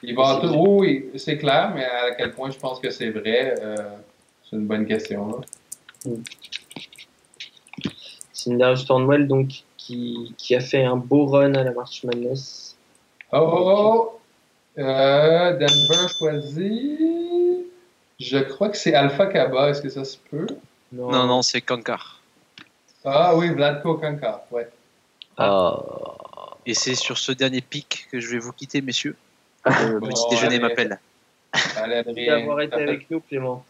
Il 0.03 0.15
va 0.15 0.39
tout. 0.41 0.53
Oui, 0.53 1.09
c'est 1.15 1.38
clair, 1.38 1.72
mais 1.73 1.85
à 1.85 2.11
quel 2.15 2.34
point 2.34 2.51
je 2.51 2.59
pense 2.59 2.80
que 2.80 2.91
c'est 2.91 3.09
vrai, 3.09 3.55
euh, 3.59 3.76
c'est 4.43 4.57
une 4.57 4.68
bonne 4.68 4.85
question. 4.85 5.27
Là. 5.27 5.38
Hmm. 6.05 6.22
Cindarius 8.34 8.85
Thornwell, 8.85 9.27
donc, 9.27 9.64
qui, 9.77 10.35
qui, 10.38 10.53
a 10.53 10.59
fait 10.59 10.84
un 10.84 10.95
beau 10.95 11.26
run 11.26 11.53
à 11.55 11.64
la 11.64 11.72
March 11.72 12.03
Madness. 12.03 12.77
Oh, 13.31 13.38
oh, 13.39 13.64
oh! 13.65 14.19
Euh, 14.80 15.53
Denver 15.53 16.07
choisi. 16.19 17.65
Je 18.19 18.38
crois 18.39 18.69
que 18.69 18.77
c'est 18.77 18.94
Alpha 18.94 19.27
Kaba. 19.27 19.69
Est-ce 19.69 19.81
que 19.81 19.89
ça 19.89 20.06
se 20.06 20.18
peut? 20.18 20.48
Non, 20.91 21.11
non, 21.11 21.27
non 21.27 21.41
c'est 21.41 21.61
Kankar. 21.61 22.22
Ah 23.06 23.35
oui, 23.35 23.49
Vladko 23.49 23.95
Kankar, 23.95 24.41
ouais. 24.52 24.69
Ah. 25.38 25.80
Et 26.65 26.73
c'est 26.73 26.95
sur 26.95 27.18
ce 27.18 27.31
dernier 27.31 27.61
pic 27.61 28.07
que 28.11 28.19
je 28.19 28.30
vais 28.30 28.39
vous 28.39 28.52
quitter, 28.52 28.81
messieurs. 28.81 29.15
Le 29.65 29.99
petit 29.99 30.23
déjeuner 30.30 30.60
m'appelle. 30.60 30.99
Merci 31.53 32.26
d'avoir 32.26 32.61
été 32.61 32.76
avec 32.76 33.10
nous, 33.10 33.22
Clément. 33.22 33.65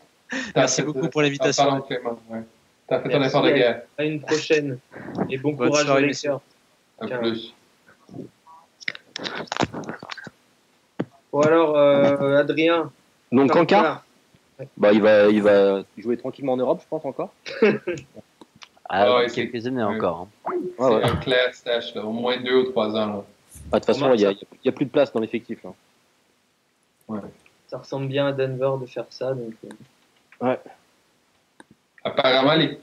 Merci 0.56 0.82
beaucoup 0.82 1.10
pour 1.10 1.22
l'invitation. 1.22 1.84
T'as 2.88 3.02
fait 3.02 3.10
ton 3.10 3.22
effort 3.22 3.44
de 3.44 3.52
guerre. 3.52 3.82
À 3.98 4.04
une 4.04 4.22
prochaine. 4.22 4.80
Et 5.30 5.38
bon 5.38 5.56
courage 5.56 5.84
soirée, 5.84 6.02
les 6.02 6.08
lecteurs. 6.08 6.42
À 7.00 7.08
plus. 7.08 7.54
Bon 11.32 11.42
alors, 11.42 11.78
euh, 11.78 12.40
Adrien. 12.40 12.92
Donc 13.32 13.52
Kankar? 13.52 14.04
Bah, 14.78 14.92
il, 14.92 15.02
va, 15.02 15.28
il 15.30 15.42
va 15.42 15.84
jouer 15.98 16.18
tranquillement 16.18 16.54
en 16.54 16.58
Europe, 16.58 16.82
je 16.82 16.88
pense, 16.88 17.06
encore. 17.06 17.34
ah, 18.90 19.16
ouais, 19.16 19.28
quelques 19.30 19.66
années 19.68 19.84
encore. 19.84 20.28
Hein. 20.46 20.54
C'est 20.78 21.04
un 21.04 21.16
clair 21.18 21.54
stash, 21.54 21.94
là, 21.96 22.04
au 22.04 22.12
moins 22.12 22.38
deux 22.42 22.62
ou 22.62 22.72
trois 22.72 22.96
ans. 22.96 23.26
Ah, 23.72 23.80
de 23.80 23.86
toute 23.86 23.86
façon, 23.86 24.14
il 24.14 24.20
n'y 24.20 24.70
a, 24.70 24.72
plus 24.72 24.86
de 24.86 24.92
place 24.92 25.12
dans 25.12 25.20
l'effectif. 25.20 25.60
Ouais. 27.08 27.20
Ça 27.68 27.78
ressemble 27.78 28.08
bien 28.08 28.28
à 28.28 28.32
Denver 28.32 28.72
de 28.82 28.86
faire 28.86 29.06
ça. 29.10 29.34
Donc... 29.34 29.54
Euh. 29.66 30.48
Ouais. 30.48 30.60
Apparemment, 32.04 32.56
les 32.56 32.78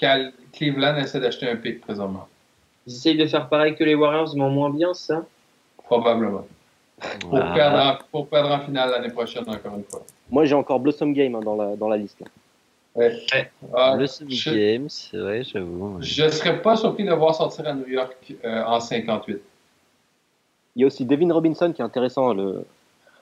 Cleveland 0.53 0.97
essaient 0.97 1.21
d'acheter 1.21 1.49
un 1.49 1.57
pic 1.57 1.81
présentement. 1.81 2.29
Ils 2.87 2.95
essayent 2.95 3.17
de 3.17 3.27
faire 3.27 3.49
pareil 3.49 3.75
que 3.75 3.85
les 3.85 3.95
Warriors, 3.95 4.35
mais 4.37 4.43
en 4.43 4.51
moins 4.51 4.71
bien, 4.71 4.93
ça 4.93 5.25
Probablement. 5.79 6.47
Pour, 7.21 7.31
perdre, 7.33 7.99
pour 8.11 8.29
perdre 8.29 8.53
en 8.53 8.61
finale 8.61 8.91
l'année 8.91 9.11
prochaine, 9.11 9.45
encore 9.49 9.75
une 9.77 9.85
fois. 9.85 10.03
Moi, 10.31 10.45
j'ai 10.45 10.55
encore 10.55 10.81
Blossom 10.81 11.13
Game 11.13 11.35
hein, 11.35 11.41
dans, 11.41 11.57
la, 11.57 11.77
dans 11.77 11.89
la 11.89 11.97
liste. 11.97 12.23
Ouais. 12.95 13.21
Ah, 13.75 13.97
Blossom 13.97 14.29
Game, 14.29 14.89
c'est 14.89 15.19
vrai, 15.19 15.43
j'avoue. 15.43 15.99
Je 16.01 16.25
ne 16.25 16.31
serais 16.31 16.63
pas 16.63 16.77
surpris 16.77 17.05
de 17.05 17.13
voir 17.13 17.35
sortir 17.35 17.67
à 17.67 17.75
New 17.75 17.89
York 17.89 18.35
euh, 18.45 18.63
en 18.65 18.81
58. 18.81 19.41
Il 20.77 20.81
y 20.81 20.85
a 20.85 20.87
aussi 20.87 21.05
Devin 21.05 21.33
Robinson 21.33 21.73
qui 21.73 21.83
est 21.83 21.85
intéressant. 21.85 22.33
Le... 22.33 22.65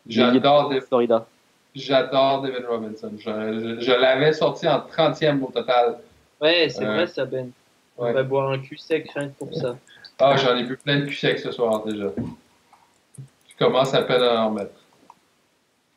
J'adore 0.07 0.73
Florida. 0.87 1.27
J'adore 1.75 2.43
Devin 2.43 2.67
Robinson. 2.69 3.13
Je, 3.19 3.93
l'avais 4.01 4.33
sorti 4.33 4.69
en 4.69 4.81
30e 4.81 5.43
au 5.43 5.51
total. 5.51 5.99
Ouais, 6.41 6.69
c'est 6.69 6.85
euh, 6.85 6.95
vrai 6.95 7.07
ça, 7.07 7.25
Ben. 7.25 7.51
On 7.97 8.13
va 8.13 8.23
boire 8.23 8.51
un 8.51 8.59
cul 8.59 8.77
sec 8.77 9.11
rien 9.15 9.29
que 9.29 9.45
pour 9.45 9.55
ça. 9.55 9.77
Ah, 10.19 10.37
j'en 10.37 10.57
ai 10.57 10.65
bu 10.65 10.77
plein 10.77 11.01
de 11.01 11.07
cul 11.07 11.15
sec 11.15 11.39
ce 11.39 11.53
soir 11.53 11.85
déjà. 11.85 12.07
Commence 13.63 13.95
à 13.95 14.03
peine 14.03 14.23
à 14.23 14.45
en 14.45 14.51
mettre. 14.51 14.75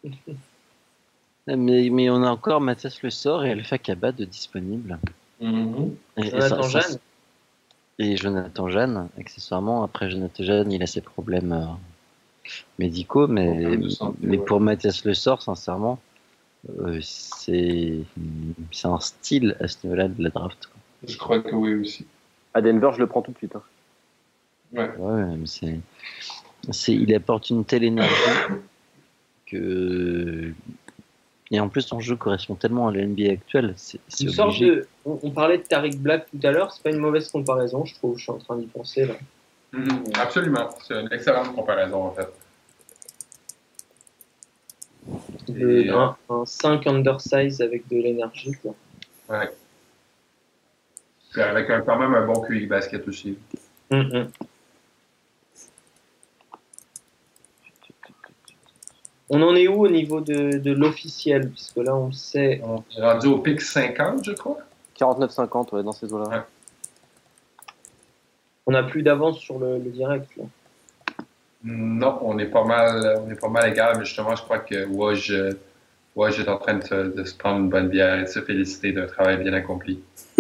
Mais, 1.48 1.92
mais 1.92 2.10
on 2.10 2.24
a 2.24 2.30
encore 2.32 2.60
Mathias 2.60 3.04
Le 3.04 3.12
Sort 3.12 3.46
et 3.46 3.52
Alpha 3.52 3.78
Kabad 3.78 4.20
disponibles. 4.20 4.98
Mm-hmm. 5.40 5.92
et, 6.18 6.30
Jonathan 6.32 6.64
Jeanne. 6.64 7.00
Et 8.00 8.18
Jonathan 8.18 8.68
Jeanne, 8.68 9.10
accessoirement. 9.20 9.84
Après, 9.84 10.10
Jonathan 10.10 10.44
Jeanne, 10.44 10.72
il 10.72 10.82
a 10.82 10.88
ses 10.88 11.02
problèmes 11.02 11.54
euh, 11.54 12.50
médicaux, 12.80 13.28
mais, 13.28 13.78
mais 14.22 14.40
pour 14.40 14.60
Mathias 14.60 15.06
Le 15.06 15.14
Sort, 15.14 15.44
sincèrement, 15.44 16.00
euh, 16.80 16.98
c'est 17.04 18.02
un 18.84 19.00
style 19.00 19.56
à 19.60 19.68
ce 19.68 19.78
niveau-là 19.84 20.08
de 20.08 20.24
la 20.24 20.32
draft. 20.32 20.68
Je 21.08 21.16
crois 21.16 21.42
que 21.42 21.54
oui 21.54 21.76
aussi. 21.76 22.08
À 22.56 22.62
Denver, 22.62 22.90
je 22.96 23.00
le 23.00 23.06
prends 23.06 23.22
tout 23.22 23.34
de 23.34 23.38
suite. 23.38 23.56
Hein. 23.56 23.62
Ouais. 24.74 24.90
ouais 24.98 25.38
mais 25.38 25.80
c'est, 26.72 26.94
il 26.94 27.14
apporte 27.14 27.50
une 27.50 27.66
telle 27.66 27.84
énergie 27.84 28.14
que 29.46 30.54
et 31.52 31.60
en 31.60 31.70
plus, 31.70 31.84
son 31.84 32.00
jeu 32.00 32.16
correspond 32.16 32.56
tellement 32.56 32.88
à 32.88 32.92
la 32.92 33.06
NBA 33.06 33.32
actuelle. 33.32 33.74
C'est, 33.78 34.00
de, 34.20 34.88
on, 35.06 35.30
parlait 35.30 35.60
de 35.60 35.64
Tariq 35.64 35.98
Black 35.98 36.28
tout 36.32 36.40
à 36.46 36.52
l'heure, 36.52 36.72
c'est 36.72 36.82
pas 36.82 36.90
une 36.90 37.00
mauvaise 37.00 37.30
comparaison, 37.30 37.86
je 37.86 37.94
trouve. 37.96 38.18
Je 38.18 38.24
suis 38.24 38.32
en 38.32 38.40
train 38.40 38.58
d'y 38.58 38.66
penser 38.66 39.06
là. 39.06 39.14
Mm-hmm. 39.74 40.20
absolument, 40.20 40.70
c'est 40.88 41.00
une 41.00 41.12
excellente 41.12 41.54
comparaison 41.54 42.06
en 42.06 42.12
fait. 42.12 42.30
un, 46.30 46.46
5 46.46 46.88
undersize 46.88 47.62
avec 47.62 47.88
de 47.90 47.98
l'énergie. 47.98 48.54
Quoi. 48.62 48.74
Ouais. 49.30 49.50
Avec 51.38 51.68
quand 51.68 52.00
même 52.00 52.16
un 52.16 52.26
bon 52.26 52.42
QI 52.42 52.66
basket 52.66 53.08
aussi. 53.08 53.38
Mm-hmm. 53.92 54.28
On 59.30 59.42
en 59.42 59.56
est 59.56 59.68
où 59.68 59.86
au 59.86 59.90
niveau 59.90 60.22
de, 60.22 60.58
de 60.58 60.72
l'officiel? 60.72 61.50
Puisque 61.50 61.78
là, 61.78 61.96
on 61.96 62.12
sait. 62.12 62.62
On 62.64 62.84
est 62.98 63.02
rendu 63.02 63.28
au 63.28 63.40
pic 63.40 63.62
50, 63.62 64.24
je 64.26 64.32
crois. 64.34 64.60
49-50, 65.00 65.76
ouais, 65.76 65.84
dans 65.84 65.92
ces 65.92 66.12
eaux-là. 66.14 66.46
On 68.68 68.72
n'a 68.72 68.84
plus 68.84 69.04
d'avance 69.04 69.40
sur 69.40 69.60
le, 69.60 69.80
direct, 69.80 70.30
là. 70.38 70.46
Non, 71.64 72.20
on 72.22 72.38
est 72.38 72.46
pas 72.46 72.64
mal, 72.64 73.22
on 73.26 73.32
est 73.32 73.40
pas 73.40 73.50
mal 73.50 73.72
égal, 73.72 73.96
mais 73.98 74.06
justement, 74.06 74.36
je 74.36 74.44
crois 74.44 74.60
que 74.60 74.86
Woj, 74.86 75.34
Woj 76.16 76.40
est 76.40 76.48
en 76.48 76.58
train 76.58 76.76
de, 76.76 77.12
de, 77.16 77.24
se 77.24 77.36
prendre 77.36 77.62
une 77.62 77.70
bonne 77.70 77.90
bière 77.90 78.20
et 78.20 78.22
de 78.24 78.28
se 78.28 78.40
féliciter 78.40 78.92
d'un 78.92 79.08
travail 79.08 79.38
bien 79.38 79.54
accompli. 79.54 80.00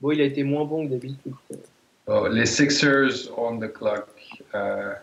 bon, 0.00 0.12
il 0.12 0.20
a 0.20 0.24
été 0.24 0.44
moins 0.44 0.64
bon 0.64 0.86
que 0.86 0.92
d'habitude. 0.92 1.34
Oh, 2.06 2.28
les 2.28 2.46
Sixers 2.46 3.30
on 3.36 3.58
the 3.58 3.72
clock. 3.72 4.06
Euh... 4.54 4.94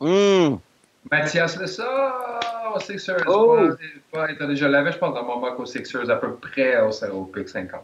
Mmh. 0.00 0.56
Mathias 1.10 1.58
Lessa 1.58 2.40
aux 2.74 2.80
Sixers. 2.80 3.24
Oh. 3.26 3.70
je 4.12 4.66
l'avais, 4.66 4.92
je 4.92 4.98
pense, 4.98 5.14
dans 5.14 5.24
mon 5.24 5.38
mock 5.38 5.58
aux 5.60 5.66
Sixers, 5.66 6.10
à 6.10 6.16
peu 6.16 6.34
près 6.36 6.80
au, 6.80 6.90
au 7.12 7.24
pick 7.24 7.48
50. 7.48 7.82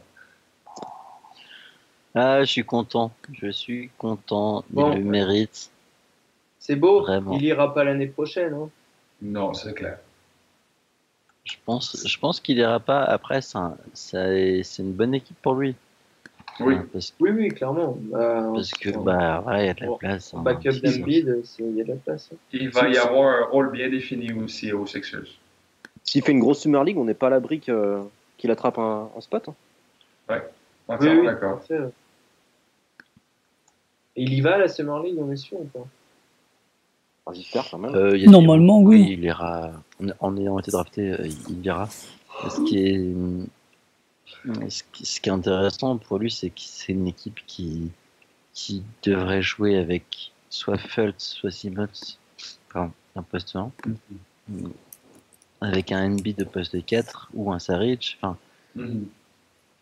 Ah, 2.14 2.40
je 2.40 2.50
suis 2.50 2.64
content. 2.64 3.12
Je 3.32 3.50
suis 3.50 3.90
content. 3.98 4.64
Il 4.74 4.82
le 4.82 5.04
mérite. 5.04 5.70
C'est 6.58 6.76
beau. 6.76 7.02
Vraiment. 7.02 7.36
Il 7.36 7.44
ira 7.44 7.72
pas 7.72 7.84
l'année 7.84 8.08
prochaine. 8.08 8.54
Hein. 8.54 8.68
Non, 9.22 9.54
c'est 9.54 9.74
clair. 9.74 9.98
Je 11.44 11.54
pense, 11.64 12.06
je 12.06 12.18
pense 12.18 12.40
qu'il 12.40 12.58
ira 12.58 12.80
pas. 12.80 13.02
Après, 13.02 13.40
c'est 13.42 14.78
une 14.78 14.92
bonne 14.92 15.14
équipe 15.14 15.40
pour 15.40 15.54
lui. 15.54 15.74
Oui. 16.60 16.76
oui, 17.20 17.30
oui, 17.30 17.48
clairement. 17.48 17.96
Bah, 18.00 18.50
parce 18.54 18.72
que, 18.72 18.90
bah, 18.90 19.42
ouais, 19.46 19.64
il 19.64 19.66
y 19.66 19.70
a 19.70 19.74
de 19.74 19.84
la 19.84 19.96
place. 19.96 20.34
Hein, 20.34 20.42
backup 20.42 20.80
d'Embiid, 20.82 21.42
il 21.58 21.76
y 21.76 21.80
a 21.80 21.84
de 21.84 21.90
la 21.90 21.96
place. 21.96 22.30
Hein. 22.32 22.36
Il 22.52 22.70
va 22.70 22.88
y 22.88 22.96
avoir 22.96 23.42
un 23.42 23.44
rôle 23.46 23.70
bien 23.70 23.88
défini 23.88 24.32
aussi 24.32 24.72
aux 24.72 24.86
Sixers. 24.86 25.38
S'il 26.04 26.22
fait 26.22 26.32
une 26.32 26.40
grosse 26.40 26.60
Summer 26.60 26.82
League, 26.84 26.98
on 26.98 27.04
n'est 27.04 27.14
pas 27.14 27.28
à 27.28 27.30
l'abri 27.30 27.60
qu'il 27.60 28.50
attrape 28.50 28.78
un, 28.78 29.08
spot. 29.20 29.48
Hein. 29.48 29.54
Ouais, 30.28 30.42
entièrement 30.88 31.24
d'accord. 31.24 31.62
il 34.16 34.34
y 34.34 34.40
va 34.40 34.58
la 34.58 34.68
Summer 34.68 35.02
League, 35.02 35.16
on 35.18 35.30
est 35.30 35.36
sûr 35.36 35.60
ou 35.60 35.64
pas? 35.64 35.86
Ah, 37.26 37.32
J'espère 37.34 37.68
quand 37.70 37.78
même. 37.78 37.94
Euh, 37.94 38.18
Normalement, 38.26 38.80
oui. 38.80 39.06
Il 39.10 39.24
ira, 39.24 39.70
en 40.20 40.36
ayant 40.36 40.58
été 40.58 40.70
drafté, 40.70 41.12
euh, 41.12 41.28
il 41.48 41.64
ira. 41.64 41.88
Ce 42.48 42.60
qui 42.62 42.78
est, 42.78 43.14
ce 44.68 44.82
qui 45.20 45.28
est 45.28 45.32
intéressant 45.32 45.96
pour 45.98 46.18
lui, 46.18 46.30
c'est 46.30 46.50
que 46.50 46.60
c'est 46.60 46.92
une 46.92 47.06
équipe 47.06 47.40
qui, 47.46 47.90
qui 48.52 48.82
devrait 49.02 49.42
jouer 49.42 49.76
avec 49.76 50.32
soit 50.48 50.78
Fultz, 50.78 51.34
soit 51.34 51.50
Simmons, 51.50 51.88
enfin, 52.68 52.92
un 53.16 53.22
poste 53.22 53.56
1, 53.56 53.70
mm-hmm. 53.86 54.70
avec 55.60 55.92
un 55.92 56.08
NB 56.08 56.34
de 56.36 56.44
poste 56.44 56.84
4 56.84 57.30
ou 57.34 57.52
un 57.52 57.58
Saric. 57.58 58.18
Enfin, 58.20 58.36
mm-hmm. 58.76 59.04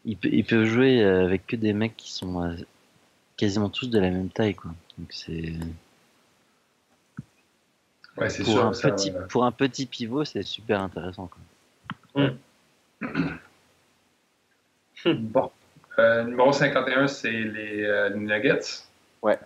il, 0.05 0.17
peut, 0.17 0.29
il 0.33 0.45
peut 0.45 0.65
jouer 0.65 1.03
avec 1.03 1.47
que 1.47 1.57
des 1.57 1.73
mecs 1.73 1.97
qui 1.97 2.13
sont 2.13 2.57
quasiment 3.37 3.71
tous 3.71 3.89
de 3.89 3.99
la 3.99 4.11
même 4.11 4.29
taille. 4.29 4.55
Quoi. 4.55 4.73
Donc 4.99 5.13
c'est. 5.13 5.55
Ouais, 8.19 8.27
pour, 8.27 8.47
sûr, 8.47 8.67
un 8.67 8.73
petit, 8.73 9.13
pour 9.29 9.45
un 9.45 9.53
petit 9.53 9.87
pivot, 9.87 10.25
c'est 10.25 10.43
super 10.43 10.83
intéressant. 10.83 11.31
Quoi. 12.15 12.31
Mm. 13.01 13.39
Bon. 15.07 15.51
Euh, 15.99 16.25
numéro 16.25 16.53
51, 16.53 17.09
c'est 17.09 17.31
les 17.31 17.85
euh, 17.85 18.11
Nuggets. 18.11 18.85
Ouais. 19.23 19.39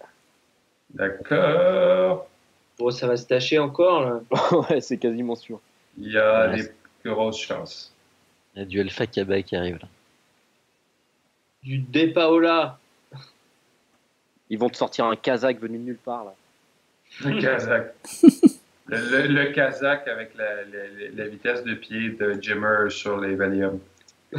D'accord. 0.91 2.29
Bon, 2.79 2.91
ça 2.91 3.07
va 3.07 3.17
se 3.17 3.27
tâcher 3.27 3.59
encore, 3.59 4.03
là. 4.03 4.21
ouais, 4.71 4.81
c'est 4.81 4.99
quasiment 4.99 5.35
sûr. 5.35 5.61
Il 5.99 6.13
y 6.13 6.19
a 6.19 6.49
des 6.49 6.71
grosses 7.05 7.41
chances. 7.41 7.93
Il 8.55 8.61
y 8.61 8.63
a 8.63 8.67
du 8.67 8.81
Alpha 8.81 9.07
Kaba 9.07 9.41
qui 9.43 9.57
arrive, 9.57 9.79
là. 9.81 9.89
Du 11.63 11.79
Depaola. 11.79 12.79
Ils 14.51 14.59
vont 14.59 14.69
te 14.69 14.77
sortir 14.77 15.07
un 15.07 15.17
Kazakh 15.17 15.61
venu 15.61 15.79
de 15.79 15.85
nulle 15.85 15.97
part, 15.97 16.25
là. 16.25 16.35
Un 17.25 17.41
Kazakh. 17.41 17.95
le, 18.87 19.27
le, 19.29 19.53
Kazakh 19.53 20.07
avec 20.09 20.35
la, 20.35 20.65
la, 21.15 21.29
vitesse 21.29 21.63
de 21.65 21.75
pied 21.75 22.11
de 22.11 22.37
Jimmer 22.41 22.91
sur 22.91 23.19
les 23.21 23.35
Valium. 23.35 23.79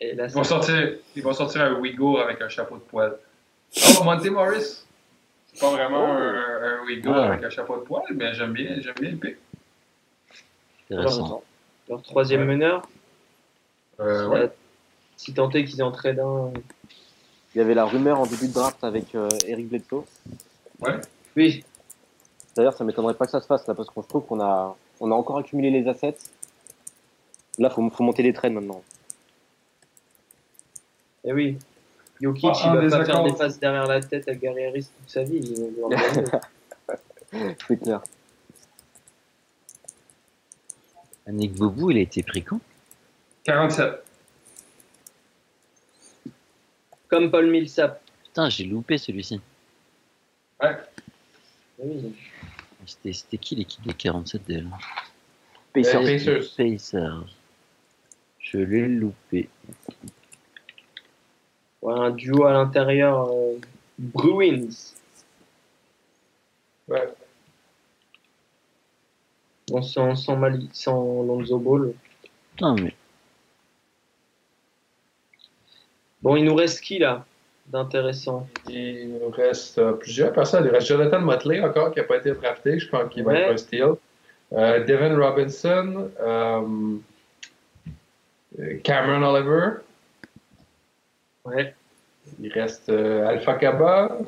ils, 0.00 0.20
vont 0.32 0.44
sortir, 0.44 0.96
ils 1.14 1.22
vont 1.22 1.32
sortir 1.32 1.62
un 1.62 1.74
Ouïghour 1.74 2.20
avec 2.20 2.42
un 2.42 2.48
chapeau 2.48 2.76
de 2.76 2.82
poil. 2.82 3.16
Oh, 3.98 4.04
Monty 4.04 4.30
Morris! 4.30 4.84
C'est 5.52 5.60
pas 5.60 5.70
vraiment 5.70 6.04
oh. 6.04 6.12
un, 6.12 6.62
un 6.62 6.84
Ouïghour 6.84 7.14
ah. 7.14 7.32
avec 7.32 7.44
un 7.44 7.50
chapeau 7.50 7.76
de 7.76 7.82
poil, 7.82 8.02
mais 8.14 8.34
j'aime 8.34 8.52
bien, 8.52 8.80
j'aime 8.80 8.94
bien 9.00 9.10
le 9.10 9.16
pic. 9.16 9.36
Leur, 10.90 11.42
leur 11.88 12.02
troisième 12.02 12.44
meneur? 12.44 12.82
Euh, 14.00 14.28
ouais. 14.28 14.50
Si 15.16 15.34
tant 15.34 15.50
est 15.50 15.64
qu'ils 15.64 15.82
en 15.82 15.92
trade 15.92 16.18
un. 16.18 16.52
Il 17.54 17.58
y 17.58 17.60
avait 17.60 17.74
la 17.74 17.84
rumeur 17.84 18.20
en 18.20 18.26
début 18.26 18.48
de 18.48 18.52
draft 18.52 18.82
avec 18.82 19.14
euh, 19.14 19.28
Eric 19.46 19.68
Bledsoe. 19.68 20.04
Ouais. 20.80 21.00
Oui. 21.36 21.64
D'ailleurs, 22.56 22.74
ça 22.74 22.84
m'étonnerait 22.84 23.14
pas 23.14 23.26
que 23.26 23.30
ça 23.30 23.40
se 23.40 23.46
fasse 23.46 23.66
là, 23.66 23.74
parce 23.74 23.90
qu'on 23.90 24.02
trouve 24.02 24.26
qu'on 24.26 24.40
a, 24.40 24.76
on 25.00 25.10
a 25.10 25.14
encore 25.14 25.38
accumulé 25.38 25.70
les 25.70 25.88
assets. 25.88 26.16
Là, 27.58 27.70
faut, 27.70 27.88
faut 27.90 28.04
monter 28.04 28.22
les 28.22 28.32
trades 28.32 28.52
maintenant. 28.52 28.82
Eh 31.24 31.32
oui. 31.32 31.58
Jokic, 32.20 32.50
ah, 32.52 32.72
il 32.74 32.88
va 32.88 32.98
pas 32.98 33.04
faire 33.04 33.24
des 33.24 33.32
passes 33.32 33.58
derrière 33.58 33.86
la 33.86 34.00
tête 34.00 34.28
à 34.28 34.34
Gary 34.34 34.66
Harris 34.66 34.88
toute 34.98 35.10
sa 35.10 35.22
vie. 35.22 35.54
C'est 37.66 37.82
clair. 37.82 38.02
Nick 41.28 41.54
Boubou, 41.54 41.90
il 41.90 41.98
a 41.98 42.00
été 42.00 42.22
pris 42.22 42.42
quand? 42.42 42.60
47. 43.44 44.02
Comme 47.08 47.30
Paul 47.30 47.50
Millsap. 47.50 48.02
Putain, 48.24 48.48
j'ai 48.48 48.64
loupé 48.64 48.98
celui-ci. 48.98 49.40
Ouais. 50.62 50.76
Oui. 51.78 52.14
C'était 52.90 53.38
qui 53.38 53.56
l'équipe 53.56 53.86
de 53.86 53.92
47 53.92 54.46
déjà 54.46 54.68
Pacers. 55.72 56.02
Pacers. 56.02 56.56
Pacers. 56.56 57.26
Je 58.38 58.58
l'ai 58.58 58.88
loupé. 58.88 59.48
un 61.86 62.10
duo 62.10 62.44
à 62.44 62.52
l'intérieur. 62.52 63.30
Euh, 63.30 63.58
Bruins. 63.98 64.68
Ouais. 66.88 67.08
Bon, 69.68 69.82
sans, 69.82 70.16
sans, 70.16 70.36
Mali, 70.36 70.68
sans 70.72 71.22
Lonzo 71.22 71.58
Ball. 71.58 71.92
Putain, 72.50 72.74
mais. 72.74 72.94
Bon, 76.22 76.36
il 76.36 76.44
nous 76.44 76.54
reste 76.54 76.80
qui 76.80 76.98
là? 76.98 77.24
D'intéressant 77.70 78.46
Il 78.68 79.18
nous 79.20 79.30
reste 79.30 79.78
euh, 79.78 79.92
plusieurs 79.92 80.32
personnes. 80.32 80.64
Il 80.64 80.70
reste 80.70 80.88
Jonathan 80.88 81.20
Motley 81.20 81.60
encore 81.60 81.92
qui 81.92 82.00
n'a 82.00 82.04
pas 82.04 82.16
été 82.16 82.32
drafté. 82.32 82.78
Je 82.78 82.88
pense 82.88 83.12
qu'il 83.12 83.24
va 83.24 83.38
être 83.38 83.52
un 83.52 83.56
steal. 83.56 83.92
Euh, 84.52 84.84
Devin 84.84 85.16
Robinson. 85.16 86.10
Euh, 86.20 86.96
Cameron 88.82 89.22
Oliver. 89.22 89.76
Ouais. 91.44 91.74
Il 92.40 92.52
reste 92.52 92.90
Alpha 92.90 93.54
Kaba. 93.54 94.18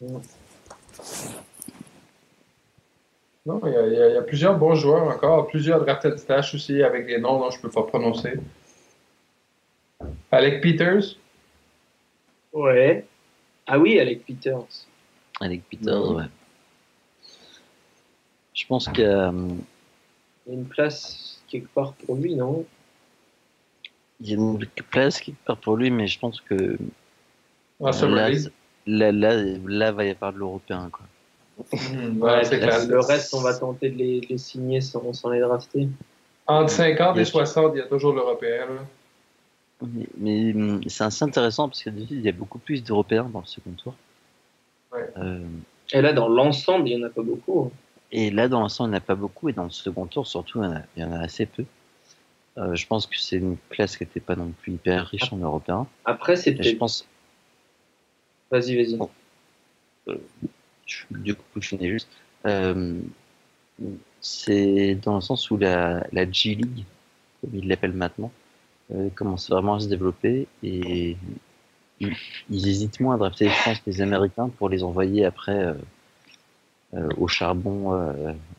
Non, 0.00 0.20
il 3.64 3.72
y, 3.72 3.76
a, 3.76 3.86
il 3.86 4.14
y, 4.14 4.16
a, 4.16 4.22
plusieurs 4.22 4.58
bons 4.58 4.74
joueurs 4.74 5.04
encore, 5.04 5.46
plusieurs 5.46 5.82
drafted 5.82 6.18
stash 6.18 6.54
aussi 6.54 6.82
avec 6.82 7.06
des 7.06 7.18
noms 7.18 7.38
dont 7.38 7.50
je 7.50 7.58
ne 7.58 7.62
peux 7.62 7.70
pas 7.70 7.82
prononcer. 7.82 8.34
Alec 10.30 10.60
Peters. 10.60 11.16
Ouais. 12.58 13.06
Ah 13.66 13.78
oui, 13.78 14.00
Alec 14.00 14.24
Peters. 14.26 14.86
Alec 15.40 15.62
Peters, 15.70 16.10
ouais. 16.10 16.24
Je 18.52 18.66
pense 18.66 18.88
qu'il 18.88 19.04
y 19.04 19.06
a 19.06 19.32
une 20.48 20.64
place 20.64 21.40
quelque 21.46 21.68
part 21.68 21.92
pour 21.92 22.16
lui, 22.16 22.34
non? 22.34 22.64
Il 24.20 24.30
y 24.30 24.32
a 24.32 24.36
une 24.36 24.58
place 24.90 25.20
quelque 25.20 25.44
part 25.44 25.58
pour 25.58 25.76
lui, 25.76 25.90
mais 25.90 26.08
je 26.08 26.18
pense 26.18 26.40
que 26.40 26.76
ah, 27.84 27.92
là, 28.86 29.12
là, 29.12 29.12
là, 29.12 29.92
va 29.92 30.04
y 30.04 30.10
avoir 30.10 30.32
de 30.32 30.38
l'européen. 30.38 30.90
Quoi. 30.90 31.06
Hmm, 31.72 32.20
ouais, 32.20 32.42
le 32.50 32.98
reste, 32.98 33.34
on 33.34 33.40
va 33.40 33.54
tenter 33.54 33.90
de 33.90 33.96
les, 33.96 34.20
les 34.22 34.38
signer 34.38 34.80
sans, 34.80 35.12
sans, 35.12 35.30
les 35.30 35.40
drafter. 35.40 35.88
Entre 36.48 36.70
50 36.70 37.16
et 37.18 37.24
60, 37.24 37.72
il 37.74 37.78
y 37.78 37.82
a 37.82 37.86
toujours 37.86 38.12
l'européen. 38.12 38.66
Mais, 39.80 40.52
hum, 40.54 40.80
c'est 40.88 41.04
assez 41.04 41.24
intéressant 41.24 41.68
parce 41.68 41.82
qu'il 41.82 42.20
y 42.20 42.28
a 42.28 42.32
beaucoup 42.32 42.58
plus 42.58 42.82
d'Européens 42.82 43.28
dans 43.32 43.40
le 43.40 43.46
second 43.46 43.70
tour. 43.72 43.94
Euh, 45.16 45.44
et 45.92 46.00
là, 46.00 46.12
dans 46.12 46.28
l'ensemble, 46.28 46.88
il 46.88 46.96
n'y 46.96 47.04
en 47.04 47.06
a 47.06 47.10
pas 47.10 47.22
beaucoup. 47.22 47.66
Hein. 47.66 47.70
Et 48.10 48.30
là, 48.30 48.48
dans 48.48 48.60
l'ensemble, 48.60 48.88
il 48.88 48.92
n'y 48.92 48.96
en 48.96 48.98
a 48.98 49.02
pas 49.02 49.14
beaucoup. 49.14 49.48
Et 49.48 49.52
dans 49.52 49.64
le 49.64 49.70
second 49.70 50.06
tour, 50.06 50.26
surtout, 50.26 50.62
il 50.64 51.02
y 51.02 51.04
en 51.04 51.12
a, 51.12 51.20
assez 51.20 51.46
peu. 51.46 51.64
Euh, 52.56 52.74
je 52.74 52.86
pense 52.86 53.06
que 53.06 53.16
c'est 53.16 53.36
une 53.36 53.56
classe 53.70 53.96
qui 53.96 54.02
n'était 54.02 54.20
pas 54.20 54.34
non 54.34 54.52
plus 54.62 54.72
hyper 54.72 55.06
riche 55.06 55.32
en 55.32 55.36
Européens. 55.36 55.86
Après, 56.04 56.34
c'est 56.34 56.52
peut-être. 56.52 56.70
Je 56.70 56.76
pense. 56.76 57.06
Vas-y, 58.50 58.76
vas-y. 58.76 58.98
Euh, 60.08 60.16
du 61.10 61.34
coup, 61.34 61.60
je 61.60 61.68
finis 61.68 61.88
juste. 61.88 62.08
c'est 64.20 64.94
dans 64.96 65.14
le 65.14 65.20
sens 65.20 65.50
où 65.52 65.56
la, 65.56 66.04
la 66.10 66.28
G 66.30 66.56
League, 66.56 66.84
comme 67.40 67.54
ils 67.54 67.68
l'appellent 67.68 67.92
maintenant, 67.92 68.32
euh, 68.94 69.10
commence 69.14 69.50
vraiment 69.50 69.74
à 69.74 69.80
se 69.80 69.88
développer 69.88 70.46
et 70.62 71.16
ils, 72.00 72.16
hésitent 72.50 73.00
moins 73.00 73.16
à 73.16 73.18
drafter, 73.18 73.50
je 73.50 73.64
pense, 73.64 73.82
les 73.86 74.00
Américains 74.00 74.48
pour 74.56 74.70
les 74.70 74.82
envoyer 74.82 75.26
après 75.26 75.58
euh, 75.58 75.74
euh, 76.94 77.08
au 77.18 77.28
charbon 77.28 78.14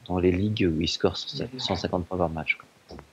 dans 0.07 0.19
les 0.19 0.31
ligues 0.31 0.69
où 0.71 0.81
ils 0.81 0.87
scorent 0.87 1.17
150 1.17 2.05
points 2.05 2.17
par 2.17 2.29
match. 2.29 2.59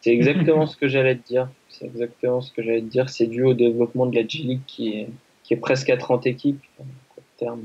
C'est 0.02 0.10
exactement 0.10 0.66
ce 0.66 0.76
que 0.76 0.88
j'allais 0.88 1.16
te 1.16 1.26
dire. 1.26 1.48
C'est 1.70 1.86
exactement 1.86 2.42
ce 2.42 2.52
que 2.52 2.62
j'allais 2.62 2.82
te 2.82 2.86
dire. 2.86 3.08
C'est 3.08 3.26
dû 3.26 3.44
au 3.44 3.54
développement 3.54 4.06
de 4.06 4.14
la 4.14 4.26
G-League 4.26 4.60
qui 4.66 4.90
est, 4.90 5.08
qui 5.42 5.54
est 5.54 5.58
presque 5.58 5.88
à 5.88 5.96
30 5.96 6.26
équipes. 6.26 6.62
Court 7.14 7.24
terme. 7.38 7.64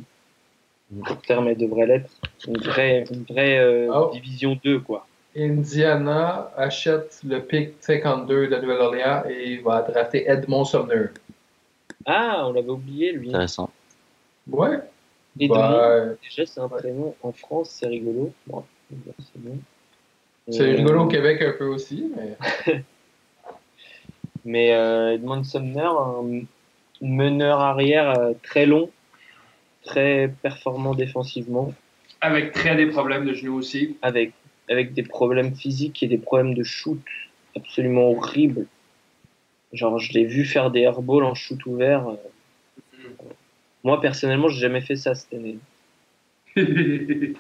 Court 1.06 1.22
terme, 1.22 1.48
elle 1.49 1.57
devrait 1.57 1.88
l'être. 1.88 2.11
Une 2.48 2.57
vraie, 2.57 3.06
une 3.11 3.23
vraie 3.23 3.88
ah 3.91 4.10
division 4.14 4.57
2, 4.64 4.80
quoi. 4.80 5.07
Indiana 5.36 6.52
achète 6.58 7.22
le 7.24 7.40
pick 7.40 7.76
52 7.80 8.48
de 8.48 8.56
Nouvelle-Orléans 8.58 9.24
et 9.30 9.58
va 9.58 9.82
drafter 9.82 10.30
Edmond 10.30 10.66
Sumner. 10.66 11.08
Ah, 12.06 12.45
on 12.48 12.53
l'avait 12.53 12.70
oublié, 12.70 13.14
lui. 13.14 13.30
Intéressant. 13.30 13.70
Ouais. 14.49 14.80
Edmond, 15.40 15.56
bah, 15.56 16.06
déjà, 16.22 16.45
c'est 16.45 16.60
un 16.60 16.68
prénom 16.68 17.16
en 17.24 17.32
France, 17.32 17.70
c'est 17.70 17.88
rigolo. 17.88 18.34
Bon, 18.48 18.66
c'est 20.49 20.64
rigolo 20.64 21.03
au 21.03 21.08
Québec 21.08 21.41
un 21.41 21.53
peu 21.58 21.66
aussi, 21.66 22.12
mais. 22.16 22.76
mais 24.45 24.74
euh, 24.74 25.14
Edmond 25.14 25.44
Sumner, 25.44 25.88
un 25.88 26.41
meneur 27.02 27.60
arrière 27.60 28.20
euh, 28.20 28.34
très 28.44 28.66
long, 28.66 28.90
très 29.84 30.34
performant 30.41 30.94
défensivement. 30.94 31.74
Avec 32.20 32.52
très 32.52 32.76
des 32.76 32.88
problèmes 32.88 33.26
de 33.26 33.34
genoux 33.34 33.58
aussi. 33.58 33.98
Avec 34.02 34.34
avec 34.70 34.94
des 34.94 35.04
problèmes 35.04 35.56
physiques 35.56 36.04
et 36.04 36.08
des 36.08 36.18
problèmes 36.18 36.54
de 36.54 36.64
shoot 36.64 37.02
absolument 37.56 38.12
horribles. 38.12 38.68
Genre, 39.74 40.00
je 40.00 40.14
l'ai 40.14 40.26
vu 40.26 40.46
faire 40.46 40.72
des 40.72 40.82
airballs 40.82 41.24
en 41.24 41.36
shoot 41.36 41.66
ouvert. 41.66 42.08
Moi, 43.84 44.00
personnellement, 44.02 44.50
j'ai 44.50 44.60
jamais 44.60 44.82
fait 44.82 44.96
ça 44.96 45.16
cette 45.16 45.34
année. 45.34 45.58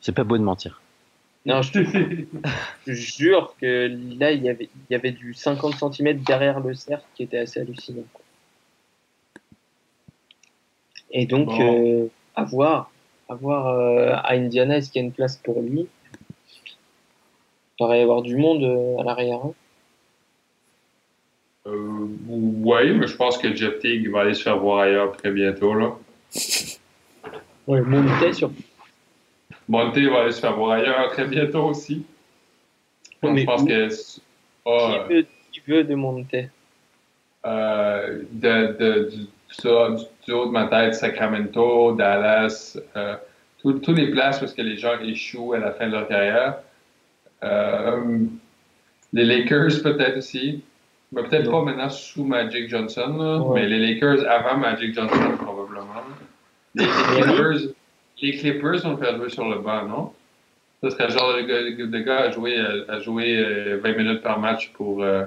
c'est 0.00 0.12
pas 0.14 0.24
beau 0.24 0.38
de 0.38 0.42
mentir. 0.42 0.80
Non, 1.46 1.60
je 1.60 1.72
te 1.72 2.90
jure 2.90 3.54
que 3.60 3.90
là, 4.18 4.32
il 4.32 4.42
y 4.42 4.48
avait, 4.48 4.68
il 4.72 4.92
y 4.92 4.94
avait 4.94 5.12
du 5.12 5.34
50 5.34 5.92
cm 5.94 6.18
derrière 6.20 6.60
le 6.60 6.74
cercle 6.74 7.04
qui 7.14 7.22
était 7.22 7.38
assez 7.38 7.60
hallucinant. 7.60 8.04
Et 11.10 11.26
donc, 11.26 11.48
euh, 11.60 12.08
à 12.34 12.44
voir, 12.44 12.90
à 13.28 13.34
voir 13.34 13.66
euh, 13.68 14.12
à 14.14 14.34
Indiana, 14.34 14.76
est-ce 14.76 14.90
qu'il 14.90 15.00
y 15.00 15.04
a 15.04 15.06
une 15.06 15.12
place 15.12 15.36
pour 15.36 15.60
lui? 15.60 15.86
Il 17.78 17.82
devrait 17.82 17.98
y 18.00 18.02
avoir 18.02 18.22
du 18.22 18.36
monde 18.36 18.62
euh, 18.62 18.98
à 19.00 19.04
l'arrière. 19.04 19.40
Hein. 19.44 19.52
oui, 21.66 22.92
mais 22.92 23.06
je 23.06 23.16
pense 23.16 23.38
que 23.38 23.54
Jeff 23.54 23.78
Teague 23.78 24.10
va 24.10 24.20
aller 24.20 24.34
se 24.34 24.42
faire 24.42 24.58
voir 24.58 24.80
ailleurs 24.80 25.16
très 25.16 25.30
bientôt. 25.30 25.74
Là. 25.74 25.92
Ouais, 27.66 27.80
Monte 27.80 28.34
sur. 28.34 28.50
Monte 29.68 29.96
va 29.96 30.20
aller 30.20 30.32
se 30.32 30.40
faire 30.40 30.54
voir 30.54 30.72
ailleurs 30.72 31.10
très 31.12 31.26
bientôt 31.26 31.64
aussi. 31.64 32.04
je 33.22 33.44
pense 33.46 33.64
que. 33.64 33.88
qui, 33.88 35.14
veut, 35.14 35.26
qui, 35.50 35.62
veut, 35.66 35.82
de 35.84 35.94
Monte? 35.94 36.34
euh, 37.46 38.22
de, 38.30 38.76
de, 38.78 39.10
du, 39.10 39.26
du, 39.62 40.32
haut 40.32 40.46
de 40.46 40.50
ma 40.50 40.66
tête, 40.66 40.94
Sacramento, 40.94 41.92
Dallas, 41.92 42.78
euh, 42.96 43.16
toutes 43.62 43.88
les 43.88 44.10
places 44.10 44.38
parce 44.40 44.52
que 44.52 44.62
les 44.62 44.76
gens 44.76 44.98
échouent 45.00 45.54
à 45.54 45.58
la 45.58 45.72
fin 45.72 45.86
de 45.86 45.92
leur 45.92 46.08
carrière. 46.08 46.56
Euh, 47.42 48.18
les 49.12 49.24
Lakers 49.24 49.82
peut-être 49.82 50.18
aussi. 50.18 50.62
Mais 51.12 51.22
peut-être 51.22 51.50
pas 51.50 51.62
maintenant 51.62 51.90
sous 51.90 52.24
Magic 52.24 52.68
Johnson, 52.68 53.52
mais 53.54 53.68
les 53.68 53.78
Lakers 53.78 54.28
avant 54.28 54.56
Magic 54.56 54.94
Johnson 54.94 55.36
probablement. 55.38 56.02
Les 56.74 56.86
Clippers, 57.22 57.72
les 58.20 58.32
Clippers 58.32 58.84
ont 58.84 58.96
fait 58.96 59.14
jouer 59.16 59.30
sur 59.30 59.48
le 59.48 59.58
banc, 59.58 59.86
non? 59.86 60.12
Ce 60.82 60.90
serait 60.90 61.06
le 61.06 61.12
genre 61.12 61.32
de, 61.34 61.98
gars 62.00 62.18
à 62.18 62.30
jouer, 62.30 62.58
à 62.88 63.00
jouer 63.00 63.42
20 63.82 63.88
euh, 63.88 63.96
minutes 63.96 64.22
par 64.22 64.38
match 64.38 64.70
pour. 64.74 65.02
Euh, 65.02 65.24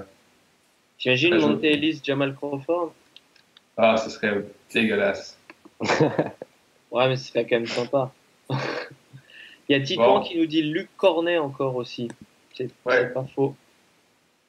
T'imagines 0.98 1.36
monter 1.38 1.72
Elise 1.72 2.00
Jamal 2.04 2.34
Crawford? 2.34 2.92
Ah, 3.80 3.96
ce 3.96 4.10
serait 4.10 4.44
dégueulasse. 4.74 5.38
ouais, 5.80 7.08
mais 7.08 7.16
c'est 7.16 7.44
quand 7.44 7.56
même 7.56 7.66
sympa. 7.66 8.10
Il 8.50 8.58
y 9.68 9.74
a 9.74 9.80
Titouan 9.80 10.22
qui 10.22 10.36
nous 10.36 10.46
dit 10.46 10.62
Luc 10.62 10.88
Cornet 10.96 11.38
encore 11.38 11.76
aussi. 11.76 12.08
C'est 12.54 12.74
pas 12.82 13.24
faux. 13.36 13.54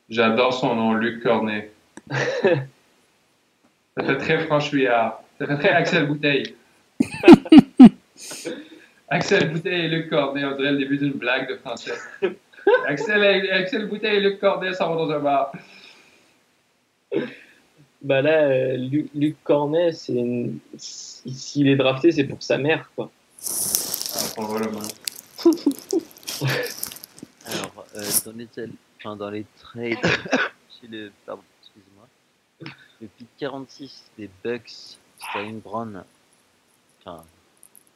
J'adore 0.09 0.51
son 0.51 0.73
nom, 0.75 0.93
Luc 0.93 1.21
Cornet. 1.21 1.71
ça 2.09 4.03
fait 4.03 4.17
très 4.17 4.45
franchouillard. 4.47 5.21
Ça 5.37 5.45
fait 5.45 5.57
très 5.57 5.69
Axel 5.69 6.07
Bouteille. 6.07 6.55
Axel 9.09 9.51
Bouteille 9.51 9.85
et 9.85 9.89
Luc 9.89 10.09
Cornet, 10.09 10.43
on 10.43 10.57
dirait 10.57 10.71
le 10.71 10.79
début 10.79 10.97
d'une 10.97 11.13
blague 11.13 11.47
de 11.47 11.55
français. 11.57 11.93
Axel, 12.87 13.51
Axel 13.51 13.87
Bouteille 13.87 14.17
et 14.17 14.21
Luc 14.21 14.39
Cornet 14.39 14.73
s'en 14.73 14.95
vont 14.95 15.05
dans 15.05 15.11
un 15.13 15.19
bar. 15.19 15.51
Bah 18.01 18.21
là, 18.21 18.43
euh, 18.43 18.77
Luc, 18.77 19.35
Cornet, 19.43 19.91
c'est 19.91 20.51
s'il 20.77 21.67
est 21.67 21.75
drafté, 21.75 22.13
c'est 22.13 22.23
pour 22.23 22.41
sa 22.41 22.57
mère, 22.57 22.89
quoi. 22.95 23.11
Ah, 24.15 24.19
probablement. 24.35 24.79
Alors, 27.45 27.85
euh, 27.95 28.05
dans, 28.25 28.31
les, 28.31 28.47
enfin, 28.97 29.15
dans 29.17 29.29
les 29.29 29.45
trades, 29.57 29.97
chez 30.79 30.87
le, 30.87 31.11
pardon, 31.25 31.43
excusez-moi, 31.61 32.07
le 33.01 33.07
pick 33.07 33.27
46 33.37 34.11
des 34.17 34.29
Bucks, 34.43 34.97
Sterling 35.17 35.59
Brown, 35.59 36.03
enfin, 36.99 37.23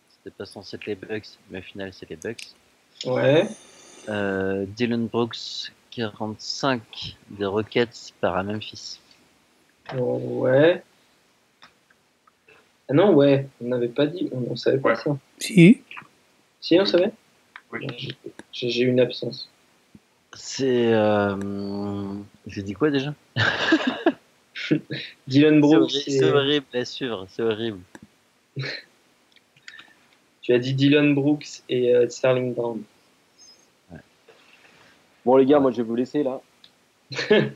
c'était 0.09 0.35
pas 0.35 0.45
censé 0.45 0.75
être 0.75 0.85
les 0.85 0.95
Bucks, 0.95 1.27
mais 1.49 1.59
au 1.59 1.63
final, 1.63 1.93
c'est 1.93 2.09
les 2.09 2.17
Bucks. 2.17 2.47
Ouais. 3.05 3.47
Euh, 4.09 4.65
Dylan 4.67 5.07
Brooks, 5.07 5.71
45 5.91 7.17
des 7.29 7.45
Rockets 7.45 8.13
par 8.19 8.35
à 8.35 8.43
Memphis. 8.43 8.99
Ouais. 9.91 10.81
Ah 12.89 12.93
non, 12.93 13.13
ouais, 13.13 13.47
on 13.61 13.67
n'avait 13.67 13.87
pas 13.87 14.05
dit, 14.05 14.29
on, 14.31 14.51
ne 14.51 14.55
savait 14.55 14.77
pas 14.77 14.95
ça. 14.95 15.17
Si. 15.39 15.81
Si, 16.59 16.79
on 16.79 16.85
savait? 16.85 17.11
Oui. 17.71 17.87
J'ai 18.51 18.83
une 18.83 18.99
absence. 18.99 19.49
C'est. 20.33 20.93
Euh... 20.93 22.15
J'ai 22.47 22.63
dit 22.63 22.73
quoi 22.73 22.89
déjà? 22.89 23.13
Dylan 25.27 25.59
Brooks. 25.59 25.91
C'est 25.91 26.23
horrible 26.23 26.65
à 26.73 26.85
suivre, 26.85 27.25
c'est 27.29 27.41
horrible. 27.41 27.79
tu 30.41 30.53
as 30.53 30.59
dit 30.59 30.73
Dylan 30.73 31.13
Brooks 31.13 31.61
et 31.69 31.93
euh, 31.95 32.09
Sterling 32.09 32.53
Brown. 32.53 32.83
Bon, 35.25 35.37
les 35.37 35.45
gars, 35.45 35.59
moi 35.59 35.71
je 35.71 35.77
vais 35.77 35.83
vous 35.83 35.95
laisser 35.95 36.21
là. 36.23 36.41
c'est 37.11 37.55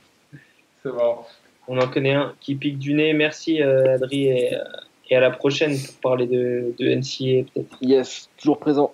bon. 0.86 1.26
On 1.68 1.78
en 1.80 1.88
connaît 1.88 2.14
un 2.14 2.34
qui 2.40 2.56
pique 2.56 2.80
du 2.80 2.94
nez. 2.94 3.14
Merci 3.14 3.62
euh, 3.62 3.96
Adri 3.96 4.28
et, 4.28 4.56
euh, 4.56 4.60
et, 5.10 5.16
à 5.16 5.20
la 5.20 5.32
prochaine 5.32 5.76
pour 5.78 6.12
parler 6.12 6.28
de, 6.28 6.74
de 6.80 6.96
NCA 6.96 7.50
peut-être. 7.54 7.78
Yes, 7.82 8.30
toujours 8.38 8.60
présent. 8.60 8.94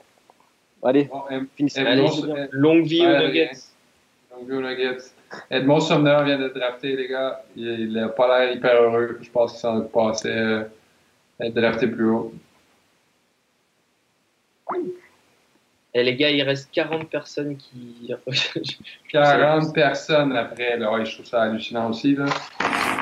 Allez, 0.84 1.10
longue 2.52 2.86
vie 2.86 3.06
aux 3.06 3.20
Nuggets. 3.20 3.52
Longue 4.32 4.50
vie 4.50 4.56
aux 4.56 4.62
Nuggets. 4.62 5.04
Edmond 5.50 5.80
Sumner 5.80 6.18
vient 6.26 6.38
d'être 6.38 6.56
drafté, 6.56 6.96
les 6.96 7.08
gars. 7.08 7.42
Il 7.56 7.94
n'a 7.94 8.10
pas 8.10 8.40
l'air 8.40 8.54
hyper 8.54 8.82
heureux. 8.82 9.18
Je 9.22 9.30
pense 9.30 9.52
qu'il 9.52 9.62
s'en 9.62 9.82
est 9.82 9.92
passé 9.92 10.30
euh, 10.30 10.64
être 11.40 11.54
drafté 11.54 11.88
plus 11.88 12.10
haut. 12.10 12.34
Et 15.96 16.04
les 16.04 16.16
gars, 16.16 16.32
il 16.32 16.42
reste 16.42 16.70
40 16.72 17.08
personnes 17.10 17.56
qui. 17.56 18.10
40 19.12 19.74
personnes 19.74 20.36
après, 20.36 20.78
là. 20.78 21.04
je 21.04 21.14
trouve 21.14 21.26
ça 21.26 21.44
hallucinant 21.44 21.90
aussi. 21.90 22.16
Là. 22.16 22.26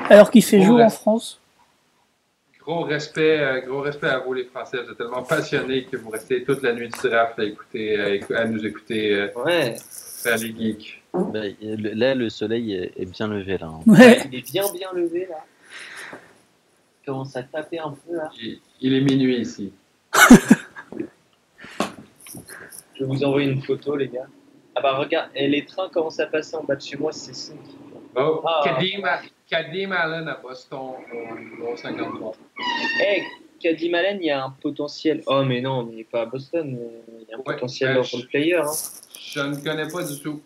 Alors 0.10 0.30
qu'il 0.30 0.44
fait 0.44 0.62
jour 0.62 0.82
en 0.82 0.90
France 0.90 1.40
Gros 2.60 2.84
respect, 2.84 3.40
euh, 3.40 3.62
gros 3.62 3.82
respect 3.82 4.10
à 4.10 4.20
vous, 4.20 4.34
les 4.34 4.44
Français. 4.44 4.78
Vous 4.84 4.92
êtes 4.92 4.98
tellement 4.98 5.24
passionnés 5.24 5.86
que 5.86 5.98
vous 5.98 6.10
restez 6.10 6.44
toute 6.44 6.62
la 6.62 6.74
nuit 6.74 6.90
du 6.90 7.10
draft 7.10 7.40
à, 7.40 7.44
écouter, 7.44 8.22
à 8.36 8.46
nous 8.46 8.64
écouter 8.64 9.16
euh, 9.16 9.28
ouais. 9.46 9.76
faire 9.80 10.38
les 10.38 10.56
geeks. 10.56 11.02
Ben, 11.14 11.56
là, 11.62 12.14
le 12.14 12.30
soleil 12.30 12.92
est 12.96 13.06
bien 13.06 13.28
levé. 13.28 13.58
Là. 13.58 13.68
Hein. 13.68 13.80
Ouais. 13.88 14.20
Il 14.32 14.38
est 14.38 14.52
bien, 14.52 14.64
bien 14.74 14.90
levé, 14.94 15.28
là. 15.30 15.44
Il 17.02 17.06
commence 17.08 17.36
à 17.36 17.42
taper 17.42 17.80
un 17.80 17.96
peu, 18.06 18.16
là. 18.16 18.30
il 18.80 18.94
est 18.94 19.02
minuit 19.02 19.40
ici. 19.40 19.74
Je 23.02 23.08
vais 23.08 23.14
vous 23.14 23.24
envoyer 23.24 23.50
une 23.50 23.64
photo, 23.64 23.96
les 23.96 24.10
gars. 24.10 24.28
Ah 24.76 24.82
bah 24.82 24.94
regarde, 24.94 25.32
et 25.34 25.48
les 25.48 25.66
trains 25.66 25.90
commencent 25.90 26.20
à 26.20 26.28
passer 26.28 26.56
en 26.56 26.64
bas 26.64 26.76
de 26.76 26.82
chez 26.82 26.98
moi, 26.98 27.12
c'est 27.12 27.34
ça. 27.34 27.54
Oh, 28.16 28.44
ah. 28.46 28.62
Kadim, 29.50 29.92
Allen 29.92 30.28
à 30.28 30.36
Boston, 30.36 30.92
au 31.68 31.76
53. 31.76 32.36
Hey, 33.00 33.24
Kadim 33.60 33.96
Allen, 33.96 34.20
il 34.22 34.28
y 34.28 34.30
a 34.30 34.44
un 34.46 34.52
potentiel. 34.52 35.24
Oh, 35.26 35.44
mais 35.44 35.62
non, 35.62 35.84
mais 35.84 36.04
pas 36.04 36.22
à 36.22 36.26
Boston. 36.28 36.78
Il 37.08 37.28
y 37.28 37.34
a 37.34 37.38
un 37.38 37.42
potentiel 37.42 37.98
euh, 37.98 38.02
role 38.02 38.28
player. 38.28 38.58
Hein. 38.58 38.72
Je 39.20 39.40
ne 39.40 39.56
connais 39.56 39.88
pas 39.88 40.04
du 40.04 40.20
tout. 40.20 40.40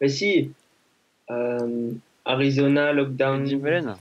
Mais 0.00 0.08
si. 0.08 0.52
Euh, 1.28 1.90
Arizona, 2.24 2.92
Lockdown. 2.92 3.44
Kadim 3.44 3.64
Allen 3.64 3.96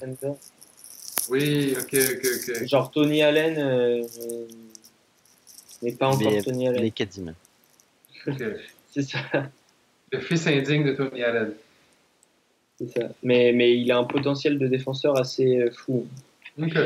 Oui, 1.28 1.74
ok, 1.76 1.96
ok, 1.96 2.28
ok. 2.36 2.68
Genre 2.68 2.92
Tony 2.92 3.24
Allen. 3.24 3.58
Euh, 3.58 4.04
mais 5.82 5.94
pas 5.94 6.08
encore 6.08 6.32
Tony 6.44 6.68
Allen. 6.68 6.82
Les 6.82 6.92
Kadim. 6.92 7.34
c'est 8.92 9.02
ça. 9.02 9.20
Le 10.12 10.20
fils 10.20 10.46
indigne 10.48 10.84
de 10.84 10.94
Tony 10.94 11.24
Allen. 11.24 11.54
C'est 12.78 12.88
ça. 12.88 13.10
Mais, 13.24 13.52
mais 13.54 13.78
il 13.78 13.92
a 13.92 13.98
un 13.98 14.04
potentiel 14.04 14.60
de 14.60 14.68
défenseur 14.68 15.18
assez 15.18 15.60
euh, 15.60 15.72
fou. 15.72 16.08
Ok. 16.62 16.78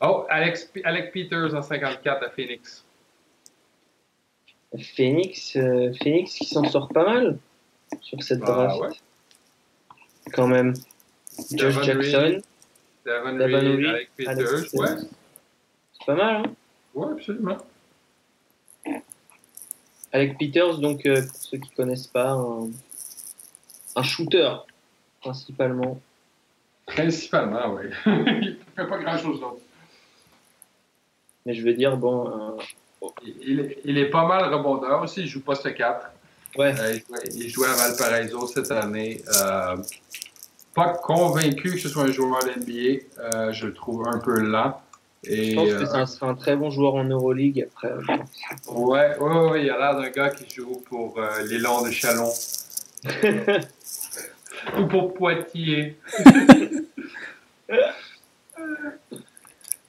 Oh, 0.00 0.26
Alex, 0.28 0.70
Alec 0.84 1.12
Peters 1.12 1.54
en 1.54 1.62
54 1.62 2.24
à 2.24 2.30
Phoenix. 2.30 2.84
Phoenix, 4.96 5.56
euh, 5.56 5.92
Phoenix 6.02 6.34
qui 6.34 6.46
s'en 6.46 6.64
sort 6.64 6.88
pas 6.88 7.04
mal 7.04 7.38
sur 8.00 8.22
cette 8.22 8.40
bah, 8.40 8.46
draft. 8.46 8.80
Ouais. 8.80 10.32
Quand 10.32 10.48
même. 10.48 10.74
Josh 11.52 11.82
Jackson. 11.84 12.40
Davon 13.04 13.36
Reed, 13.36 13.86
Alec 13.86 14.10
Peters, 14.16 14.74
ouais. 14.74 14.88
C'est 15.92 16.06
pas 16.06 16.14
mal, 16.14 16.36
hein? 16.36 16.54
Ouais, 16.94 17.12
absolument. 17.12 17.58
Avec 20.12 20.36
Peters, 20.38 20.78
donc, 20.78 21.06
euh, 21.06 21.22
pour 21.22 21.36
ceux 21.36 21.58
qui 21.58 21.70
ne 21.70 21.74
connaissent 21.74 22.06
pas, 22.06 22.36
un, 23.96 24.02
shooter, 24.02 24.50
principalement. 25.22 25.98
Principalement, 26.86 27.74
oui. 27.74 27.84
il 28.06 28.50
ne 28.50 28.54
fait 28.76 28.88
pas 28.88 28.98
grand-chose 28.98 29.40
d'autre. 29.40 29.62
Mais 31.46 31.54
je 31.54 31.64
veux 31.64 31.72
dire, 31.72 31.96
bon. 31.96 32.56
il, 33.24 33.60
est, 33.60 33.78
il, 33.84 33.96
est, 33.96 34.10
pas 34.10 34.26
mal 34.26 34.52
rebondeur 34.52 35.02
aussi, 35.02 35.22
il 35.22 35.26
joue 35.26 35.40
poste 35.40 35.72
4. 35.74 36.10
Ouais. 36.56 36.74
il, 37.34 37.48
jouait, 37.48 37.68
à 37.68 37.74
Valparaiso 37.74 38.46
cette 38.46 38.70
année. 38.70 39.22
pas 40.74 40.92
convaincu 41.02 41.72
que 41.72 41.78
ce 41.78 41.88
soit 41.88 42.04
un 42.04 42.12
joueur 42.12 42.40
de 42.44 42.60
NBA. 42.60 43.52
je 43.52 43.66
le 43.66 43.72
trouve 43.72 44.06
un 44.06 44.18
peu 44.18 44.38
lent. 44.40 44.81
Et, 45.24 45.50
je 45.50 45.54
pense 45.54 45.68
que 45.68 45.86
c'est 45.86 46.24
un, 46.24 46.28
un, 46.28 46.34
très 46.34 46.56
bon 46.56 46.70
joueur 46.70 46.96
en 46.96 47.04
Euroleague 47.04 47.68
après. 47.68 47.92
Ouais, 48.68 49.16
ouais, 49.18 49.50
ouais, 49.50 49.62
il 49.64 49.70
a 49.70 49.78
l'air 49.78 49.96
d'un 49.96 50.10
gars 50.10 50.30
qui 50.30 50.52
joue 50.52 50.82
pour 50.86 51.20
l'élan 51.48 51.82
de 51.82 51.90
Chalon. 51.92 52.32
Ou 54.78 54.86
pour 54.86 55.14
Poitiers. 55.14 55.96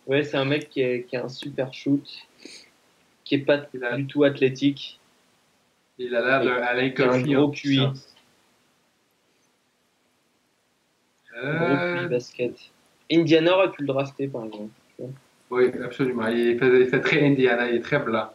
ouais, 0.08 0.24
c'est 0.24 0.38
un 0.38 0.46
mec 0.46 0.70
qui, 0.70 0.84
a 0.84 1.24
un 1.24 1.30
super 1.30 1.74
shoot, 1.74 2.08
qui 3.24 3.36
est 3.36 3.40
pas 3.40 3.58
du 3.58 4.08
tout 4.08 4.24
athlétique. 4.24 5.00
Il 5.98 6.16
a 6.16 6.22
l'air 6.22 6.44
d'un 6.44 6.62
Alain 6.62 6.92
Un 6.98 7.22
gros 7.22 7.50
QI. 7.50 7.82
Euh... 11.36 11.98
Gros 12.00 12.10
basket. 12.10 12.56
Indiana 13.12 13.56
aurait 13.56 13.72
pu 13.72 13.82
le 13.82 13.88
drafter 13.88 14.28
par 14.28 14.46
exemple. 14.46 14.72
Oui, 15.54 15.72
absolument. 15.84 16.28
Il 16.28 16.58
fait, 16.58 16.82
il 16.82 16.88
fait 16.88 17.00
très 17.00 17.26
Indiana, 17.26 17.70
il 17.70 17.76
est 17.76 17.82
très 17.82 18.00
blanc. 18.00 18.30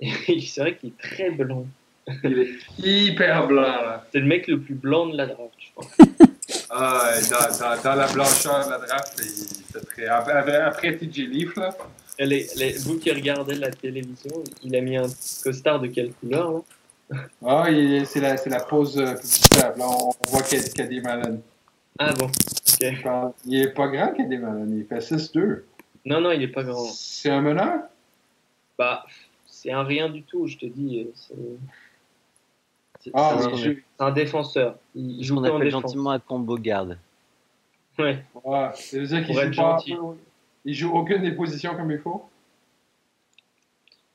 c'est 0.00 0.60
vrai 0.60 0.76
qu'il 0.76 0.90
est 0.90 0.98
très 0.98 1.30
blanc. 1.30 1.66
Il 2.24 2.38
est 2.38 2.48
hyper 2.78 3.46
blanc, 3.46 3.62
là. 3.62 4.06
C'est 4.10 4.18
le 4.18 4.26
mec 4.26 4.48
le 4.48 4.58
plus 4.58 4.74
blanc 4.74 5.06
de 5.06 5.16
la 5.16 5.26
draft, 5.26 5.54
je 5.58 5.72
pense. 5.74 5.96
ah, 6.70 7.12
dans, 7.30 7.58
dans, 7.58 7.82
dans, 7.82 7.94
la 7.94 8.06
blancheur 8.08 8.66
de 8.66 8.70
la 8.70 8.78
draft, 8.78 9.22
il 9.22 9.80
très... 9.86 10.06
Après, 10.06 10.56
après 10.56 10.96
TJ 10.96 11.18
Leaf, 11.28 11.56
là. 11.56 11.76
Les, 12.18 12.48
les, 12.56 12.72
vous 12.78 12.98
qui 12.98 13.12
regardez 13.12 13.54
la 13.54 13.70
télévision, 13.70 14.42
il 14.64 14.74
a 14.74 14.80
mis 14.80 14.96
un 14.96 15.06
costard 15.44 15.78
de 15.78 15.86
quelle 15.86 16.12
couleur, 16.14 16.50
là? 16.52 16.60
Ah, 17.46 17.66
c'est 18.04 18.20
la, 18.20 18.34
la 18.34 18.60
pose 18.60 18.98
euh, 18.98 19.14
publicitaire. 19.14 19.76
Là, 19.76 19.86
on, 19.88 20.10
voit 20.28 20.42
qu'il 20.42 20.58
y 20.60 20.80
a 20.80 20.86
des 20.86 21.00
malades. 21.00 21.40
Ah 21.98 22.12
bon, 22.14 22.26
ok. 22.26 22.96
Il 23.44 23.60
est 23.60 23.72
pas 23.72 23.88
grand, 23.88 24.12
des 24.12 24.38
malades. 24.38 24.70
Il 24.70 24.86
fait 24.86 24.98
6-2. 24.98 25.62
Non, 26.04 26.20
non, 26.20 26.30
il 26.30 26.42
est 26.42 26.48
pas 26.48 26.62
grand. 26.62 26.84
C'est 26.84 27.30
un 27.30 27.40
meneur? 27.40 27.80
Bah, 28.78 29.04
c'est 29.46 29.72
un 29.72 29.82
rien 29.82 30.08
du 30.08 30.22
tout, 30.22 30.46
je 30.46 30.56
te 30.56 30.66
dis. 30.66 31.08
C'est... 31.14 33.12
Ah, 33.14 33.38
c'est 33.56 33.82
un 33.98 34.10
défenseur. 34.12 34.78
Il 34.94 35.22
joue 35.24 35.38
on 35.38 35.44
appelle 35.44 35.70
gentiment 35.70 36.10
un 36.10 36.18
combo 36.18 36.56
garde. 36.56 36.98
Ouais. 37.98 38.24
ouais. 38.44 38.70
C'est 38.74 39.02
dire 39.02 39.26
qu'il 39.26 39.34
joue 39.34 39.50
pas. 39.56 39.78
Il 40.64 40.74
joue 40.74 40.92
aucune 40.92 41.22
des 41.22 41.32
positions 41.32 41.74
comme 41.74 41.90
il 41.90 41.98
faut? 41.98 42.28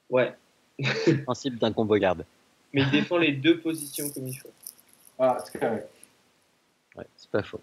Ouais. 0.09 0.33
Le 0.79 1.23
principe 1.23 1.57
d'un 1.57 1.73
combo 1.73 1.95
garde. 1.97 2.25
Mais 2.73 2.81
il 2.81 2.91
défend 2.91 3.17
les 3.17 3.33
deux 3.33 3.59
positions 3.59 4.09
comme 4.09 4.27
il 4.27 4.35
faut. 4.35 4.51
Ah, 5.19 5.37
c'est 5.43 5.59
correct. 5.59 5.89
Ouais, 6.95 7.05
c'est 7.15 7.29
pas 7.29 7.43
faux. 7.43 7.61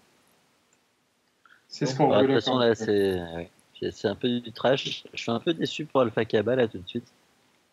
C'est 1.71 1.85
ce 1.85 1.95
qu'on 1.95 2.09
veut. 2.09 2.21
De 2.21 2.25
toute 2.27 2.35
façon, 2.35 2.59
là, 2.59 2.75
c'est 2.75 4.07
un 4.07 4.15
peu 4.15 4.39
du 4.41 4.51
trash. 4.51 5.03
Je 5.13 5.21
suis 5.21 5.31
un 5.31 5.39
peu 5.39 5.53
déçu 5.53 5.85
pour 5.85 6.01
Alpha 6.01 6.25
Kaba 6.25 6.55
là 6.55 6.67
tout 6.67 6.77
de 6.77 6.87
suite. 6.87 7.07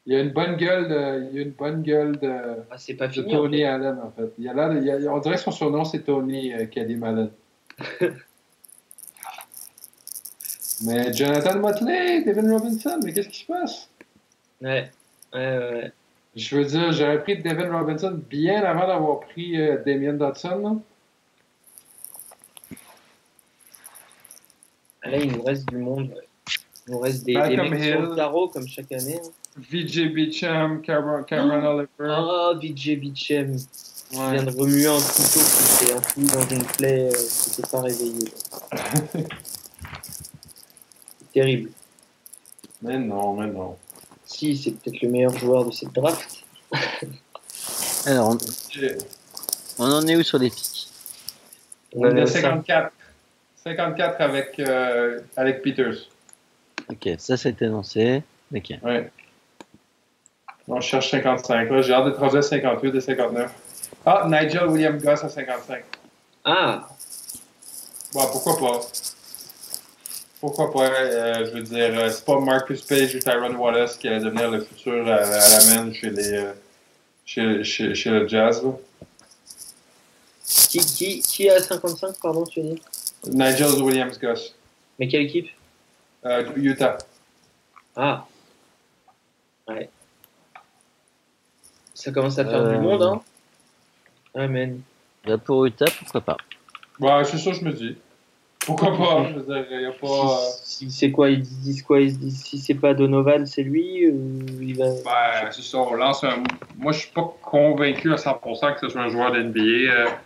Il 0.07 0.15
y 0.15 0.17
a 0.17 0.21
une 0.21 0.31
bonne 0.31 0.57
gueule 0.57 0.89
de, 0.89 1.29
il 1.31 1.37
y 1.37 1.41
a 1.41 1.43
une 1.43 1.51
bonne 1.51 1.83
gueule 1.83 2.17
de, 2.19 2.33
ah, 2.71 2.79
c'est 2.79 2.95
pas 2.95 3.11
fini, 3.11 3.31
Tony 3.31 3.65
Allen, 3.65 3.99
en 4.03 4.11
fait. 4.11 4.33
Il 4.39 4.45
y 4.45 4.49
a 4.49 4.55
là, 4.55 4.73
il 4.73 4.85
y 4.85 4.91
a, 4.91 5.13
on 5.13 5.19
dirait 5.19 5.35
que 5.35 5.43
son 5.43 5.51
surnom, 5.51 5.85
c'est 5.85 6.05
Tony 6.05 6.55
euh, 6.55 6.65
qui 6.65 6.81
a 6.81 6.85
des 6.85 6.97
malades. 6.97 7.33
mais 10.85 11.13
Jonathan 11.13 11.59
Motley, 11.59 12.23
Devin 12.23 12.51
Robinson, 12.51 12.99
mais 13.05 13.13
qu'est-ce 13.13 13.29
qui 13.29 13.41
se 13.41 13.47
passe? 13.47 13.91
Ouais, 14.63 14.91
ouais, 15.35 15.59
ouais. 15.59 15.93
Je 16.37 16.57
veux 16.57 16.65
dire, 16.65 16.93
j'aurais 16.93 17.23
pris 17.23 17.43
Devin 17.43 17.71
Robinson 17.77 18.19
bien 18.31 18.63
avant 18.63 18.87
d'avoir 18.87 19.21
pris 19.21 19.61
euh, 19.61 19.83
Damien 19.85 20.15
Dodson. 20.15 20.81
Là. 25.05 25.11
Ah, 25.13 25.17
il 25.17 25.33
nous 25.33 25.43
reste 25.43 25.69
du 25.69 25.79
monde. 25.79 26.15
Il 26.87 26.93
nous 26.93 27.01
reste 27.01 27.25
des, 27.25 27.35
des 27.35 27.57
mecs 27.57 27.85
sur 27.85 28.01
le 28.03 28.17
tarot 28.17 28.49
comme 28.49 28.67
chaque 28.67 28.93
année. 28.93 29.21
Hein. 29.23 29.31
VJ 29.59 30.13
Beecham, 30.13 30.83
Cameron, 30.83 31.25
Cameron 31.25 31.61
oh. 31.65 31.69
Oliver. 31.69 31.89
Ah, 32.01 32.53
oh, 32.53 32.59
VJ 32.61 32.99
Beecham. 32.99 33.57
Il 34.11 34.19
vient 34.19 34.43
de 34.43 34.57
remuer 34.57 34.87
un 34.87 34.99
couteau 34.99 35.41
qui 35.41 35.87
s'est 35.87 35.93
enfoui 35.93 36.25
dans 36.25 36.49
une 36.49 36.65
plaie 36.65 37.09
euh, 37.09 37.13
qui 37.13 37.51
s'est 37.51 37.63
pas 37.71 37.83
réveillée. 37.83 38.33
terrible. 41.35 41.71
Mais 42.81 42.99
non, 42.99 43.35
mais 43.35 43.49
non. 43.49 43.77
Si, 44.25 44.57
c'est 44.57 44.71
peut-être 44.73 45.03
le 45.03 45.09
meilleur 45.09 45.37
joueur 45.37 45.67
de 45.67 45.73
cette 45.73 45.93
draft. 45.93 46.45
Alors, 48.07 48.31
on... 48.31 48.39
on... 49.79 49.93
en 49.93 50.07
est 50.07 50.17
où 50.17 50.23
sur 50.23 50.39
les 50.39 50.51
pics 50.51 50.89
On, 51.95 52.05
est 52.17 52.21
à 52.23 52.27
54. 52.27 52.93
54 53.65 54.21
avec, 54.21 54.59
euh, 54.59 55.21
avec 55.37 55.63
Peters. 55.63 56.09
Ok, 56.91 57.09
ça 57.19 57.37
c'est 57.37 57.61
énoncé. 57.63 58.23
Ok. 58.55 58.73
Ouais. 58.83 59.11
On 60.69 60.81
cherche 60.81 61.11
55. 61.11 61.71
Là, 61.71 61.83
j'ai 61.83 61.93
hâte 61.93 62.17
rendu 62.19 62.37
à 62.37 62.43
58 62.43 62.95
et 62.95 63.01
59. 63.01 63.51
Ah, 64.05 64.27
Nigel 64.27 64.67
William 64.67 64.99
Goss 64.99 65.25
à 65.25 65.29
55. 65.29 65.85
Ah! 66.45 66.89
Bon, 68.13 68.27
pourquoi 68.33 68.57
pas? 68.59 68.81
Pourquoi 70.41 70.73
pas? 70.73 70.91
Euh, 70.91 71.47
je 71.47 71.51
veux 71.53 71.63
dire, 71.63 71.99
euh, 71.99 72.11
c'est 72.11 72.25
pas 72.25 72.39
Marcus 72.39 72.83
Page 72.83 73.15
ou 73.15 73.19
Tyron 73.19 73.55
Wallace 73.57 73.97
qui 73.97 74.09
allait 74.09 74.21
devenir 74.21 74.51
le 74.51 74.61
futur 74.61 75.07
à, 75.09 75.17
à 75.17 75.49
la 75.49 75.75
main 75.75 75.93
chez, 75.93 76.11
les, 76.11 76.33
euh, 76.35 76.53
chez, 77.25 77.65
chez, 77.65 77.95
chez, 77.95 78.11
le 78.11 78.29
Jazz. 78.29 78.63
Là. 78.63 78.73
Qui, 80.47 80.79
qui, 80.79 81.21
qui 81.21 81.51
a 81.51 81.61
55, 81.61 82.17
pardon, 82.23 82.45
tu 82.45 82.61
dis? 82.61 82.81
Nigel 83.29 83.83
Williams 83.83 84.19
Goss. 84.19 84.55
Mais 84.99 85.09
quelle 85.09 85.23
équipe? 85.23 85.49
Euh, 86.25 86.45
Utah. 86.57 86.99
Ah. 87.97 88.27
Ouais. 89.69 89.89
Ça 91.95 92.13
commence 92.13 92.39
à 92.39 92.45
faire 92.45 92.65
du 92.69 92.75
euh, 92.77 92.81
monde, 92.81 93.03
hein 93.03 93.21
Amen. 94.35 94.81
Bah, 95.27 95.39
pour 95.39 95.67
Utah, 95.67 95.87
pourquoi 95.99 96.21
pas? 96.21 96.37
Bah, 97.01 97.23
c'est 97.25 97.39
ça, 97.39 97.53
je 97.53 97.65
me 97.65 97.73
dis. 97.73 97.97
Pourquoi 98.61 98.97
pas 98.97 99.29
Je 99.31 99.39
veux 99.39 99.43
dire, 99.43 99.81
y 99.81 99.87
a 99.87 99.93
pas... 99.93 100.39
Si, 100.63 100.91
c'est 100.91 101.11
quoi 101.11 101.31
Ils 101.31 101.43
disent 101.43 101.83
quoi 101.83 102.01
Ils 102.01 102.19
disent 102.19 102.45
si 102.45 102.59
c'est 102.59 102.75
pas 102.75 102.93
Donovan, 102.95 103.47
c'est 103.47 103.63
lui 103.63 104.09
ou 104.11 104.41
il 104.61 104.77
va... 104.77 104.87
Bah, 105.05 105.51
c'est 105.51 105.63
ça, 105.63 105.79
on 105.79 105.95
lance 105.95 106.23
un... 106.25 106.43
Moi, 106.77 106.93
je 106.93 107.01
suis 107.01 107.11
pas 107.11 107.35
convaincu 107.43 108.13
à 108.13 108.17
100% 108.17 108.75
que 108.75 108.81
ce 108.81 108.89
soit 108.91 109.01
un 109.01 109.09
joueur 109.09 109.33
d'NBA. 109.33 110.21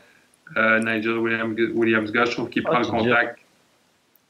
Euh, 0.56 0.60
euh, 0.60 0.78
Nigel 0.80 1.18
Williams, 1.18 1.56
Williams 1.74 2.12
je 2.14 2.30
trouve 2.32 2.48
qu'il 2.48 2.62
ah, 2.66 2.70
prend 2.70 2.80
le 2.80 2.86
contact. 2.86 3.38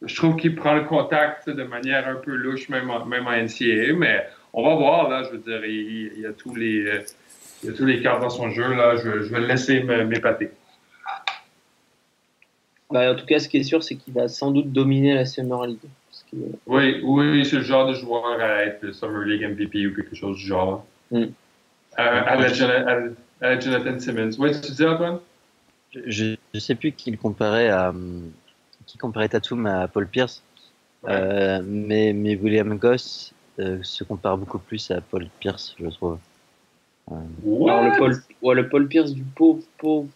Je 0.04 0.16
trouve 0.16 0.36
qu'il 0.36 0.54
prend 0.56 0.74
le 0.74 0.84
contact 0.84 1.48
de 1.48 1.62
manière 1.62 2.08
un 2.08 2.16
peu 2.16 2.34
louche, 2.34 2.68
même 2.68 2.90
en, 2.90 3.04
même 3.04 3.26
en 3.26 3.32
NCAA, 3.32 3.94
mais 3.96 4.26
on 4.52 4.62
va 4.62 4.74
voir, 4.74 5.08
là, 5.08 5.22
je 5.22 5.30
veux 5.30 5.38
dire, 5.38 5.64
il, 5.64 6.12
il 6.16 6.20
y 6.20 6.26
a 6.26 6.32
tous 6.32 6.54
les 6.54 7.04
il 7.62 7.70
a 7.70 7.72
tous 7.74 7.86
les 7.86 8.02
cartes 8.02 8.20
dans 8.20 8.30
son 8.30 8.50
jeu. 8.50 8.74
Là, 8.74 8.96
je, 8.96 9.08
vais 9.08 9.40
le 9.40 9.46
laisser 9.46 9.82
m'épater. 9.82 10.50
Bah, 12.90 13.12
en 13.12 13.14
tout 13.14 13.24
cas, 13.24 13.38
ce 13.38 13.48
qui 13.48 13.58
est 13.58 13.62
sûr, 13.62 13.82
c'est 13.82 13.96
qu'il 13.96 14.12
va 14.12 14.28
sans 14.28 14.50
doute 14.50 14.72
dominer 14.72 15.14
la 15.14 15.24
Summer 15.24 15.66
League. 15.66 15.78
Oui, 16.66 17.00
oui, 17.02 17.44
c'est 17.44 17.56
le 17.56 17.62
genre 17.62 17.86
de 17.86 17.94
joueur 17.94 18.40
à 18.40 18.64
être 18.64 18.82
le 18.82 18.92
Summer 18.92 19.22
League 19.22 19.44
MVP 19.44 19.86
ou 19.86 19.94
quelque 19.94 20.16
chose 20.16 20.36
du 20.36 20.46
genre. 20.46 20.84
Mm. 21.10 21.24
à, 21.96 22.36
la, 22.36 23.58
Jonathan 23.60 23.98
Simmons. 23.98 24.30
Oui, 24.38 24.50
tu 24.60 24.72
dis, 24.72 24.84
Antoine? 24.84 25.18
Je 26.06 26.36
ne 26.54 26.60
sais 26.60 26.74
plus 26.74 26.92
qui 26.92 27.10
le 27.10 27.16
comparait 27.16 27.68
à 27.68 27.92
qui 28.86 28.98
comparait 28.98 29.28
Tatum 29.28 29.66
à 29.66 29.88
Paul 29.88 30.06
Pierce, 30.06 30.42
euh, 31.08 31.62
mais, 31.64 32.12
mais 32.12 32.36
William 32.36 32.76
Goss 32.76 33.32
euh, 33.58 33.78
se 33.82 34.04
compare 34.04 34.38
beaucoup 34.38 34.58
plus 34.58 34.90
à 34.90 35.00
Paul 35.00 35.28
Pierce, 35.40 35.74
je 35.78 35.86
trouve. 35.88 36.18
Alors, 37.10 37.82
le 37.82 37.96
Paul, 37.96 38.56
le 38.56 38.68
Paul 38.68 38.88
Pierce 38.88 39.12
du 39.12 39.22
pauvre, 39.22 39.62
pauvre, 39.78 40.08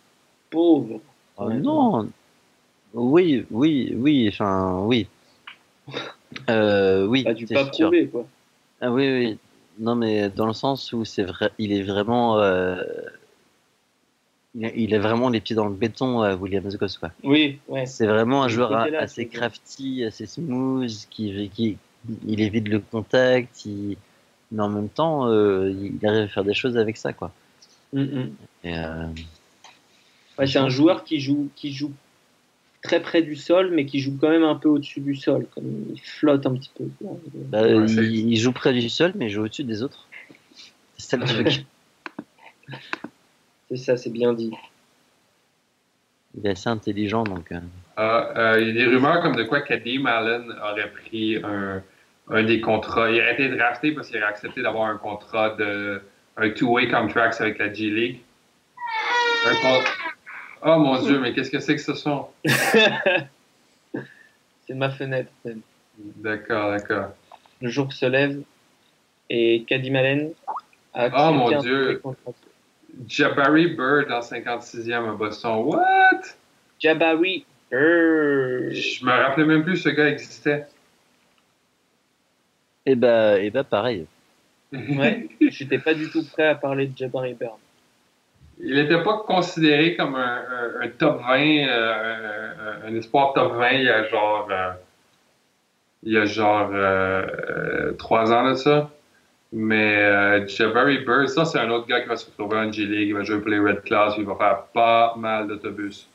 pauvre. 0.50 1.00
Oh, 1.36 1.50
non. 1.50 2.08
Oui, 2.94 3.44
oui, 3.50 3.94
oui, 3.96 4.28
enfin, 4.28 4.80
oui. 4.84 5.08
Euh, 6.50 7.06
oui. 7.06 7.22
Bah, 7.22 7.34
du 7.34 7.46
pas 7.46 7.64
prouvé, 7.64 8.08
quoi. 8.08 8.26
Ah 8.80 8.90
oui, 8.90 9.10
oui. 9.10 9.38
Non, 9.78 9.94
mais 9.94 10.28
dans 10.28 10.46
le 10.46 10.52
sens 10.52 10.92
où 10.92 11.04
c'est 11.04 11.22
vrai, 11.22 11.50
il 11.58 11.72
est 11.72 11.82
vraiment, 11.82 12.38
euh, 12.38 12.82
il 14.56 14.94
a 14.94 14.98
vraiment 14.98 15.28
les 15.28 15.40
pieds 15.40 15.56
dans 15.56 15.66
le 15.66 15.74
béton, 15.74 16.22
euh, 16.22 16.36
Williams 16.36 16.76
Goss, 16.76 16.98
quoi. 16.98 17.10
Oui, 17.22 17.58
ouais. 17.68 17.86
C'est 17.86 18.06
vraiment 18.06 18.42
un 18.42 18.48
joueur 18.48 18.72
assez 18.72 19.26
crafty, 19.26 20.04
assez 20.04 20.26
smooth, 20.26 20.90
qui, 21.10 21.50
qui, 21.54 21.76
il 22.26 22.40
évite 22.40 22.68
le 22.68 22.80
contact, 22.80 23.66
il, 23.66 23.96
mais 24.52 24.62
en 24.62 24.68
même 24.68 24.88
temps, 24.88 25.28
euh, 25.28 25.70
il 25.70 26.06
arrive 26.06 26.24
à 26.24 26.28
faire 26.28 26.44
des 26.44 26.54
choses 26.54 26.76
avec 26.76 26.96
ça, 26.96 27.12
quoi. 27.12 27.32
Mm, 27.92 28.02
mm. 28.02 28.30
Euh, 28.66 29.06
c'est 30.46 30.58
un 30.58 30.68
joueur 30.68 31.04
qui 31.04 31.20
joue, 31.20 31.48
qui 31.56 31.72
joue 31.72 31.92
très 32.82 33.00
près 33.00 33.22
du 33.22 33.36
sol, 33.36 33.70
mais 33.72 33.86
qui 33.86 34.00
joue 34.00 34.16
quand 34.20 34.28
même 34.28 34.44
un 34.44 34.54
peu 34.54 34.68
au-dessus 34.68 35.00
du 35.00 35.16
sol. 35.16 35.46
Comme 35.54 35.86
il 35.92 36.00
flotte 36.00 36.46
un 36.46 36.54
petit 36.54 36.70
peu. 36.76 36.84
Bah, 37.34 37.66
il, 37.68 38.36
joue 38.36 38.52
près 38.52 38.72
du 38.72 38.88
sol, 38.88 39.12
mais 39.16 39.26
il 39.26 39.30
joue 39.30 39.44
au-dessus 39.44 39.64
des 39.64 39.82
autres. 39.82 40.06
C'est 40.98 41.10
ça 41.10 41.16
le 41.16 41.24
truc. 41.26 41.64
C'est 43.68 43.76
ça, 43.76 43.96
c'est 43.96 44.10
bien 44.10 44.32
dit. 44.32 44.52
Il 46.36 46.46
est 46.46 46.50
assez 46.50 46.68
intelligent, 46.68 47.24
donc. 47.24 47.50
Euh. 47.52 47.60
Ah, 47.96 48.30
euh, 48.36 48.60
il 48.60 48.68
y 48.68 48.70
a 48.70 48.74
des 48.74 48.86
rumeurs 48.86 49.22
comme 49.22 49.36
de 49.36 49.44
quoi 49.44 49.62
Kadim 49.62 50.04
Allen 50.06 50.54
aurait 50.62 50.90
pris 50.90 51.36
un, 51.42 51.82
un, 52.28 52.42
des 52.44 52.60
contrats. 52.60 53.10
Il 53.10 53.20
a 53.20 53.32
été 53.32 53.48
drafté 53.48 53.92
parce 53.92 54.08
qu'il 54.08 54.22
a 54.22 54.28
accepté 54.28 54.62
d'avoir 54.62 54.88
un 54.88 54.98
contrat 54.98 55.50
de 55.50 56.02
un 56.36 56.50
two-way 56.50 56.88
contract 56.88 57.40
avec 57.40 57.58
la 57.58 57.72
G 57.72 57.90
League. 57.90 58.20
Oh 60.62 60.78
mon 60.78 61.00
Dieu, 61.00 61.18
mais 61.20 61.32
qu'est-ce 61.32 61.50
que 61.50 61.60
c'est 61.60 61.76
que 61.76 61.80
ce 61.80 61.94
son? 61.94 62.26
c'est 62.44 63.24
ma 64.74 64.90
fenêtre. 64.90 65.30
D'accord, 65.96 66.72
d'accord. 66.72 67.10
Le 67.62 67.70
jour 67.70 67.92
se 67.92 68.04
lève 68.06 68.42
et 69.30 69.64
Kadim 69.66 69.94
Allen 69.94 70.32
a 70.92 71.30
Oh 71.30 71.32
mon 71.32 71.58
Dieu! 71.60 72.02
Jabari 73.06 73.68
Bird 73.68 74.10
en 74.10 74.20
56e 74.20 75.10
à 75.10 75.12
Boston. 75.14 75.64
What? 75.64 76.36
Jabari 76.78 77.44
Bird. 77.70 78.72
Je 78.72 79.04
me 79.04 79.10
rappelais 79.10 79.44
même 79.44 79.64
plus 79.64 79.74
que 79.74 79.78
ce 79.78 79.88
gars 79.90 80.08
existait. 80.08 80.66
Et 82.84 82.92
eh 82.92 82.94
bah, 82.94 83.38
et 83.38 83.50
bah 83.50 83.64
pareil. 83.64 84.06
Ouais, 84.72 85.28
j'étais 85.40 85.78
pas 85.78 85.94
du 85.94 86.10
tout 86.10 86.24
prêt 86.26 86.48
à 86.48 86.54
parler 86.54 86.88
de 86.88 86.96
Jabari 86.96 87.34
Bird. 87.34 87.58
Il 88.58 88.74
n'était 88.74 89.02
pas 89.02 89.18
considéré 89.26 89.96
comme 89.96 90.14
un, 90.14 90.42
un, 90.80 90.88
top 90.88 91.20
20, 91.20 91.68
euh, 91.68 92.82
un, 92.86 92.94
espoir 92.94 93.34
top 93.34 93.54
20 93.54 93.70
il 93.72 93.82
y 93.82 93.88
a 93.88 94.08
genre, 94.08 94.48
euh, 94.50 94.72
il 96.02 96.12
y 96.12 96.16
a 96.16 96.24
genre 96.24 96.70
euh, 96.72 97.92
trois 97.92 98.32
ans 98.32 98.48
de 98.48 98.54
ça. 98.54 98.90
Mais 99.58 99.96
euh, 99.96 100.46
Jabari 100.46 100.98
Bird, 100.98 101.28
ça, 101.28 101.46
c'est 101.46 101.58
un 101.58 101.70
autre 101.70 101.86
gars 101.86 102.02
qui 102.02 102.08
va 102.08 102.16
se 102.16 102.26
retrouver 102.26 102.58
en 102.58 102.70
G-League, 102.70 103.08
il 103.08 103.14
va 103.14 103.22
jouer 103.22 103.40
pour 103.40 103.48
les 103.48 103.58
Red 103.58 103.84
Claws, 103.84 104.14
il 104.18 104.26
va 104.26 104.36
faire 104.36 104.64
pas 104.74 105.14
mal 105.16 105.48
d'autobus. 105.48 106.06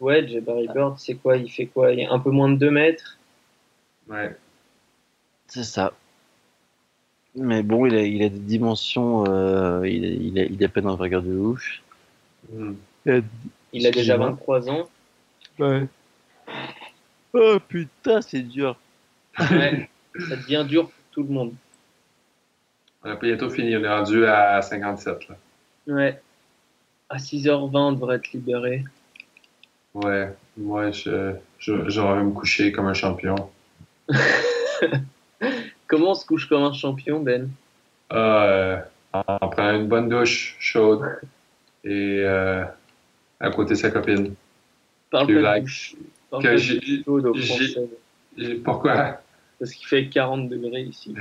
Ouais, 0.00 0.26
Jabari 0.26 0.66
Bird, 0.66 0.98
c'est 0.98 1.14
quoi? 1.14 1.36
Il 1.36 1.48
fait 1.48 1.66
quoi? 1.66 1.92
Il 1.92 2.00
est 2.00 2.06
un 2.06 2.18
peu 2.18 2.30
moins 2.30 2.48
de 2.48 2.56
2 2.56 2.72
mètres? 2.72 3.16
Ouais. 4.08 4.34
C'est 5.46 5.62
ça. 5.62 5.92
Mais 7.36 7.62
bon, 7.62 7.86
il 7.86 7.94
a, 7.94 8.02
il 8.02 8.20
a 8.24 8.30
des 8.30 8.40
dimensions, 8.40 9.24
euh, 9.28 9.86
il, 9.86 10.04
a, 10.04 10.08
il, 10.08 10.38
a, 10.40 10.42
il 10.42 10.64
a 10.64 10.80
d'envergure 10.80 11.22
de 11.22 11.36
ouf. 11.36 11.64
Hmm. 12.52 12.72
Il 13.72 13.86
a 13.86 13.92
déjà 13.92 14.16
23 14.16 14.68
ans. 14.70 14.88
Ouais. 15.60 15.86
Oh 17.32 17.58
putain, 17.68 18.20
c'est 18.22 18.42
dur. 18.42 18.76
Ouais, 19.38 19.88
ça 20.28 20.36
devient 20.36 20.64
dur 20.68 20.84
pour 20.84 21.04
tout 21.12 21.22
le 21.22 21.28
monde. 21.28 21.54
On 23.04 23.10
a 23.10 23.16
bientôt 23.16 23.50
fini, 23.50 23.76
on 23.76 23.82
est 23.82 23.88
rendu 23.88 24.24
à 24.26 24.62
57. 24.62 25.28
Là. 25.28 25.36
Ouais. 25.88 26.20
À 27.08 27.16
6h20, 27.16 27.76
on 27.76 27.92
devrait 27.92 28.16
être 28.16 28.32
libéré. 28.32 28.84
Ouais, 29.94 30.32
moi, 30.56 30.90
je, 30.92 31.34
je, 31.58 31.88
j'aurais 31.88 32.22
me 32.22 32.30
coucher 32.30 32.72
comme 32.72 32.86
un 32.86 32.94
champion. 32.94 33.34
Comment 35.86 36.12
on 36.12 36.14
se 36.14 36.24
couche 36.24 36.48
comme 36.48 36.62
un 36.62 36.72
champion, 36.72 37.20
Ben? 37.20 37.50
Euh, 38.12 38.78
En 39.12 39.48
prenant 39.48 39.74
une 39.74 39.88
bonne 39.88 40.08
douche 40.08 40.56
chaude 40.58 41.02
et 41.84 42.20
euh, 42.20 42.64
à 43.40 43.50
côté 43.50 43.70
de 43.70 43.78
sa 43.78 43.90
copine. 43.90 44.34
Parle 45.10 45.26
que 45.26 45.32
like, 45.32 45.96
que 46.40 46.56
j'ai, 46.56 47.04
pourquoi? 48.64 49.20
Parce 49.58 49.72
qu'il 49.72 49.86
fait 49.86 50.08
40 50.08 50.48
degrés 50.48 50.82
ici. 50.82 51.14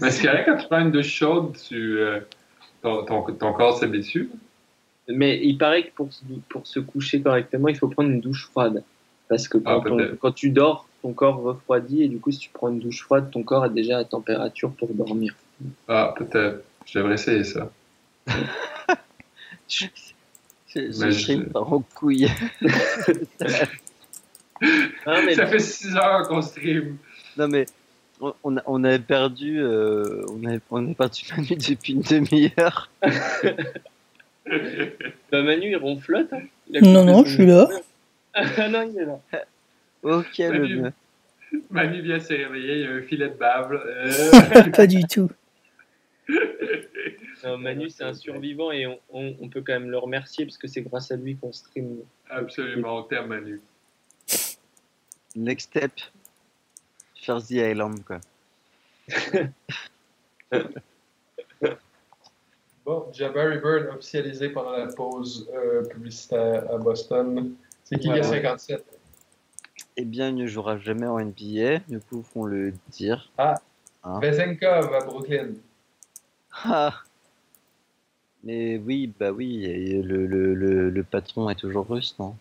Mais 0.00 0.10
c'est 0.10 0.26
vrai 0.26 0.44
quand 0.44 0.56
tu 0.56 0.66
prends 0.66 0.80
une 0.80 0.90
douche 0.90 1.12
chaude, 1.12 1.56
tu, 1.68 1.98
euh, 1.98 2.20
ton, 2.82 3.04
ton, 3.04 3.22
ton, 3.32 3.52
corps 3.52 3.78
s'habitue. 3.78 4.30
Mais 5.08 5.38
il 5.42 5.56
paraît 5.58 5.84
que 5.84 5.92
pour, 5.94 6.08
pour 6.48 6.66
se 6.66 6.80
coucher 6.80 7.20
correctement, 7.20 7.68
il 7.68 7.76
faut 7.76 7.88
prendre 7.88 8.10
une 8.10 8.20
douche 8.20 8.46
froide. 8.46 8.82
Parce 9.28 9.48
que 9.48 9.58
quand, 9.58 9.84
ah, 9.86 10.04
quand 10.20 10.32
tu 10.32 10.50
dors, 10.50 10.88
ton 11.02 11.12
corps 11.12 11.40
refroidit 11.42 12.02
et 12.02 12.08
du 12.08 12.18
coup, 12.18 12.30
si 12.30 12.40
tu 12.40 12.50
prends 12.52 12.68
une 12.68 12.80
douche 12.80 13.02
froide, 13.02 13.30
ton 13.30 13.42
corps 13.42 13.66
est 13.66 13.70
déjà 13.70 13.98
à 13.98 14.04
température 14.04 14.72
pour 14.72 14.88
dormir. 14.92 15.34
Ah, 15.88 16.14
peut-être. 16.16 16.64
Je 16.86 16.98
devrais 16.98 17.14
essayer 17.14 17.44
ça. 17.44 17.70
je, 19.68 19.86
je, 20.74 21.10
je, 21.10 21.58
en 21.58 21.80
couille. 21.94 22.28
Ça 25.04 25.46
fait 25.46 25.58
6 25.58 25.96
heures 25.96 26.28
qu'on 26.28 26.42
stream. 26.42 26.98
Non, 27.36 27.48
mais 27.48 27.66
on, 28.20 28.56
a, 28.56 28.62
on 28.66 28.84
avait 28.84 28.98
perdu. 28.98 29.60
Euh, 29.60 30.24
on, 30.28 30.44
avait, 30.44 30.60
on 30.70 30.88
est 30.88 30.94
parti 30.94 31.26
Manu 31.30 31.56
depuis 31.56 31.94
une 31.94 32.02
demi-heure. 32.02 32.90
bah, 33.02 33.10
Manu, 35.42 35.70
il 35.70 35.76
ronflote. 35.76 36.32
Hein. 36.32 36.42
non, 36.82 37.04
non, 37.04 37.24
je 37.24 37.34
suis 37.34 37.46
là. 37.46 37.68
ah 38.34 38.44
non, 38.68 38.82
il 38.82 38.98
est 38.98 39.04
là. 39.04 39.20
Ok, 40.02 40.38
Manu, 40.38 40.82
le 40.82 40.92
Manu 41.70 42.02
vient 42.02 42.20
se 42.20 42.34
réveiller, 42.34 42.74
il 42.74 42.80
y 42.80 42.86
a 42.86 42.90
un 42.90 43.02
filet 43.02 43.28
de 43.28 43.34
bave. 43.34 43.80
Pas 44.76 44.86
du 44.86 45.04
tout. 45.04 45.30
Non, 47.44 47.58
Manu, 47.58 47.90
c'est 47.90 48.04
un 48.04 48.14
survivant 48.14 48.72
et 48.72 48.86
on, 48.86 48.98
on, 49.12 49.36
on, 49.40 49.48
peut 49.48 49.60
quand 49.60 49.74
même 49.74 49.90
le 49.90 49.98
remercier 49.98 50.46
parce 50.46 50.56
que 50.56 50.66
c'est 50.66 50.80
grâce 50.82 51.10
à 51.10 51.16
lui 51.16 51.36
qu'on 51.36 51.52
stream. 51.52 51.98
Absolument, 52.30 52.98
on 52.98 53.02
t'aime, 53.02 53.26
Manu. 53.26 53.60
Next 55.36 55.70
step, 55.70 55.92
The 57.48 57.52
Island, 57.52 58.04
quoi. 58.04 58.20
bon, 62.86 63.06
Jabari 63.12 63.58
Bird 63.58 63.88
officialisé 63.94 64.50
pendant 64.50 64.72
la 64.72 64.86
pause 64.86 65.50
euh, 65.54 65.82
publicitaire 65.84 66.70
à 66.72 66.78
Boston. 66.78 67.54
C'est 67.84 67.98
qui 67.98 68.08
qui 68.08 68.18
a 68.18 68.22
57 68.22 68.84
Eh 69.96 70.04
bien, 70.04 70.28
il 70.28 70.36
ne 70.36 70.46
jouera 70.46 70.78
jamais 70.78 71.06
en 71.06 71.18
NBA, 71.18 71.80
coup, 72.08 72.22
font 72.22 72.44
le 72.44 72.72
dire. 72.90 73.30
Ah, 73.36 73.56
hein? 74.04 74.20
Vezenkov 74.20 74.94
à 74.94 75.04
Brooklyn. 75.04 75.54
Ah 76.64 77.02
Mais 78.44 78.78
oui, 78.78 79.12
bah 79.18 79.32
oui, 79.32 79.66
le, 80.02 80.26
le, 80.26 80.54
le, 80.54 80.90
le 80.90 81.02
patron 81.02 81.50
est 81.50 81.56
toujours 81.56 81.88
russe, 81.88 82.14
non? 82.20 82.36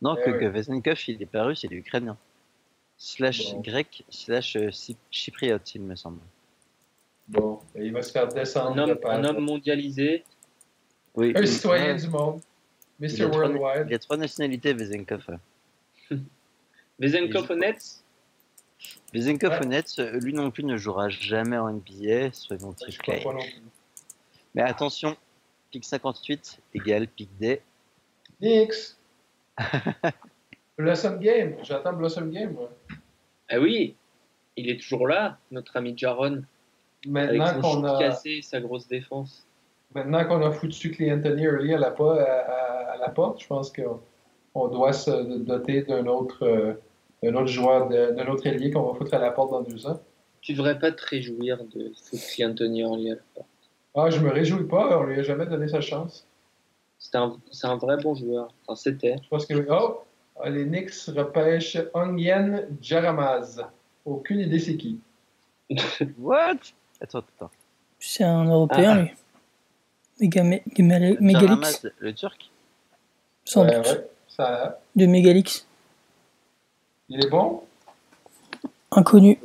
Non, 0.00 0.16
eh 0.16 0.22
que, 0.22 0.44
Vezenkov, 0.46 0.98
il 1.08 1.22
est 1.22 1.26
pas 1.26 1.44
russe, 1.44 1.64
il 1.64 1.72
est 1.72 1.76
ukrainien. 1.76 2.16
Slash 2.98 3.54
grec, 3.56 4.04
slash 4.10 4.56
euh, 4.56 4.70
chypriote, 5.10 5.74
il 5.74 5.82
me 5.82 5.96
semble. 5.96 6.20
Bon, 7.28 7.60
il 7.76 7.92
va 7.92 8.02
se 8.02 8.12
faire 8.12 8.28
descendre. 8.28 8.72
Un 8.72 8.90
homme, 8.90 8.98
un 9.04 9.24
homme 9.24 9.44
mondialisé. 9.44 10.24
Oui. 11.14 11.32
Un 11.34 11.46
citoyen 11.46 11.96
du 11.96 12.08
monde. 12.08 12.40
Mr. 13.00 13.26
Worldwide. 13.26 13.86
il 13.86 13.92
y 13.92 13.94
a 13.94 13.98
trois 13.98 14.16
nationalités, 14.16 14.72
Vezenkov. 14.72 15.38
Vezenkov 16.98 17.50
au 17.50 17.54
Nets 17.54 18.02
Vezenkov 19.12 19.60
au 19.62 19.64
Nets, 19.64 19.98
euh, 19.98 20.18
lui 20.20 20.32
non 20.32 20.50
plus 20.50 20.64
ne 20.64 20.76
jouera 20.76 21.08
jamais 21.08 21.56
en 21.56 21.72
NBA, 21.72 22.32
soyons 22.32 22.72
très 22.72 22.92
clairs. 22.92 23.26
Mais 24.54 24.62
attention, 24.62 25.16
pick 25.70 25.84
58 25.84 26.60
égale 26.74 27.08
pick 27.08 27.28
D. 27.38 27.60
Nix 28.40 28.97
Blossom 30.78 31.18
Game, 31.18 31.56
j'attends 31.62 31.92
Blossom 31.92 32.30
Game. 32.30 32.56
Ah 33.48 33.58
oui, 33.58 33.96
il 34.56 34.70
est 34.70 34.80
toujours 34.80 35.08
là, 35.08 35.38
notre 35.50 35.76
ami 35.76 35.94
Jaron. 35.96 36.42
Maintenant 37.06 37.60
qu'on 37.60 37.84
a 37.84 37.98
cassé 37.98 38.42
sa 38.42 38.60
grosse 38.60 38.88
défense. 38.88 39.46
Maintenant 39.94 40.24
qu'on 40.26 40.42
a 40.42 40.50
foutu 40.50 40.90
Clay 40.90 41.12
Anthony 41.12 41.44
Early 41.44 41.74
à 41.74 41.78
la, 41.78 41.88
à, 41.88 42.96
la 42.98 43.08
porte, 43.08 43.40
je 43.40 43.46
pense 43.46 43.72
qu'on 43.72 44.68
doit 44.68 44.92
se 44.92 45.38
doter 45.38 45.82
d'un 45.82 46.06
autre, 46.06 46.44
euh, 46.44 47.32
autre 47.32 47.46
joueur, 47.46 47.88
d'un 47.88 48.26
autre 48.28 48.46
ailier 48.46 48.70
qu'on 48.70 48.82
va 48.82 48.98
foutre 48.98 49.14
à 49.14 49.18
la 49.18 49.30
porte 49.30 49.50
dans 49.50 49.62
deux 49.62 49.86
ans. 49.86 50.00
Tu 50.40 50.52
devrais 50.52 50.78
pas 50.78 50.92
te 50.92 51.04
réjouir 51.06 51.58
de 51.64 51.92
foutre 52.04 52.22
Anthony 52.42 52.80
Early 52.80 53.12
à 53.12 53.14
la 53.14 53.20
porte. 53.34 53.48
Ah, 53.94 54.10
je 54.10 54.20
me 54.20 54.30
réjouis 54.30 54.68
pas, 54.68 54.98
on 54.98 55.04
lui 55.04 55.18
a 55.18 55.22
jamais 55.22 55.46
donné 55.46 55.66
sa 55.66 55.80
chance. 55.80 56.27
C'est 56.98 57.16
un, 57.16 57.36
un, 57.62 57.76
vrai 57.76 57.96
bon 58.02 58.14
joueur. 58.14 58.52
Enfin, 58.66 58.76
c'était. 58.76 59.16
Je 59.22 59.28
pense 59.28 59.46
que 59.46 59.66
Oh! 59.70 60.02
Les 60.46 60.64
Knicks 60.64 60.94
repêchent 61.08 61.78
Ongyen 61.94 62.66
Jaramaz. 62.80 63.60
Aucune 64.04 64.40
idée 64.40 64.60
c'est 64.60 64.76
qui. 64.76 65.00
What? 66.18 66.58
Attends, 67.00 67.24
attends. 67.36 67.50
C'est 67.98 68.24
un 68.24 68.44
Européen, 68.44 69.02
lui. 69.02 69.10
Mégalix. 71.20 71.86
le 71.98 72.12
Turc? 72.12 72.50
Sans 73.44 73.64
ouais, 73.64 73.76
doute. 73.76 73.86
Ouais, 73.86 74.10
ça... 74.28 74.80
De 74.94 75.06
Mégalix. 75.06 75.66
Il 77.08 77.24
est 77.24 77.28
bon? 77.28 77.62
Inconnu. 78.90 79.38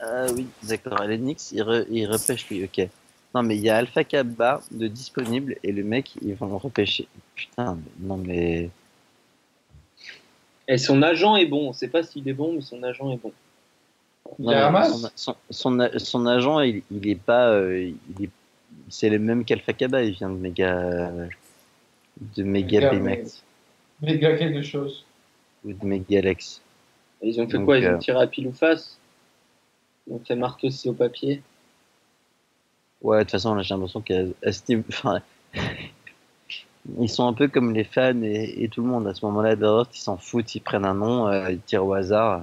Ah 0.00 0.26
oui, 0.34 0.46
d'accord. 0.62 1.02
Les 1.04 1.18
Knicks, 1.18 1.52
ils, 1.52 1.62
re, 1.62 1.84
ils 1.90 2.06
repêchent 2.06 2.48
lui, 2.48 2.64
ok. 2.64 2.88
Non, 3.36 3.42
mais 3.42 3.56
il 3.56 3.62
y 3.62 3.68
a 3.68 3.76
Alpha 3.76 4.02
Kappa 4.02 4.62
de 4.70 4.86
disponible 4.86 5.56
et 5.62 5.70
le 5.70 5.84
mec, 5.84 6.14
ils 6.22 6.34
vont 6.34 6.46
le 6.46 6.54
repêcher. 6.54 7.06
Putain, 7.34 7.76
non, 8.00 8.16
mais. 8.16 8.70
Et 10.66 10.78
son 10.78 11.02
agent 11.02 11.36
est 11.36 11.44
bon. 11.44 11.68
On 11.68 11.74
sait 11.74 11.88
pas 11.88 12.02
s'il 12.02 12.26
est 12.30 12.32
bon, 12.32 12.54
mais 12.54 12.62
son 12.62 12.82
agent 12.82 13.12
est 13.12 13.18
bon. 13.18 13.34
son, 15.16 15.36
son, 15.50 15.88
son, 15.98 16.26
agent, 16.26 16.60
il, 16.60 16.82
il 16.90 17.06
est 17.10 17.20
pas. 17.20 17.50
Euh, 17.50 17.92
il 18.18 18.24
est, 18.24 18.30
c'est 18.88 19.10
le 19.10 19.18
même 19.18 19.44
qu'Alpha 19.44 19.74
Kaba, 19.74 20.02
il 20.02 20.14
vient 20.14 20.30
de 20.30 20.38
Mega. 20.38 21.12
De 22.36 22.42
Mega 22.42 22.88
Baymax. 22.88 23.42
Mega 24.00 24.34
quelque 24.38 24.62
chose. 24.62 25.04
Ou 25.62 25.74
de 25.74 25.84
Megalex. 25.84 26.62
Ils 27.20 27.38
ont 27.38 27.46
fait 27.46 27.62
quoi? 27.62 27.76
Ils 27.76 27.86
ont 27.86 27.96
euh, 27.96 27.98
tiré 27.98 28.18
à 28.18 28.26
pile 28.26 28.46
ou 28.46 28.52
face? 28.54 28.98
Ils 30.06 30.14
ont 30.14 30.22
fait 30.26 30.36
marque 30.36 30.64
aussi 30.64 30.88
au 30.88 30.94
papier 30.94 31.42
Ouais, 33.06 33.18
de 33.18 33.22
toute 33.22 33.30
façon, 33.30 33.56
j'ai 33.62 33.72
l'impression 33.72 34.00
qu'à 34.00 34.22
enfin, 34.88 35.20
ils 36.98 37.08
sont 37.08 37.28
un 37.28 37.34
peu 37.34 37.46
comme 37.46 37.72
les 37.72 37.84
fans 37.84 38.20
et, 38.22 38.68
tout 38.68 38.82
le 38.82 38.88
monde. 38.88 39.06
À 39.06 39.14
ce 39.14 39.24
moment-là, 39.26 39.54
ils 39.54 39.96
s'en 39.96 40.16
foutent, 40.16 40.56
ils 40.56 40.60
prennent 40.60 40.84
un 40.84 40.94
nom, 40.94 41.28
euh, 41.28 41.52
ils 41.52 41.60
tirent 41.60 41.86
au 41.86 41.92
hasard. 41.94 42.42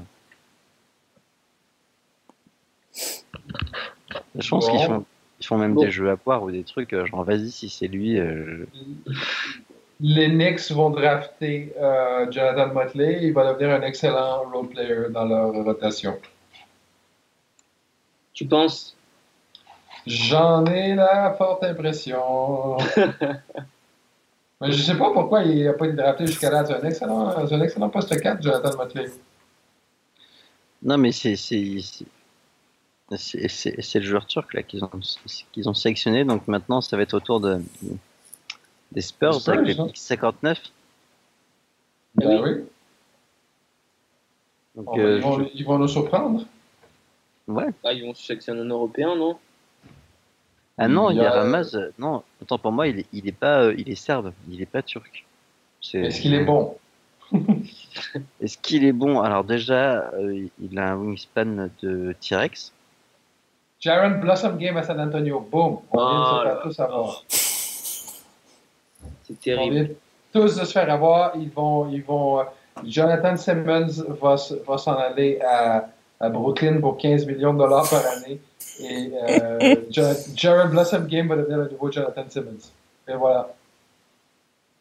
Je 2.93 4.49
pense 4.49 4.69
qu'ils 4.69 4.79
font, 4.85 5.03
ils 5.41 5.45
font 5.45 5.57
même 5.57 5.75
des 5.75 5.91
jeux 5.91 6.09
à 6.09 6.15
poire 6.15 6.43
ou 6.43 6.49
des 6.49 6.63
trucs, 6.63 6.93
euh, 6.93 7.05
genre 7.07 7.25
vas-y, 7.25 7.51
si 7.51 7.67
c'est 7.67 7.89
lui. 7.89 8.17
Euh, 8.17 8.65
les 9.99 10.29
Knicks 10.29 10.71
vont 10.71 10.91
drafter 10.91 11.73
Jonathan 12.31 12.73
Motley, 12.73 13.19
il 13.21 13.33
va 13.33 13.51
devenir 13.51 13.75
un 13.75 13.81
excellent 13.81 14.49
role 14.49 14.69
player 14.69 15.09
dans 15.09 15.25
leur 15.25 15.51
rotation. 15.51 16.17
Tu 18.33 18.45
penses 18.45 18.92
J'en 20.05 20.65
ai 20.65 20.95
la 20.95 21.33
forte 21.33 21.63
impression. 21.63 22.77
Mais 24.61 24.71
je 24.71 24.81
sais 24.81 24.97
pas 24.97 25.11
pourquoi 25.11 25.43
il 25.43 25.65
n'a 25.65 25.73
pas 25.73 25.87
été 25.87 25.95
drafté 25.95 26.25
jusqu'à 26.25 26.49
là. 26.49 26.65
C'est 26.65 26.73
un 26.73 26.83
excellent, 26.83 27.27
un 27.29 27.61
excellent 27.61 27.89
poste 27.89 28.19
4, 28.19 28.41
Jonathan 28.41 28.77
Motley. 28.77 29.11
Non, 30.83 30.97
mais 30.97 31.11
c'est 31.11 31.35
c'est 31.35 32.05
le 33.99 34.01
joueur 34.01 34.25
turc 34.25 34.53
là 34.53 34.63
qu'ils 34.63 34.83
ont, 34.83 34.89
qu'ils 35.51 35.69
ont 35.69 35.73
sélectionné. 35.73 36.23
Donc 36.23 36.47
maintenant, 36.47 36.81
ça 36.81 36.95
va 36.95 37.03
être 37.03 37.13
autour 37.13 37.39
de, 37.41 37.61
des 38.91 39.01
Spurs, 39.01 39.47
avec 39.49 39.65
les 39.65 39.75
59. 39.93 40.59
Ben 42.15 42.41
oui. 42.41 42.51
Donc, 44.75 44.87
oh, 44.87 44.99
euh, 44.99 45.17
ils, 45.17 45.23
vont, 45.23 45.49
ils, 45.53 45.65
vont, 45.65 45.77
nous 45.77 45.87
surprendre. 45.87 46.45
Ouais. 47.47 47.67
Ah, 47.83 47.93
ils 47.93 48.05
vont 48.05 48.13
sélectionner 48.13 48.61
un 48.61 48.69
Européen, 48.69 49.15
non? 49.15 49.37
Ah 50.77 50.87
non, 50.87 51.11
il 51.11 51.17
y 51.17 51.21
a 51.21 51.31
Ramaz. 51.31 51.77
Non, 51.99 52.23
attends, 52.41 52.57
pour 52.57 52.71
moi, 52.71 52.87
il 52.87 52.99
est, 52.99 53.05
il 53.13 53.27
est 53.27 53.31
pas, 53.31 53.63
euh, 53.63 53.75
il 53.77 53.89
est 53.89 53.95
serbe, 53.95 54.33
il 54.49 54.61
est 54.61 54.67
pas 54.67 54.81
turc. 54.81 55.25
Est-ce 55.93 56.21
qu'il 56.21 56.33
est 56.33 56.43
bon? 56.43 56.75
Est-ce 58.41 58.57
qu'il 58.57 58.83
est 58.85 58.91
bon? 58.91 59.21
Alors 59.21 59.43
déjà, 59.43 60.09
euh, 60.13 60.47
il 60.61 60.79
a 60.79 60.91
un 60.91 60.95
wingspan 60.95 61.69
de 61.81 62.15
T-Rex. 62.21 62.71
Jaron 63.79 64.19
Blossom 64.19 64.57
Game 64.57 64.77
à 64.77 64.83
San 64.83 64.99
Antonio, 64.99 65.39
boom. 65.39 65.79
On 65.91 65.97
vient 65.97 66.19
de 66.19 66.25
se 66.25 66.43
faire 66.43 66.61
tous 66.61 66.79
avoir. 66.79 67.23
C'est 69.23 69.39
terrible. 69.41 69.75
On 69.75 69.79
vient 69.83 69.87
tous 70.31 70.55
de 70.55 70.65
se 70.65 70.71
faire 70.71 70.89
avoir. 70.91 71.33
Ils 71.35 71.49
vont, 71.49 71.89
ils 71.89 72.03
vont. 72.03 72.39
Euh, 72.39 72.43
Jonathan 72.85 73.35
Simmons 73.35 74.03
va, 74.21 74.35
va 74.67 74.77
s'en 74.77 74.95
aller 74.95 75.39
à, 75.41 75.87
à 76.23 76.29
Brooklyn 76.29 76.79
pour 76.79 76.97
15 76.97 77.25
millions 77.25 77.53
de 77.53 77.59
dollars 77.59 77.89
par 77.89 78.01
année. 78.07 78.39
Et 78.79 79.11
euh, 79.13 79.75
Jared 80.35 80.71
Blossom 80.71 81.05
Game 81.05 81.27
va 81.27 81.35
devenir 81.35 81.57
le 81.57 81.69
nouveau 81.69 81.91
Jonathan 81.91 82.23
Simmons. 82.29 82.71
Et 83.09 83.13
voilà. 83.13 83.53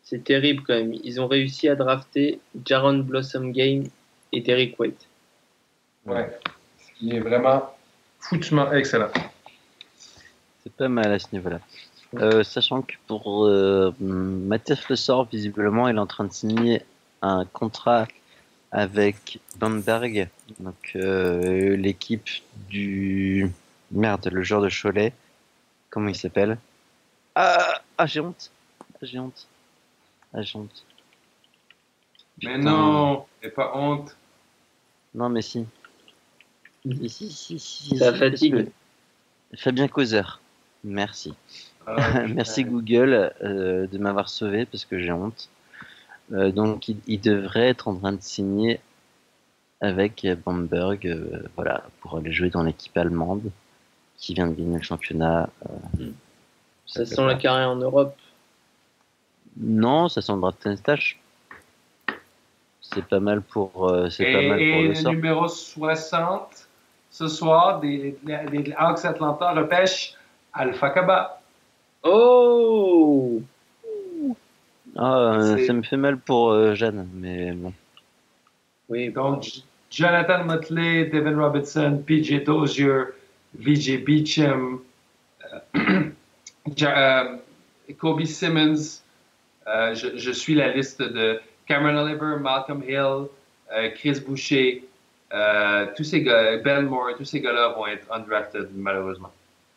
C'est 0.05 0.23
terrible 0.23 0.63
quand 0.65 0.75
même. 0.75 0.95
Ils 1.03 1.21
ont 1.21 1.27
réussi 1.27 1.69
à 1.69 1.75
drafter 1.75 2.39
Jaron 2.65 2.99
Blossom 2.99 3.51
Game 3.51 3.85
et 4.31 4.41
Derek 4.41 4.79
White. 4.79 5.09
Ouais. 6.07 6.31
Ce 6.79 6.99
qui 6.99 7.17
est 7.17 7.21
vraiment 7.21 7.71
foutument 8.21 8.71
excellent. 8.73 9.11
C'est 10.63 10.73
pas 10.73 10.89
mal 10.89 11.13
à 11.13 11.19
ce 11.19 11.27
niveau-là. 11.33 11.59
Euh, 12.15 12.45
sachant 12.45 12.83
que 12.83 12.95
pour 13.09 13.47
euh, 13.47 13.93
Mathias 13.99 14.89
Le 14.89 14.95
Sort, 14.95 15.25
visiblement, 15.25 15.89
il 15.89 15.97
est 15.97 16.01
en 16.01 16.07
train 16.07 16.25
de 16.25 16.33
signer 16.33 16.83
un 17.21 17.45
contrat 17.47 18.07
avec 18.73 19.39
Bamberg, 19.59 20.29
donc 20.59 20.93
euh, 20.97 21.77
l'équipe 21.77 22.29
du 22.71 23.53
Merde, 23.91 24.31
le 24.33 24.43
joueur 24.43 24.63
de 24.63 24.71
Cholet. 24.71 25.13
Comment 25.91 26.09
il 26.09 26.17
s'appelle? 26.17 26.59
Ah, 27.35 27.83
ah, 27.99 28.07
j'ai 28.07 28.21
honte. 28.21 28.51
Ah, 28.81 28.99
j'ai 29.03 29.19
honte. 29.19 29.47
Ah, 30.33 30.41
j'ai 30.41 30.59
honte. 30.59 30.85
Mais 32.43 32.57
non, 32.57 33.27
et 33.43 33.51
pas 33.51 33.77
honte. 33.77 34.17
Non, 35.15 35.29
mais 35.29 35.43
si. 35.43 35.67
Si, 36.85 37.31
si, 37.31 37.59
si, 37.59 37.99
Ça 37.99 38.15
fatigue. 38.15 38.71
Fabien 39.55 39.87
Causeur. 39.87 40.41
Merci. 40.83 41.35
Ah, 41.87 42.27
Merci 42.29 42.65
Google 42.65 43.33
euh, 43.43 43.87
de 43.87 43.99
m'avoir 43.99 44.31
sauvé 44.31 44.65
parce 44.65 44.87
que 44.87 44.99
j'ai 44.99 45.13
honte. 45.13 45.51
Euh, 46.33 46.51
donc, 46.51 46.89
il, 46.89 47.21
devrait 47.21 47.69
être 47.69 47.89
en 47.89 47.97
train 47.97 48.13
de 48.13 48.23
signer 48.23 48.81
avec 49.81 50.27
Bamberg 50.45 51.07
euh, 51.07 51.43
voilà, 51.57 51.83
pour 52.01 52.17
aller 52.17 52.33
jouer 52.33 52.51
dans 52.51 52.63
l'équipe 52.63 52.97
allemande 52.97 53.51
qui 54.17 54.35
vient 54.35 54.47
de 54.47 54.55
gagner 54.55 54.77
le 54.77 54.83
championnat. 54.83 55.51
Euh, 56.01 56.07
ça, 56.87 57.05
sent 57.05 57.27
la 57.27 57.35
carrière 57.35 57.71
en 57.71 57.77
Europe 57.77 58.17
Non, 59.57 60.09
ça 60.09 60.23
sent 60.23 60.37
le. 60.37 61.19
C'est 62.81 63.05
pas 63.05 63.21
mal 63.21 63.43
pour, 63.43 63.89
euh, 63.89 64.09
c'est 64.11 64.33
pas 64.33 64.43
mal 64.43 64.59
pour 64.59 64.83
le, 64.83 65.11
numéro 65.11 65.49
60 65.49 66.69
ce 67.11 67.29
soir 67.29 67.81
des, 67.81 68.17
des, 68.23 68.75
Hawks 68.77 69.05
Atlanta 69.05 69.53
repêche 69.53 70.15
Alpha 70.53 70.91
Kaba. 70.91 71.41
Oh 72.05 73.41
ah, 74.97 75.39
ça 75.67 75.73
me 75.73 75.83
fait 75.83 75.97
mal 75.97 76.19
pour 76.19 76.51
euh, 76.51 76.75
Jeanne, 76.75 77.09
mais 77.15 77.53
bon. 77.53 77.73
Oui, 78.89 79.11
donc 79.11 79.63
Jonathan 79.91 80.45
Motley, 80.45 81.07
Devin 81.07 81.37
Robertson, 81.37 82.03
PJ 82.07 82.45
Dozier, 82.45 83.05
VJ 83.55 84.05
Beecham, 84.05 84.81
euh, 85.53 86.11
euh, 86.83 87.37
Kobe 87.99 88.25
Simmons. 88.25 89.03
Euh, 89.67 89.95
je, 89.95 90.33
suis 90.33 90.55
la 90.55 90.73
liste 90.73 91.01
de 91.01 91.41
Cameron 91.67 91.97
Oliver, 91.99 92.41
Malcolm 92.41 92.83
Hill, 92.87 93.29
Chris 93.95 94.21
Boucher. 94.27 94.85
tous 95.97 96.05
ces 96.05 96.23
gars, 96.23 96.57
Ben 96.59 96.83
Moore, 96.83 97.11
tous 97.17 97.25
ces 97.25 97.41
gars-là 97.41 97.69
vont 97.77 97.87
être 97.87 98.11
undrafted, 98.13 98.69
malheureusement. 98.75 99.33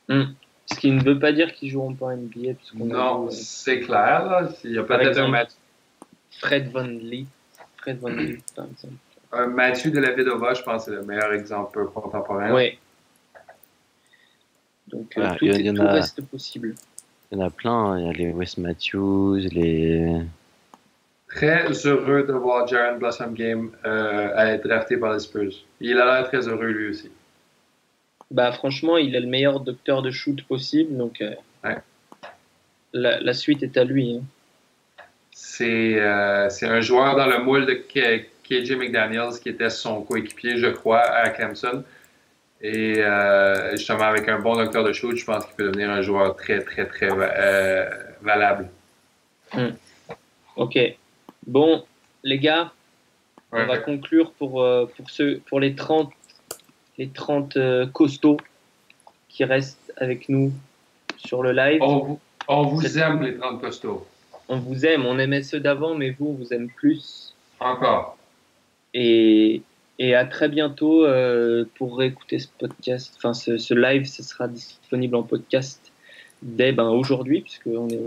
Hmm. 0.10 0.34
Ce 0.66 0.80
qui 0.80 0.92
ne 0.92 1.04
veut 1.04 1.20
pas 1.20 1.32
dire 1.32 1.54
qu'ils 1.54 1.70
joueront 1.70 1.94
pas 1.94 2.08
en 2.08 2.18
NBA. 2.18 2.54
Non, 2.76 3.30
c'est 3.30 3.82
clair. 3.82 4.26
Là. 4.26 4.50
Il 4.64 4.72
y 4.72 4.78
a 4.78 4.84
peut-être 4.84 5.20
un 5.20 5.28
match. 5.28 5.52
Fred 6.40 6.72
Von 6.72 6.88
Lee. 6.88 7.28
Fred 7.78 8.00
Von 8.00 8.10
Lee, 8.10 8.40
par 8.56 8.66
exemple. 8.66 8.96
Un 9.32 9.48
Mathieu 9.48 9.92
de 9.92 10.00
la 10.00 10.12
Vedova, 10.12 10.54
je 10.54 10.64
pense, 10.64 10.86
c'est 10.86 10.92
le 10.92 11.04
meilleur 11.04 11.34
exemple 11.34 11.86
contemporain. 11.88 12.54
Oui, 12.54 12.80
donc 14.88 15.18
euh, 15.18 15.36
tout, 15.38 15.46
y, 15.46 15.70
reste 15.70 16.22
possible. 16.22 16.76
Il 17.32 17.38
y 17.38 17.42
en 17.42 17.46
a 17.46 17.50
plein, 17.50 17.72
hein. 17.72 18.00
il 18.00 18.06
y 18.06 18.10
a 18.10 18.14
les 18.14 18.32
Wes 18.32 18.58
Matthews, 18.58 19.40
les. 19.52 20.22
Très 21.28 21.66
heureux 21.86 22.24
de 22.24 22.34
voir 22.34 22.68
Jaron 22.68 22.98
Blossom 22.98 23.34
Game 23.34 23.72
euh, 23.84 24.38
être 24.38 24.68
drafté 24.68 24.96
par 24.96 25.14
les 25.14 25.20
Spurs. 25.20 25.52
Il 25.82 26.00
a 26.00 26.06
l'air 26.06 26.30
très 26.30 26.48
heureux 26.48 26.68
lui 26.68 26.90
aussi. 26.90 27.12
Bah 28.32 28.52
franchement, 28.52 28.98
il 28.98 29.16
est 29.16 29.20
le 29.20 29.28
meilleur 29.28 29.60
docteur 29.60 30.02
de 30.02 30.12
shoot 30.12 30.42
possible, 30.44 30.98
donc 30.98 31.22
euh, 31.22 31.34
ouais. 31.64 31.78
la, 32.94 33.20
la, 33.20 33.34
suite 33.34 33.62
est 33.64 33.78
à 33.78 33.84
lui. 33.84 34.20
Hein. 34.20 34.24
C'est 35.32 36.00
un 36.00 36.82
joueur 36.82 37.16
dans 37.16 37.28
le 37.28 37.40
moule 37.44 37.66
de 37.66 37.74
KJ 37.74 38.72
McDaniels 38.72 39.40
qui 39.42 39.50
était 39.50 39.70
son 39.70 40.02
coéquipier, 40.02 40.58
je 40.58 40.68
crois, 40.68 41.02
à 41.02 41.30
Clemson. 41.30 41.84
Et 42.62 42.96
euh, 42.98 43.72
justement, 43.72 44.06
avec 44.06 44.28
un 44.28 44.40
bon 44.40 44.56
docteur 44.56 44.84
de 44.84 44.94
shoot, 44.94 45.16
je 45.16 45.26
pense 45.26 45.46
qu'il 45.46 45.56
peut 45.56 45.66
devenir 45.66 45.90
un 45.90 46.02
joueur 46.02 46.36
très, 46.36 46.62
très, 46.62 46.86
très 46.86 47.10
euh, 47.12 47.90
valable. 48.22 48.70
Hmm. 49.54 49.70
Ok. 50.56 50.78
Bon, 51.46 51.86
les 52.24 52.40
gars, 52.40 52.72
on 53.52 53.66
va 53.66 53.78
conclure 53.78 54.32
pour, 54.32 54.64
euh, 54.64 54.86
pour, 54.98 55.10
ceux, 55.10 55.42
pour 55.48 55.60
les 55.60 55.76
30, 55.76 56.12
les 56.98 57.08
30 57.10 57.58
costauds 57.94 58.38
qui 59.30 59.44
restent 59.44 59.94
avec 59.98 60.30
nous 60.30 60.52
sur 61.18 61.44
le 61.44 61.52
live. 61.52 61.82
On 61.82 62.64
vous, 62.64 62.98
aime, 62.98 63.24
les 63.24 63.38
30 63.38 63.60
costauds. 63.60 64.06
On 64.48 64.60
vous 64.60 64.86
aime, 64.86 65.06
on 65.06 65.18
aimait 65.18 65.44
ceux 65.44 65.60
d'avant, 65.60 65.96
mais 65.96 66.12
vous, 66.12 66.28
on 66.28 66.34
vous 66.34 66.54
aime 66.54 66.70
plus. 66.70 67.34
Encore. 67.60 68.18
Et, 68.94 69.62
et 69.98 70.16
à 70.16 70.26
très 70.26 70.50
bientôt 70.50 71.06
euh, 71.06 71.66
pour 71.76 71.98
réécouter 71.98 72.40
ce 72.40 72.48
podcast. 72.58 73.14
Enfin, 73.18 73.34
ce, 73.34 73.74
live, 73.74 74.06
ce 74.06 74.24
sera 74.24 74.48
disponible 74.48 75.16
en 75.16 75.24
podcast 75.24 75.92
dès 76.42 76.72
ben, 76.72 76.90
aujourd'hui, 76.90 77.42
puisque 77.42 77.68
on 77.68 77.90
est, 77.90 78.00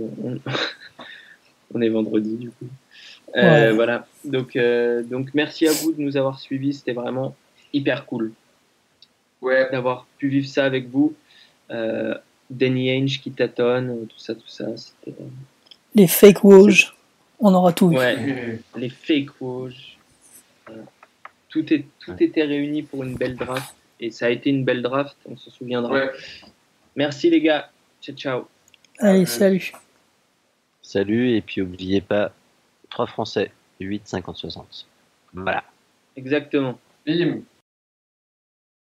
on, 1.75 1.81
est 1.81 1.89
vendredi 1.89 2.37
du 2.37 2.51
coup. 2.51 2.69
Euh, 3.37 3.73
voilà. 3.75 4.07
Donc, 4.25 4.57
euh, 4.57 5.03
donc 5.03 5.31
merci 5.35 5.67
à 5.67 5.73
vous 5.73 5.93
de 5.93 6.01
nous 6.01 6.17
avoir 6.17 6.39
suivis. 6.39 6.75
C'était 6.75 6.93
vraiment 6.93 7.35
hyper 7.73 8.07
cool. 8.07 8.33
D'avoir 9.43 10.07
pu 10.19 10.29
vivre 10.29 10.47
ça 10.47 10.65
avec 10.65 10.89
vous. 10.89 11.15
Euh, 11.71 12.15
Danny 12.51 12.91
Ainge 12.91 13.21
qui 13.21 13.31
tâtonne, 13.31 14.07
tout 14.07 14.19
ça, 14.19 14.35
tout 14.35 14.49
ça. 14.49 14.67
Les 15.95 16.07
fake 16.07 16.45
Woj, 16.45 16.95
on 17.41 17.53
aura 17.55 17.73
tout 17.73 17.89
vu. 17.89 17.97
les 18.77 18.89
fake 18.89 19.41
Woj. 19.41 19.97
Tout, 21.49 21.73
est, 21.73 21.85
tout 22.01 22.15
était 22.21 22.45
réuni 22.45 22.83
pour 22.83 23.05
une 23.05 23.15
belle 23.15 23.37
draft. 23.37 23.75
Et 24.01 24.11
ça 24.11 24.27
a 24.27 24.31
été 24.31 24.51
une 24.51 24.65
belle 24.65 24.83
draft, 24.83 25.17
on 25.27 25.37
se 25.37 25.51
souviendra. 25.51 26.03
Merci 26.95 27.31
les 27.31 27.41
gars. 27.41 27.71
Ciao, 28.01 28.15
ciao. 28.15 28.49
Allez, 28.99 29.27
salut. 29.27 29.73
Salut, 30.83 31.33
et 31.33 31.43
puis 31.43 31.61
n'oubliez 31.61 32.01
pas, 32.01 32.33
3 32.91 33.07
Français, 33.07 33.51
8, 33.81 34.09
50, 34.09 34.37
60. 34.37 34.87
Voilà. 35.35 35.65
Exactement. 36.17 36.79
Bim. 37.07 37.43